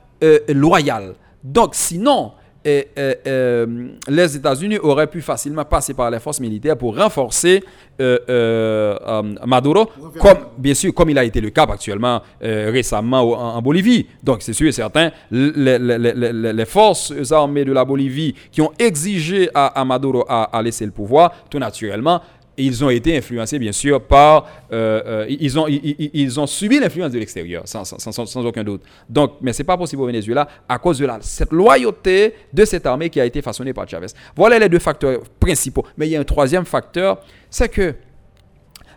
loyales. 0.49 1.15
Donc 1.43 1.75
sinon, 1.75 2.33
et, 2.65 2.89
euh, 2.99 3.89
les 4.09 4.37
États-Unis 4.37 4.78
auraient 4.78 5.07
pu 5.07 5.23
facilement 5.23 5.65
passer 5.65 5.95
par 5.95 6.11
les 6.11 6.19
forces 6.19 6.41
militaires 6.41 6.77
pour 6.77 6.97
renforcer 6.97 7.65
euh, 8.01 8.19
euh, 8.28 9.23
Maduro, 9.47 9.87
comme, 10.20 10.39
bien 10.59 10.74
sûr, 10.74 10.93
comme 10.95 11.11
il 11.11 11.19
a 11.19 11.24
été 11.24 11.41
le 11.41 11.51
cas 11.51 11.65
actuellement 11.65 12.20
récemment 12.41 13.20
en, 13.57 13.62
Bolivie. 13.62 14.07
Donc, 14.23 14.43
c'est 14.43 14.53
sûr 14.53 14.69
et 14.69 14.73
certain, 14.73 15.11
les, 15.31 15.78
les, 15.78 16.65
forces 16.65 17.12
armées 17.32 17.65
de 17.65 17.73
la 17.73 17.85
Bolivie 17.85 18.35
qui 18.51 18.61
ont 18.61 18.73
exigé 18.78 19.51
à, 19.55 19.85
Maduro 19.85 20.24
à, 20.28 20.45
à 20.57 20.62
laisser 20.62 20.85
le 20.85 20.93
pouvoir, 20.93 21.32
tout 21.51 21.59
naturellement, 21.59 22.20
ils 22.62 22.85
ont 22.85 22.91
été 22.91 23.16
influencés, 23.16 23.59
bien 23.59 23.73
sûr, 23.73 24.03
par. 24.03 24.47
Euh, 24.73 25.03
euh, 25.07 25.27
ils, 25.28 25.59
ont, 25.59 25.66
ils, 25.69 26.41
ont 26.41 26.47
subi 26.47 26.78
l'influence 26.78 27.12
de 27.12 27.19
l'extérieur, 27.19 27.62
sans, 27.66 28.47
aucun 28.47 28.65
doute. 28.65 28.82
Donc, 29.09 29.35
mais 29.41 29.53
ce 29.53 29.62
n'est 29.62 29.66
pas 29.66 29.77
possible 29.77 30.03
au 30.03 30.07
Venezuela 30.07 30.49
à 30.69 30.78
cause 30.78 30.99
de 30.99 31.07
la, 31.07 31.19
cette 31.20 31.53
loyauté 31.53 32.35
de 32.53 32.65
cette 32.65 32.87
armée 32.87 33.11
qui 33.11 33.20
a 33.20 33.24
été 33.24 33.43
façonnée 33.43 33.73
par 33.73 33.89
Chavez. 33.89 34.09
Voilà 34.37 34.59
les 34.59 34.69
deux 34.69 34.78
facteurs 34.78 35.20
principaux. 35.39 35.85
Mais 35.97 36.07
il 36.07 36.11
y 36.11 36.16
a 36.16 36.20
un 36.20 36.24
troisième 36.24 36.65
facteur, 36.65 37.20
c'est 37.49 37.69
que 37.69 37.95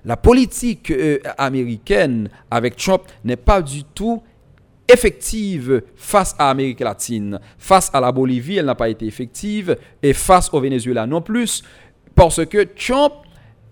la 0.06 0.18
politique 0.18 0.92
euh, 0.92 1.20
américaine 1.38 2.30
avec 2.52 2.76
Trump 2.76 3.04
n'est 3.24 3.38
pas 3.38 3.62
du 3.62 3.84
tout 3.84 4.22
effective 4.88 5.82
face 5.96 6.36
à 6.38 6.48
l'Amérique 6.48 6.82
latine. 6.82 7.40
Face 7.58 7.90
à 7.94 8.02
la 8.02 8.12
Bolivie, 8.12 8.58
elle 8.58 8.66
n'a 8.66 8.76
pas 8.76 8.90
été 8.90 9.06
effective. 9.06 9.78
Et 10.02 10.14
face 10.14 10.54
au 10.54 10.60
Venezuela 10.60 11.08
non 11.08 11.22
plus. 11.22 11.64
Parce 12.16 12.46
que 12.46 12.64
Trump 12.64 13.14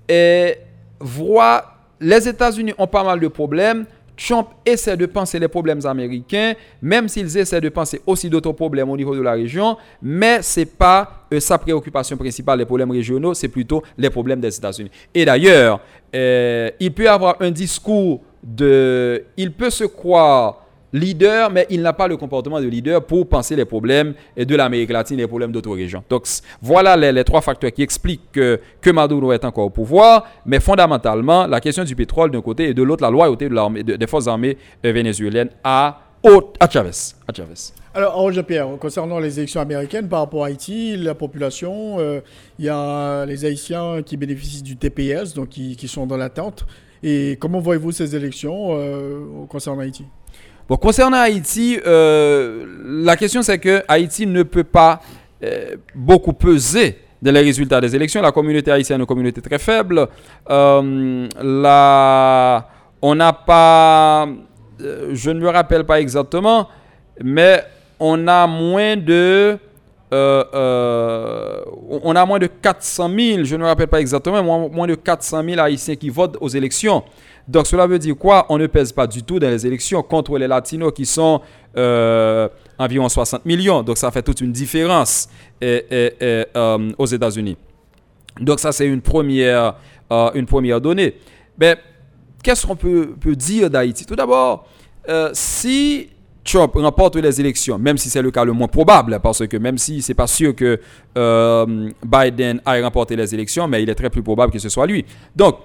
et 0.08 0.58
voit 1.00 1.66
les 2.00 2.28
États-Unis 2.28 2.74
ont 2.78 2.88
pas 2.88 3.04
mal 3.04 3.20
de 3.20 3.28
problèmes. 3.28 3.86
Trump 4.18 4.50
essaie 4.66 4.98
de 4.98 5.06
penser 5.06 5.40
les 5.40 5.48
problèmes 5.48 5.84
américains, 5.86 6.54
même 6.82 7.08
s'ils 7.08 7.38
essaient 7.38 7.62
de 7.62 7.70
penser 7.70 8.02
aussi 8.06 8.30
d'autres 8.30 8.52
problèmes 8.52 8.90
au 8.90 8.98
niveau 8.98 9.16
de 9.16 9.22
la 9.22 9.32
région, 9.32 9.78
mais 10.02 10.42
ce 10.42 10.60
n'est 10.60 10.66
pas 10.68 11.26
euh, 11.34 11.40
sa 11.40 11.58
préoccupation 11.58 12.18
principale, 12.18 12.60
les 12.60 12.66
problèmes 12.66 12.92
régionaux, 12.92 13.34
c'est 13.34 13.48
plutôt 13.48 13.82
les 13.98 14.10
problèmes 14.10 14.40
des 14.40 14.56
États-Unis. 14.56 14.92
Et 15.14 15.26
d'ailleurs, 15.26 15.80
euh, 16.14 16.70
il 16.80 16.94
peut 16.94 17.10
avoir 17.10 17.38
un 17.40 17.50
discours 17.52 18.22
de... 18.44 19.24
Il 19.38 19.54
peut 19.54 19.70
se 19.70 19.86
croire 19.86 20.61
leader, 20.94 21.50
mais 21.52 21.66
il 21.70 21.82
n'a 21.82 21.94
pas 21.94 22.08
le 22.08 22.18
comportement 22.18 22.60
de 22.60 22.68
leader 22.68 23.04
pour 23.04 23.28
penser 23.28 23.56
les 23.56 23.66
problèmes 23.66 24.14
de 24.38 24.56
l'Amérique 24.56 24.92
latine 24.92 25.18
les 25.18 25.28
problèmes 25.28 25.52
d'autres 25.52 25.76
régions. 25.76 26.04
Donc 26.10 26.26
voilà 26.62 26.96
les, 26.96 27.24
trois 27.24 27.42
facteurs 27.42 27.72
qui 27.72 27.82
expliquent 27.84 28.32
que, 28.32 28.60
Maduro 28.92 29.32
est 29.32 29.46
encore 29.46 29.66
au 29.66 29.70
pouvoir, 29.70 30.26
mais 30.46 30.60
fondamentalement, 30.60 31.48
la 31.48 31.62
question 31.62 31.84
du 31.84 31.96
pétrole 31.96 32.32
d'un 32.32 32.42
côté 32.42 32.70
et 32.70 32.74
de 32.74 32.84
l'autre, 32.84 33.04
la 33.04 33.10
loyauté 33.10 33.48
de 33.48 33.96
des 33.96 34.08
forces 34.08 34.28
armées 34.28 34.58
euh, 34.86 34.92
vénézuéliennes 34.92 35.50
à, 35.64 36.02
à 36.60 36.70
Chavez. 36.70 36.92
À 37.28 37.34
Chavez. 37.34 37.54
Alors, 37.94 38.32
Jean-Pierre, 38.32 38.68
concernant 38.80 39.20
les 39.20 39.40
élections 39.40 39.60
américaines 39.60 40.08
par 40.08 40.20
rapport 40.20 40.46
à 40.46 40.48
Haïti, 40.48 40.96
la 40.96 41.14
population, 41.16 42.00
euh, 42.00 42.22
il 42.58 42.66
y 42.66 42.70
a 42.70 43.26
les 43.26 43.44
Haïtiens 43.46 44.02
qui 44.02 44.18
bénéficient 44.18 44.62
du 44.64 44.78
TPS, 44.78 45.34
donc 45.34 45.50
qui, 45.50 45.76
qui 45.76 45.88
sont 45.88 46.06
dans 46.06 46.18
l'attente. 46.18 46.66
Et 47.04 47.38
comment 47.40 47.60
voyez-vous 47.60 47.92
ces 47.92 48.16
élections 48.16 48.70
euh, 48.72 49.46
concernant 49.50 49.82
Haïti? 49.82 50.06
Concernant 50.80 51.18
Haïti, 51.18 51.80
euh, 51.86 52.66
la 53.04 53.18
question 53.18 53.42
c'est 53.42 53.60
que 53.60 53.84
Haïti 53.88 54.26
ne 54.26 54.44
peut 54.44 54.64
pas 54.64 55.02
euh, 55.44 55.76
beaucoup 55.94 56.34
peser 56.34 57.00
dans 57.22 57.34
les 57.34 57.42
résultats 57.42 57.82
des 57.82 57.96
élections. 57.96 58.22
La 58.22 58.32
communauté 58.32 58.72
haïtienne 58.72 59.00
est 59.00 59.02
une 59.02 59.08
communauté 59.08 59.42
très 59.42 59.60
faible. 59.60 60.08
Euh, 60.50 61.28
on 63.04 63.16
n'a 63.16 63.34
pas, 63.34 64.28
je 64.80 65.32
ne 65.32 65.40
me 65.40 65.50
rappelle 65.50 65.84
pas 65.84 66.00
exactement, 66.00 66.70
mais 67.22 67.64
on 68.00 68.28
a 68.28 68.48
moins 68.48 68.96
de, 68.96 69.58
on 70.12 72.16
a 72.16 72.26
moins 72.26 72.40
de 72.40 72.48
400 72.48 73.10
000, 73.10 73.44
je 73.44 73.56
ne 73.56 73.62
me 73.62 73.68
rappelle 73.68 73.88
pas 73.88 74.00
exactement, 74.00 74.70
moins 74.70 74.88
de 74.88 74.96
400 74.96 75.44
000 75.44 75.60
Haïtiens 75.60 75.96
qui 75.96 76.10
votent 76.10 76.38
aux 76.40 76.50
élections. 76.50 77.04
Donc 77.48 77.68
cela 77.68 77.88
veut 77.88 78.00
dire 78.00 78.16
quoi? 78.18 78.46
On 78.50 78.58
ne 78.58 78.68
pèse 78.68 78.92
pas 78.92 79.08
du 79.08 79.24
tout 79.24 79.40
dans 79.40 79.50
les 79.50 79.66
élections 79.66 80.02
contre 80.04 80.38
les 80.38 80.48
Latinos 80.48 80.92
qui 80.94 81.06
sont 81.06 81.42
euh, 81.78 82.48
environ 82.78 83.10
60 83.10 83.46
millions. 83.46 83.84
Donc 83.84 83.98
ça 83.98 84.12
fait 84.12 84.22
toute 84.22 84.42
une 84.42 84.52
différence 84.52 85.30
euh, 85.64 86.44
aux 86.98 87.06
États-Unis. 87.06 87.58
Donc 88.40 88.60
ça 88.60 88.72
c'est 88.72 88.88
une 88.88 89.02
première, 89.02 89.76
euh, 90.12 90.32
une 90.36 90.46
première 90.46 90.80
donnée. 90.80 91.16
Mais 91.58 91.78
qu'est-ce 92.44 92.66
qu'on 92.66 92.76
peut, 92.76 93.16
dire 93.36 93.70
d'Haïti? 93.70 94.06
Tout 94.06 94.16
d'abord, 94.16 94.68
si 95.34 96.10
Trump 96.44 96.72
remporte 96.76 97.18
les 97.18 97.40
élections, 97.40 97.78
même 97.78 97.98
si 97.98 98.10
c'est 98.10 98.22
le 98.22 98.32
cas 98.32 98.44
le 98.44 98.54
moins 98.54 98.68
probable, 98.68 99.20
parce 99.22 99.46
que 99.46 99.58
même 99.58 99.78
si 99.78 100.02
c'est 100.02 100.14
pas 100.14 100.28
sûr 100.28 100.56
que 100.56 100.80
Biden 102.04 102.62
aille 102.66 102.84
remporter 102.84 103.16
les 103.16 103.34
élections, 103.34 103.68
mais 103.68 103.84
il 103.84 103.90
est 103.90 103.96
très 103.96 104.10
plus 104.10 104.24
probable 104.24 104.52
que 104.52 104.60
ce 104.60 104.70
soit 104.70 104.88
lui. 104.88 105.06
Donc, 105.36 105.58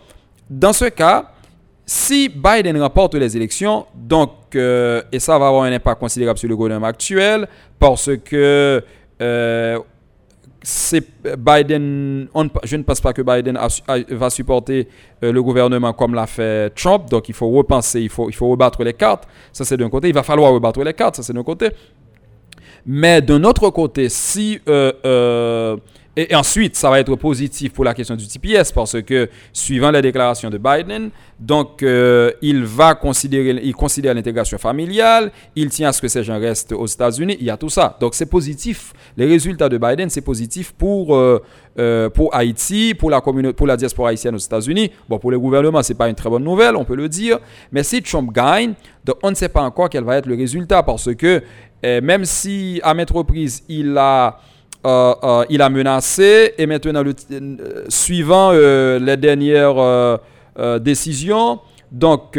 dans 0.48 0.72
ce 0.72 0.84
cas, 0.86 1.32
si 1.88 2.28
Biden 2.28 2.76
remporte 2.82 3.14
les 3.14 3.36
élections, 3.36 3.86
donc, 3.94 4.30
euh, 4.56 5.02
et 5.12 5.20
ça 5.20 5.38
va 5.38 5.46
avoir 5.46 5.62
un 5.62 5.72
impact 5.72 6.00
considérable 6.00 6.36
sur 6.36 6.48
le 6.48 6.56
gouvernement 6.56 6.88
actuel, 6.88 7.46
parce 7.78 8.10
que 8.24 8.82
euh, 9.22 9.78
Biden, 11.38 12.26
je 12.64 12.76
ne 12.76 12.82
pense 12.82 13.00
pas 13.00 13.12
que 13.12 13.22
Biden 13.22 13.56
va 14.10 14.30
supporter 14.30 14.88
euh, 15.22 15.30
le 15.30 15.40
gouvernement 15.40 15.92
comme 15.92 16.14
l'a 16.14 16.26
fait 16.26 16.70
Trump, 16.74 17.08
donc 17.08 17.28
il 17.28 17.34
faut 17.36 17.50
repenser, 17.50 18.00
il 18.00 18.08
faut, 18.08 18.28
il 18.28 18.34
faut 18.34 18.48
rebattre 18.48 18.82
les 18.82 18.94
cartes, 18.94 19.28
ça 19.52 19.64
c'est 19.64 19.76
d'un 19.76 19.88
côté, 19.88 20.08
il 20.08 20.14
va 20.14 20.24
falloir 20.24 20.52
rebattre 20.52 20.82
les 20.82 20.92
cartes, 20.92 21.14
ça 21.14 21.22
c'est 21.22 21.34
d'un 21.34 21.44
côté. 21.44 21.68
Mais 22.84 23.22
d'un 23.22 23.44
autre 23.44 23.70
côté, 23.70 24.08
si 24.08 24.58
Et, 26.18 26.34
ensuite, 26.34 26.76
ça 26.76 26.88
va 26.88 26.98
être 26.98 27.14
positif 27.16 27.74
pour 27.74 27.84
la 27.84 27.92
question 27.92 28.16
du 28.16 28.26
TPS 28.26 28.72
parce 28.72 29.02
que, 29.02 29.28
suivant 29.52 29.90
la 29.90 30.00
déclaration 30.00 30.48
de 30.48 30.56
Biden, 30.56 31.10
donc 31.38 31.82
euh, 31.82 32.32
il 32.40 32.64
va 32.64 32.94
considérer, 32.94 33.60
il 33.62 33.74
considère 33.74 34.14
l'intégration 34.14 34.56
familiale, 34.56 35.30
il 35.54 35.68
tient 35.68 35.90
à 35.90 35.92
ce 35.92 36.00
que 36.00 36.08
ces 36.08 36.24
gens 36.24 36.40
restent 36.40 36.72
aux 36.72 36.86
États-Unis, 36.86 37.36
il 37.38 37.44
y 37.44 37.50
a 37.50 37.58
tout 37.58 37.68
ça. 37.68 37.98
Donc 38.00 38.14
c'est 38.14 38.30
positif. 38.30 38.94
Les 39.18 39.26
résultats 39.26 39.68
de 39.68 39.76
Biden, 39.76 40.08
c'est 40.08 40.22
positif 40.22 40.72
pour, 40.72 41.14
euh, 41.14 41.42
euh, 41.78 42.08
pour 42.08 42.34
Haïti, 42.34 42.94
pour 42.94 43.10
la, 43.10 43.20
pour 43.20 43.66
la 43.66 43.76
diaspora 43.76 44.08
haïtienne 44.08 44.36
aux 44.36 44.38
États-Unis. 44.38 44.90
Bon, 45.10 45.18
pour 45.18 45.30
le 45.30 45.38
gouvernement, 45.38 45.82
c'est 45.82 45.92
pas 45.94 46.08
une 46.08 46.14
très 46.14 46.30
bonne 46.30 46.44
nouvelle, 46.44 46.76
on 46.76 46.84
peut 46.86 46.96
le 46.96 47.10
dire. 47.10 47.40
Mais 47.72 47.82
si 47.82 48.00
Trump 48.00 48.32
gagne, 48.32 48.72
donc 49.04 49.16
on 49.22 49.28
ne 49.28 49.34
sait 49.34 49.50
pas 49.50 49.60
encore 49.60 49.90
quel 49.90 50.04
va 50.04 50.16
être 50.16 50.26
le 50.26 50.34
résultat 50.34 50.82
parce 50.82 51.14
que 51.14 51.42
même 51.82 52.24
si 52.24 52.80
à 52.82 52.94
maintes 52.94 53.10
reprises 53.10 53.62
il 53.68 53.96
a 53.96 54.40
euh, 54.86 55.14
euh, 55.24 55.44
il 55.50 55.62
a 55.62 55.68
menacé 55.68 56.54
et 56.56 56.64
maintenant, 56.66 57.02
euh, 57.04 57.84
suivant 57.88 58.52
les 58.52 59.16
dernières 59.16 60.18
décisions, 60.80 61.60
donc 61.90 62.38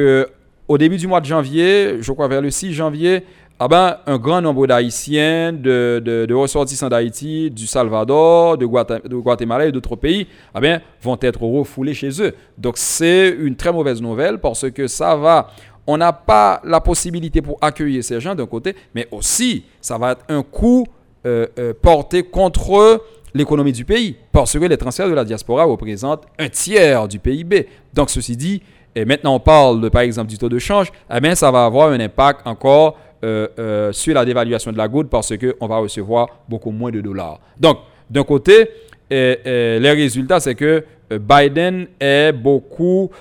au 0.67 0.77
début 0.77 0.97
du 0.97 1.07
mois 1.07 1.19
de 1.19 1.25
janvier, 1.25 1.97
je 1.99 2.11
crois 2.11 2.27
vers 2.27 2.41
le 2.41 2.49
6 2.49 2.73
janvier, 2.73 3.23
ah 3.59 3.67
ben, 3.67 3.97
un 4.05 4.17
grand 4.17 4.39
nombre 4.39 4.67
d'Haïtiens, 4.67 5.51
de, 5.51 6.33
ressortissants 6.33 6.89
d'Haïti, 6.89 7.49
du 7.49 7.65
Salvador, 7.67 8.57
de, 8.57 8.65
Guatemala 8.65 9.65
et 9.65 9.71
d'autres 9.71 9.95
pays, 9.95 10.27
ah 10.53 10.61
ben, 10.61 10.79
vont 11.01 11.17
être 11.21 11.41
refoulés 11.41 11.93
chez 11.93 12.21
eux. 12.21 12.33
Donc 12.57 12.77
c'est 12.77 13.29
une 13.29 13.55
très 13.55 13.73
mauvaise 13.73 14.01
nouvelle 14.01 14.37
parce 14.39 14.69
que 14.71 14.87
ça 14.87 15.15
va 15.15 15.49
on 15.89 15.97
n'a 15.97 16.11
pas 16.11 16.61
la 16.65 16.81
possibilité 16.81 17.41
pour 17.41 17.57
accueillir 17.61 18.03
ces 18.03 18.19
gens 18.19 18.35
d'un 18.35 18.45
côté, 18.45 18.75
mais 18.93 19.07
aussi 19.09 19.63
ça 19.79 19.97
va 19.97 20.11
être 20.11 20.25
un 20.27 20.43
coup 20.43 20.85
euh, 21.27 21.45
euh, 21.59 21.73
porté 21.73 22.23
contre 22.23 23.03
l'économie 23.33 23.73
du 23.73 23.83
pays, 23.83 24.15
parce 24.31 24.57
que 24.57 24.63
les 24.63 24.77
transferts 24.77 25.09
de 25.09 25.13
la 25.13 25.25
diaspora 25.25 25.65
représentent 25.65 26.23
un 26.39 26.47
tiers 26.47 27.05
du 27.05 27.19
PIB. 27.19 27.67
Donc, 27.93 28.09
ceci 28.09 28.37
dit, 28.37 28.61
et 28.95 29.03
maintenant 29.03 29.35
on 29.35 29.39
parle 29.41 29.89
par 29.89 30.03
exemple 30.03 30.29
du 30.29 30.37
taux 30.37 30.47
de 30.47 30.57
change, 30.57 30.89
eh 31.13 31.19
bien, 31.19 31.35
ça 31.35 31.51
va 31.51 31.65
avoir 31.65 31.89
un 31.89 31.99
impact 31.99 32.47
encore 32.47 32.97
euh, 33.25 33.91
sur 33.91 34.13
la 34.13 34.23
dévaluation 34.23 34.71
de 34.71 34.77
la 34.77 34.87
goutte 34.87 35.09
parce 35.09 35.33
qu'on 35.35 35.67
va 35.67 35.79
recevoir 35.79 36.29
beaucoup 36.47 36.71
moins 36.71 36.91
de 36.91 37.01
dollars. 37.01 37.41
Donc, 37.59 37.79
d'un 38.09 38.23
côté, 38.23 38.69
les 39.11 39.91
résultats, 39.91 40.39
c'est 40.39 40.55
que 40.55 40.85
Biden 41.11 41.87
est 41.99 42.31
beaucoup, 42.31 43.11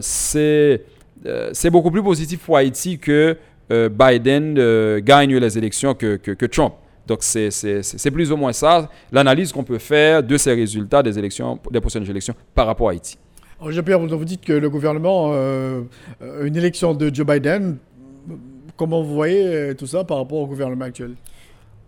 c'est 0.00 0.80
beaucoup 1.70 1.92
plus 1.92 2.02
positif 2.02 2.40
pour 2.40 2.56
Haïti 2.56 2.98
que 2.98 3.36
Biden 3.70 4.98
gagne 4.98 5.36
les 5.36 5.58
élections 5.58 5.94
que 5.94 6.46
Trump. 6.46 6.72
Donc, 7.08 7.20
c'est 7.22 8.10
plus 8.12 8.30
ou 8.30 8.36
moins 8.36 8.52
ça, 8.52 8.88
l'analyse 9.10 9.50
qu'on 9.50 9.64
peut 9.64 9.78
faire 9.78 10.22
de 10.22 10.36
ces 10.36 10.52
résultats 10.52 11.02
des 11.02 11.18
élections, 11.18 11.58
des 11.70 11.80
prochaines 11.80 12.08
élections 12.08 12.34
par 12.54 12.66
rapport 12.66 12.88
à 12.88 12.92
Haïti. 12.92 13.16
Jean-Pierre, 13.66 13.98
vous 13.98 14.24
dites 14.26 14.44
que 14.44 14.52
le 14.52 14.68
gouvernement, 14.68 15.30
euh, 15.32 15.82
une 16.42 16.54
élection 16.54 16.92
de 16.94 17.12
Joe 17.12 17.26
Biden, 17.26 17.78
comment 18.76 19.02
vous 19.02 19.14
voyez 19.14 19.46
euh, 19.46 19.74
tout 19.74 19.86
ça 19.86 20.04
par 20.04 20.18
rapport 20.18 20.38
au 20.38 20.46
gouvernement 20.46 20.84
actuel? 20.84 21.14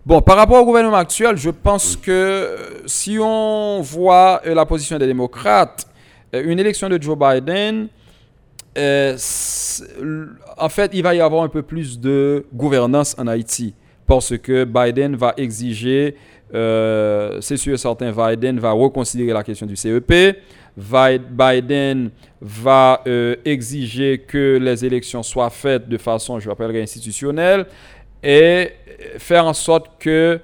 Bon, 0.06 0.22
par 0.22 0.36
rapport 0.36 0.62
au 0.62 0.64
gouvernement 0.64 0.96
actuel, 0.96 1.36
je 1.36 1.50
pense 1.50 1.96
que 1.96 2.10
euh, 2.10 2.56
si 2.86 3.18
on 3.20 3.82
voit 3.82 4.40
la 4.46 4.64
position 4.64 4.98
des 4.98 5.06
démocrates, 5.06 5.86
une 6.32 6.58
élection 6.58 6.88
de 6.88 7.00
Joe 7.00 7.18
Biden, 7.18 7.88
en 10.56 10.68
fait, 10.68 10.90
il 10.94 11.02
va 11.02 11.14
y 11.14 11.20
avoir 11.20 11.42
un 11.42 11.48
peu 11.48 11.62
plus 11.62 12.00
de 12.00 12.46
gouvernance 12.54 13.14
en 13.18 13.26
Haïti 13.26 13.74
parce 14.10 14.36
que 14.38 14.64
Biden 14.64 15.14
va 15.14 15.34
exiger, 15.36 16.16
euh, 16.52 17.40
c'est 17.40 17.56
sûr 17.56 17.74
et 17.74 17.76
certain, 17.76 18.10
Biden 18.10 18.58
va 18.58 18.72
reconsidérer 18.72 19.32
la 19.32 19.44
question 19.44 19.66
du 19.66 19.76
CEP. 19.76 20.12
Biden 20.76 22.10
va 22.40 23.02
euh, 23.06 23.36
exiger 23.44 24.18
que 24.18 24.58
les 24.60 24.84
élections 24.84 25.22
soient 25.22 25.48
faites 25.48 25.88
de 25.88 25.96
façon, 25.96 26.40
je 26.40 26.48
l'appellerai, 26.48 26.82
institutionnelle 26.82 27.66
et 28.20 28.70
faire 29.18 29.44
en 29.44 29.52
sorte 29.52 29.92
que 30.00 30.40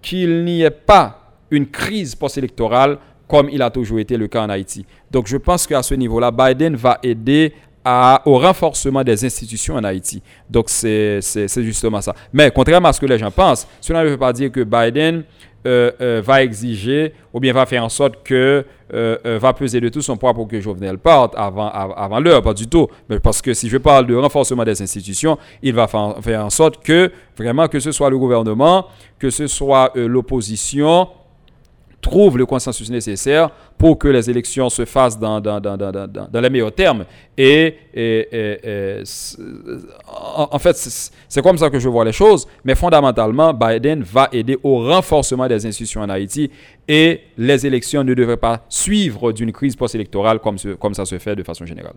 qu'il 0.00 0.42
n'y 0.46 0.62
ait 0.62 0.70
pas 0.70 1.34
une 1.50 1.66
crise 1.66 2.14
post-électorale 2.14 2.96
comme 3.28 3.50
il 3.50 3.60
a 3.60 3.68
toujours 3.68 3.98
été 3.98 4.16
le 4.16 4.28
cas 4.28 4.42
en 4.44 4.48
Haïti. 4.48 4.86
Donc 5.10 5.26
je 5.26 5.36
pense 5.36 5.66
qu'à 5.66 5.82
ce 5.82 5.94
niveau-là, 5.94 6.30
Biden 6.30 6.74
va 6.74 6.98
aider 7.02 7.52
au 7.86 8.38
renforcement 8.38 9.02
des 9.02 9.24
institutions 9.24 9.74
en 9.74 9.84
Haïti. 9.84 10.22
Donc, 10.48 10.68
c'est 10.68 11.20
justement 11.56 12.00
ça. 12.00 12.14
Mais 12.32 12.50
contrairement 12.50 12.88
à 12.88 12.92
ce 12.92 13.00
que 13.00 13.06
les 13.06 13.18
gens 13.18 13.30
pensent, 13.30 13.66
cela 13.80 14.04
ne 14.04 14.10
veut 14.10 14.18
pas 14.18 14.32
dire 14.32 14.52
que 14.52 14.60
Biden 14.60 15.24
euh, 15.66 15.90
euh, 16.00 16.22
va 16.24 16.42
exiger 16.42 17.12
ou 17.34 17.38
bien 17.40 17.52
va 17.52 17.66
faire 17.66 17.84
en 17.84 17.90
sorte 17.90 18.22
que 18.24 18.64
euh, 18.94 19.38
va 19.38 19.52
peser 19.52 19.78
de 19.78 19.90
tout 19.90 20.00
son 20.00 20.16
poids 20.16 20.32
pour 20.32 20.48
que 20.48 20.58
Jovenel 20.58 20.96
parte 20.96 21.34
avant, 21.36 21.68
avant 21.68 22.18
l'heure, 22.18 22.40
pas 22.40 22.54
du 22.54 22.66
tout. 22.66 22.88
Mais 23.10 23.20
parce 23.20 23.42
que 23.42 23.52
si 23.52 23.68
je 23.68 23.76
parle 23.76 24.06
de 24.06 24.14
renforcement 24.14 24.64
des 24.64 24.80
institutions, 24.80 25.36
il 25.62 25.74
va 25.74 25.86
faire 25.86 26.46
en 26.46 26.48
sorte 26.48 26.82
que 26.82 27.12
vraiment 27.36 27.68
que 27.68 27.78
ce 27.78 27.92
soit 27.92 28.08
le 28.08 28.18
gouvernement, 28.18 28.86
que 29.18 29.28
ce 29.28 29.46
soit 29.46 29.92
l'opposition, 29.94 31.08
trouve 32.00 32.38
le 32.38 32.46
consensus 32.46 32.90
nécessaire 32.90 33.50
pour 33.76 33.98
que 33.98 34.08
les 34.08 34.28
élections 34.28 34.68
se 34.70 34.84
fassent 34.84 35.18
dans, 35.18 35.40
dans, 35.40 35.60
dans, 35.60 35.76
dans 35.76 36.40
les 36.40 36.50
meilleurs 36.50 36.72
termes. 36.74 37.04
Et, 37.36 37.74
en, 40.06 40.58
fait, 40.58 40.76
c'est 41.28 41.42
comme 41.42 41.58
ça 41.58 41.70
que 41.70 41.78
je 41.78 41.88
vois 41.88 42.04
les 42.04 42.12
choses. 42.12 42.46
Mais 42.64 42.74
fondamentalement, 42.74 43.52
Biden 43.52 44.02
va 44.02 44.28
aider 44.32 44.58
au 44.62 44.84
renforcement 44.86 45.48
des 45.48 45.64
institutions 45.66 46.02
en 46.02 46.08
Haïti 46.08 46.50
et 46.88 47.20
les 47.38 47.66
élections 47.66 48.04
ne 48.04 48.14
devraient 48.14 48.36
pas 48.36 48.64
suivre 48.68 49.32
d'une 49.32 49.52
crise 49.52 49.76
post-électorale 49.76 50.38
comme, 50.38 50.56
comme 50.78 50.94
ça 50.94 51.04
se 51.04 51.18
fait 51.18 51.36
de 51.36 51.42
façon 51.42 51.64
générale. 51.64 51.94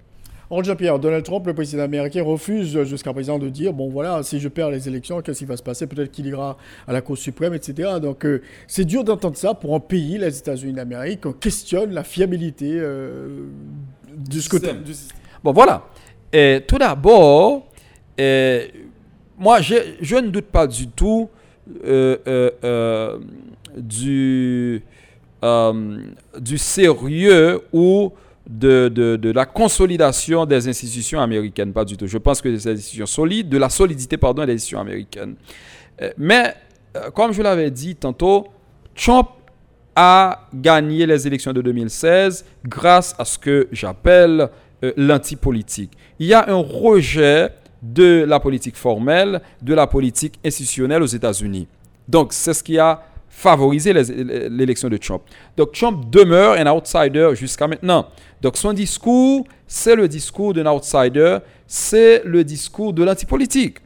Jean-Pierre, 0.52 0.99
Donald 0.99 1.24
Trump, 1.24 1.45
le 1.48 1.53
président 1.53 1.84
américain, 1.84 2.24
refuse 2.24 2.84
jusqu'à 2.84 3.14
présent 3.14 3.40
de 3.40 3.49
dire 3.49 3.74
bon 3.74 3.90
voilà, 3.90 4.22
si 4.24 4.40
je 4.40 4.48
perds 4.49 4.70
les 4.70 4.88
élections, 4.88 5.22
qu'est-ce 5.22 5.40
qui 5.40 5.45
va 5.45 5.57
se 5.57 5.64
passer? 5.64 5.88
Peut-être 5.88 6.11
qu'il 6.11 6.28
ira 6.28 6.57
à 6.88 6.94
la 6.94 7.02
Cour 7.02 7.18
suprême, 7.18 7.53
etc. 7.53 7.94
Donc 8.02 8.26
euh, 8.26 8.41
c'est 8.68 8.86
dur 8.86 9.03
d'entendre 9.03 9.38
ça 9.38 9.53
pour 9.53 9.74
un 9.76 9.80
pays, 9.80 10.18
les 10.18 10.38
États-Unis 10.38 10.74
d'Amérique, 10.74 11.26
on 11.26 11.34
questionne 11.34 11.91
la 11.91 12.03
fiabilité 12.03 12.72
euh, 12.72 13.48
du, 14.15 14.41
système. 14.41 14.84
Bon 15.44 15.53
voilà. 15.53 15.86
Et, 16.32 16.61
tout 16.68 16.78
d'abord, 16.78 17.68
moi 18.18 19.61
je, 19.61 20.15
ne 20.15 20.30
doute 20.30 20.45
pas 20.45 20.68
du 20.68 20.88
tout 20.88 21.30
euh, 21.86 23.18
du, 23.76 24.84
du 26.40 26.57
sérieux 26.57 27.61
ou 27.72 28.11
de, 28.49 28.90
de, 28.90 29.32
la 29.32 29.45
consolidation 29.45 30.45
des 30.45 30.68
institutions 30.68 31.22
américaines, 31.22 31.72
pas 31.72 31.86
du 31.86 31.95
tout. 31.95 32.07
Je 32.07 32.18
pense 32.18 32.41
que 32.41 32.49
des 32.49 32.68
institutions 32.68 33.06
solides, 33.06 33.49
de 33.49 33.57
la 33.57 33.70
solidité, 33.70 34.18
pardon, 34.18 34.45
des 34.45 34.53
institutions 34.53 34.82
américaines. 34.82 35.36
Euh, 36.02 36.11
mais, 36.18 36.53
euh, 36.98 37.10
comme 37.11 37.32
je 37.32 37.41
l'avais 37.41 37.72
dit 37.72 37.95
tantôt, 37.95 38.48
Trump 38.95 39.30
a 39.95 40.48
gagné 40.53 41.06
les 41.06 41.28
élections 41.28 41.53
de 41.53 41.61
2016 41.61 42.45
grâce 42.65 43.15
à 43.18 43.26
ce 43.26 43.38
que 43.38 43.68
j'appelle 43.72 44.49
euh, 44.84 44.91
l'antipolitique. 44.98 45.91
Il 46.20 46.28
y 46.28 46.34
a 46.34 46.49
un 46.49 46.61
rejet 46.61 47.49
de 47.82 48.26
la 48.28 48.40
politique 48.40 48.76
formelle, 48.76 49.41
de 49.61 49.74
la 49.74 49.88
politique 49.88 50.40
institutionnelle 50.44 51.03
aux 51.03 51.07
États-Unis. 51.07 51.68
Donc, 52.07 52.34
c'est 52.34 52.53
ce 52.53 52.64
qui 52.64 52.78
a 52.80 53.03
favorisé 53.35 53.93
l'élection 53.93 54.89
de 54.89 54.97
Trump. 54.97 55.23
Donc, 55.57 55.73
Trump 55.73 56.05
demeure 56.10 56.53
un 56.53 56.72
outsider 56.72 57.31
jusqu'à 57.34 57.68
maintenant. 57.68 58.07
Donc 58.43 58.57
son 58.57 58.73
discours, 58.73 59.47
c'est 59.65 59.95
le 59.95 60.07
discours 60.10 60.53
d'un 60.53 60.65
outsider, 60.65 61.38
c'est 61.65 62.22
le 62.26 62.43
discours 62.43 62.91
de 62.91 63.01
l'antipolitique. 63.03 63.77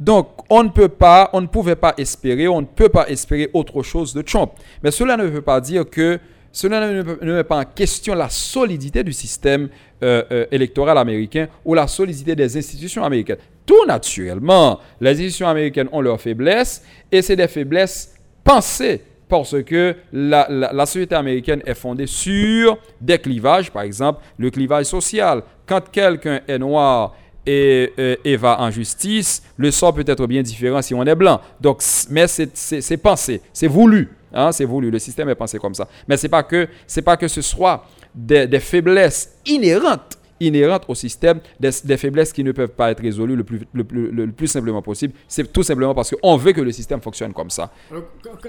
Donc 0.00 0.28
on 0.48 0.64
ne 0.64 0.70
peut 0.70 0.88
pas, 0.88 1.28
on 1.34 1.42
ne 1.42 1.46
pouvait 1.46 1.76
pas 1.76 1.92
espérer, 1.98 2.48
on 2.48 2.62
ne 2.62 2.66
peut 2.66 2.88
pas 2.88 3.08
espérer 3.08 3.50
autre 3.52 3.82
chose 3.82 4.14
de 4.14 4.22
Trump. 4.22 4.52
Mais 4.82 4.90
cela 4.90 5.18
ne 5.18 5.24
veut 5.24 5.42
pas 5.42 5.60
dire 5.60 5.88
que 5.88 6.18
cela 6.50 6.90
ne, 6.90 7.02
met 7.34 7.44
pas 7.44 7.58
en 7.58 7.64
question 7.64 8.14
la 8.14 8.30
solidité 8.30 9.04
du 9.04 9.12
système 9.12 9.68
euh, 10.02 10.22
euh, 10.32 10.46
électoral 10.50 10.96
américain 10.96 11.48
ou 11.62 11.74
la 11.74 11.86
solidité 11.86 12.34
des 12.34 12.56
institutions 12.56 13.04
américaines. 13.04 13.36
Tout 13.66 13.84
naturellement, 13.86 14.80
les 14.98 15.10
institutions 15.10 15.48
américaines 15.48 15.90
ont 15.92 16.00
leurs 16.00 16.20
faiblesses 16.20 16.82
et 17.12 17.20
c'est 17.20 17.36
des 17.36 17.48
faiblesses 17.48 18.15
pensées 18.46 19.02
parce 19.28 19.60
que 19.64 19.96
la, 20.12 20.86
société 20.86 21.14
américaine 21.14 21.60
est 21.66 21.74
fondée 21.74 22.06
sur 22.06 22.78
des 23.00 23.18
clivages, 23.18 23.70
par 23.70 23.82
exemple 23.82 24.20
le 24.38 24.50
clivage 24.50 24.86
social. 24.86 25.42
Quand 25.66 25.82
quelqu'un 25.90 26.40
est 26.46 26.58
noir 26.58 27.14
et, 27.44 28.36
va 28.38 28.60
en 28.60 28.70
justice, 28.70 29.42
le 29.56 29.70
sort 29.70 29.94
peut 29.94 30.04
être 30.06 30.26
bien 30.26 30.42
différent 30.42 30.80
si 30.80 30.94
on 30.94 31.04
est 31.04 31.14
blanc. 31.14 31.40
Donc, 31.60 31.82
mais 32.10 32.26
c'est 32.28 32.96
pensé, 32.98 33.42
c'est 33.52 33.66
voulu. 33.66 34.08
Hein, 34.32 34.52
c'est 34.52 34.64
voulu, 34.64 34.90
le 34.90 34.98
système 34.98 35.28
est 35.28 35.34
pensé 35.34 35.58
comme 35.58 35.74
ça. 35.74 35.88
Mais 36.06 36.16
ce 36.16 36.24
n'est 36.26 36.30
pas, 36.30 36.42
que, 36.42 36.68
pas 37.04 37.16
que 37.16 37.26
ce 37.26 37.40
soit 37.42 37.84
des, 38.14 38.60
faiblesses 38.60 39.38
inhérentes 39.46 40.18
inhérentes 40.40 40.84
au 40.88 40.94
système, 40.94 41.40
des, 41.58 41.70
des 41.84 41.96
faiblesses 41.96 42.32
qui 42.32 42.44
ne 42.44 42.52
peuvent 42.52 42.68
pas 42.70 42.90
être 42.90 43.00
résolues 43.00 43.36
le 43.36 43.44
plus, 43.44 43.60
le 43.72 43.84
plus, 43.84 44.10
le 44.10 44.26
plus 44.32 44.46
simplement 44.46 44.82
possible. 44.82 45.14
C'est 45.28 45.52
tout 45.52 45.62
simplement 45.62 45.94
parce 45.94 46.10
qu'on 46.14 46.36
veut 46.36 46.52
que 46.52 46.60
le 46.60 46.72
système 46.72 47.00
fonctionne 47.00 47.32
comme 47.32 47.50
ça. 47.50 47.70
Alors, 47.90 48.04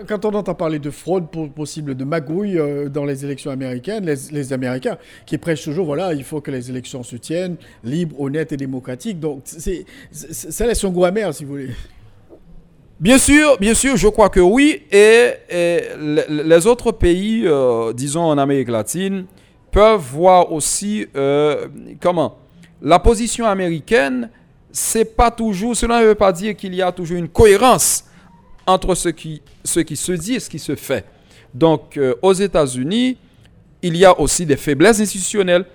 quand- 0.07 0.25
on 0.25 0.33
entend 0.33 0.53
parler 0.55 0.79
de 0.79 0.89
fraude 0.89 1.29
po- 1.31 1.47
possible, 1.47 1.95
de 1.95 2.03
magouille 2.03 2.57
euh, 2.59 2.89
dans 2.89 3.05
les 3.05 3.23
élections 3.23 3.51
américaines, 3.51 4.05
les, 4.05 4.15
les 4.31 4.53
Américains 4.53 4.97
qui 5.25 5.37
prêchent 5.37 5.63
toujours, 5.63 5.85
voilà, 5.85 6.13
il 6.13 6.23
faut 6.23 6.41
que 6.41 6.51
les 6.51 6.69
élections 6.69 7.03
se 7.03 7.15
tiennent 7.15 7.55
libres, 7.83 8.19
honnêtes 8.19 8.51
et 8.51 8.57
démocratiques. 8.57 9.19
Donc, 9.19 9.41
c'est, 9.45 9.85
ça 10.11 10.65
laisse 10.67 10.83
un 10.83 10.89
goût 10.89 11.05
amer, 11.05 11.33
si 11.33 11.45
vous 11.45 11.51
voulez. 11.51 11.69
Bien 12.99 13.19
sûr, 13.19 13.57
bien 13.59 13.75
sûr, 13.75 13.95
je 13.95 14.07
crois 14.07 14.29
que 14.29 14.39
oui. 14.39 14.81
Et, 14.91 15.29
et 15.49 15.81
le- 15.99 16.43
les 16.43 16.65
autres 16.67 16.91
pays, 16.91 17.43
euh, 17.45 17.93
disons 17.93 18.23
en 18.23 18.37
Amérique 18.39 18.69
latine, 18.69 19.25
peuvent 19.71 20.01
voir 20.01 20.51
aussi 20.51 21.07
euh, 21.15 21.67
comment 22.01 22.37
la 22.81 22.99
position 22.99 23.45
américaine, 23.45 24.29
c'est 24.71 25.15
pas 25.15 25.31
toujours. 25.31 25.75
Cela 25.75 26.01
ne 26.01 26.07
veut 26.07 26.15
pas 26.15 26.31
dire 26.31 26.55
qu'il 26.55 26.75
y 26.75 26.81
a 26.81 26.91
toujours 26.91 27.17
une 27.17 27.29
cohérence 27.29 28.05
entre 28.65 28.95
ce 28.95 29.09
qui, 29.09 29.41
ce 29.63 29.79
qui 29.79 29.95
se 29.95 30.11
dit 30.11 30.35
et 30.35 30.39
ce 30.39 30.49
qui 30.49 30.59
se 30.59 30.75
fait. 30.75 31.05
Donc, 31.53 31.97
euh, 31.97 32.13
aux 32.21 32.33
États-Unis, 32.33 33.17
il 33.81 33.95
y 33.95 34.05
a 34.05 34.19
aussi 34.19 34.45
des 34.45 34.57
faiblesses 34.57 34.99
institutionnelles. 34.99 35.65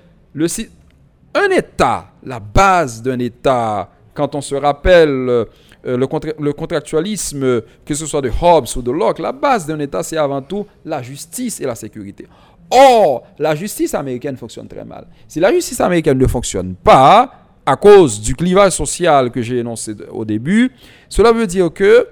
Un 1.34 1.50
État, 1.50 2.12
la 2.22 2.38
base 2.38 3.02
d'un 3.02 3.18
État, 3.18 3.90
quand 4.14 4.34
on 4.34 4.40
se 4.40 4.54
rappelle 4.54 5.08
euh, 5.08 5.44
le, 5.84 6.06
le 6.38 6.52
contractualisme, 6.52 7.62
que 7.84 7.94
ce 7.94 8.06
soit 8.06 8.20
de 8.20 8.30
Hobbes 8.40 8.66
ou 8.76 8.82
de 8.82 8.90
Locke, 8.90 9.18
la 9.18 9.32
base 9.32 9.66
d'un 9.66 9.78
État, 9.80 10.02
c'est 10.02 10.18
avant 10.18 10.42
tout 10.42 10.66
la 10.84 11.02
justice 11.02 11.60
et 11.60 11.64
la 11.64 11.74
sécurité. 11.74 12.26
Or, 12.72 13.24
la 13.38 13.54
justice 13.54 13.94
américaine 13.94 14.36
fonctionne 14.36 14.66
très 14.66 14.84
mal. 14.84 15.06
Si 15.28 15.38
la 15.38 15.52
justice 15.52 15.80
américaine 15.80 16.16
ne 16.16 16.26
fonctionne 16.26 16.74
pas, 16.74 17.30
à 17.64 17.76
cause 17.76 18.20
du 18.20 18.34
clivage 18.34 18.72
social 18.72 19.30
que 19.30 19.42
j'ai 19.42 19.58
énoncé 19.58 19.94
au 20.10 20.24
début, 20.24 20.72
cela 21.08 21.32
veut 21.32 21.46
dire 21.46 21.72
que 21.72 22.08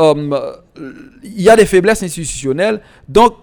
euh, 0.00 0.52
il 1.22 1.40
y 1.42 1.48
a 1.48 1.56
des 1.56 1.66
faiblesses 1.66 2.02
institutionnelles. 2.02 2.80
Donc, 3.08 3.34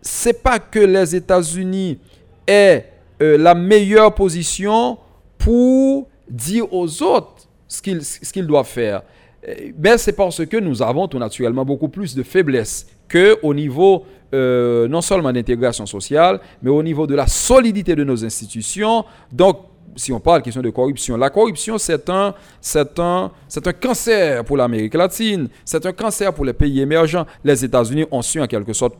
c'est 0.00 0.42
pas 0.42 0.58
que 0.58 0.78
les 0.78 1.16
États-Unis 1.16 1.98
aient 2.46 2.86
euh, 3.20 3.38
la 3.38 3.54
meilleure 3.54 4.14
position 4.14 4.98
pour 5.38 6.08
dire 6.28 6.72
aux 6.72 7.02
autres 7.02 7.48
ce 7.68 7.80
qu'ils 7.80 8.46
doivent 8.46 8.66
faire. 8.66 9.02
Euh, 9.48 9.54
Mais 9.78 9.98
c'est 9.98 10.12
parce 10.12 10.44
que 10.46 10.56
nous 10.56 10.82
avons 10.82 11.08
tout 11.08 11.18
naturellement 11.18 11.64
beaucoup 11.64 11.88
plus 11.88 12.14
de 12.14 12.22
faiblesses 12.22 12.86
que 13.08 13.38
au 13.42 13.52
niveau 13.52 14.04
euh, 14.34 14.88
non 14.88 15.00
seulement 15.00 15.32
d'intégration 15.32 15.86
sociale, 15.86 16.40
mais 16.62 16.70
au 16.70 16.82
niveau 16.82 17.06
de 17.06 17.14
la 17.14 17.26
solidité 17.26 17.94
de 17.94 18.04
nos 18.04 18.24
institutions. 18.24 19.04
Donc, 19.30 19.58
si 19.94 20.12
on 20.12 20.20
parle 20.20 20.42
question 20.42 20.62
de 20.62 20.70
corruption, 20.70 21.16
la 21.16 21.30
corruption, 21.30 21.76
c'est 21.78 22.08
un, 22.08 22.34
un, 22.76 23.30
un 23.64 23.72
cancer 23.72 24.44
pour 24.44 24.56
l'Amérique 24.56 24.94
latine, 24.94 25.48
c'est 25.64 25.84
un 25.84 25.92
cancer 25.92 26.32
pour 26.32 26.44
les 26.44 26.54
pays 26.54 26.80
émergents. 26.80 27.26
Les 27.44 27.64
États-Unis 27.64 28.06
ont 28.10 28.22
su 28.22 28.40
en 28.40 28.46
quelque 28.46 28.72
sorte 28.72 28.94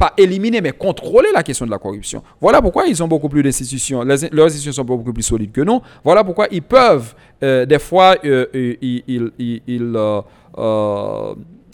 pas 0.00 0.14
éliminer, 0.16 0.62
mais 0.62 0.72
contrôler 0.72 1.28
la 1.32 1.42
question 1.42 1.66
de 1.66 1.70
la 1.70 1.78
corruption. 1.78 2.22
Voilà 2.40 2.62
pourquoi 2.62 2.86
ils 2.86 3.02
ont 3.02 3.08
beaucoup 3.08 3.28
plus 3.28 3.42
d'institutions. 3.42 4.02
Leurs 4.02 4.46
institutions 4.46 4.72
sont 4.72 4.84
beaucoup 4.84 5.12
plus 5.12 5.22
solides 5.22 5.52
que 5.52 5.60
nous. 5.60 5.80
Voilà 6.02 6.24
pourquoi 6.24 6.48
ils 6.50 6.62
peuvent, 6.62 7.14
euh, 7.42 7.66
des 7.66 7.78
fois, 7.78 8.16
euh, 8.24 8.46
ils, 8.80 9.30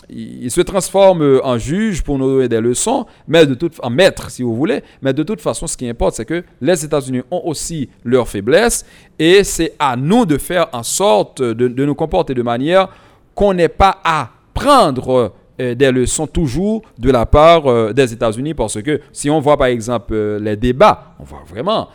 ils 0.09 0.51
se 0.51 0.61
transforment 0.61 1.41
en 1.43 1.59
juges 1.59 2.03
pour 2.03 2.19
nous 2.19 2.27
donner 2.28 2.49
des 2.49 2.61
leçons, 2.61 3.07
mais 3.27 3.47
de 3.47 3.55
toute, 3.55 3.74
en 3.83 3.91
maître, 3.91 4.31
si 4.31 4.43
vous 4.43 4.55
voulez. 4.55 4.83
Mais 5.03 5.12
de 5.12 5.23
toute 5.23 5.41
façon, 5.41 5.66
ce 5.66 5.77
qui 5.77 5.89
importe, 5.89 6.16
c'est 6.16 6.24
que 6.24 6.45
les 6.61 6.85
États-Unis 6.85 7.23
ont 7.31 7.43
aussi 7.45 7.89
leurs 8.05 8.28
faiblesses 8.28 8.85
et 9.19 9.43
c'est 9.45 9.74
à 9.78 9.97
nous 9.97 10.27
de 10.27 10.39
faire 10.39 10.69
en 10.73 10.83
sorte 10.83 11.43
de, 11.43 11.69
de 11.69 11.85
nous 11.85 11.95
comporter 11.95 12.35
de 12.35 12.43
manière 12.43 12.89
qu'on 13.35 13.55
n'ait 13.55 13.69
pas 13.69 14.01
à 14.05 14.31
prendre 14.55 15.33
euh, 15.61 15.74
des 15.74 15.91
leçons 15.91 16.27
toujours 16.27 16.83
de 16.99 17.11
la 17.11 17.24
part 17.24 17.66
euh, 17.66 17.93
des 17.93 18.12
États-Unis 18.12 18.53
parce 18.53 18.83
que 18.83 19.01
si 19.11 19.31
on 19.31 19.41
voit 19.41 19.57
par 19.57 19.69
exemple 19.69 20.12
euh, 20.12 20.39
les 20.39 20.57
débats, 20.57 21.15
on 21.19 21.24
voit 21.24 21.45
vraiment, 21.47 21.89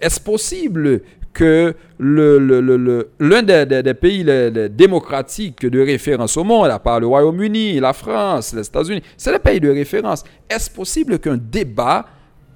est-ce 0.00 0.20
possible 0.20 1.02
que 1.40 1.74
le- 1.98 2.38
le- 2.38 2.60
le- 2.60 2.76
le- 2.76 3.08
l'un 3.18 3.42
des, 3.42 3.94
pays 3.94 4.22
démocratiques 4.70 5.64
de 5.64 5.80
référence 5.80 6.36
au 6.36 6.44
monde, 6.44 6.68
à 6.68 6.78
part 6.78 7.00
le 7.00 7.06
Royaume-Uni, 7.06 7.80
la 7.80 7.94
France, 7.94 8.52
les 8.54 8.66
États-Unis, 8.66 9.02
c'est 9.16 9.32
les 9.32 9.38
pays 9.38 9.58
de 9.58 9.70
référence. 9.70 10.22
Est-ce 10.50 10.70
possible 10.70 11.18
qu'un 11.18 11.38
débat 11.38 12.04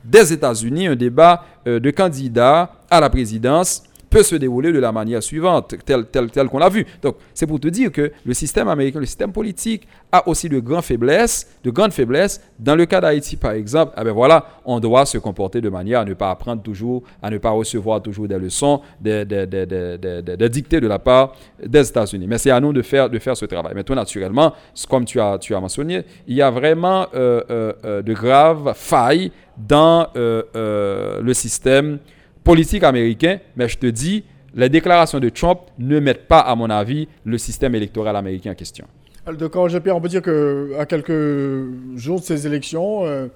des 0.05 0.35
États-Unis, 0.35 0.89
un 0.89 0.97
débat 0.97 1.43
euh, 1.66 1.81
de 1.81 1.90
candidats 1.90 2.73
à 2.90 3.01
la 3.01 3.09
présidence, 3.09 3.85
peut 4.14 4.22
se 4.22 4.36
dérouler 4.36 4.72
de 4.72 4.78
la 4.78 4.92
manière 4.92 5.20
suivante, 5.22 5.74
telle, 5.84 6.48
qu'on 6.48 6.58
l'a 6.58 6.68
vu. 6.68 6.86
Donc, 7.02 7.16
c'est 7.34 7.48
pour 7.48 7.58
te 7.58 7.66
dire 7.66 7.90
que 7.90 8.12
le 8.24 8.32
système 8.32 8.68
américain, 8.68 9.00
le 9.00 9.06
système 9.06 9.32
politique, 9.32 9.88
a 10.12 10.28
aussi 10.28 10.48
de 10.48 10.60
grandes 10.60 10.84
faiblesses, 10.84 11.48
de 11.64 11.70
grandes 11.70 11.92
faiblesses. 11.92 12.40
Dans 12.60 12.76
le 12.76 12.86
cas 12.86 13.00
d'Haïti, 13.00 13.36
par 13.36 13.52
exemple, 13.52 13.92
ah 13.96 14.04
ben 14.04 14.12
voilà, 14.12 14.46
on 14.64 14.78
doit 14.78 15.04
se 15.04 15.18
comporter 15.18 15.60
de 15.60 15.68
manière 15.68 16.00
à 16.00 16.04
ne 16.04 16.14
pas 16.14 16.30
apprendre 16.30 16.62
toujours, 16.62 17.02
à 17.20 17.28
ne 17.28 17.38
pas 17.38 17.50
recevoir 17.50 18.00
toujours 18.02 18.28
des 18.28 18.38
leçons, 18.38 18.80
des, 19.00 19.24
des, 19.24 19.46
des, 19.48 19.66
des, 19.66 20.48
dictées 20.48 20.80
de 20.80 20.86
la 20.86 21.00
part 21.00 21.34
des 21.64 21.88
États-Unis. 21.88 22.28
Mais 22.28 22.38
c'est 22.38 22.52
à 22.52 22.60
nous 22.60 22.72
de 22.72 22.82
faire, 22.82 23.10
de 23.10 23.18
faire 23.18 23.36
ce 23.36 23.46
travail. 23.46 23.72
Mais 23.74 23.82
toi, 23.82 23.96
naturellement, 23.96 24.54
comme 24.88 25.04
tu 25.06 25.20
as, 25.20 25.38
tu 25.38 25.56
as 25.56 25.60
mentionné, 25.60 26.04
il 26.28 26.36
y 26.36 26.42
a 26.42 26.52
vraiment 26.52 27.08
euh, 27.14 27.42
euh, 27.50 27.72
euh, 27.84 28.02
de 28.02 28.12
graves 28.12 28.74
failles 28.76 29.32
dans 29.56 30.06
le 30.14 31.32
système 31.32 31.98
politique 32.44 32.84
américain, 32.84 33.38
mais 33.56 33.68
je 33.68 33.78
te 33.78 33.86
dis, 33.86 34.24
les 34.54 34.68
déclarations 34.68 35.18
de 35.18 35.28
Trump 35.30 35.60
ne 35.78 35.98
mettent 35.98 36.28
pas, 36.28 36.40
à 36.40 36.54
mon 36.54 36.70
avis, 36.70 37.08
le 37.24 37.38
système 37.38 37.74
électoral 37.74 38.14
américain 38.14 38.52
en 38.52 38.54
question. 38.54 38.86
Donc, 39.26 39.68
Jean-Pierre, 39.68 39.96
on 39.96 40.00
peut 40.00 40.08
dire 40.08 40.22
qu'à 40.22 40.86
quelques 40.86 41.96
jours 41.96 42.20
de 42.20 42.24
ces 42.24 42.46
élections, 42.46 43.06
euh, 43.06 43.28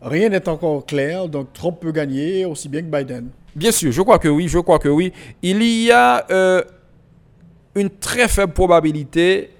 rien 0.00 0.28
n'est 0.28 0.48
encore 0.48 0.86
clair. 0.86 1.28
Donc, 1.28 1.52
Trump 1.52 1.78
peut 1.80 1.90
gagner 1.90 2.44
aussi 2.44 2.68
bien 2.68 2.82
que 2.82 2.86
Biden. 2.86 3.28
Bien 3.54 3.72
sûr, 3.72 3.90
je 3.90 4.00
crois 4.00 4.18
que 4.18 4.28
oui, 4.28 4.48
je 4.48 4.58
crois 4.60 4.78
que 4.78 4.88
oui. 4.88 5.12
Il 5.42 5.62
y 5.62 5.90
a 5.90 6.24
euh, 6.30 6.62
une 7.74 7.90
très 7.90 8.28
faible 8.28 8.52
probabilité 8.52 9.50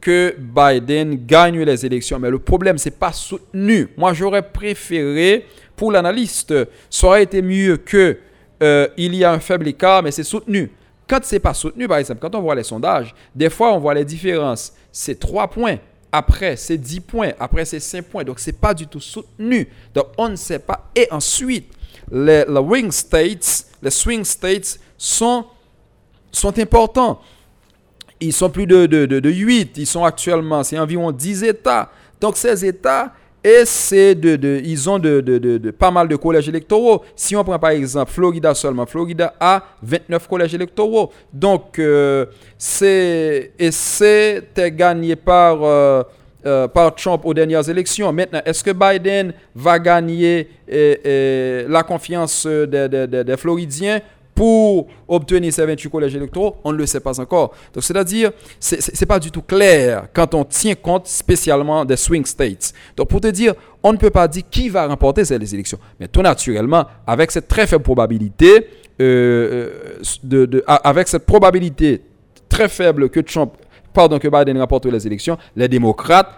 que 0.00 0.36
Biden 0.38 1.24
gagne 1.26 1.62
les 1.62 1.86
élections, 1.86 2.18
mais 2.18 2.30
le 2.30 2.38
problème, 2.38 2.78
c'est 2.78 2.98
pas 2.98 3.12
soutenu. 3.12 3.88
Moi, 3.96 4.12
j'aurais 4.12 4.42
préféré, 4.42 5.46
pour 5.76 5.92
l'analyste, 5.92 6.54
ça 6.90 7.06
aurait 7.06 7.22
été 7.22 7.42
mieux 7.42 7.76
que 7.76 8.18
euh, 8.62 8.88
il 8.96 9.14
y 9.14 9.24
a 9.24 9.32
un 9.32 9.40
faible 9.40 9.68
écart, 9.68 10.02
mais 10.02 10.10
c'est 10.10 10.24
soutenu. 10.24 10.70
Quand 11.08 11.20
c'est 11.22 11.40
pas 11.40 11.54
soutenu, 11.54 11.86
par 11.86 11.98
exemple, 11.98 12.20
quand 12.20 12.34
on 12.34 12.40
voit 12.40 12.54
les 12.54 12.62
sondages, 12.62 13.14
des 13.34 13.50
fois, 13.50 13.72
on 13.74 13.78
voit 13.78 13.94
les 13.94 14.04
différences. 14.04 14.72
C'est 14.90 15.18
3 15.18 15.48
points. 15.48 15.76
Après, 16.10 16.56
c'est 16.56 16.78
10 16.78 17.00
points. 17.00 17.32
Après, 17.38 17.64
c'est 17.64 17.80
5 17.80 18.04
points. 18.04 18.24
Donc, 18.24 18.38
c'est 18.38 18.58
pas 18.58 18.72
du 18.72 18.86
tout 18.86 19.00
soutenu. 19.00 19.68
Donc, 19.92 20.06
on 20.16 20.28
ne 20.28 20.36
sait 20.36 20.60
pas. 20.60 20.88
Et 20.94 21.08
ensuite, 21.10 21.72
les, 22.10 22.44
les 22.46 22.60
wing 22.60 22.90
states, 22.90 23.66
les 23.82 23.90
swing 23.90 24.24
states 24.24 24.78
sont, 24.96 25.44
sont 26.30 26.58
importants. 26.58 27.20
Ils 28.20 28.32
sont 28.32 28.48
plus 28.48 28.66
de, 28.66 28.86
de, 28.86 29.04
de, 29.06 29.20
de 29.20 29.30
8. 29.30 29.76
Ils 29.76 29.86
sont 29.86 30.04
actuellement, 30.04 30.62
c'est 30.62 30.78
environ 30.78 31.10
10 31.10 31.42
États. 31.44 31.90
Donc, 32.20 32.36
ces 32.36 32.64
États, 32.64 33.12
et 33.44 33.64
c'est 33.66 34.14
de, 34.14 34.36
de, 34.36 34.60
ils 34.64 34.88
ont 34.88 34.98
de, 34.98 35.20
de, 35.20 35.36
de, 35.38 35.70
pas 35.70 35.90
mal 35.90 36.08
de 36.08 36.16
collèges 36.16 36.48
électoraux. 36.48 37.02
Si 37.14 37.36
on 37.36 37.44
prend 37.44 37.58
par 37.58 37.70
exemple 37.70 38.10
Florida 38.10 38.54
seulement, 38.54 38.86
Florida 38.86 39.34
a 39.38 39.62
29 39.82 40.26
collèges 40.26 40.54
électoraux. 40.54 41.12
Donc, 41.30 41.78
euh, 41.78 42.24
c'est, 42.56 43.52
gagné 44.74 45.14
par, 45.14 45.62
euh, 45.62 46.02
euh, 46.46 46.68
par 46.68 46.94
Trump 46.94 47.20
aux 47.24 47.34
dernières 47.34 47.68
élections. 47.68 48.10
Maintenant, 48.12 48.40
est-ce 48.46 48.64
que 48.64 48.70
Biden 48.70 49.34
va 49.54 49.78
gagner 49.78 50.48
la 50.66 51.82
confiance 51.82 52.46
des- 52.46 53.06
des 53.24 53.36
Floridiens? 53.36 54.00
Pour 54.34 54.88
obtenir 55.06 55.52
ces 55.52 55.64
28 55.64 55.88
collèges 55.90 56.14
électoraux, 56.16 56.56
on 56.64 56.72
ne 56.72 56.78
le 56.78 56.86
sait 56.86 57.00
pas 57.00 57.20
encore. 57.20 57.52
Donc, 57.72 57.84
c'est-à-dire, 57.84 58.32
c'est 58.58 58.80
c'est- 58.80 58.94
c'est 58.96 59.06
pas 59.06 59.18
du 59.20 59.30
tout 59.30 59.42
clair 59.42 60.08
quand 60.12 60.34
on 60.34 60.44
tient 60.44 60.74
compte 60.74 61.06
spécialement 61.06 61.84
des 61.84 61.96
swing 61.96 62.24
states. 62.24 62.72
Donc, 62.96 63.08
pour 63.08 63.20
te 63.20 63.28
dire, 63.28 63.54
on 63.82 63.92
ne 63.92 63.98
peut 63.98 64.10
pas 64.10 64.26
dire 64.26 64.42
qui 64.50 64.68
va 64.68 64.86
remporter 64.86 65.24
ces 65.24 65.34
élections. 65.54 65.78
Mais 66.00 66.08
tout 66.08 66.22
naturellement, 66.22 66.84
avec 67.06 67.30
cette 67.30 67.46
très 67.48 67.66
faible 67.66 67.84
probabilité, 67.84 68.66
euh, 69.00 69.02
euh, 69.02 69.70
de, 70.22 70.46
de- 70.46 70.64
avec 70.66 71.08
cette 71.08 71.26
probabilité 71.26 72.02
très 72.48 72.68
faible 72.68 73.08
que 73.10 73.20
Trump, 73.20 73.52
pardon, 73.92 74.18
que 74.18 74.28
Biden 74.28 74.58
remporte 74.58 74.86
les 74.86 75.06
élections, 75.06 75.36
les 75.56 75.68
démocrates 75.68 76.30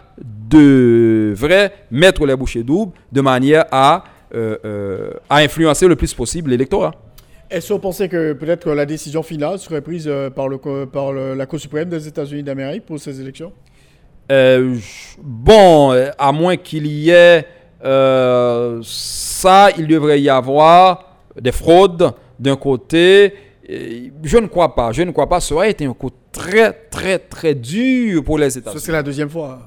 devraient 0.50 1.72
mettre 1.90 2.24
les 2.26 2.36
bouchées 2.36 2.62
doubles 2.62 2.92
de 3.12 3.20
manière 3.20 3.64
à, 3.70 4.04
euh, 4.34 4.56
euh, 4.64 5.10
à 5.28 5.36
influencer 5.38 5.86
le 5.88 5.96
plus 5.96 6.12
possible 6.14 6.50
l'électorat. 6.50 6.92
Est-ce 7.50 7.72
vous 7.72 7.78
pensez 7.78 8.08
que 8.08 8.32
peut-être 8.32 8.64
que 8.64 8.70
la 8.70 8.86
décision 8.86 9.22
finale 9.22 9.58
serait 9.58 9.80
prise 9.80 10.06
euh, 10.08 10.30
par, 10.30 10.48
le, 10.48 10.58
par 10.86 11.12
le- 11.12 11.34
la 11.34 11.46
Cour 11.46 11.60
suprême 11.60 11.88
des 11.88 12.08
États-Unis 12.08 12.42
d'Amérique 12.42 12.84
pour 12.86 12.98
ces 12.98 13.20
élections? 13.20 13.52
Euh, 14.32 14.76
bon, 15.22 15.92
euh, 15.92 16.10
à 16.18 16.32
moins 16.32 16.56
qu'il 16.56 16.86
y 16.86 17.10
ait 17.10 17.44
euh, 17.84 18.80
ça, 18.82 19.68
il 19.78 19.86
devrait 19.86 20.20
y 20.20 20.28
avoir 20.28 21.16
des 21.40 21.52
fraudes 21.52 22.12
d'un 22.38 22.56
côté. 22.56 23.34
Je 23.68 24.38
ne 24.38 24.46
crois 24.46 24.74
pas, 24.74 24.90
je 24.92 25.02
ne 25.02 25.12
crois 25.12 25.28
pas. 25.28 25.38
Ça 25.40 25.54
aurait 25.54 25.70
été 25.70 25.84
un 25.84 25.92
coup 25.92 26.10
très, 26.32 26.72
très, 26.72 27.18
très 27.18 27.54
dur 27.54 28.24
pour 28.24 28.38
les 28.38 28.58
États-Unis. 28.58 28.82
c'est 28.84 28.92
la 28.92 29.02
deuxième 29.02 29.30
fois. 29.30 29.60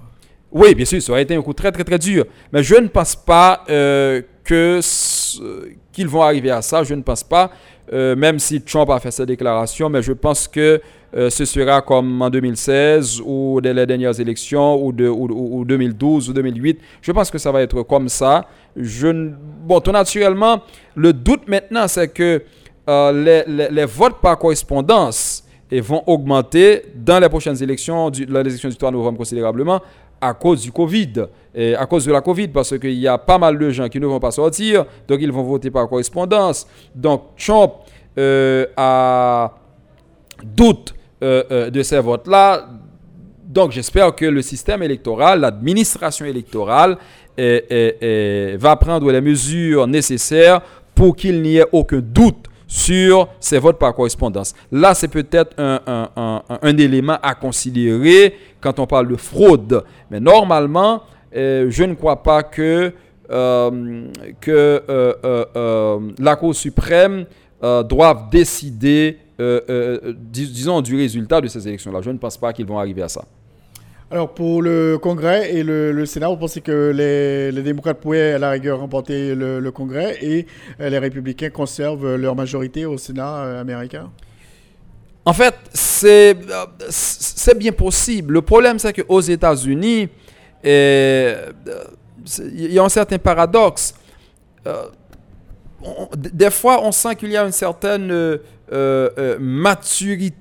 Oui, 0.51 0.73
bien 0.73 0.85
sûr, 0.85 1.01
ça 1.01 1.11
aurait 1.11 1.21
été 1.21 1.35
un 1.35 1.41
coup 1.41 1.53
très, 1.53 1.71
très, 1.71 1.83
très 1.83 1.99
dur. 1.99 2.25
Mais 2.51 2.63
je 2.63 2.75
ne 2.75 2.87
pense 2.87 3.15
pas 3.15 3.63
euh, 3.69 4.21
qu'ils 4.49 6.07
vont 6.07 6.21
arriver 6.21 6.51
à 6.51 6.61
ça. 6.61 6.83
Je 6.83 6.93
ne 6.93 7.01
pense 7.01 7.23
pas, 7.23 7.51
euh, 7.93 8.15
même 8.15 8.39
si 8.39 8.61
Trump 8.61 8.89
a 8.89 8.99
fait 8.99 9.11
sa 9.11 9.25
déclaration, 9.25 9.89
mais 9.89 10.01
je 10.01 10.13
pense 10.13 10.47
que 10.47 10.81
euh, 11.15 11.29
ce 11.29 11.45
sera 11.45 11.81
comme 11.81 12.21
en 12.21 12.29
2016 12.29 13.21
ou 13.25 13.59
dès 13.61 13.73
les 13.73 13.85
dernières 13.85 14.19
élections 14.19 14.83
ou, 14.83 14.91
de, 14.91 15.07
ou, 15.07 15.63
2012 15.65 16.29
ou 16.29 16.33
2008. 16.33 16.79
Je 17.01 17.11
pense 17.11 17.31
que 17.31 17.37
ça 17.37 17.51
va 17.51 17.61
être 17.61 17.81
comme 17.83 18.09
ça. 18.09 18.47
Bon, 18.75 19.79
tout 19.79 19.91
naturellement, 19.91 20.61
le 20.95 21.13
doute 21.13 21.47
maintenant, 21.47 21.87
c'est 21.87 22.09
que 22.09 22.41
les, 22.87 23.43
les, 23.69 23.85
votes 23.85 24.19
par 24.19 24.37
correspondance 24.39 25.43
vont 25.71 26.03
augmenter 26.07 26.83
dans 26.95 27.19
les 27.19 27.29
prochaines 27.29 27.61
élections, 27.61 28.09
du, 28.09 28.25
l'élection 28.25 28.69
du 28.69 28.75
3 28.75 28.91
novembre 28.91 29.19
considérablement, 29.19 29.81
à 30.21 30.33
cause 30.33 30.61
du 30.61 30.71
Covid, 30.71 31.25
à 31.77 31.85
cause 31.85 32.05
de 32.05 32.11
la 32.11 32.21
Covid, 32.21 32.49
parce 32.49 32.77
qu'il 32.77 32.93
y 32.93 33.07
a 33.07 33.17
pas 33.17 33.37
mal 33.37 33.57
de 33.57 33.69
gens 33.69 33.87
qui 33.89 33.99
ne 33.99 34.05
vont 34.05 34.19
pas 34.19 34.31
sortir, 34.31 34.85
donc 35.07 35.19
ils 35.21 35.31
vont 35.31 35.43
voter 35.43 35.71
par 35.71 35.87
correspondance. 35.87 36.67
Donc 36.95 37.35
Trump 37.37 37.73
euh, 38.17 38.65
a 38.75 39.53
doute 40.43 40.93
euh, 41.21 41.43
euh, 41.51 41.69
de 41.69 41.83
ces 41.83 41.99
votes-là. 41.99 42.67
Donc 43.45 43.71
j'espère 43.71 44.13
que 44.15 44.25
le 44.25 44.41
système 44.41 44.83
électoral, 44.83 45.39
l'administration 45.39 46.25
électorale, 46.25 46.97
va 47.37 48.75
prendre 48.75 49.09
les 49.09 49.21
mesures 49.21 49.87
nécessaires 49.87 50.59
pour 50.93 51.15
qu'il 51.15 51.41
n'y 51.41 51.55
ait 51.55 51.65
aucun 51.71 52.01
doute 52.01 52.48
sur 52.69 53.27
ces 53.39 53.57
votes 53.57 53.79
par 53.79 53.95
correspondance. 53.95 54.53
Là, 54.71 54.93
c'est 54.93 55.07
peut-être 55.07 55.55
un, 55.57 56.77
élément 56.77 57.17
à 57.21 57.33
considérer 57.33 58.35
quand 58.61 58.79
on 58.79 58.85
parle 58.85 59.07
de 59.07 59.15
fraude. 59.15 59.83
Mais 60.11 60.19
normalement, 60.19 61.01
euh, 61.35 61.65
je 61.69 61.83
ne 61.83 61.95
crois 61.95 62.21
pas 62.21 62.43
que, 62.43 62.93
euh, 63.31 64.05
que 64.39 64.83
euh, 64.87 65.99
la 66.19 66.35
Cour 66.35 66.53
suprême 66.55 67.25
doive 67.61 68.29
décider, 68.31 69.17
disons, 70.15 70.81
du 70.81 70.95
résultat 70.95 71.41
de 71.41 71.47
ces 71.47 71.67
élections-là. 71.67 72.01
Je 72.01 72.11
ne 72.11 72.19
pense 72.19 72.37
pas 72.37 72.53
qu'ils 72.53 72.67
vont 72.67 72.77
arriver 72.77 73.01
à 73.01 73.09
ça. 73.09 73.23
Alors, 74.11 74.33
pour 74.33 74.63
le 74.63 74.97
Congrès 74.97 75.53
et 75.53 75.61
le, 75.61 76.03
Sénat, 76.07 76.29
vous 76.29 76.37
pensez 76.37 76.61
que 76.61 76.91
les, 76.91 77.61
démocrates 77.61 77.99
pourraient, 77.99 78.33
à 78.33 78.39
la 78.39 78.49
rigueur, 78.49 78.79
remporter 78.79 79.35
le, 79.35 79.69
Congrès 79.69 80.17
et 80.19 80.47
euh, 80.79 80.89
les 80.89 80.97
républicains 80.97 81.51
conservent 81.51 82.15
leur 82.15 82.35
majorité 82.35 82.87
au 82.87 82.97
Sénat 82.97 83.35
euh, 83.35 83.61
américain? 83.61 84.09
En 85.25 85.33
fait, 85.33 85.53
c'est 85.71 86.35
bien 87.55 87.71
possible. 87.71 88.33
Le 88.33 88.41
problème, 88.41 88.79
c'est 88.79 88.93
qu'aux 88.93 89.21
États-Unis, 89.21 90.09
il 90.63 91.53
y 92.47 92.79
a 92.79 92.83
un 92.83 92.89
certain 92.89 93.19
paradoxe. 93.19 93.93
Euh, 94.65 94.85
des 96.17 96.49
fois, 96.49 96.83
on 96.83 96.91
sent 96.91 97.15
qu'il 97.15 97.29
y 97.29 97.37
a 97.37 97.45
une 97.45 97.51
certaine 97.51 98.39
maturité 99.39 100.35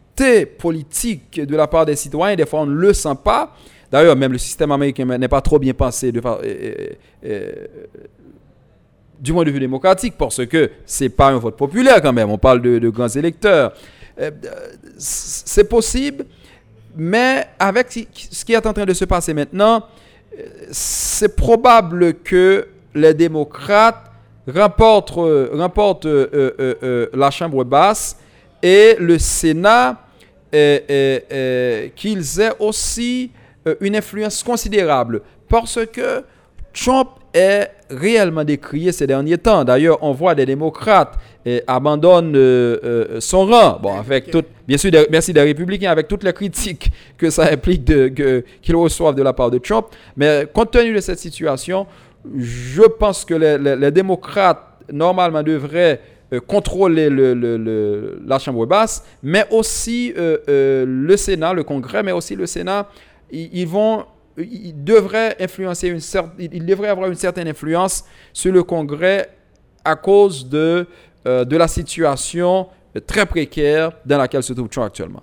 politique 0.46 1.40
de 1.40 1.56
la 1.56 1.66
part 1.66 1.86
des 1.86 1.96
citoyens. 1.96 2.36
Des 2.36 2.46
fois, 2.46 2.60
on 2.60 2.66
ne 2.66 2.74
le 2.74 2.92
sent 2.92 3.16
pas. 3.22 3.52
D'ailleurs, 3.90 4.16
même 4.16 4.32
le 4.32 4.38
système 4.38 4.70
américain 4.70 5.04
n'est 5.04 5.28
pas 5.28 5.40
trop 5.40 5.58
bien 5.58 5.72
pensé 5.72 6.12
de, 6.12 6.20
du 9.20 9.32
point 9.32 9.44
de 9.44 9.50
vue 9.50 9.60
démocratique, 9.60 10.14
parce 10.16 10.44
que 10.46 10.70
ce 10.86 11.04
n'est 11.04 11.10
pas 11.10 11.28
un 11.28 11.38
vote 11.38 11.56
populaire 11.56 12.00
quand 12.00 12.12
même. 12.12 12.30
On 12.30 12.38
parle 12.38 12.62
de, 12.62 12.88
grands 12.88 13.08
électeurs. 13.08 13.72
Euh, 14.20 14.30
c'est 14.98 15.68
possible, 15.68 16.24
mais 16.96 17.46
avec 17.58 17.86
ce 17.90 18.44
qui 18.44 18.52
est 18.52 18.66
en 18.66 18.72
train 18.72 18.84
de 18.84 18.92
se 18.92 19.04
passer 19.04 19.32
maintenant, 19.32 19.84
euh, 20.36 20.42
c'est 20.70 21.34
probable 21.36 22.14
que 22.14 22.66
les 22.94 23.14
démocrates 23.14 24.10
remportent, 24.52 26.06
euh, 26.06 27.06
la 27.14 27.30
Chambre 27.30 27.64
basse 27.64 28.16
et 28.62 28.96
le 28.98 29.18
Sénat 29.18 29.96
qu'ils 30.52 32.40
aient 32.40 32.54
aussi 32.58 33.30
euh, 33.66 33.74
une 33.80 33.96
influence 33.96 34.42
considérable. 34.42 35.22
Parce 35.48 35.78
que 35.92 36.22
Trump 36.72 37.08
est 37.34 37.70
réellement 37.90 38.44
décrié 38.44 38.92
ces 38.92 39.06
derniers 39.06 39.38
temps. 39.38 39.64
D'ailleurs, 39.64 39.98
on 40.02 40.12
voit 40.12 40.34
des 40.34 40.46
démocrates 40.46 41.18
abandonnent 41.66 42.36
euh, 42.36 42.78
euh, 42.84 43.20
son 43.20 43.46
rang. 43.46 43.78
Bon, 43.82 43.98
avec 43.98 44.30
tout, 44.30 44.42
bien 44.66 44.76
sûr, 44.76 44.90
merci 45.10 45.32
des 45.32 45.40
républicains, 45.40 45.90
avec 45.90 46.06
toutes 46.08 46.24
les 46.24 46.32
critiques 46.32 46.90
que 47.16 47.30
ça 47.30 47.50
implique 47.50 47.84
qu'ils 48.60 48.76
reçoivent 48.76 49.14
de 49.14 49.22
la 49.22 49.32
part 49.32 49.50
de 49.50 49.58
Trump. 49.58 49.86
Mais 50.16 50.46
compte 50.52 50.72
tenu 50.72 50.92
de 50.92 51.00
cette 51.00 51.18
situation, 51.18 51.86
je 52.36 52.82
pense 52.82 53.24
que 53.24 53.34
les 53.34 53.90
démocrates, 53.90 54.62
normalement, 54.92 55.42
devraient 55.42 56.00
euh, 56.32 56.40
contrôler 56.40 57.08
le, 57.08 58.20
la 58.26 58.38
Chambre 58.38 58.66
basse, 58.66 59.02
mais 59.22 59.46
aussi 59.50 60.12
euh, 60.16 60.36
euh, 60.48 60.84
le 60.86 61.16
Sénat, 61.16 61.54
le 61.54 61.64
Congrès, 61.64 62.02
mais 62.02 62.12
aussi 62.12 62.36
le 62.36 62.44
Sénat, 62.44 62.88
ils, 63.30 63.66
vont, 63.66 64.04
ils 64.36 64.84
devraient 64.84 65.36
influencer 65.40 65.88
une 65.88 66.00
ils 66.38 66.66
devraient 66.66 66.88
avoir 66.88 67.08
une 67.08 67.14
certaine 67.14 67.48
influence 67.48 68.04
sur 68.34 68.52
le 68.52 68.62
Congrès 68.62 69.30
à 69.84 69.96
cause 69.96 70.46
de, 70.48 70.86
de 71.24 71.56
la 71.56 71.68
situation 71.68 72.66
très 73.06 73.24
précaire 73.24 73.92
dans 74.04 74.18
laquelle 74.18 74.42
se 74.42 74.52
trouve 74.52 74.68
Trump 74.68 74.86
actuellement. 74.86 75.22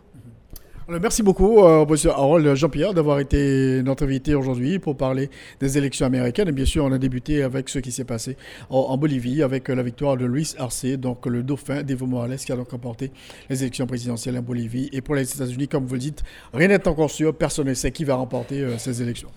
Merci 0.88 1.24
beaucoup, 1.24 1.64
euh, 1.64 1.84
monsieur 1.90 2.12
Harold 2.12 2.54
Jean-Pierre, 2.54 2.94
d'avoir 2.94 3.20
été 3.20 3.82
notre 3.82 4.04
invité 4.04 4.36
aujourd'hui 4.36 4.78
pour 4.78 4.96
parler 4.96 5.32
des 5.60 5.80
élections 5.80 6.06
américaines. 6.06 6.48
Et 6.48 6.52
bien 6.52 6.66
sûr, 6.66 6.86
on 6.86 6.92
a 6.92 7.00
débuté 7.00 7.42
avec 7.42 7.70
ce 7.70 7.80
qui 7.80 7.92
s'est 7.92 8.04
passé 8.04 8.38
en, 8.70 8.96
Bolivie, 8.96 9.42
avec 9.42 9.68
la 9.70 9.82
victoire 9.82 10.16
de 10.16 10.26
Luis 10.26 10.54
Arce, 10.60 10.86
donc 10.86 11.26
le 11.26 11.42
dauphin 11.42 11.82
d'Evo 11.82 12.06
Morales, 12.06 12.38
qui 12.38 12.52
a 12.52 12.56
donc 12.56 12.70
remporté 12.70 13.10
les 13.50 13.64
élections 13.64 13.88
présidentielles 13.88 14.38
en 14.38 14.44
Bolivie. 14.44 14.92
Et 14.94 15.02
pour 15.02 15.16
les 15.16 15.24
États-Unis, 15.24 15.68
comme 15.68 15.88
vous 15.88 15.96
le 15.96 16.02
dites, 16.02 16.24
rien 16.54 16.68
n'est 16.68 16.88
encore 16.88 17.10
sûr, 17.10 17.34
personne 17.34 17.68
ne 17.68 17.74
sait 17.74 17.90
qui 17.90 18.04
va 18.04 18.14
remporter 18.14 18.62
euh, 18.62 18.78
ces 18.78 19.02
élections. 19.02 19.30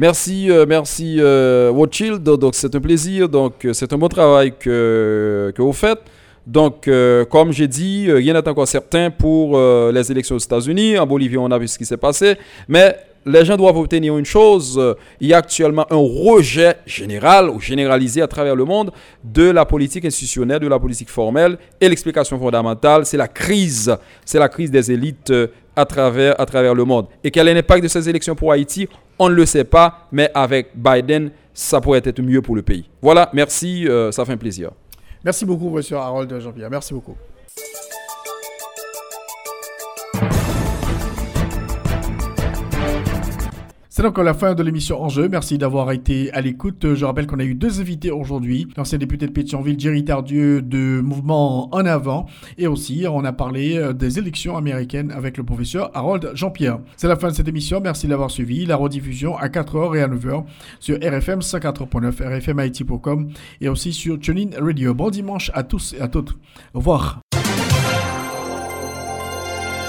Merci, 0.00 0.50
euh, 0.50 0.66
merci 0.68 1.18
euh, 1.20 1.72
Donc, 2.18 2.56
c'est 2.56 2.74
un 2.74 2.80
plaisir. 2.80 3.28
Donc, 3.28 3.68
c'est 3.72 3.92
un 3.92 3.98
bon 3.98 4.08
travail 4.08 4.52
que, 4.58 5.52
que 5.54 5.62
vous 5.62 5.72
faites. 5.72 6.00
Donc, 6.48 6.88
euh, 6.88 7.26
comme 7.26 7.52
j'ai 7.52 7.68
dit, 7.68 8.06
euh, 8.08 8.14
rien 8.14 8.32
n'est 8.32 8.48
encore 8.48 8.66
certain 8.66 9.10
pour 9.10 9.58
euh, 9.58 9.92
les 9.92 10.10
élections 10.10 10.34
aux 10.34 10.38
États-Unis. 10.38 10.98
En 10.98 11.06
Bolivie, 11.06 11.36
on 11.36 11.50
a 11.50 11.58
vu 11.58 11.68
ce 11.68 11.76
qui 11.76 11.84
s'est 11.84 11.98
passé. 11.98 12.36
Mais 12.68 12.96
les 13.26 13.44
gens 13.44 13.58
doivent 13.58 13.76
obtenir 13.76 14.16
une 14.16 14.24
chose. 14.24 14.80
il 15.20 15.28
y 15.28 15.34
a 15.34 15.38
actuellement 15.38 15.84
un 15.90 15.96
rejet 15.96 16.76
général 16.86 17.50
ou 17.50 17.60
généralisé 17.60 18.22
à 18.22 18.26
travers 18.26 18.56
le 18.56 18.64
monde 18.64 18.92
de 19.22 19.50
la 19.50 19.66
politique 19.66 20.06
institutionnelle, 20.06 20.60
de 20.60 20.68
la 20.68 20.78
politique 20.78 21.10
formelle. 21.10 21.58
Et 21.82 21.86
l'explication 21.86 22.38
fondamentale, 22.38 23.04
c'est 23.04 23.18
la 23.18 23.28
crise. 23.28 23.94
C'est 24.24 24.38
la 24.38 24.48
crise 24.48 24.70
des 24.70 24.90
élites 24.90 25.30
à 25.76 25.84
travers, 25.84 26.40
à 26.40 26.46
travers 26.46 26.74
le 26.74 26.84
monde. 26.86 27.08
Et 27.22 27.30
quel 27.30 27.48
est 27.48 27.54
l'impact 27.54 27.82
de 27.82 27.88
ces 27.88 28.08
élections 28.08 28.34
pour 28.34 28.52
Haïti? 28.52 28.88
On 29.18 29.28
ne 29.28 29.34
le 29.34 29.44
sait 29.44 29.64
pas, 29.64 30.08
mais 30.10 30.30
avec 30.32 30.68
Biden, 30.74 31.30
ça 31.52 31.82
pourrait 31.82 32.00
être 32.02 32.22
mieux 32.22 32.40
pour 32.40 32.56
le 32.56 32.62
pays. 32.62 32.88
Voilà, 33.02 33.28
merci, 33.34 33.86
ça 34.10 34.24
fait 34.24 34.32
un 34.32 34.38
plaisir. 34.38 34.70
Merci 35.28 35.44
beaucoup, 35.44 35.68
monsieur 35.68 35.98
Harold 35.98 36.40
Jean-Pierre. 36.40 36.70
Merci 36.70 36.94
beaucoup. 36.94 37.14
C'est 43.98 44.04
donc 44.04 44.16
la 44.18 44.32
fin 44.32 44.54
de 44.54 44.62
l'émission 44.62 45.02
Enjeu. 45.02 45.28
Merci 45.28 45.58
d'avoir 45.58 45.90
été 45.90 46.32
à 46.32 46.40
l'écoute. 46.40 46.94
Je 46.94 47.04
rappelle 47.04 47.26
qu'on 47.26 47.40
a 47.40 47.44
eu 47.44 47.56
deux 47.56 47.80
invités 47.80 48.12
aujourd'hui. 48.12 48.68
L'ancien 48.76 48.96
député 48.96 49.26
de 49.26 49.32
Pétionville, 49.32 49.76
Jerry 49.76 50.04
Tardieu, 50.04 50.62
de 50.62 51.00
Mouvement 51.00 51.68
En 51.74 51.84
Avant. 51.84 52.26
Et 52.58 52.68
aussi, 52.68 53.06
on 53.10 53.24
a 53.24 53.32
parlé 53.32 53.76
euh, 53.76 53.92
des 53.92 54.20
élections 54.20 54.56
américaines 54.56 55.10
avec 55.10 55.36
le 55.36 55.42
professeur 55.42 55.90
Harold 55.94 56.30
Jean-Pierre. 56.34 56.78
C'est 56.96 57.08
la 57.08 57.16
fin 57.16 57.30
de 57.30 57.34
cette 57.34 57.48
émission. 57.48 57.80
Merci 57.80 58.06
d'avoir 58.06 58.30
suivi. 58.30 58.66
La 58.66 58.76
rediffusion 58.76 59.36
à 59.36 59.48
4h 59.48 59.96
et 59.96 60.02
à 60.02 60.06
9h 60.06 60.44
sur 60.78 60.96
RFM 60.98 61.40
104.9, 61.40 62.38
rfmit.com 62.38 63.30
et 63.60 63.68
aussi 63.68 63.92
sur 63.92 64.20
TuneIn 64.20 64.50
Radio. 64.60 64.94
Bon 64.94 65.10
dimanche 65.10 65.50
à 65.54 65.64
tous 65.64 65.96
et 65.98 66.00
à 66.00 66.06
toutes. 66.06 66.38
Au 66.72 66.78
revoir. 66.78 67.18